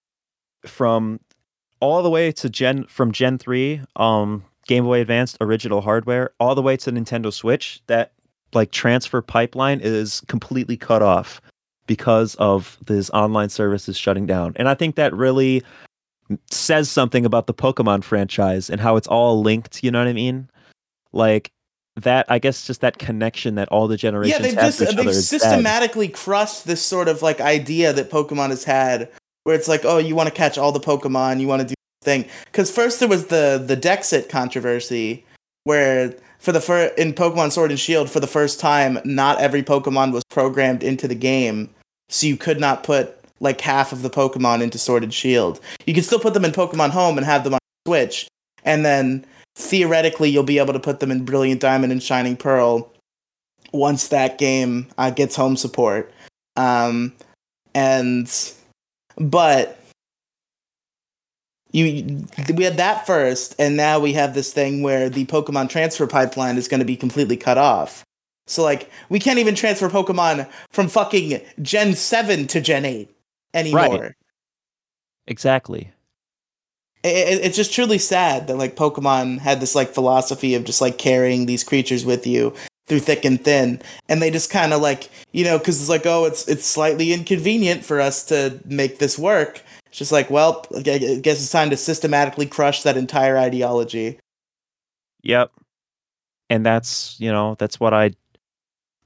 from 0.64 1.20
all 1.80 2.02
the 2.02 2.10
way 2.10 2.32
to 2.32 2.48
Gen 2.48 2.84
from 2.84 3.12
Gen 3.12 3.36
three, 3.36 3.82
um, 3.96 4.44
Game 4.66 4.84
Boy 4.84 5.00
Advanced 5.00 5.36
original 5.40 5.82
hardware, 5.82 6.30
all 6.40 6.54
the 6.54 6.62
way 6.62 6.76
to 6.78 6.90
Nintendo 6.90 7.30
Switch. 7.30 7.82
That 7.88 8.12
like 8.54 8.70
transfer 8.70 9.22
pipeline 9.22 9.80
is 9.82 10.22
completely 10.22 10.76
cut 10.76 11.02
off 11.02 11.40
because 11.86 12.34
of 12.36 12.78
this 12.86 13.10
online 13.10 13.48
services 13.48 13.96
shutting 13.96 14.26
down, 14.26 14.52
and 14.56 14.68
I 14.68 14.74
think 14.74 14.96
that 14.96 15.14
really 15.14 15.62
says 16.50 16.90
something 16.90 17.26
about 17.26 17.46
the 17.46 17.54
Pokemon 17.54 18.02
franchise 18.02 18.70
and 18.70 18.80
how 18.80 18.96
it's 18.96 19.08
all 19.08 19.42
linked. 19.42 19.84
You 19.84 19.90
know 19.90 19.98
what 19.98 20.08
I 20.08 20.14
mean? 20.14 20.48
Like 21.12 21.50
that 21.96 22.26
i 22.28 22.38
guess 22.38 22.66
just 22.66 22.80
that 22.80 22.98
connection 22.98 23.54
that 23.54 23.68
all 23.68 23.86
the 23.86 23.96
generations 23.96 24.36
yeah 24.36 24.42
they've 24.42 24.54
just 24.54 24.78
they've 24.80 25.06
is 25.06 25.30
dead. 25.30 25.40
systematically 25.40 26.08
crushed 26.08 26.66
this 26.66 26.82
sort 26.82 27.08
of 27.08 27.22
like 27.22 27.40
idea 27.40 27.92
that 27.92 28.10
pokemon 28.10 28.50
has 28.50 28.64
had 28.64 29.08
where 29.44 29.54
it's 29.54 29.68
like 29.68 29.84
oh 29.84 29.98
you 29.98 30.14
want 30.14 30.28
to 30.28 30.34
catch 30.34 30.58
all 30.58 30.72
the 30.72 30.80
pokemon 30.80 31.40
you 31.40 31.46
want 31.46 31.62
to 31.62 31.68
do 31.68 31.74
the 32.00 32.04
thing 32.04 32.24
because 32.46 32.70
first 32.70 32.98
there 32.98 33.08
was 33.08 33.26
the 33.26 33.62
the 33.64 33.76
dexit 33.76 34.28
controversy 34.28 35.24
where 35.64 36.14
for 36.44 36.52
the 36.52 36.60
fir- 36.60 36.92
in 36.98 37.12
pokemon 37.12 37.50
sword 37.50 37.70
and 37.70 37.80
shield 37.80 38.10
for 38.10 38.20
the 38.20 38.26
first 38.26 38.60
time 38.60 38.98
not 39.04 39.40
every 39.40 39.62
pokemon 39.62 40.12
was 40.12 40.22
programmed 40.30 40.82
into 40.82 41.08
the 41.08 41.14
game 41.14 41.70
so 42.08 42.26
you 42.26 42.36
could 42.36 42.60
not 42.60 42.84
put 42.84 43.18
like 43.40 43.60
half 43.60 43.92
of 43.92 44.02
the 44.02 44.10
pokemon 44.10 44.60
into 44.60 44.78
sword 44.78 45.02
and 45.02 45.14
shield 45.14 45.58
you 45.86 45.94
could 45.94 46.04
still 46.04 46.20
put 46.20 46.34
them 46.34 46.44
in 46.44 46.52
pokemon 46.52 46.90
home 46.90 47.16
and 47.16 47.26
have 47.26 47.44
them 47.44 47.54
on 47.54 47.60
switch 47.86 48.28
and 48.64 48.84
then 48.84 49.24
theoretically 49.56 50.28
you'll 50.28 50.42
be 50.42 50.58
able 50.58 50.72
to 50.72 50.80
put 50.80 51.00
them 51.00 51.10
in 51.10 51.24
Brilliant 51.24 51.60
Diamond 51.60 51.92
and 51.92 52.02
Shining 52.02 52.36
Pearl 52.36 52.90
once 53.72 54.08
that 54.08 54.38
game 54.38 54.86
uh, 54.98 55.10
gets 55.10 55.36
home 55.36 55.56
support. 55.56 56.12
Um, 56.56 57.12
and 57.74 58.30
but 59.16 59.80
you 61.74 62.24
we 62.54 62.64
had 62.64 62.76
that 62.76 63.04
first, 63.06 63.56
and 63.58 63.76
now 63.76 63.98
we 63.98 64.12
have 64.12 64.34
this 64.34 64.52
thing 64.52 64.82
where 64.82 65.10
the 65.10 65.26
Pokemon 65.26 65.68
transfer 65.68 66.06
pipeline 66.06 66.56
is 66.56 66.68
going 66.68 66.78
to 66.80 66.86
be 66.86 66.96
completely 66.96 67.36
cut 67.36 67.58
off. 67.58 68.04
So 68.46 68.62
like 68.62 68.90
we 69.08 69.18
can't 69.18 69.40
even 69.40 69.54
transfer 69.54 69.88
Pokemon 69.88 70.48
from 70.70 70.88
fucking 70.88 71.40
Gen 71.60 71.94
seven 71.94 72.46
to 72.48 72.60
Gen 72.60 72.84
eight 72.84 73.10
anymore. 73.54 73.98
Right. 73.98 74.12
Exactly. 75.26 75.90
it, 77.04 77.44
it's 77.44 77.56
just 77.56 77.72
truly 77.72 77.98
sad 77.98 78.46
that 78.46 78.56
like 78.56 78.76
Pokemon 78.76 79.38
had 79.38 79.60
this 79.60 79.74
like 79.74 79.90
philosophy 79.90 80.54
of 80.54 80.64
just 80.64 80.80
like 80.80 80.98
carrying 80.98 81.46
these 81.46 81.64
creatures 81.64 82.04
with 82.04 82.26
you 82.26 82.54
through 82.86 83.00
thick 83.00 83.24
and 83.24 83.42
thin, 83.42 83.80
and 84.08 84.20
they 84.20 84.30
just 84.30 84.50
kind 84.50 84.72
of 84.72 84.80
like 84.80 85.10
you 85.32 85.44
know 85.44 85.58
because 85.58 85.80
it's 85.80 85.90
like 85.90 86.06
oh 86.06 86.24
it's 86.24 86.46
it's 86.48 86.66
slightly 86.66 87.12
inconvenient 87.12 87.84
for 87.84 88.00
us 88.00 88.24
to 88.26 88.60
make 88.64 88.98
this 88.98 89.18
work. 89.18 89.62
It's 89.94 90.00
just 90.00 90.10
like 90.10 90.28
well 90.28 90.66
I 90.76 90.80
guess 90.82 91.40
it's 91.40 91.52
time 91.52 91.70
to 91.70 91.76
systematically 91.76 92.46
crush 92.46 92.82
that 92.82 92.96
entire 92.96 93.38
ideology. 93.38 94.18
Yep. 95.22 95.52
And 96.50 96.66
that's, 96.66 97.14
you 97.20 97.30
know, 97.30 97.54
that's 97.60 97.78
what 97.78 97.94
I 97.94 98.10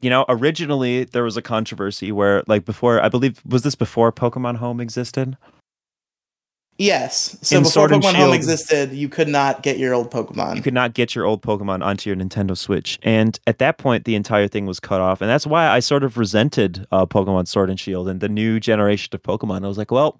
you 0.00 0.08
know, 0.08 0.24
originally 0.30 1.04
there 1.04 1.24
was 1.24 1.36
a 1.36 1.42
controversy 1.42 2.10
where 2.10 2.42
like 2.46 2.64
before 2.64 3.02
I 3.02 3.10
believe 3.10 3.42
was 3.44 3.64
this 3.64 3.74
before 3.74 4.10
Pokemon 4.10 4.56
Home 4.56 4.80
existed? 4.80 5.36
Yes, 6.78 7.36
so 7.42 7.58
In 7.58 7.64
before 7.64 7.88
Pokemon 7.88 8.14
Home 8.14 8.32
existed, 8.32 8.94
you 8.94 9.10
could 9.10 9.28
not 9.28 9.62
get 9.62 9.76
your 9.76 9.92
old 9.92 10.10
Pokemon. 10.10 10.56
You 10.56 10.62
could 10.62 10.72
not 10.72 10.94
get 10.94 11.14
your 11.14 11.26
old 11.26 11.42
Pokemon 11.42 11.84
onto 11.84 12.08
your 12.08 12.16
Nintendo 12.16 12.56
Switch. 12.56 12.98
And 13.02 13.38
at 13.46 13.58
that 13.58 13.76
point 13.76 14.06
the 14.06 14.14
entire 14.14 14.48
thing 14.48 14.64
was 14.64 14.80
cut 14.80 15.02
off. 15.02 15.20
And 15.20 15.28
that's 15.28 15.46
why 15.46 15.68
I 15.68 15.80
sort 15.80 16.02
of 16.02 16.16
resented 16.16 16.86
uh, 16.92 17.04
Pokemon 17.04 17.46
Sword 17.46 17.68
and 17.68 17.78
Shield 17.78 18.08
and 18.08 18.20
the 18.20 18.28
new 18.30 18.58
generation 18.58 19.10
of 19.12 19.22
Pokemon. 19.22 19.66
I 19.66 19.68
was 19.68 19.76
like, 19.76 19.90
well, 19.90 20.18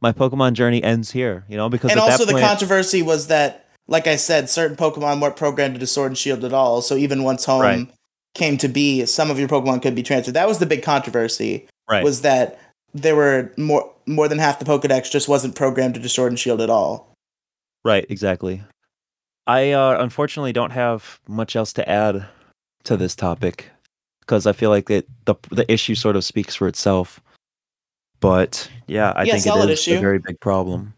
my 0.00 0.12
Pokemon 0.12 0.54
journey 0.54 0.82
ends 0.82 1.10
here, 1.10 1.44
you 1.48 1.56
know, 1.56 1.68
because 1.68 1.90
and 1.90 2.00
also 2.00 2.24
the 2.24 2.32
point, 2.32 2.44
controversy 2.44 3.02
was 3.02 3.26
that 3.28 3.66
like 3.88 4.06
i 4.06 4.14
said 4.14 4.48
certain 4.48 4.76
pokemon 4.76 5.20
weren't 5.20 5.34
programmed 5.34 5.74
into 5.74 5.86
sword 5.86 6.12
and 6.12 6.18
shield 6.18 6.44
at 6.44 6.52
all 6.52 6.80
so 6.80 6.94
even 6.94 7.24
once 7.24 7.44
home 7.44 7.60
Right. 7.60 7.88
came 8.34 8.56
to 8.58 8.68
be 8.68 9.04
some 9.04 9.32
of 9.32 9.38
your 9.38 9.48
pokemon 9.48 9.82
could 9.82 9.96
be 9.96 10.02
transferred 10.04 10.34
that 10.34 10.46
was 10.46 10.60
the 10.60 10.66
big 10.66 10.84
controversy 10.84 11.66
right. 11.90 12.04
was 12.04 12.22
that 12.22 12.60
there 12.94 13.16
were 13.16 13.52
more 13.56 13.92
more 14.06 14.28
than 14.28 14.38
half 14.38 14.60
the 14.60 14.64
pokedex 14.64 15.10
just 15.10 15.28
wasn't 15.28 15.56
programmed 15.56 15.96
into 15.96 16.08
sword 16.08 16.30
and 16.30 16.38
shield 16.38 16.60
at 16.60 16.70
all 16.70 17.10
Right, 17.84 18.04
exactly. 18.08 18.62
I 19.46 19.72
uh, 19.72 19.96
unfortunately 20.00 20.52
don't 20.52 20.70
have 20.70 21.20
much 21.26 21.56
else 21.56 21.72
to 21.74 21.88
add 21.88 22.26
to 22.84 22.96
this 22.96 23.14
topic 23.14 23.70
because 24.20 24.46
I 24.46 24.52
feel 24.52 24.70
like 24.70 24.90
it, 24.90 25.08
the 25.24 25.34
the 25.50 25.70
issue 25.72 25.94
sort 25.94 26.16
of 26.16 26.24
speaks 26.24 26.54
for 26.54 26.68
itself. 26.68 27.20
But 28.20 28.70
yeah, 28.86 29.12
I 29.16 29.24
Yeah, 29.24 29.36
think 29.38 29.46
it 29.56 29.70
is 29.70 29.80
issue. 29.80 29.96
a 29.96 30.00
very 30.00 30.18
big 30.18 30.38
problem. 30.40 30.94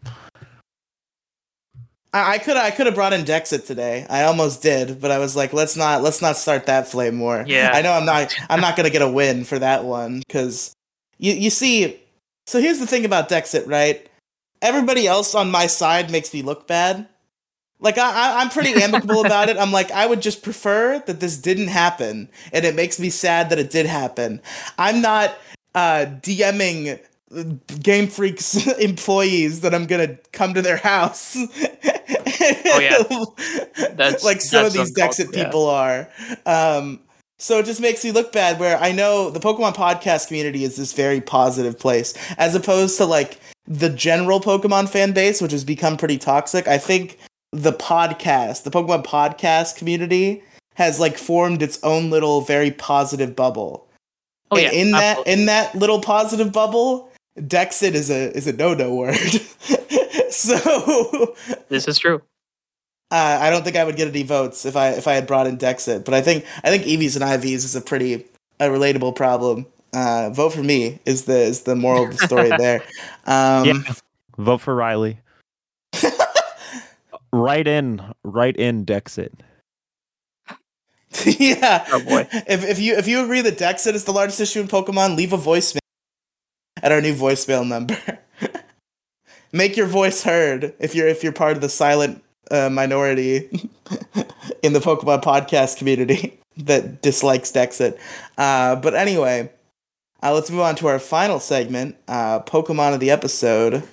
i, 2.13 2.33
I 2.33 2.37
could 2.37 2.57
i 2.57 2.69
could 2.71 2.85
have 2.85 2.95
brought 2.95 3.13
in 3.13 3.23
dexit 3.23 3.65
today 3.65 4.05
i 4.09 4.23
almost 4.23 4.61
did 4.61 4.99
but 5.01 5.09
i 5.11 5.17
was 5.17 5.35
like 5.35 5.51
let's 5.53 5.75
not 5.75 6.03
let's 6.03 6.21
not 6.21 6.37
start 6.37 6.65
that 6.67 6.87
flame 6.87 7.19
war 7.19 7.43
Yeah. 7.47 7.71
i 7.73 7.81
know 7.81 7.91
i'm 7.93 8.05
not 8.05 8.35
i'm 8.49 8.61
not 8.61 8.75
gonna 8.75 8.89
get 8.91 9.01
a 9.01 9.07
win 9.09 9.43
for 9.45 9.57
that 9.59 9.83
one 9.83 10.19
because 10.19 10.73
you 11.17 11.33
you 11.33 11.49
see 11.49 11.99
so 12.45 12.59
here's 12.61 12.79
the 12.79 12.85
thing 12.87 13.05
about 13.05 13.29
dexit 13.29 13.67
right 13.67 14.07
everybody 14.61 15.07
else 15.07 15.33
on 15.33 15.49
my 15.49 15.65
side 15.67 16.11
makes 16.11 16.33
me 16.33 16.41
look 16.43 16.67
bad 16.67 17.07
like 17.79 17.97
I, 17.97 18.09
I 18.11 18.41
i'm 18.41 18.49
pretty 18.49 18.73
amicable 18.81 19.25
about 19.25 19.49
it 19.49 19.57
i'm 19.57 19.71
like 19.71 19.89
i 19.91 20.05
would 20.05 20.21
just 20.21 20.43
prefer 20.43 20.99
that 21.07 21.19
this 21.19 21.37
didn't 21.37 21.69
happen 21.69 22.29
and 22.51 22.63
it 22.65 22.75
makes 22.75 22.99
me 22.99 23.09
sad 23.09 23.49
that 23.49 23.59
it 23.59 23.71
did 23.71 23.85
happen 23.87 24.39
i'm 24.77 25.01
not 25.01 25.35
uh 25.73 26.05
dming 26.21 26.99
Game 27.81 28.07
Freak's 28.07 28.67
employees 28.79 29.61
that 29.61 29.73
i'm 29.73 29.85
gonna 29.85 30.17
come 30.31 30.53
to 30.53 30.61
their 30.61 30.77
house 30.77 31.35
oh 31.37 32.79
yeah. 32.79 33.03
That's- 33.95 34.23
like 34.23 34.41
some 34.41 34.65
of 34.65 34.73
these 34.73 34.93
dexit 34.93 35.35
yeah. 35.35 35.45
people 35.45 35.69
are 35.69 36.09
um 36.45 36.99
so 37.43 37.59
it 37.59 37.65
just 37.65 37.81
makes 37.81 38.05
me 38.05 38.11
look 38.11 38.31
bad 38.31 38.57
where 38.57 38.77
I 38.77 38.93
know 38.93 39.29
the 39.29 39.39
Pokemon 39.41 39.75
podcast 39.75 40.27
community 40.27 40.63
is 40.63 40.77
this 40.77 40.93
very 40.93 41.19
positive 41.19 41.77
place 41.77 42.13
as 42.37 42.55
opposed 42.55 42.95
to 42.99 43.05
like 43.05 43.37
the 43.67 43.89
general 43.89 44.39
Pokemon 44.39 44.87
fan 44.87 45.11
base, 45.11 45.41
which 45.41 45.51
has 45.51 45.65
become 45.65 45.97
pretty 45.97 46.17
toxic. 46.17 46.69
I 46.69 46.77
think 46.77 47.19
the 47.51 47.73
podcast, 47.73 48.63
the 48.63 48.71
Pokemon 48.71 49.05
podcast 49.05 49.75
community 49.75 50.41
has 50.75 51.01
like 51.01 51.17
formed 51.17 51.61
its 51.61 51.79
own 51.83 52.09
little 52.09 52.39
very 52.39 52.71
positive 52.71 53.35
bubble. 53.35 53.87
Oh 54.49 54.57
yeah, 54.57 54.71
in 54.71 54.91
that 54.91 55.27
in 55.27 55.45
that 55.47 55.75
little 55.75 55.99
positive 55.99 56.51
bubble, 56.51 57.09
Dexit 57.37 57.93
is 57.93 58.09
a 58.09 58.35
is 58.35 58.47
a 58.47 58.53
no-no 58.53 58.93
word. 58.95 59.15
so 60.29 61.35
this 61.69 61.87
is 61.87 61.97
true. 61.97 62.21
uh, 63.11 63.37
I 63.41 63.49
don't 63.49 63.63
think 63.63 63.75
I 63.75 63.83
would 63.83 63.95
get 63.95 64.07
any 64.07 64.23
votes 64.23 64.65
if 64.65 64.75
I 64.75 64.89
if 64.89 65.07
I 65.07 65.13
had 65.13 65.25
brought 65.27 65.47
in 65.47 65.57
Dexit, 65.57 66.05
but 66.05 66.13
I 66.13 66.21
think 66.21 66.45
I 66.63 66.69
think 66.69 66.83
EVs 66.83 67.15
and 67.15 67.23
IVs 67.25 67.65
is 67.65 67.75
a 67.75 67.81
pretty 67.81 68.25
a 68.59 68.67
relatable 68.67 69.15
problem. 69.15 69.65
Uh, 69.93 70.29
vote 70.31 70.53
for 70.53 70.63
me 70.63 70.99
is 71.05 71.25
the 71.25 71.37
is 71.37 71.63
the 71.63 71.75
moral 71.75 72.05
of 72.05 72.17
the 72.17 72.25
story 72.25 72.49
there. 72.57 72.81
Um, 73.25 73.65
yeah, 73.65 73.73
vote 74.37 74.61
for 74.61 74.75
Riley. 74.75 75.19
right 77.31 77.67
in, 77.67 78.01
right 78.23 78.55
in 78.55 78.85
Dexit. 78.85 79.31
yeah. 81.25 81.85
Oh, 81.91 82.03
boy. 82.03 82.27
If 82.47 82.63
if 82.63 82.79
you 82.79 82.95
if 82.97 83.07
you 83.07 83.23
agree 83.23 83.41
that 83.41 83.57
Dexit 83.59 83.93
is 83.93 84.03
the 84.05 84.13
largest 84.13 84.39
issue 84.41 84.61
in 84.61 84.67
Pokemon, 84.67 85.15
leave 85.15 85.31
a 85.33 85.37
voicemail 85.37 85.77
at 86.83 86.91
our 86.91 87.01
new 87.01 87.15
voicemail 87.15 87.67
number. 87.67 87.97
Make 89.51 89.77
your 89.77 89.87
voice 89.87 90.23
heard 90.23 90.75
if 90.79 90.93
you're 90.93 91.07
if 91.07 91.23
you're 91.23 91.31
part 91.31 91.53
of 91.53 91.61
the 91.61 91.69
silent 91.69 92.23
uh, 92.51 92.69
minority 92.69 93.49
in 94.63 94.73
the 94.73 94.79
Pokemon 94.79 95.23
podcast 95.23 95.77
community 95.77 96.39
that 96.57 97.01
dislikes 97.01 97.51
Dexit. 97.51 97.97
Uh, 98.37 98.75
but 98.75 98.93
anyway, 98.93 99.49
uh, 100.21 100.33
let's 100.33 100.51
move 100.51 100.61
on 100.61 100.75
to 100.75 100.87
our 100.87 100.99
final 100.99 101.39
segment, 101.39 101.95
uh, 102.07 102.41
Pokemon 102.41 102.93
of 102.93 102.99
the 102.99 103.09
episode. 103.11 103.83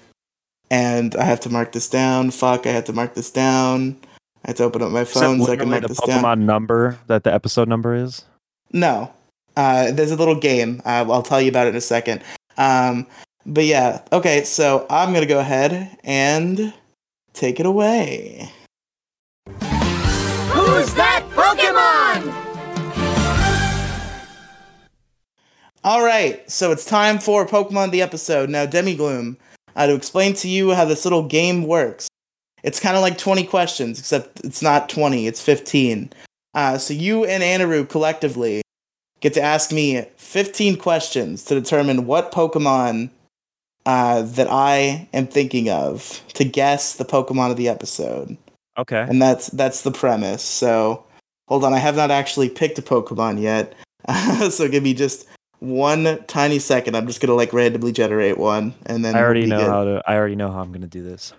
And 0.72 1.16
I 1.16 1.24
have 1.24 1.41
to 1.41 1.51
mark 1.51 1.72
this 1.72 1.88
down. 1.88 2.30
Fuck, 2.30 2.66
I 2.66 2.70
have 2.70 2.84
to 2.84 2.93
mark 2.93 3.14
this 3.14 3.30
down. 3.30 3.99
I 4.45 4.51
have 4.51 4.57
to 4.57 4.64
open 4.64 4.82
up 4.82 4.91
my 4.93 5.05
phone 5.05 5.43
so 5.43 5.53
I 5.53 5.57
can 5.57 5.68
mark 5.68 5.86
this 5.86 6.01
Pokemon 6.01 6.22
down. 6.22 6.47
number 6.47 6.99
that 7.09 7.24
the 7.24 7.34
episode 7.34 7.68
number 7.68 7.95
is. 7.95 8.24
No. 8.72 9.12
Uh, 9.57 9.91
there's 9.91 10.12
a 10.12 10.16
little 10.16 10.38
game. 10.38 10.80
Uh, 10.84 11.05
I'll 11.11 11.22
tell 11.22 11.43
you 11.43 11.49
about 11.51 11.66
it 11.66 11.70
in 11.70 11.76
a 11.76 11.80
second. 11.80 12.22
Um, 12.61 13.07
but 13.47 13.65
yeah, 13.65 14.03
okay, 14.13 14.45
so 14.45 14.87
I'm 14.91 15.13
to 15.23 15.27
go 15.27 15.41
ahead 15.41 15.97
and 16.05 16.75
take 17.33 17.59
it 17.59 17.65
away. 17.65 18.53
Who's 19.49 20.93
that 20.95 21.25
Pokemon? 21.31 22.35
All 25.83 26.05
right, 26.05 26.49
so 26.51 26.71
it's 26.71 26.85
time 26.85 27.19
for 27.19 27.47
Pokemon 27.47 27.93
the 27.93 28.03
episode. 28.03 28.51
Now, 28.51 28.67
Demigloom, 28.67 29.39
uh, 29.75 29.87
to 29.87 29.95
explain 29.95 30.35
to 30.35 30.49
you 30.49 30.75
how 30.75 30.85
this 30.85 31.07
little 31.07 31.27
game 31.27 31.67
works. 31.67 32.09
It's 32.63 32.79
kind 32.79 32.95
of 32.95 33.01
like 33.01 33.17
20 33.17 33.45
questions, 33.45 33.99
except 33.99 34.45
it's 34.45 34.61
not 34.61 34.91
20, 34.91 35.27
it's 35.27 35.41
15. 35.41 36.13
Uh, 36.55 36.77
so 36.77 36.93
you 36.93 37.25
and 37.25 37.43
Anaru 37.43 37.89
collectively 37.89 38.61
get 39.21 39.35
to 39.35 39.43
ask 39.43 39.73
me 39.73 40.07
15 40.16 40.77
questions 40.77 41.45
to 41.45 41.55
determine 41.55 42.07
what 42.07 42.33
Pokemon 42.33 43.11
uh, 43.87 44.23
that 44.23 44.49
I 44.51 45.09
am 45.12 45.27
thinking 45.27 45.71
of 45.71 46.23
to 46.35 46.45
guess 46.45 46.95
the 46.95 47.05
Pokemon 47.05 47.51
of 47.51 47.57
the 47.57 47.68
episode. 47.68 48.37
Okay. 48.79 49.01
And 49.01 49.21
that's 49.21 49.49
that's 49.49 49.83
the 49.83 49.91
premise. 49.91 50.43
So 50.43 51.05
hold 51.49 51.64
on, 51.64 51.73
I 51.73 51.79
have 51.79 51.97
not 51.97 52.11
actually 52.11 52.49
picked 52.49 52.79
a 52.79 52.83
Pokemon 52.83 53.41
yet. 53.41 53.75
so 54.51 54.68
give 54.68 54.83
me 54.83 54.95
just 54.95 55.27
one 55.59 56.23
tiny 56.27 56.59
second. 56.59 56.97
I'm 56.97 57.07
just 57.07 57.21
gonna 57.21 57.35
like 57.35 57.53
randomly 57.53 57.93
generate 57.93 58.39
one, 58.39 58.75
and 58.87 59.05
then 59.05 59.14
I 59.16 59.21
already 59.21 59.41
we'll 59.41 59.51
know 59.51 59.57
begin. 59.59 59.71
how 59.71 59.85
to. 59.85 60.03
I 60.07 60.16
already 60.16 60.37
know 60.37 60.51
how 60.51 60.61
I'm 60.61 60.73
gonna 60.73 60.87
do 60.87 61.03
this. 61.03 61.33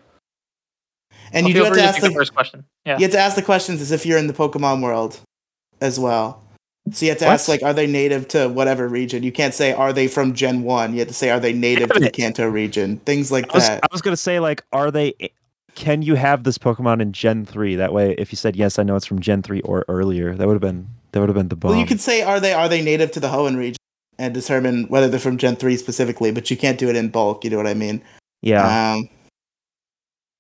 And 1.34 1.46
Well, 1.46 1.50
you 1.50 1.54
do 1.54 1.60
feel 1.60 1.66
have 1.66 1.74
to 1.74 1.80
to 1.80 1.88
ask 1.88 2.02
the, 2.02 2.08
the 2.10 2.14
first 2.14 2.34
question. 2.34 2.66
Yeah. 2.86 2.98
you 2.98 3.04
have 3.04 3.12
to 3.12 3.20
ask 3.20 3.36
the 3.36 3.42
questions 3.42 3.82
as 3.82 3.92
if 3.92 4.06
you're 4.06 4.18
in 4.18 4.28
the 4.28 4.34
Pokemon 4.34 4.84
world 4.84 5.20
as 5.80 6.00
well. 6.00 6.44
So 6.92 7.06
you 7.06 7.12
have 7.12 7.20
to 7.20 7.26
What? 7.26 7.34
ask 7.34 7.48
like, 7.48 7.62
are 7.64 7.74
they 7.74 7.86
native 7.88 8.28
to 8.30 8.48
whatever 8.50 8.88
region? 8.88 9.22
You 9.24 9.32
can't 9.32 9.54
say 9.54 9.72
are 9.72 9.94
they 9.94 10.08
from 10.08 10.34
Gen 10.34 10.64
One. 10.64 10.94
You 10.94 11.00
have 11.00 11.08
to 11.10 11.14
say 11.14 11.30
are 11.30 11.40
they 11.40 11.54
native 11.54 11.92
to 11.92 12.00
the 12.00 12.10
Kanto 12.10 12.48
region. 12.48 12.98
Things 13.06 13.32
like 13.32 13.46
I 13.54 13.58
was, 13.58 13.68
that. 13.68 13.84
I 13.84 13.88
was 13.92 14.02
gonna 14.02 14.18
say 14.18 14.40
like, 14.40 14.64
are 14.74 14.90
they? 14.92 15.14
Can 15.76 16.02
you 16.02 16.16
have 16.16 16.44
this 16.44 16.58
Pokemon 16.58 17.02
in 17.02 17.14
Gen 17.14 17.46
three? 17.46 17.76
That 17.76 17.94
way, 17.94 18.14
if 18.18 18.32
you 18.34 18.36
said 18.36 18.56
yes, 18.56 18.78
I 18.80 18.84
know 18.84 18.96
it's 18.96 19.06
from 19.06 19.22
Gen 19.22 19.42
three 19.42 19.62
or 19.62 19.86
earlier. 19.88 20.36
That 20.36 20.48
would 20.48 20.56
have 20.56 20.62
been 20.62 20.88
that 21.12 21.20
would 21.20 21.30
have 21.30 21.36
been 21.36 21.48
the 21.50 21.56
bomb. 21.56 21.72
Well, 21.72 21.80
you 21.80 21.86
could 21.86 22.02
say 22.02 22.24
are 22.24 22.40
they 22.40 22.52
are 22.54 22.68
they 22.68 22.82
native 22.82 23.12
to 23.12 23.20
the 23.20 23.30
Hoenn 23.30 23.58
region 23.58 23.78
and 24.18 24.34
determine 24.34 24.86
whether 24.90 25.08
they're 25.08 25.20
from 25.20 25.38
Gen 25.38 25.56
Three 25.56 25.78
specifically, 25.78 26.32
but 26.32 26.50
you 26.52 26.58
can't 26.58 26.78
do 26.80 26.90
it 26.90 26.96
in 26.96 27.10
bulk. 27.10 27.44
You 27.44 27.52
know 27.52 27.58
what 27.58 27.68
I 27.68 27.74
mean? 27.74 28.02
yeah. 28.42 28.94
Um, 28.96 29.08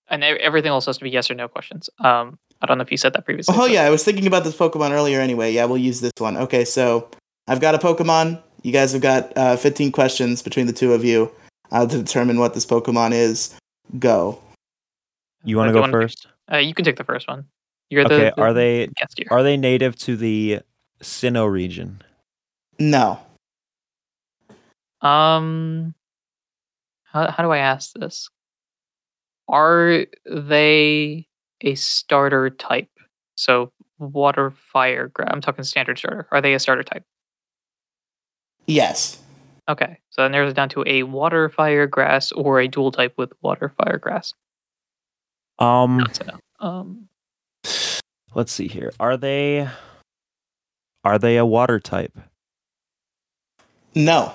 And 0.09 0.23
everything 0.23 0.69
else 0.71 0.87
has 0.87 0.97
to 0.97 1.03
be 1.03 1.09
yes 1.11 1.31
or 1.31 1.35
no 1.35 1.47
questions. 1.47 1.89
Um, 1.99 2.37
I 2.61 2.67
don't 2.67 2.77
know 2.77 2.83
if 2.83 2.91
you 2.91 2.97
said 2.97 3.13
that 3.13 3.25
previously. 3.25 3.55
oh 3.55 3.61
but- 3.61 3.71
yeah, 3.71 3.83
I 3.83 3.89
was 3.89 4.03
thinking 4.03 4.27
about 4.27 4.43
this 4.43 4.55
Pokemon 4.55 4.91
earlier. 4.91 5.19
Anyway, 5.19 5.51
yeah, 5.51 5.65
we'll 5.65 5.77
use 5.77 5.99
this 6.01 6.11
one. 6.19 6.37
Okay, 6.37 6.63
so 6.65 7.09
I've 7.47 7.59
got 7.61 7.75
a 7.75 7.77
Pokemon. 7.79 8.41
You 8.63 8.71
guys 8.71 8.91
have 8.93 9.01
got 9.01 9.35
uh, 9.35 9.55
15 9.57 9.91
questions 9.91 10.41
between 10.43 10.67
the 10.67 10.73
two 10.73 10.93
of 10.93 11.03
you 11.03 11.31
uh, 11.71 11.87
to 11.87 11.97
determine 11.97 12.37
what 12.39 12.53
this 12.53 12.65
Pokemon 12.65 13.13
is. 13.13 13.55
Go. 13.97 14.39
you 15.43 15.57
want 15.57 15.69
to 15.69 15.73
go 15.73 15.81
wanna- 15.81 15.91
first? 15.91 16.27
Uh, 16.51 16.57
you 16.57 16.73
can 16.73 16.85
take 16.85 16.97
the 16.97 17.03
first 17.03 17.27
one. 17.27 17.45
You're 17.89 18.05
Okay. 18.05 18.25
the, 18.29 18.33
the 18.35 18.41
are 18.41 18.53
they 18.53 18.87
guest 18.87 19.19
are 19.29 19.43
they 19.43 19.57
native 19.57 19.97
to 19.99 20.15
the 20.15 20.59
Sinnoh 21.01 21.51
region? 21.51 22.01
No. 22.79 23.19
Um, 25.01 25.93
how 27.03 27.29
how 27.31 27.43
do 27.43 27.51
I 27.51 27.57
ask 27.57 27.93
this? 27.93 28.29
Are 29.49 30.05
they 30.25 31.27
a 31.61 31.75
starter 31.75 32.49
type? 32.49 32.89
So 33.35 33.71
water, 33.99 34.51
fire, 34.51 35.07
gra- 35.07 35.31
I'm 35.31 35.41
talking 35.41 35.63
standard 35.63 35.97
starter. 35.97 36.27
Are 36.31 36.41
they 36.41 36.53
a 36.53 36.59
starter 36.59 36.83
type? 36.83 37.03
Yes. 38.67 39.19
Okay, 39.69 39.99
so 40.09 40.23
that 40.23 40.31
narrows 40.31 40.51
it 40.51 40.55
down 40.55 40.69
to 40.69 40.83
a 40.87 41.03
water, 41.03 41.47
fire, 41.49 41.87
grass, 41.87 42.31
or 42.31 42.59
a 42.59 42.67
dual 42.67 42.91
type 42.91 43.13
with 43.17 43.31
water, 43.41 43.69
fire, 43.69 43.97
grass. 43.97 44.33
Um, 45.59 45.97
Not 45.97 46.13
to 46.15 46.25
know. 46.25 46.39
Um, 46.59 47.07
let's 48.33 48.51
see 48.51 48.67
here. 48.67 48.91
Are 48.99 49.17
they 49.17 49.69
are 51.03 51.17
they 51.19 51.37
a 51.37 51.45
water 51.45 51.79
type? 51.79 52.17
No. 53.95 54.33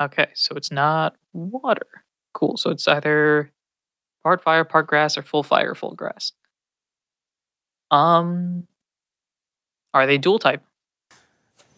okay, 0.00 0.28
so 0.34 0.54
it's 0.56 0.70
not 0.70 1.16
water. 1.32 1.86
Cool. 2.32 2.56
So 2.56 2.70
it's 2.70 2.86
either 2.86 3.50
part 4.26 4.42
fire, 4.42 4.64
part 4.64 4.88
grass, 4.88 5.16
or 5.16 5.22
full 5.22 5.44
fire, 5.44 5.72
full 5.76 5.94
grass. 5.94 6.32
Um, 7.92 8.66
are 9.94 10.04
they 10.04 10.18
dual 10.18 10.40
type? 10.40 10.64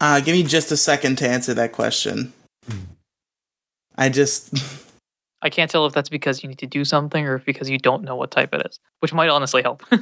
Uh, 0.01 0.20
give 0.20 0.34
me 0.34 0.42
just 0.42 0.72
a 0.72 0.76
second 0.78 1.18
to 1.18 1.28
answer 1.28 1.53
that 1.53 1.72
question. 1.72 2.32
I 3.99 4.09
just. 4.09 4.57
I 5.42 5.51
can't 5.51 5.70
tell 5.70 5.84
if 5.84 5.92
that's 5.92 6.09
because 6.09 6.42
you 6.42 6.49
need 6.49 6.59
to 6.61 6.66
do 6.66 6.86
something 6.86 7.26
or 7.26 7.34
if 7.34 7.44
because 7.44 7.68
you 7.68 7.76
don't 7.76 8.03
know 8.03 8.16
what 8.16 8.30
type 8.30 8.55
it 8.55 8.66
is, 8.66 8.80
which 9.01 9.12
might 9.12 9.28
honestly 9.28 9.61
help. 9.61 9.84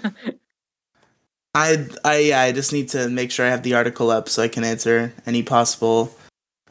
I 1.52 1.84
I 2.04 2.18
yeah, 2.18 2.42
I 2.42 2.52
just 2.52 2.72
need 2.72 2.88
to 2.90 3.08
make 3.08 3.32
sure 3.32 3.44
I 3.44 3.50
have 3.50 3.64
the 3.64 3.74
article 3.74 4.12
up 4.12 4.28
so 4.28 4.40
I 4.44 4.46
can 4.46 4.62
answer 4.62 5.12
any 5.26 5.42
possible 5.42 6.14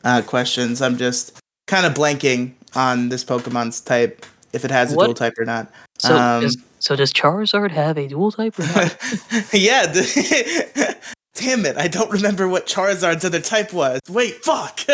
uh, 0.06 0.22
questions. 0.22 0.82
I'm 0.82 0.98
just 0.98 1.38
kind 1.68 1.86
of 1.86 1.94
blanking 1.96 2.54
on 2.76 3.10
this 3.10 3.26
Pokemon's 3.26 3.82
type, 3.82 4.26
if 4.56 4.66
it 4.66 4.72
has 4.72 4.94
a 4.94 4.96
What? 4.96 5.06
dual 5.06 5.14
type 5.14 5.34
or 5.38 5.46
not. 5.46 5.72
so, 6.00 6.16
Um, 6.16 6.42
does, 6.42 6.58
so 6.80 6.96
does 6.96 7.12
Charizard 7.14 7.72
have 7.72 7.98
a 7.98 8.08
dual 8.08 8.32
type 8.32 8.58
or 8.58 8.64
not? 8.64 8.98
yeah. 9.54 9.86
the- 9.86 10.98
Damn 11.36 11.66
it! 11.66 11.76
I 11.78 11.90
don't 11.90 12.10
remember 12.10 12.48
what 12.48 12.66
Charizard's 12.66 13.26
other 13.26 13.42
type 13.42 13.74
was. 13.74 14.00
Wait, 14.10 14.36
fuck. 14.36 14.80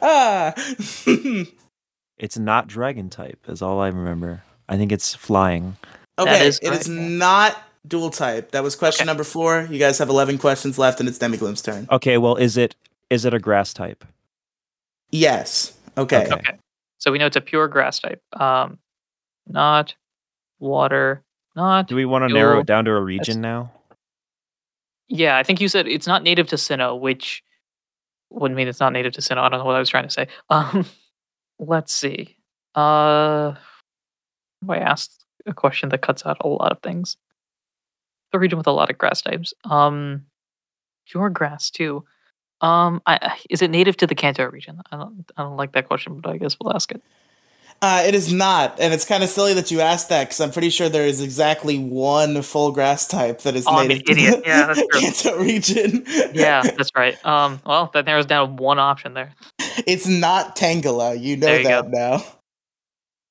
ah. 0.00 0.54
It's 2.18 2.38
not 2.38 2.68
dragon 2.68 3.10
type, 3.10 3.38
is 3.48 3.60
all 3.60 3.80
I 3.80 3.88
remember. 3.88 4.42
I 4.68 4.76
think 4.76 4.92
it's 4.92 5.14
flying. 5.14 5.76
okay, 6.18 6.46
is 6.46 6.60
it 6.62 6.72
is 6.72 6.88
not 6.88 7.56
dual 7.86 8.10
type. 8.10 8.52
That 8.52 8.62
was 8.62 8.76
question 8.76 9.02
Okay. 9.04 9.08
number 9.08 9.24
four. 9.24 9.66
You 9.70 9.78
guys 9.80 9.98
have 9.98 10.08
eleven 10.08 10.38
questions 10.38 10.78
left, 10.78 11.00
and 11.00 11.08
it's 11.08 11.18
Demigloom's 11.18 11.62
turn. 11.62 11.88
Okay, 11.90 12.16
well, 12.18 12.36
is 12.36 12.56
it 12.56 12.76
is 13.10 13.24
it 13.24 13.34
a 13.34 13.38
grass 13.40 13.72
type? 13.72 14.04
Yes. 15.10 15.72
Okay. 15.96 16.28
Okay. 16.30 16.58
So 16.98 17.10
we 17.10 17.18
know 17.18 17.26
it's 17.26 17.36
a 17.36 17.40
pure 17.40 17.68
grass 17.68 18.00
type. 18.00 18.22
Um, 18.38 18.78
not 19.46 19.94
water, 20.58 21.24
not. 21.56 21.88
Do 21.88 21.96
we 21.96 22.04
want 22.04 22.28
to 22.28 22.34
narrow 22.34 22.60
it 22.60 22.66
down 22.66 22.84
to 22.84 22.92
a 22.92 23.00
region 23.00 23.40
now? 23.40 23.72
Yeah, 25.08 25.38
I 25.38 25.42
think 25.42 25.60
you 25.60 25.68
said 25.68 25.86
it's 25.88 26.06
not 26.06 26.22
native 26.22 26.48
to 26.48 26.56
Sinnoh, 26.56 27.00
which 27.00 27.42
wouldn't 28.30 28.56
mean 28.56 28.68
it's 28.68 28.80
not 28.80 28.92
native 28.92 29.14
to 29.14 29.20
Sinnoh. 29.20 29.38
I 29.38 29.48
don't 29.48 29.60
know 29.60 29.64
what 29.64 29.76
I 29.76 29.80
was 29.80 29.88
trying 29.88 30.04
to 30.04 30.10
say. 30.10 30.28
Um, 30.50 30.86
let's 31.58 31.92
see. 31.92 32.36
Uh, 32.74 33.54
I 34.68 34.76
asked 34.76 35.24
a 35.46 35.54
question 35.54 35.88
that 35.88 36.02
cuts 36.02 36.26
out 36.26 36.36
a 36.40 36.48
lot 36.48 36.72
of 36.72 36.80
things. 36.82 37.16
The 38.32 38.38
region 38.38 38.58
with 38.58 38.66
a 38.66 38.72
lot 38.72 38.90
of 38.90 38.98
grass 38.98 39.22
types. 39.22 39.54
Um, 39.64 40.26
pure 41.06 41.30
grass 41.30 41.70
too. 41.70 42.04
Um, 42.60 43.00
I, 43.06 43.18
I- 43.22 43.38
is 43.50 43.62
it 43.62 43.70
native 43.70 43.96
to 43.98 44.06
the 44.06 44.14
Kanto 44.14 44.44
region? 44.50 44.80
I 44.90 44.96
don't, 44.96 45.30
I 45.36 45.42
don't 45.42 45.56
like 45.56 45.72
that 45.72 45.86
question, 45.88 46.20
but 46.20 46.30
I 46.32 46.38
guess 46.38 46.56
we'll 46.60 46.74
ask 46.74 46.90
it. 46.92 47.02
Uh, 47.80 48.02
it 48.04 48.12
is 48.12 48.32
not, 48.32 48.80
and 48.80 48.92
it's 48.92 49.04
kind 49.04 49.22
of 49.22 49.28
silly 49.28 49.54
that 49.54 49.70
you 49.70 49.80
asked 49.80 50.08
that 50.08 50.24
because 50.24 50.40
I'm 50.40 50.50
pretty 50.50 50.70
sure 50.70 50.88
there 50.88 51.06
is 51.06 51.20
exactly 51.20 51.78
one 51.78 52.42
full 52.42 52.72
grass 52.72 53.06
type 53.06 53.42
that 53.42 53.54
is 53.54 53.64
Oh, 53.68 53.86
native 53.86 54.04
to 54.06 54.12
idiot. 54.12 54.42
the 54.42 54.48
Yeah, 54.48 54.66
that's 54.66 54.80
true. 54.80 55.00
Kanto 55.00 55.38
region. 55.44 56.04
Yeah, 56.34 56.62
that's 56.76 56.90
right. 56.96 57.24
Um, 57.24 57.60
well, 57.64 57.88
that 57.94 58.04
narrows 58.04 58.26
down 58.26 58.56
one 58.56 58.80
option 58.80 59.14
there. 59.14 59.32
it's 59.86 60.08
not 60.08 60.56
Tangela. 60.56 61.20
You 61.20 61.36
know 61.36 61.54
you 61.54 61.62
that 61.68 61.88
now. 61.90 62.24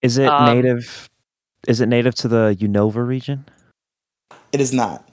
Is 0.01 0.17
it 0.17 0.29
Um, 0.29 0.55
native? 0.55 1.09
Is 1.67 1.81
it 1.81 1.87
native 1.89 2.15
to 2.15 2.29
the 2.29 2.55
Unova 2.61 3.05
region? 3.05 3.43
It 4.53 4.61
is 4.61 4.71
not. 4.71 5.05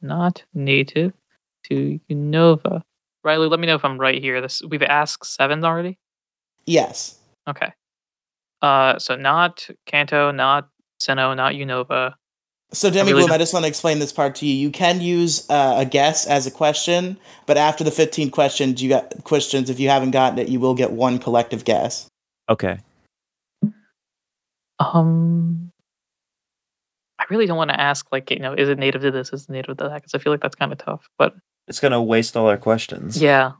not 0.00 0.42
native 0.54 1.12
to 1.64 2.00
Unova. 2.10 2.80
Riley, 3.24 3.48
let 3.48 3.58
me 3.58 3.66
know 3.66 3.74
if 3.74 3.84
I'm 3.84 3.98
right 3.98 4.20
here. 4.20 4.40
This 4.40 4.62
we've 4.68 4.82
asked 4.82 5.24
seven 5.26 5.64
already. 5.64 5.98
Yes. 6.66 7.18
Okay. 7.48 7.72
Uh, 8.62 8.98
so 8.98 9.16
not 9.16 9.68
Kanto, 9.86 10.30
not 10.30 10.68
Sinnoh, 11.00 11.36
not 11.36 11.54
Unova. 11.54 12.14
So 12.72 12.90
Demi 12.90 13.12
Demigloom, 13.12 13.20
don't- 13.20 13.32
I 13.32 13.38
just 13.38 13.52
want 13.52 13.64
to 13.64 13.68
explain 13.68 13.98
this 13.98 14.12
part 14.12 14.34
to 14.36 14.46
you. 14.46 14.54
You 14.54 14.70
can 14.70 15.00
use 15.00 15.48
uh, 15.50 15.76
a 15.78 15.84
guess 15.84 16.26
as 16.26 16.46
a 16.46 16.50
question, 16.50 17.18
but 17.46 17.56
after 17.56 17.84
the 17.84 17.90
15 17.90 18.30
questions, 18.30 18.82
you 18.82 18.88
got 18.88 19.22
questions. 19.24 19.70
If 19.70 19.78
you 19.78 19.88
haven't 19.88 20.10
gotten 20.12 20.38
it, 20.38 20.48
you 20.48 20.60
will 20.60 20.74
get 20.74 20.92
one 20.92 21.18
collective 21.18 21.64
guess. 21.64 22.08
Okay. 22.48 22.78
Um, 24.80 25.70
I 27.18 27.24
really 27.30 27.46
don't 27.46 27.56
want 27.56 27.70
to 27.70 27.80
ask 27.80 28.10
like 28.10 28.30
you 28.30 28.38
know, 28.38 28.54
is 28.54 28.68
it 28.68 28.78
native 28.78 29.02
to 29.02 29.10
this? 29.10 29.32
Is 29.32 29.44
it 29.44 29.50
native 29.50 29.76
to 29.76 29.84
that? 29.84 29.94
Because 29.94 30.14
I 30.14 30.18
feel 30.18 30.32
like 30.32 30.40
that's 30.40 30.56
kind 30.56 30.72
of 30.72 30.78
tough. 30.78 31.08
But 31.18 31.34
It's 31.68 31.80
gonna 31.80 32.02
waste 32.02 32.36
all 32.36 32.46
our 32.48 32.56
questions. 32.58 33.20
yeah, 33.20 33.52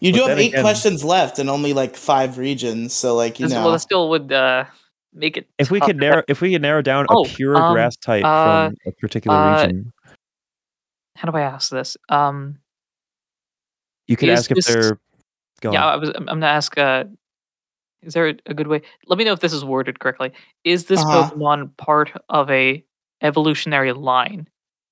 You 0.00 0.12
But 0.12 0.18
do 0.18 0.26
have 0.28 0.38
eight 0.38 0.48
again- 0.52 0.62
questions 0.62 1.04
left 1.04 1.38
and 1.38 1.50
only 1.50 1.72
like 1.74 1.94
five 1.96 2.38
regions. 2.38 2.94
So, 2.94 3.14
like, 3.14 3.38
you 3.38 3.48
know. 3.48 3.66
well, 3.66 3.78
still 3.78 4.08
would 4.10 4.32
uh 4.32 4.64
make 5.12 5.36
it. 5.36 5.46
If 5.58 5.70
we 5.70 5.80
could 5.80 5.96
narrow, 5.98 6.22
if 6.28 6.40
we 6.40 6.52
could 6.52 6.62
narrow 6.62 6.80
down 6.82 7.06
Oh, 7.10 7.24
a 7.24 7.28
pure 7.28 7.56
um, 7.56 7.72
grass 7.74 7.96
type 7.96 8.24
uh, 8.24 8.68
from 8.70 8.76
a 8.86 8.92
particular 8.92 9.36
uh, 9.36 9.62
region, 9.62 9.92
How 11.16 11.30
do 11.30 11.36
I 11.36 11.42
ask 11.42 11.70
this? 11.70 11.96
Um, 12.08 12.58
you 14.06 14.16
could 14.16 14.28
is 14.30 14.40
ask 14.40 14.50
if 14.50 14.56
this- 14.56 14.66
they're. 14.66 14.98
Go 15.60 15.72
yeah, 15.72 15.84
on. 15.84 15.92
I 15.92 15.96
was. 15.96 16.08
I'm 16.10 16.16
I'm 16.30 16.40
gonna 16.40 16.46
ask. 16.46 16.78
Uh, 16.78 17.04
is 18.02 18.14
there 18.14 18.28
a, 18.28 18.34
a 18.46 18.54
good 18.54 18.66
way? 18.68 18.80
Let 19.06 19.18
me 19.18 19.24
know 19.24 19.32
if 19.34 19.40
this 19.40 19.52
is 19.52 19.62
worded 19.62 19.98
correctly. 19.98 20.32
Is 20.64 20.86
this 20.86 21.00
Uh-huh. 21.00 21.28
Pokemon 21.34 21.76
part 21.76 22.10
of 22.30 22.50
a 22.50 22.82
evolutionary 23.20 23.92
line? 23.92 24.48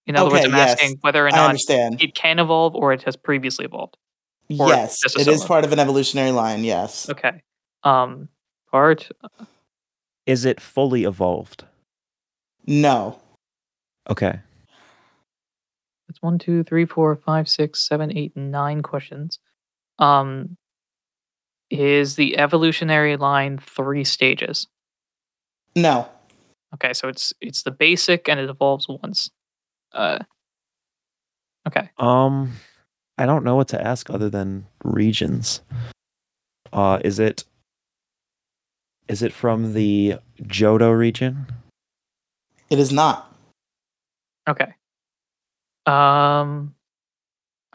In 0.09 0.17
other 0.17 0.31
words, 0.31 0.47
I'm 0.47 0.53
yes. 0.53 0.73
asking 0.73 0.99
whether 1.03 1.27
or 1.27 1.31
not 1.31 1.55
it 1.69 2.15
can 2.15 2.39
evolve 2.39 2.75
or 2.75 2.95
it 2.95 3.03
has 3.03 3.15
previously 3.15 3.67
evolved. 3.67 3.99
Yes, 4.49 5.01
just 5.01 5.19
a 5.19 5.21
it 5.21 5.29
is 5.29 5.45
part 5.45 5.67
of 5.67 5.73
an 5.73 5.79
evolutionary 5.79 6.31
line. 6.31 6.65
Yes. 6.65 7.11
Okay. 7.11 7.43
Um, 7.85 8.31
part. 8.71 9.11
Is 10.25 10.47
it 10.47 10.61
fully 10.61 11.05
evolved? 11.05 11.65
No. 12.67 13.21
Okay. 14.09 14.41
That's 16.09 16.23
one, 16.23 16.39
two, 16.39 16.65
three, 16.65 16.87
four, 16.87 17.15
five, 17.15 17.47
six, 17.47 17.87
seven, 17.87 18.17
eight, 18.17 18.35
nine 18.35 18.81
questions. 18.81 19.39
Um, 19.99 20.57
is 21.69 22.17
the 22.17 22.39
evolutionary 22.39 23.19
line 23.19 23.59
three 23.59 24.05
stages? 24.05 24.69
No. 25.77 26.09
Okay, 26.75 26.95
so 26.95 27.09
it's 27.09 27.35
it's 27.43 27.63
the 27.63 27.71
basic 27.71 28.27
and 28.27 28.41
it 28.41 28.49
evolves 28.49 28.87
once. 28.89 29.31
Uh, 29.93 30.19
okay. 31.66 31.90
Um, 31.98 32.52
I 33.16 33.27
don't 33.27 33.44
know 33.44 33.56
what 33.56 33.69
to 33.69 33.85
ask 33.85 34.10
other 34.10 34.31
than 34.31 34.66
regions. 34.85 35.62
Uh, 36.73 37.01
is 37.05 37.19
it 37.19 37.44
is 39.09 39.23
it 39.23 39.32
from 39.32 39.73
the 39.73 40.16
Johto 40.43 40.97
region? 40.97 41.47
It 42.70 42.78
is 42.78 42.93
not. 42.93 43.35
Okay. 44.48 44.74
Um. 45.86 46.74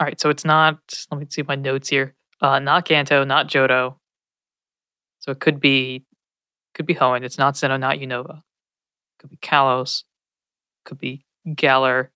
All 0.00 0.06
right, 0.06 0.20
so 0.20 0.30
it's 0.30 0.44
not. 0.44 0.78
Let 1.10 1.20
me 1.20 1.26
see 1.30 1.42
my 1.42 1.54
notes 1.54 1.88
here. 1.88 2.14
Uh, 2.40 2.58
not 2.58 2.84
Kanto, 2.84 3.24
not 3.24 3.48
Johto. 3.48 3.96
So 5.20 5.30
it 5.32 5.40
could 5.40 5.60
be, 5.60 6.04
could 6.74 6.84
be 6.84 6.94
Hoenn. 6.94 7.22
It's 7.22 7.38
not 7.38 7.54
Sinnoh, 7.54 7.80
not 7.80 7.96
Unova. 7.96 8.42
Could 9.18 9.30
be 9.30 9.36
Kalos. 9.36 10.02
Could 10.84 10.98
be 10.98 11.24
Galar. 11.54 12.10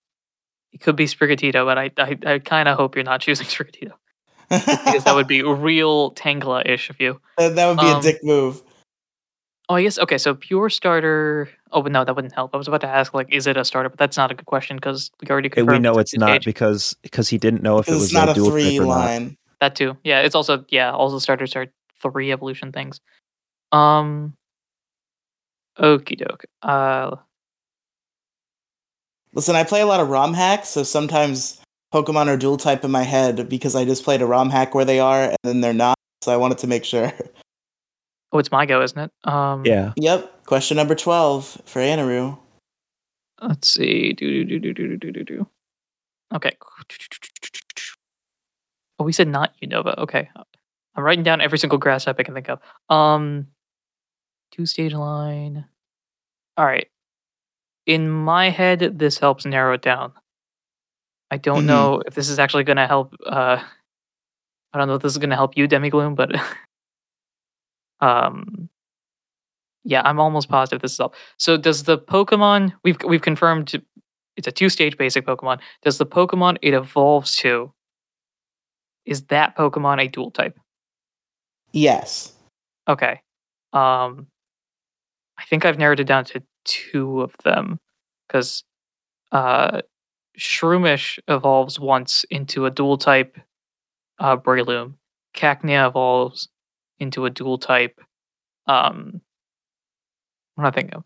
It 0.71 0.81
could 0.81 0.95
be 0.95 1.05
Sprigatito, 1.05 1.65
but 1.65 1.77
I, 1.77 1.91
I, 1.97 2.33
I 2.35 2.39
kind 2.39 2.69
of 2.69 2.77
hope 2.77 2.95
you're 2.95 3.03
not 3.03 3.21
choosing 3.21 3.47
Sprigatito 3.47 3.93
because 4.49 5.03
that 5.03 5.15
would 5.15 5.27
be 5.27 5.41
real 5.43 6.11
Tangela-ish 6.13 6.89
of 6.89 6.99
you. 6.99 7.19
That 7.37 7.55
that 7.55 7.67
would 7.67 7.79
be 7.79 7.87
a 7.87 7.95
Um, 7.95 8.01
dick 8.01 8.23
move. 8.23 8.61
Oh, 9.67 9.75
I 9.75 9.83
guess 9.83 9.99
okay. 9.99 10.17
So 10.17 10.33
pure 10.33 10.69
starter. 10.69 11.47
Oh, 11.71 11.83
but 11.83 11.91
no, 11.91 12.03
that 12.03 12.15
wouldn't 12.15 12.33
help. 12.33 12.55
I 12.55 12.57
was 12.57 12.67
about 12.67 12.81
to 12.81 12.87
ask, 12.87 13.13
like, 13.13 13.31
is 13.31 13.45
it 13.45 13.55
a 13.55 13.63
starter? 13.63 13.89
But 13.89 13.99
that's 13.99 14.17
not 14.17 14.31
a 14.31 14.33
good 14.33 14.47
question 14.47 14.77
because 14.77 15.11
we 15.21 15.27
already 15.29 15.49
confirmed. 15.49 15.71
we 15.77 15.79
know 15.79 15.99
it's 15.99 16.15
not 16.17 16.25
two-stage. 16.27 16.45
because 16.45 16.95
because 17.03 17.29
he 17.29 17.37
didn't 17.37 17.61
know 17.61 17.77
if 17.77 17.87
it 17.87 17.91
was 17.91 18.05
it's 18.05 18.13
not 18.13 18.29
a 18.29 18.33
dual 18.33 18.49
type 18.49 18.53
three 18.61 18.79
or 18.79 18.85
not. 18.85 19.21
That 19.61 19.75
too. 19.75 19.95
Yeah, 20.03 20.21
it's 20.21 20.33
also 20.33 20.65
yeah. 20.69 20.91
All 20.91 21.11
the 21.11 21.21
starters 21.21 21.55
are 21.55 21.67
three 22.01 22.31
evolution 22.31 22.71
things. 22.71 22.99
Um. 23.71 24.33
Okie 25.77 26.17
doke. 26.17 26.45
Uh. 26.63 27.17
Listen, 29.33 29.55
I 29.55 29.63
play 29.63 29.81
a 29.81 29.85
lot 29.85 29.99
of 29.99 30.09
ROM 30.09 30.33
hacks, 30.33 30.69
so 30.69 30.83
sometimes 30.83 31.61
Pokemon 31.93 32.27
are 32.27 32.37
dual 32.37 32.57
type 32.57 32.83
in 32.83 32.91
my 32.91 33.03
head 33.03 33.47
because 33.49 33.75
I 33.75 33.85
just 33.85 34.03
played 34.03 34.21
a 34.21 34.25
ROM 34.25 34.49
hack 34.49 34.73
where 34.73 34.85
they 34.85 34.99
are 34.99 35.23
and 35.23 35.37
then 35.43 35.61
they're 35.61 35.73
not. 35.73 35.97
So 36.21 36.33
I 36.33 36.37
wanted 36.37 36.57
to 36.59 36.67
make 36.67 36.85
sure. 36.85 37.11
Oh, 38.31 38.37
it's 38.37 38.51
my 38.51 38.67
go, 38.67 38.83
isn't 38.83 38.99
it? 38.99 39.11
Um. 39.27 39.65
Yeah. 39.65 39.93
yep. 39.95 40.45
Question 40.45 40.77
number 40.77 40.93
12 40.93 41.63
for 41.65 41.79
Anaru. 41.79 42.37
Let's 43.41 43.69
see. 43.69 44.13
Do 44.13 44.45
do 44.45 44.59
do 44.59 44.71
do 44.71 44.87
do 44.87 44.97
do 44.97 45.11
do 45.11 45.23
do. 45.23 45.47
Okay. 46.35 46.55
Oh, 48.99 49.03
we 49.03 49.13
said 49.13 49.27
not 49.27 49.53
Unova. 49.63 49.97
Okay. 49.97 50.29
I'm 50.95 51.03
writing 51.03 51.23
down 51.23 51.41
every 51.41 51.57
single 51.57 51.79
grass 51.79 52.05
type 52.05 52.17
I 52.19 52.23
can 52.23 52.33
think 52.35 52.49
of. 52.49 52.59
Um, 52.89 53.47
two 54.51 54.65
stage 54.65 54.93
line. 54.93 55.65
All 56.57 56.65
right. 56.65 56.87
In 57.89 58.07
my 58.07 58.51
head, 58.51 58.99
this 58.99 59.17
helps 59.17 59.45
narrow 59.45 59.73
it 59.73 59.81
down. 59.81 60.13
I 61.31 61.37
don't 61.37 61.63
Mhm. 61.63 61.65
know 61.65 62.01
if 62.05 62.13
this 62.13 62.29
is 62.29 62.37
actually 62.37 62.63
going 62.63 62.77
to 62.77 62.85
help. 62.85 63.15
Uh, 63.25 63.63
I 64.71 64.77
don't 64.77 64.87
know 64.87 64.93
if 64.93 65.01
this 65.01 65.11
is 65.11 65.17
going 65.17 65.31
to 65.31 65.35
help 65.35 65.57
you, 65.57 65.67
Demigloom, 65.67 66.15
but 66.15 66.29
um, 67.99 68.69
yeah, 69.83 70.03
I'm 70.05 70.19
almost 70.19 70.49
positive 70.49 70.83
this 70.83 70.93
is 70.93 70.99
up. 70.99 71.15
So, 71.37 71.57
does 71.57 71.85
the 71.85 71.97
Pokemon 71.97 72.73
we've 72.83 72.97
we've 73.03 73.23
confirmed 73.23 73.81
it's 74.37 74.47
a 74.47 74.51
two 74.51 74.69
stage 74.69 74.95
basic 74.95 75.25
Pokemon? 75.25 75.59
Does 75.81 75.97
the 75.97 76.05
Pokemon 76.05 76.59
it 76.61 76.75
evolves 76.75 77.35
to 77.37 77.73
is 79.05 79.23
that 79.25 79.57
Pokemon 79.57 79.99
a 79.99 80.07
dual 80.07 80.29
type? 80.29 80.59
Yes. 81.71 82.35
Okay. 82.87 83.21
Um 83.73 84.27
I 85.39 85.45
think 85.45 85.65
I've 85.65 85.79
narrowed 85.79 85.99
it 85.99 86.03
down 86.03 86.25
to 86.25 86.43
two 86.65 87.21
of 87.21 87.35
them 87.43 87.79
cuz 88.29 88.63
uh 89.31 89.81
Shroomish 90.37 91.19
evolves 91.27 91.79
once 91.79 92.23
into 92.29 92.65
a 92.65 92.71
dual 92.71 92.97
type 92.97 93.37
uh 94.19 94.37
Breloom. 94.37 94.95
Cacnea 95.35 95.87
evolves 95.87 96.49
into 96.99 97.25
a 97.25 97.29
dual 97.29 97.57
type 97.57 97.99
um 98.67 99.21
what 100.55 100.63
am 100.65 100.67
I 100.67 100.71
thinking 100.71 100.95
of? 100.95 101.03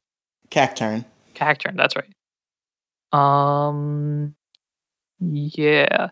Cacturne. 0.50 1.06
Cacturne, 1.36 1.78
that's 1.78 1.96
right. 1.96 2.14
Um 3.12 4.36
yeah. 5.20 6.10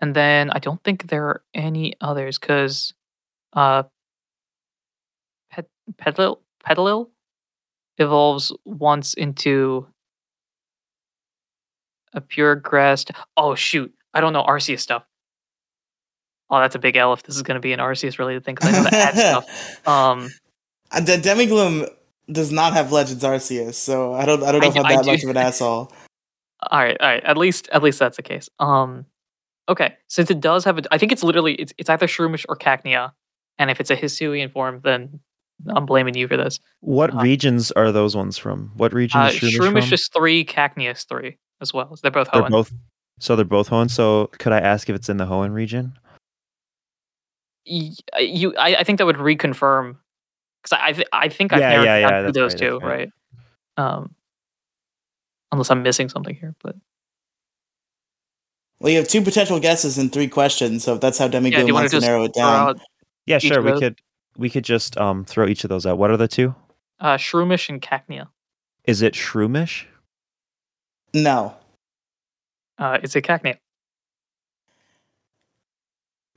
And 0.00 0.16
then 0.16 0.50
I 0.50 0.58
don't 0.58 0.82
think 0.82 1.08
there 1.08 1.26
are 1.26 1.44
any 1.54 1.94
others 2.00 2.38
cuz 2.38 2.92
uh 3.52 3.84
Pet 5.50 5.66
Petilil 5.98 6.40
Petilil 6.64 7.10
evolves 8.02 8.52
once 8.64 9.14
into 9.14 9.86
a 12.12 12.20
pure 12.20 12.54
grass. 12.56 13.04
Oh 13.36 13.54
shoot, 13.54 13.92
I 14.14 14.20
don't 14.20 14.32
know 14.32 14.42
Arceus 14.42 14.80
stuff. 14.80 15.04
Oh, 16.50 16.60
that's 16.60 16.74
a 16.74 16.78
big 16.78 16.96
L 16.96 17.14
if 17.14 17.22
this 17.22 17.34
is 17.36 17.42
going 17.42 17.54
to 17.54 17.60
be 17.60 17.72
an 17.72 17.80
Arceus 17.80 18.18
related 18.18 18.44
thing 18.44 18.56
because 18.56 18.74
I 18.74 18.78
know 18.78 18.90
the 18.90 18.96
ad 18.96 19.14
stuff. 19.16 19.78
Um, 19.86 20.28
Uh, 20.90 21.00
The 21.00 21.16
Demigloom 21.16 21.88
does 22.30 22.52
not 22.52 22.74
have 22.74 22.92
Legends 22.92 23.24
Arceus, 23.24 23.74
so 23.74 24.12
I 24.12 24.26
don't 24.26 24.42
I 24.42 24.52
don't 24.52 24.60
know 24.60 24.66
I 24.66 24.70
if 24.70 24.76
I'm 24.76 24.86
I 24.86 24.96
that 24.96 25.04
do. 25.04 25.10
much 25.12 25.22
of 25.24 25.30
an 25.30 25.36
asshole. 25.38 25.90
all 26.70 26.78
right, 26.78 26.96
all 27.00 27.08
right. 27.08 27.24
At 27.24 27.38
least, 27.38 27.68
at 27.72 27.82
least 27.82 27.98
that's 27.98 28.16
the 28.18 28.22
case. 28.22 28.48
Um, 28.60 29.06
okay. 29.68 29.96
Since 30.08 30.30
it 30.30 30.40
does 30.40 30.64
have 30.66 30.78
a, 30.78 30.82
I 30.90 30.98
think 30.98 31.10
it's 31.12 31.22
literally 31.24 31.54
it's 31.54 31.72
it's 31.78 31.88
either 31.88 32.06
Shroomish 32.06 32.44
or 32.48 32.56
Cacnea, 32.56 33.12
and 33.58 33.70
if 33.70 33.80
it's 33.80 33.90
a 33.90 33.96
Hisuian 33.96 34.52
form, 34.52 34.80
then 34.84 35.20
I'm 35.68 35.86
blaming 35.86 36.14
you 36.16 36.28
for 36.28 36.36
this. 36.36 36.58
What 36.80 37.14
Uh, 37.14 37.20
regions 37.20 37.70
are 37.72 37.92
those 37.92 38.16
ones 38.16 38.38
from? 38.38 38.72
What 38.76 38.92
region 38.92 39.20
Uh, 39.20 39.26
is 39.26 39.34
Shroomish, 39.34 39.58
Shroomish 39.60 39.84
from? 39.84 39.94
is 39.94 40.08
three, 40.12 40.44
Cacnea 40.44 40.92
is 40.92 41.04
three 41.04 41.38
as 41.60 41.72
well. 41.72 41.96
They're 42.02 42.10
both 42.10 42.28
They're 42.32 42.48
both. 42.48 42.72
So 43.20 43.36
they're 43.36 43.44
both 43.44 43.68
Hoenn. 43.70 43.88
So 43.90 44.26
could 44.38 44.52
I 44.52 44.58
ask 44.60 44.88
if 44.90 44.96
it's 44.96 45.08
in 45.08 45.16
the 45.16 45.26
Hoenn 45.26 45.52
region? 45.52 45.96
You 47.64 48.54
I, 48.58 48.76
I 48.80 48.84
think 48.84 48.98
that 48.98 49.06
would 49.06 49.16
reconfirm 49.16 49.96
because 50.62 50.78
I 50.78 50.88
I, 50.88 50.92
th- 50.92 51.08
I 51.12 51.28
think 51.28 51.52
I've 51.52 51.60
Yeah, 51.60 51.68
narrowed 51.70 51.84
yeah, 51.86 51.98
yeah, 51.98 52.22
down 52.22 52.32
those 52.32 52.52
right, 52.54 52.58
two, 52.58 52.78
right. 52.78 52.88
right? 52.88 53.10
Um, 53.76 54.14
unless 55.52 55.70
I'm 55.70 55.82
missing 55.82 56.08
something 56.08 56.34
here, 56.34 56.56
but 56.62 56.74
Well, 58.80 58.90
you 58.90 58.98
have 58.98 59.06
two 59.06 59.22
potential 59.22 59.60
guesses 59.60 59.96
in 59.98 60.10
three 60.10 60.26
questions, 60.26 60.82
so 60.82 60.94
if 60.94 61.00
that's 61.00 61.18
how 61.18 61.26
yeah, 61.26 61.30
do 61.30 61.38
Demigloom 61.38 61.66
you 61.68 61.74
want 61.74 61.82
wants 61.82 61.92
to 61.92 62.00
to 62.00 62.06
narrow 62.06 62.24
it 62.24 62.34
down. 62.34 62.80
Yeah, 63.26 63.38
sure. 63.38 63.62
We 63.62 63.78
could 63.78 64.00
we 64.36 64.50
could 64.50 64.64
just 64.64 64.96
um 64.98 65.24
throw 65.24 65.46
each 65.46 65.64
of 65.64 65.68
those 65.70 65.86
out. 65.86 65.98
What 65.98 66.10
are 66.10 66.16
the 66.16 66.28
two? 66.28 66.54
uh, 67.00 67.16
Shroomish 67.16 67.68
and 67.68 67.82
Cacnea? 67.82 68.28
Is 68.84 69.02
it 69.02 69.14
Shroomish? 69.14 69.84
No. 71.14 71.54
Uh, 72.78 72.98
it's 73.02 73.16
a 73.16 73.22
Cacnea. 73.22 73.56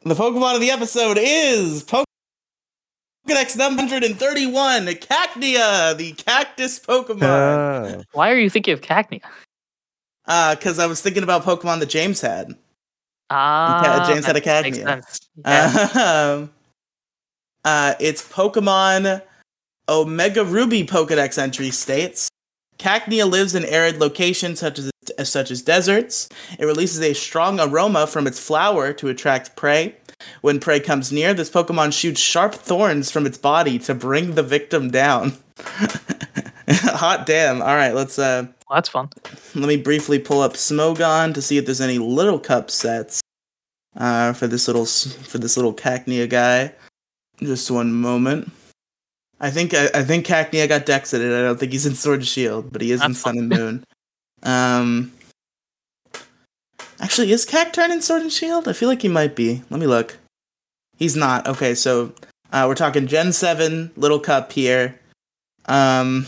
The 0.04 0.16
Pokemon 0.16 0.56
of 0.56 0.62
the 0.62 0.70
episode 0.72 1.18
is 1.20 1.84
Pokedex 1.84 3.58
number 3.58 3.82
131, 3.84 4.86
Cacnea, 4.88 5.98
the 5.98 6.14
cactus 6.14 6.80
Pokemon. 6.80 7.22
Oh. 7.24 8.04
Why 8.14 8.32
are 8.32 8.38
you 8.38 8.50
thinking 8.50 8.74
of 8.74 8.82
Cacnea? 8.82 9.22
Uh, 10.28 10.56
because 10.56 10.80
I 10.80 10.86
was 10.88 11.02
thinking 11.02 11.24
about 11.24 11.44
Pokemon 11.44 11.80
that 11.80 11.90
James 11.90 12.22
had. 12.22 12.54
Ah, 13.30 14.06
James 14.08 14.26
had 14.26 14.38
a 14.38 14.42
that 14.42 14.64
makes 14.64 14.78
Cacnea. 14.80 14.84
sense. 14.84 15.20
Yeah. 15.46 16.34
Um, 16.42 16.52
uh, 17.66 17.96
it's 18.00 18.22
Pokemon 18.28 19.22
Omega 19.90 20.46
Ruby 20.46 20.86
Pokedex 20.86 21.38
entry 21.38 21.72
states. 21.72 22.30
Cacnea 22.80 23.30
lives 23.30 23.56
in 23.56 23.66
arid 23.66 23.98
locations 24.00 24.60
such 24.60 24.80
as 24.80 25.30
such 25.30 25.52
as 25.52 25.62
deserts. 25.62 26.28
It 26.60 26.66
releases 26.66 27.02
a 27.02 27.14
strong 27.14 27.60
aroma 27.60 28.08
from 28.08 28.28
its 28.28 28.40
flower 28.40 28.92
to 28.94 29.08
attract 29.10 29.56
prey. 29.56 29.96
When 30.42 30.60
prey 30.60 30.80
comes 30.80 31.12
near, 31.12 31.34
this 31.34 31.50
Pokemon 31.50 31.94
shoots 31.94 32.20
sharp 32.20 32.54
thorns 32.56 33.12
from 33.12 33.26
its 33.26 33.38
body 33.38 33.78
to 33.80 33.94
bring 33.94 34.36
the 34.36 34.44
victim 34.44 34.90
down. 34.90 35.34
Hot 36.70 37.26
damn! 37.26 37.62
All 37.62 37.76
right, 37.76 37.94
let's 37.94 38.18
uh, 38.18 38.48
Well, 38.70 38.78
that's 38.78 38.90
fun. 38.90 39.10
let 39.54 39.68
me 39.68 39.78
briefly 39.78 40.18
pull 40.20 40.42
up 40.42 40.54
Smogon 40.54 41.34
to 41.36 41.42
see 41.42 41.58
if 41.58 41.66
there's 41.66 41.82
any 41.82 42.00
little 42.00 42.40
cup 42.40 42.72
sets 42.72 43.22
uh, 43.96 44.34
for 44.34 44.48
this 44.48 44.68
little 44.68 44.82
s- 44.84 45.14
for 45.28 45.38
this 45.38 45.56
little 45.58 45.74
Cacnea 45.74 46.28
guy. 46.30 46.74
Just 47.40 47.70
one 47.70 47.94
moment. 47.94 48.52
I 49.40 49.52
think 49.52 49.74
I, 49.74 49.90
I 49.94 50.04
think 50.04 50.26
Cacnea 50.26 50.68
got 50.68 50.86
Dexited. 50.86 51.34
I 51.34 51.42
don't 51.42 51.60
think 51.60 51.72
he's 51.72 51.86
in 51.86 51.96
Sword 51.96 52.20
and 52.20 52.28
Shield, 52.28 52.72
but 52.72 52.82
he 52.82 52.92
is 52.92 53.04
in 53.04 53.14
Sun 53.14 53.38
and 53.38 53.50
Moon. 53.50 53.86
Um, 54.44 55.12
actually, 57.02 57.32
is 57.32 57.46
Cacturne 57.46 57.92
in 57.92 58.02
Sword 58.02 58.22
and 58.22 58.32
Shield? 58.32 58.68
I 58.68 58.74
feel 58.74 58.88
like 58.88 59.02
he 59.02 59.08
might 59.08 59.36
be. 59.36 59.62
Let 59.70 59.80
me 59.80 59.88
look. 59.88 60.18
He's 60.98 61.16
not. 61.16 61.48
Okay, 61.48 61.76
so 61.76 62.14
uh, 62.52 62.66
we're 62.68 62.76
talking 62.76 63.08
Gen 63.08 63.34
Seven 63.34 63.92
Little 63.98 64.20
Cup 64.20 64.54
here. 64.54 65.00
Um, 65.66 66.28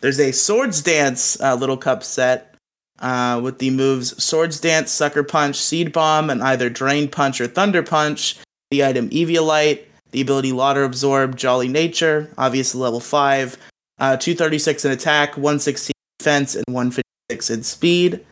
there's 0.00 0.20
a 0.20 0.32
Swords 0.32 0.82
Dance 0.82 1.40
uh, 1.40 1.56
Little 1.56 1.76
Cup 1.76 2.04
set 2.04 2.54
uh, 3.00 3.40
with 3.42 3.58
the 3.58 3.70
moves 3.70 4.22
Swords 4.22 4.60
Dance, 4.60 4.92
Sucker 4.92 5.24
Punch, 5.24 5.56
Seed 5.56 5.92
Bomb, 5.92 6.30
and 6.30 6.42
either 6.42 6.70
Drain 6.70 7.08
Punch 7.08 7.40
or 7.40 7.48
Thunder 7.48 7.82
Punch. 7.82 8.38
The 8.70 8.84
item 8.84 9.10
Eviolite, 9.10 9.84
the 10.10 10.20
ability 10.20 10.52
Water 10.52 10.84
Absorb, 10.84 11.36
Jolly 11.36 11.68
Nature, 11.68 12.30
obviously 12.36 12.80
level 12.80 13.00
5, 13.00 13.56
uh, 13.98 14.16
236 14.16 14.84
in 14.84 14.92
attack, 14.92 15.36
116 15.36 15.92
defense, 16.18 16.54
and 16.54 16.64
156 16.68 17.50
in 17.50 17.62
speed. 17.62 18.24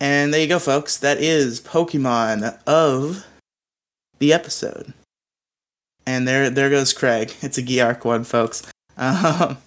And 0.00 0.32
there 0.32 0.40
you 0.40 0.46
go, 0.46 0.58
folks. 0.58 0.96
That 0.96 1.18
is 1.18 1.60
Pokemon 1.60 2.58
of 2.66 3.26
the 4.18 4.32
episode. 4.32 4.92
And 6.06 6.26
there, 6.26 6.50
there 6.50 6.70
goes 6.70 6.92
Craig. 6.92 7.34
It's 7.42 7.58
a 7.58 7.62
Geark 7.62 8.04
one, 8.04 8.24
folks. 8.24 8.62
Um, 9.00 9.58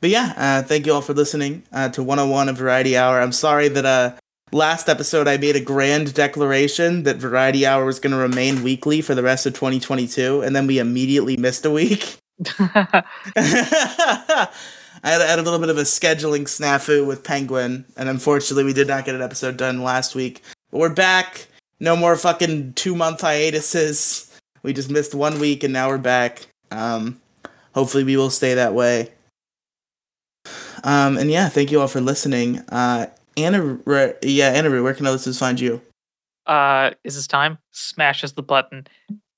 but 0.00 0.08
yeah, 0.10 0.32
uh, 0.36 0.62
thank 0.62 0.86
you 0.86 0.94
all 0.94 1.02
for 1.02 1.12
listening 1.12 1.64
uh, 1.72 1.88
to 1.90 2.02
101 2.02 2.48
of 2.48 2.56
Variety 2.56 2.96
Hour. 2.96 3.20
I'm 3.20 3.32
sorry 3.32 3.68
that 3.68 3.84
uh, 3.84 4.12
last 4.52 4.88
episode 4.88 5.28
I 5.28 5.36
made 5.36 5.56
a 5.56 5.60
grand 5.60 6.14
declaration 6.14 7.02
that 7.04 7.16
Variety 7.16 7.66
Hour 7.66 7.84
was 7.84 8.00
going 8.00 8.12
to 8.12 8.18
remain 8.18 8.62
weekly 8.62 9.00
for 9.00 9.14
the 9.14 9.22
rest 9.22 9.46
of 9.46 9.54
2022, 9.54 10.42
and 10.42 10.54
then 10.54 10.66
we 10.66 10.78
immediately 10.78 11.36
missed 11.36 11.64
a 11.64 11.70
week. 11.70 12.18
I 15.04 15.10
had, 15.10 15.20
had 15.20 15.38
a 15.38 15.42
little 15.42 15.58
bit 15.58 15.68
of 15.68 15.78
a 15.78 15.82
scheduling 15.82 16.42
snafu 16.42 17.06
with 17.06 17.24
Penguin, 17.24 17.84
and 17.96 18.08
unfortunately, 18.08 18.64
we 18.64 18.72
did 18.72 18.88
not 18.88 19.04
get 19.04 19.14
an 19.14 19.22
episode 19.22 19.56
done 19.56 19.82
last 19.82 20.14
week. 20.14 20.42
But 20.70 20.78
we're 20.78 20.88
back. 20.88 21.46
No 21.80 21.96
more 21.96 22.16
fucking 22.16 22.74
two 22.74 22.94
month 22.94 23.20
hiatuses. 23.20 24.24
We 24.62 24.72
just 24.72 24.90
missed 24.90 25.14
one 25.14 25.38
week, 25.38 25.62
and 25.62 25.72
now 25.72 25.88
we're 25.88 25.98
back. 25.98 26.46
Um, 26.70 27.20
hopefully, 27.74 28.04
we 28.04 28.16
will 28.16 28.30
stay 28.30 28.54
that 28.54 28.74
way. 28.74 29.10
Um, 30.84 31.16
and 31.18 31.30
yeah, 31.30 31.48
thank 31.48 31.70
you 31.70 31.80
all 31.80 31.88
for 31.88 32.00
listening. 32.00 32.58
Uh, 32.68 33.06
Anna, 33.38 33.78
yeah, 34.22 34.50
Anna, 34.50 34.82
where 34.82 34.94
can 34.94 35.06
our 35.06 35.12
listeners 35.12 35.38
find 35.38 35.58
you? 35.58 35.80
uh, 36.48 36.90
is 37.04 37.14
this 37.14 37.26
time? 37.26 37.58
Smashes 37.70 38.32
the 38.32 38.42
button. 38.42 38.86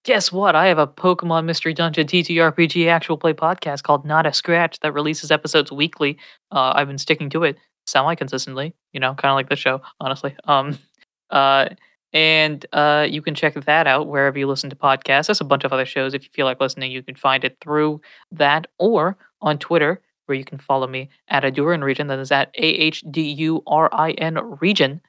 Guess 0.05 0.33
what? 0.33 0.57
I 0.57 0.67
have 0.69 0.79
a 0.79 0.87
Pokemon 0.87 1.45
Mystery 1.45 1.75
Dungeon 1.75 2.07
TTRPG 2.07 2.87
actual 2.87 3.19
play 3.19 3.35
podcast 3.35 3.83
called 3.83 4.07
Not 4.07 4.25
a 4.25 4.33
Scratch 4.33 4.81
that 4.81 4.95
releases 4.95 5.31
episodes 5.31 5.71
weekly. 5.71 6.17
Uh, 6.51 6.73
I've 6.75 6.87
been 6.87 6.97
sticking 6.97 7.29
to 7.31 7.45
it 7.45 7.59
semi 7.87 8.15
consistently, 8.15 8.73
you 8.93 9.01
know, 9.01 9.15
kind 9.15 9.31
of 9.31 9.35
like 9.35 9.51
the 9.51 9.57
show, 9.57 9.83
honestly. 10.01 10.35
Um, 10.45 10.79
uh, 11.31 11.69
and 12.13 12.65
uh, 12.73 13.07
you 13.09 13.21
can 13.21 13.35
check 13.35 13.55
that 13.55 13.87
out 13.87 14.09
wherever 14.09 14.39
you 14.39 14.47
listen 14.47 14.71
to 14.71 14.77
podcasts. 14.77 15.27
There's 15.27 15.41
a 15.41 15.45
bunch 15.45 15.65
of 15.65 15.73
other 15.73 15.87
shows. 15.87 16.15
If 16.15 16.25
you 16.25 16.31
feel 16.33 16.47
like 16.47 16.61
listening, 16.61 16.93
you 16.93 17.03
can 17.03 17.17
find 17.17 17.45
it 17.45 17.59
through 17.61 18.01
that 18.33 18.69
or 18.79 19.19
on 19.43 19.59
Twitter, 19.59 20.01
where 20.31 20.39
you 20.39 20.45
can 20.45 20.59
follow 20.59 20.87
me 20.87 21.11
at 21.29 21.43
Adurin 21.43 21.83
Region. 21.83 22.07
That 22.07 22.21
is 22.21 22.31
at 22.31 22.49
A 22.55 22.63
H 22.63 23.05
D 23.11 23.21
U 23.21 23.63
R 23.67 23.91
I 23.93 24.13
N 24.13 24.39
Region. 24.61 25.03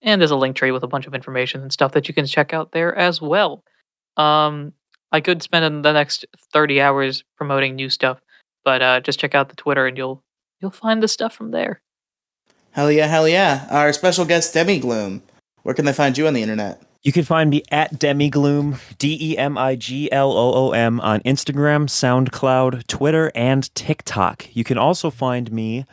And 0.00 0.20
there's 0.20 0.30
a 0.30 0.36
link 0.36 0.56
tree 0.56 0.70
with 0.70 0.84
a 0.84 0.88
bunch 0.88 1.06
of 1.06 1.14
information 1.14 1.60
and 1.60 1.70
stuff 1.72 1.92
that 1.92 2.08
you 2.08 2.14
can 2.14 2.24
check 2.24 2.54
out 2.54 2.72
there 2.72 2.94
as 2.94 3.20
well. 3.20 3.64
Um, 4.16 4.72
I 5.12 5.20
could 5.20 5.42
spend 5.42 5.84
the 5.84 5.92
next 5.92 6.24
30 6.54 6.80
hours 6.80 7.24
promoting 7.36 7.74
new 7.74 7.90
stuff, 7.90 8.20
but 8.64 8.80
uh, 8.80 9.00
just 9.00 9.18
check 9.18 9.34
out 9.34 9.48
the 9.48 9.56
Twitter 9.56 9.86
and 9.86 9.98
you'll 9.98 10.22
you'll 10.60 10.70
find 10.70 11.02
the 11.02 11.08
stuff 11.08 11.34
from 11.34 11.50
there. 11.50 11.82
Hell 12.70 12.92
yeah, 12.92 13.08
hell 13.08 13.28
yeah. 13.28 13.66
Our 13.70 13.92
special 13.92 14.24
guest, 14.24 14.54
Demigloom. 14.54 15.22
Where 15.64 15.74
can 15.74 15.84
they 15.84 15.92
find 15.92 16.16
you 16.16 16.28
on 16.28 16.34
the 16.34 16.42
internet? 16.42 16.80
You 17.02 17.12
can 17.12 17.24
find 17.24 17.48
me 17.48 17.62
at 17.70 17.94
Demigloom, 17.94 18.78
D 18.98 19.16
E 19.20 19.38
M 19.38 19.56
I 19.56 19.74
G 19.74 20.12
L 20.12 20.32
O 20.32 20.68
O 20.68 20.72
M, 20.72 21.00
on 21.00 21.20
Instagram, 21.20 21.88
SoundCloud, 21.88 22.86
Twitter, 22.88 23.32
and 23.34 23.74
TikTok. 23.74 24.54
You 24.54 24.64
can 24.64 24.76
also 24.76 25.10
find 25.10 25.50
me 25.50 25.86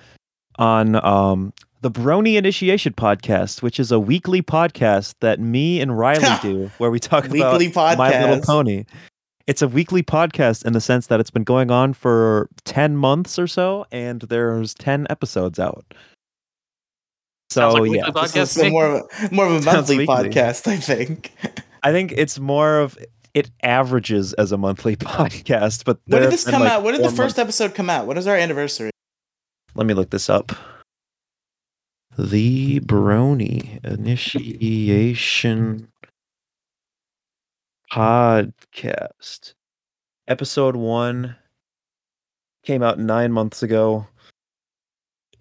on 0.57 0.95
um, 1.05 1.53
the 1.79 1.89
Brony 1.89 2.35
Initiation 2.35 2.91
Podcast, 2.91 3.61
which 3.61 3.79
is 3.79 3.89
a 3.89 3.99
weekly 3.99 4.41
podcast 4.41 5.15
that 5.21 5.39
me 5.39 5.79
and 5.79 5.97
Riley 5.97 6.27
do, 6.41 6.69
where 6.77 6.91
we 6.91 6.99
talk 6.99 7.23
about 7.25 7.53
My 7.97 8.09
Little. 8.09 8.43
Pony. 8.43 8.83
It's 9.45 9.61
a 9.61 9.67
weekly 9.69 10.03
podcast 10.03 10.65
in 10.65 10.73
the 10.73 10.81
sense 10.81 11.07
that 11.07 11.21
it's 11.21 11.29
been 11.29 11.45
going 11.45 11.71
on 11.71 11.93
for 11.93 12.49
10 12.65 12.97
months 12.97 13.39
or 13.39 13.47
so, 13.47 13.85
and 13.93 14.19
there's 14.23 14.73
10 14.73 15.07
episodes 15.09 15.57
out. 15.57 15.85
Sounds 17.49 17.75
So, 17.75 17.81
like 17.81 17.91
yeah. 17.91 18.05
weekly 18.07 18.27
This 18.41 18.57
is 18.57 18.71
more 18.71 18.85
of 18.85 18.93
a, 19.21 19.33
more 19.33 19.45
of 19.45 19.61
a 19.61 19.63
monthly 19.65 20.05
podcast, 20.05 20.67
I 20.67 20.77
think. 20.77 21.33
I 21.83 21.91
think 21.91 22.11
it's 22.15 22.39
more 22.39 22.79
of 22.79 22.97
it 23.33 23.49
averages 23.63 24.33
as 24.33 24.51
a 24.51 24.57
monthly 24.57 24.95
podcast, 24.97 25.85
but 25.85 25.99
When 26.07 26.23
did 26.23 26.31
this 26.31 26.43
come 26.43 26.63
like, 26.63 26.71
out? 26.71 26.83
When 26.83 26.95
did 26.95 27.03
the 27.03 27.09
first 27.09 27.37
months- 27.37 27.39
episode 27.39 27.75
come 27.75 27.89
out? 27.89 28.07
When 28.07 28.17
is 28.17 28.27
our 28.27 28.35
anniversary? 28.35 28.89
Let 29.75 29.85
me 29.85 29.93
look 29.93 30.09
this 30.09 30.29
up. 30.29 30.51
The 32.17 32.79
Brony 32.79 33.83
Initiation 33.85 35.87
Podcast. 37.93 39.53
Episode 40.27 40.75
one 40.75 41.35
came 42.63 42.83
out 42.83 42.99
nine 42.99 43.31
months 43.31 43.63
ago. 43.63 44.07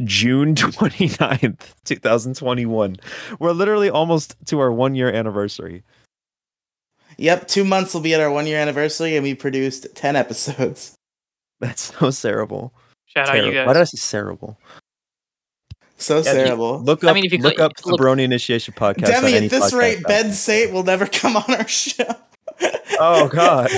June 0.04 0.54
29th, 0.56 1.72
2021. 1.84 2.96
We're 3.38 3.52
literally 3.52 3.90
almost 3.90 4.36
to 4.46 4.60
our 4.60 4.72
one 4.72 4.94
year 4.94 5.10
anniversary. 5.10 5.82
Yep, 7.18 7.48
two 7.48 7.64
months 7.64 7.94
will 7.94 8.02
be 8.02 8.12
at 8.14 8.20
our 8.20 8.30
one 8.30 8.46
year 8.46 8.58
anniversary, 8.58 9.16
and 9.16 9.22
we 9.22 9.34
produced 9.34 9.86
10 9.94 10.16
episodes. 10.16 10.94
That's 11.60 11.94
so 11.98 12.10
terrible. 12.10 12.74
Shout 13.06 13.28
out 13.30 13.36
you 13.36 13.42
Terrible. 13.52 13.66
Why 13.68 13.72
did 13.72 13.80
I 13.80 13.84
say 13.84 14.10
terrible? 14.10 14.58
So 15.96 16.18
Yeah, 16.20 16.32
you- 16.32 16.44
terrible. 16.44 16.80
Look 16.80 17.02
up, 17.04 17.10
I 17.10 17.14
mean, 17.14 17.24
if 17.24 17.32
you 17.32 17.38
look 17.38 17.56
go- 17.56 17.64
up 17.64 17.76
the 17.76 17.96
Brony 17.96 18.22
Initiation 18.24 18.74
Podcast. 18.74 19.06
on 19.16 19.22
Demi, 19.22 19.34
at 19.46 19.50
this 19.50 19.72
rate, 19.72 20.00
app. 20.00 20.04
Ben 20.08 20.30
Sate 20.32 20.70
will 20.72 20.82
never 20.82 21.06
come 21.10 21.36
on 21.38 21.54
our 21.54 21.66
show. 21.66 22.04
Oh, 23.00 23.28
God. 23.28 23.70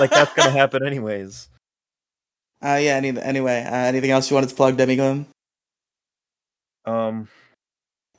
like 0.00 0.10
that's 0.10 0.34
gonna 0.34 0.50
happen 0.50 0.86
anyways. 0.86 1.48
Uh, 2.62 2.78
yeah. 2.82 2.96
Any, 2.96 3.18
anyway, 3.18 3.62
uh, 3.66 3.74
anything 3.74 4.10
else 4.10 4.30
you 4.30 4.34
wanted 4.34 4.50
to 4.50 4.54
plug, 4.54 4.76
Demigloom? 4.76 5.24
Um. 6.86 7.28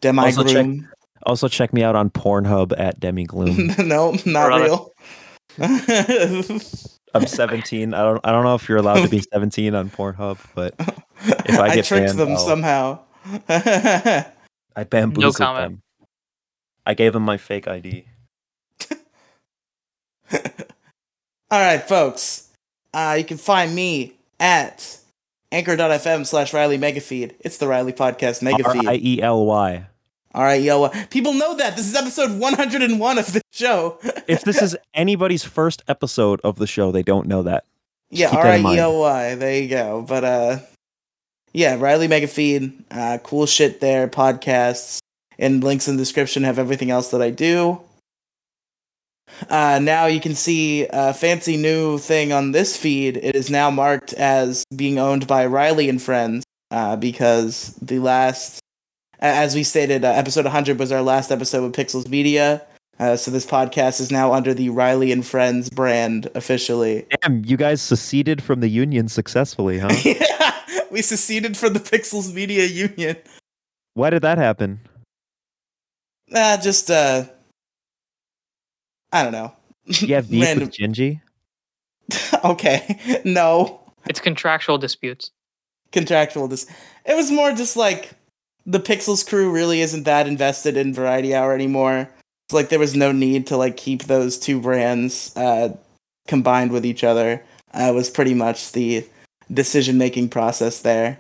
Demi 0.02 0.20
Also 0.20 0.44
check- 0.44 0.54
Gloom? 0.66 0.90
Also, 1.26 1.48
check 1.48 1.74
me 1.74 1.82
out 1.84 1.96
on 1.96 2.10
Pornhub 2.12 2.74
at 2.78 3.00
Demigloom. 3.00 3.78
no, 3.88 4.12
not 4.26 4.48
Brother. 4.48 4.64
real. 4.66 4.92
I'm 7.16 7.26
17. 7.26 7.94
I 7.94 8.04
don't. 8.04 8.22
I 8.24 8.32
don't 8.32 8.44
know 8.44 8.54
if 8.56 8.68
you're 8.70 8.78
allowed 8.78 9.02
to 9.02 9.10
be 9.10 9.22
17 9.34 9.74
on 9.74 9.90
Pornhub, 9.90 10.38
but 10.54 10.76
If 10.80 11.58
I 11.60 11.68
I 11.70 11.76
get 11.76 11.86
tricked 11.86 12.08
banned, 12.08 12.20
them 12.20 12.32
I'll- 12.32 12.38
somehow. 12.38 13.00
I 13.50 14.84
bamboozled 14.88 15.36
comment. 15.38 15.72
them. 15.72 15.82
I 16.86 16.94
gave 16.94 17.14
them 17.14 17.24
my 17.24 17.38
fake 17.38 17.68
ID. 17.68 18.06
All 20.32 20.40
right, 21.52 21.82
folks. 21.82 22.50
Uh, 22.94 23.16
you 23.18 23.24
can 23.26 23.38
find 23.38 23.74
me 23.74 24.14
at 24.40 25.00
anchor.fm 25.56 26.26
slash 26.26 26.54
Riley 26.54 26.78
Megafeed. 26.78 27.36
It's 27.40 27.58
the 27.58 27.68
Riley 27.68 27.94
Podcast 27.94 28.46
R 28.46 28.52
I 28.52 28.54
Megafeed. 28.54 29.04
E 29.04 29.22
L 29.22 29.46
Y. 29.46 29.88
All 30.34 30.44
right, 30.44 30.62
yo. 30.62 30.90
People 31.10 31.34
know 31.34 31.56
that. 31.56 31.78
This 31.78 31.88
is 31.88 31.96
episode 31.96 32.38
101 32.40 33.18
of 33.18 33.32
the 33.34 33.42
show. 33.54 33.98
If 34.28 34.44
this 34.44 34.62
is 34.62 34.76
anybody's 34.94 35.44
first 35.46 35.82
episode 35.88 36.42
of 36.44 36.58
the 36.58 36.68
show, 36.68 36.92
they 36.92 37.04
don't 37.04 37.28
know 37.28 37.44
that. 37.44 37.64
yeah, 38.10 38.30
keep 38.32 38.40
R 38.40 38.46
I. 38.48 38.58
E 38.58 38.80
L 38.80 39.00
Y. 39.00 39.36
There 39.36 39.62
you 39.62 39.70
go. 39.70 40.04
But, 40.08 40.24
uh, 40.26 40.60
yeah, 41.54 41.78
Riley 41.80 42.08
Megafeed. 42.10 42.74
Uh, 42.92 43.18
cool 43.24 43.46
shit 43.46 43.80
there. 43.80 44.08
Podcasts. 44.10 45.00
And 45.40 45.64
links 45.64 45.88
in 45.88 45.96
the 45.96 46.02
description 46.02 46.44
have 46.44 46.60
everything 46.60 46.90
else 46.92 47.12
that 47.12 47.22
I 47.22 47.30
do. 47.30 47.80
Uh, 49.50 49.80
now 49.82 50.06
you 50.06 50.20
can 50.20 50.36
see 50.36 50.88
a 50.92 51.14
fancy 51.14 51.58
new 51.58 51.98
thing 51.98 52.32
on 52.32 52.52
this 52.52 52.78
feed. 52.78 53.18
It 53.18 53.36
is 53.36 53.50
now 53.50 53.70
marked 53.70 54.14
as 54.14 54.64
being 54.76 54.98
owned 55.00 55.28
by 55.28 55.46
Riley 55.46 55.90
and 55.90 56.02
Friends 56.02 56.44
uh, 56.72 56.96
because 56.96 57.78
the 57.82 58.00
last, 58.00 58.60
as 59.20 59.56
we 59.56 59.64
stated, 59.64 60.06
uh, 60.06 60.10
episode 60.10 60.46
100 60.46 60.80
was 60.80 60.92
our 60.92 61.02
last 61.02 61.32
episode 61.32 61.64
with 61.64 61.74
Pixels 61.74 62.08
Media. 62.08 62.66
Uh, 62.98 63.16
so 63.18 63.30
this 63.30 63.46
podcast 63.46 64.00
is 64.00 64.10
now 64.10 64.32
under 64.32 64.54
the 64.54 64.70
Riley 64.70 65.12
and 65.12 65.26
Friends 65.26 65.70
brand 65.70 66.30
officially. 66.34 67.06
Damn, 67.22 67.44
you 67.44 67.58
guys 67.58 67.82
seceded 67.82 68.42
from 68.42 68.62
the 68.62 68.70
union 68.70 69.10
successfully, 69.10 69.80
huh? 69.80 69.90
yeah, 70.06 70.86
we 70.92 71.02
seceded 71.02 71.58
from 71.58 71.74
the 71.74 71.80
Pixels 71.82 72.34
Media 72.34 72.66
Union. 72.66 73.18
Why 73.96 74.12
did 74.12 74.22
that 74.22 74.38
happen? 74.38 74.80
Uh, 76.34 76.58
just 76.58 76.90
uh, 76.90 77.26
I 79.16 79.24
don't 79.24 79.32
know. 79.32 79.54
You 79.86 80.16
have 80.16 80.30
beef 80.30 80.44
Random- 80.44 80.68
with 80.68 80.76
Gingy? 80.76 81.22
okay, 82.44 83.22
no 83.24 83.80
It's 84.08 84.20
contractual 84.20 84.78
disputes. 84.78 85.32
contractual. 85.92 86.48
dis 86.48 86.68
it 87.06 87.16
was 87.16 87.32
more 87.32 87.52
just 87.54 87.78
like 87.78 88.12
the 88.66 88.80
Pixels 88.80 89.26
crew 89.28 89.52
really 89.52 89.80
isn't 89.82 90.04
that 90.04 90.28
invested 90.28 90.76
in 90.76 90.94
Variety 90.94 91.34
Hour 91.34 91.54
anymore. 91.54 92.10
It's 92.48 92.54
like 92.54 92.70
there 92.70 92.80
was 92.80 92.96
no 92.96 93.12
need 93.12 93.48
to 93.48 93.58
like 93.58 93.78
keep 93.78 94.04
those 94.04 94.38
two 94.38 94.60
brands 94.60 95.32
uh, 95.38 95.70
combined 96.28 96.72
with 96.72 96.86
each 96.86 97.04
other. 97.04 97.44
Uh, 97.74 97.92
was 97.94 98.10
pretty 98.10 98.34
much 98.34 98.72
the 98.74 99.06
decision 99.54 99.98
making 99.98 100.30
process 100.30 100.82
there. 100.82 101.20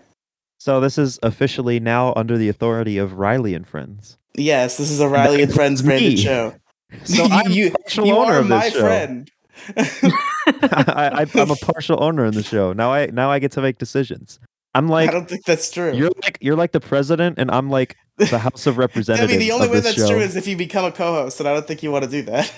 So 0.59 0.79
this 0.79 0.97
is 0.97 1.19
officially 1.23 1.79
now 1.79 2.13
under 2.15 2.37
the 2.37 2.49
authority 2.49 2.97
of 2.97 3.13
Riley 3.13 3.53
and 3.53 3.67
Friends. 3.67 4.17
Yes, 4.35 4.77
this 4.77 4.89
is 4.91 4.99
a 4.99 5.07
Riley 5.07 5.43
and 5.43 5.53
Friends 5.53 5.81
branded 5.81 6.19
show. 6.19 6.55
So 7.03 7.23
I'm 7.31 7.51
you, 7.51 7.71
partial 7.71 8.05
you 8.05 8.15
owner 8.15 8.33
are 8.33 8.39
of 8.39 8.47
this 8.47 8.49
my 8.49 8.69
show. 8.69 8.79
friend. 8.79 9.31
I, 9.77 11.25
I, 11.25 11.41
I'm 11.41 11.51
a 11.51 11.55
partial 11.55 12.03
owner 12.03 12.25
in 12.25 12.33
the 12.33 12.43
show. 12.43 12.73
Now 12.73 12.93
I 12.93 13.07
now 13.07 13.31
I 13.31 13.39
get 13.39 13.51
to 13.53 13.61
make 13.61 13.77
decisions. 13.77 14.39
I'm 14.73 14.87
like 14.89 15.09
I 15.09 15.13
don't 15.13 15.27
think 15.27 15.45
that's 15.45 15.71
true. 15.71 15.93
you're 15.93 16.11
like 16.23 16.37
you're 16.41 16.55
like 16.55 16.71
the 16.71 16.81
president, 16.81 17.39
and 17.39 17.49
I'm 17.49 17.69
like 17.69 17.95
the 18.17 18.37
House 18.39 18.67
of 18.67 18.77
Representatives. 18.77 19.33
I 19.33 19.37
mean, 19.37 19.39
the 19.39 19.53
only 19.53 19.67
of 19.67 19.73
way 19.73 19.79
that's 19.79 19.95
show. 19.95 20.09
true 20.09 20.19
is 20.19 20.35
if 20.35 20.47
you 20.47 20.57
become 20.57 20.85
a 20.85 20.91
co-host, 20.91 21.39
and 21.39 21.47
I 21.47 21.53
don't 21.53 21.65
think 21.65 21.81
you 21.81 21.91
want 21.91 22.03
to 22.03 22.09
do 22.09 22.23
that. 22.23 22.53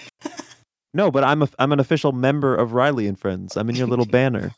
No, 0.94 1.12
but 1.12 1.24
I'm 1.24 1.44
a 1.44 1.50
I'm 1.60 1.72
an 1.72 1.80
official 1.80 2.12
member 2.12 2.56
of 2.56 2.74
Riley 2.74 3.08
and 3.08 3.20
Friends. 3.20 3.56
I'm 3.56 3.70
in 3.70 3.76
your 3.76 3.86
little 3.86 4.06
banner. 4.06 4.52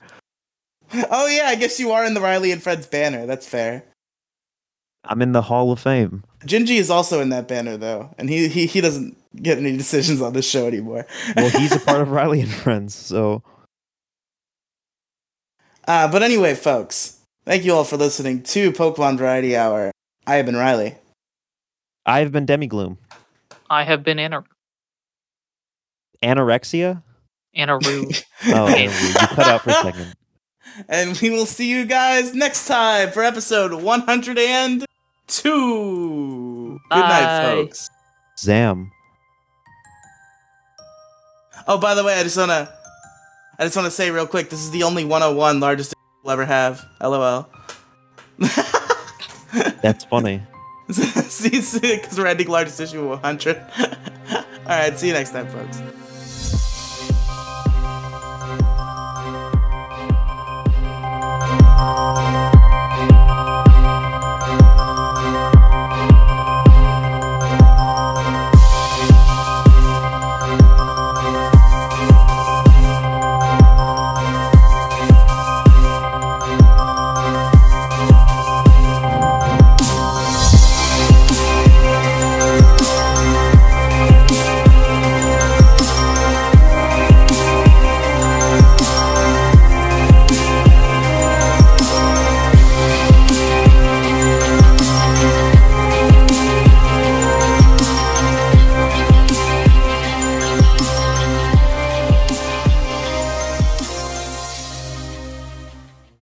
oh 0.93 1.27
yeah, 1.27 1.47
I 1.47 1.55
guess 1.55 1.79
you 1.81 1.91
are 1.91 2.05
in 2.05 2.13
the 2.13 2.21
Riley 2.21 2.53
and 2.53 2.63
Friends 2.63 2.87
banner. 2.87 3.25
That's 3.25 3.45
fair. 3.45 3.83
I'm 5.03 5.21
in 5.21 5.33
the 5.33 5.41
Hall 5.41 5.71
of 5.71 5.81
Fame. 5.81 6.23
Gingy 6.45 6.77
is 6.77 6.89
also 6.89 7.19
in 7.19 7.27
that 7.29 7.49
banner 7.49 7.75
though, 7.75 8.15
and 8.17 8.29
he 8.29 8.47
he, 8.47 8.67
he 8.67 8.79
doesn't 8.79 9.17
get 9.35 9.57
any 9.57 9.75
decisions 9.77 10.21
on 10.21 10.33
this 10.33 10.49
show 10.49 10.67
anymore. 10.67 11.05
Well, 11.35 11.49
he's 11.49 11.75
a 11.75 11.79
part 11.79 12.01
of 12.01 12.11
Riley 12.11 12.41
and 12.41 12.51
Friends, 12.51 12.95
so 12.95 13.43
Uh, 15.87 16.11
but 16.11 16.21
anyway, 16.23 16.53
folks, 16.55 17.17
thank 17.45 17.63
you 17.65 17.73
all 17.73 17.83
for 17.83 17.97
listening 17.97 18.43
to 18.43 18.71
Pokemon 18.71 19.17
Variety 19.17 19.55
Hour. 19.55 19.91
I 20.27 20.35
have 20.35 20.45
been 20.45 20.55
Riley. 20.55 20.95
I've 22.05 22.31
been 22.31 22.45
Demigloom. 22.45 22.97
I 23.69 23.83
have 23.83 24.03
been 24.03 24.19
Anna 24.19 24.43
Anorexia? 26.23 27.03
Anna 27.55 27.77
Rue. 27.79 28.09
Oh, 28.47 28.67
you 28.73 28.89
cut 29.13 29.39
out 29.47 29.61
for 29.61 29.69
a 29.71 29.73
second. 29.73 30.13
And 30.87 31.19
we 31.19 31.29
will 31.29 31.45
see 31.47 31.69
you 31.69 31.83
guys 31.85 32.33
next 32.33 32.65
time 32.67 33.11
for 33.11 33.21
episode 33.21 33.73
102. 33.83 36.79
Good 36.89 36.99
night, 36.99 37.51
folks. 37.51 37.89
Zam. 38.37 38.89
Oh, 41.71 41.77
by 41.77 41.93
the 41.93 42.03
way, 42.03 42.15
I 42.19 42.23
just 42.23 42.35
wanna, 42.35 42.67
I 43.59 43.63
just 43.63 43.75
wanna 43.75 43.91
say 43.91 44.09
real 44.09 44.25
quick, 44.25 44.49
this 44.49 44.59
is 44.59 44.71
the 44.71 44.81
only 44.81 45.05
101 45.05 45.59
largest 45.59 45.91
issue 45.91 45.99
we'll 46.23 46.31
ever 46.31 46.43
have. 46.43 46.83
LOL. 46.99 47.47
That's 49.83 50.03
funny. 50.05 50.41
see, 50.89 51.51
because 51.79 52.17
we're 52.17 52.25
ending 52.25 52.47
largest 52.47 52.79
issue 52.79 53.01
of 53.01 53.21
100. 53.21 53.57
All 54.31 54.43
right, 54.65 54.97
see 54.97 55.09
you 55.09 55.13
next 55.13 55.29
time, 55.29 55.47
folks. 55.47 55.79
Pokemon 61.79 62.48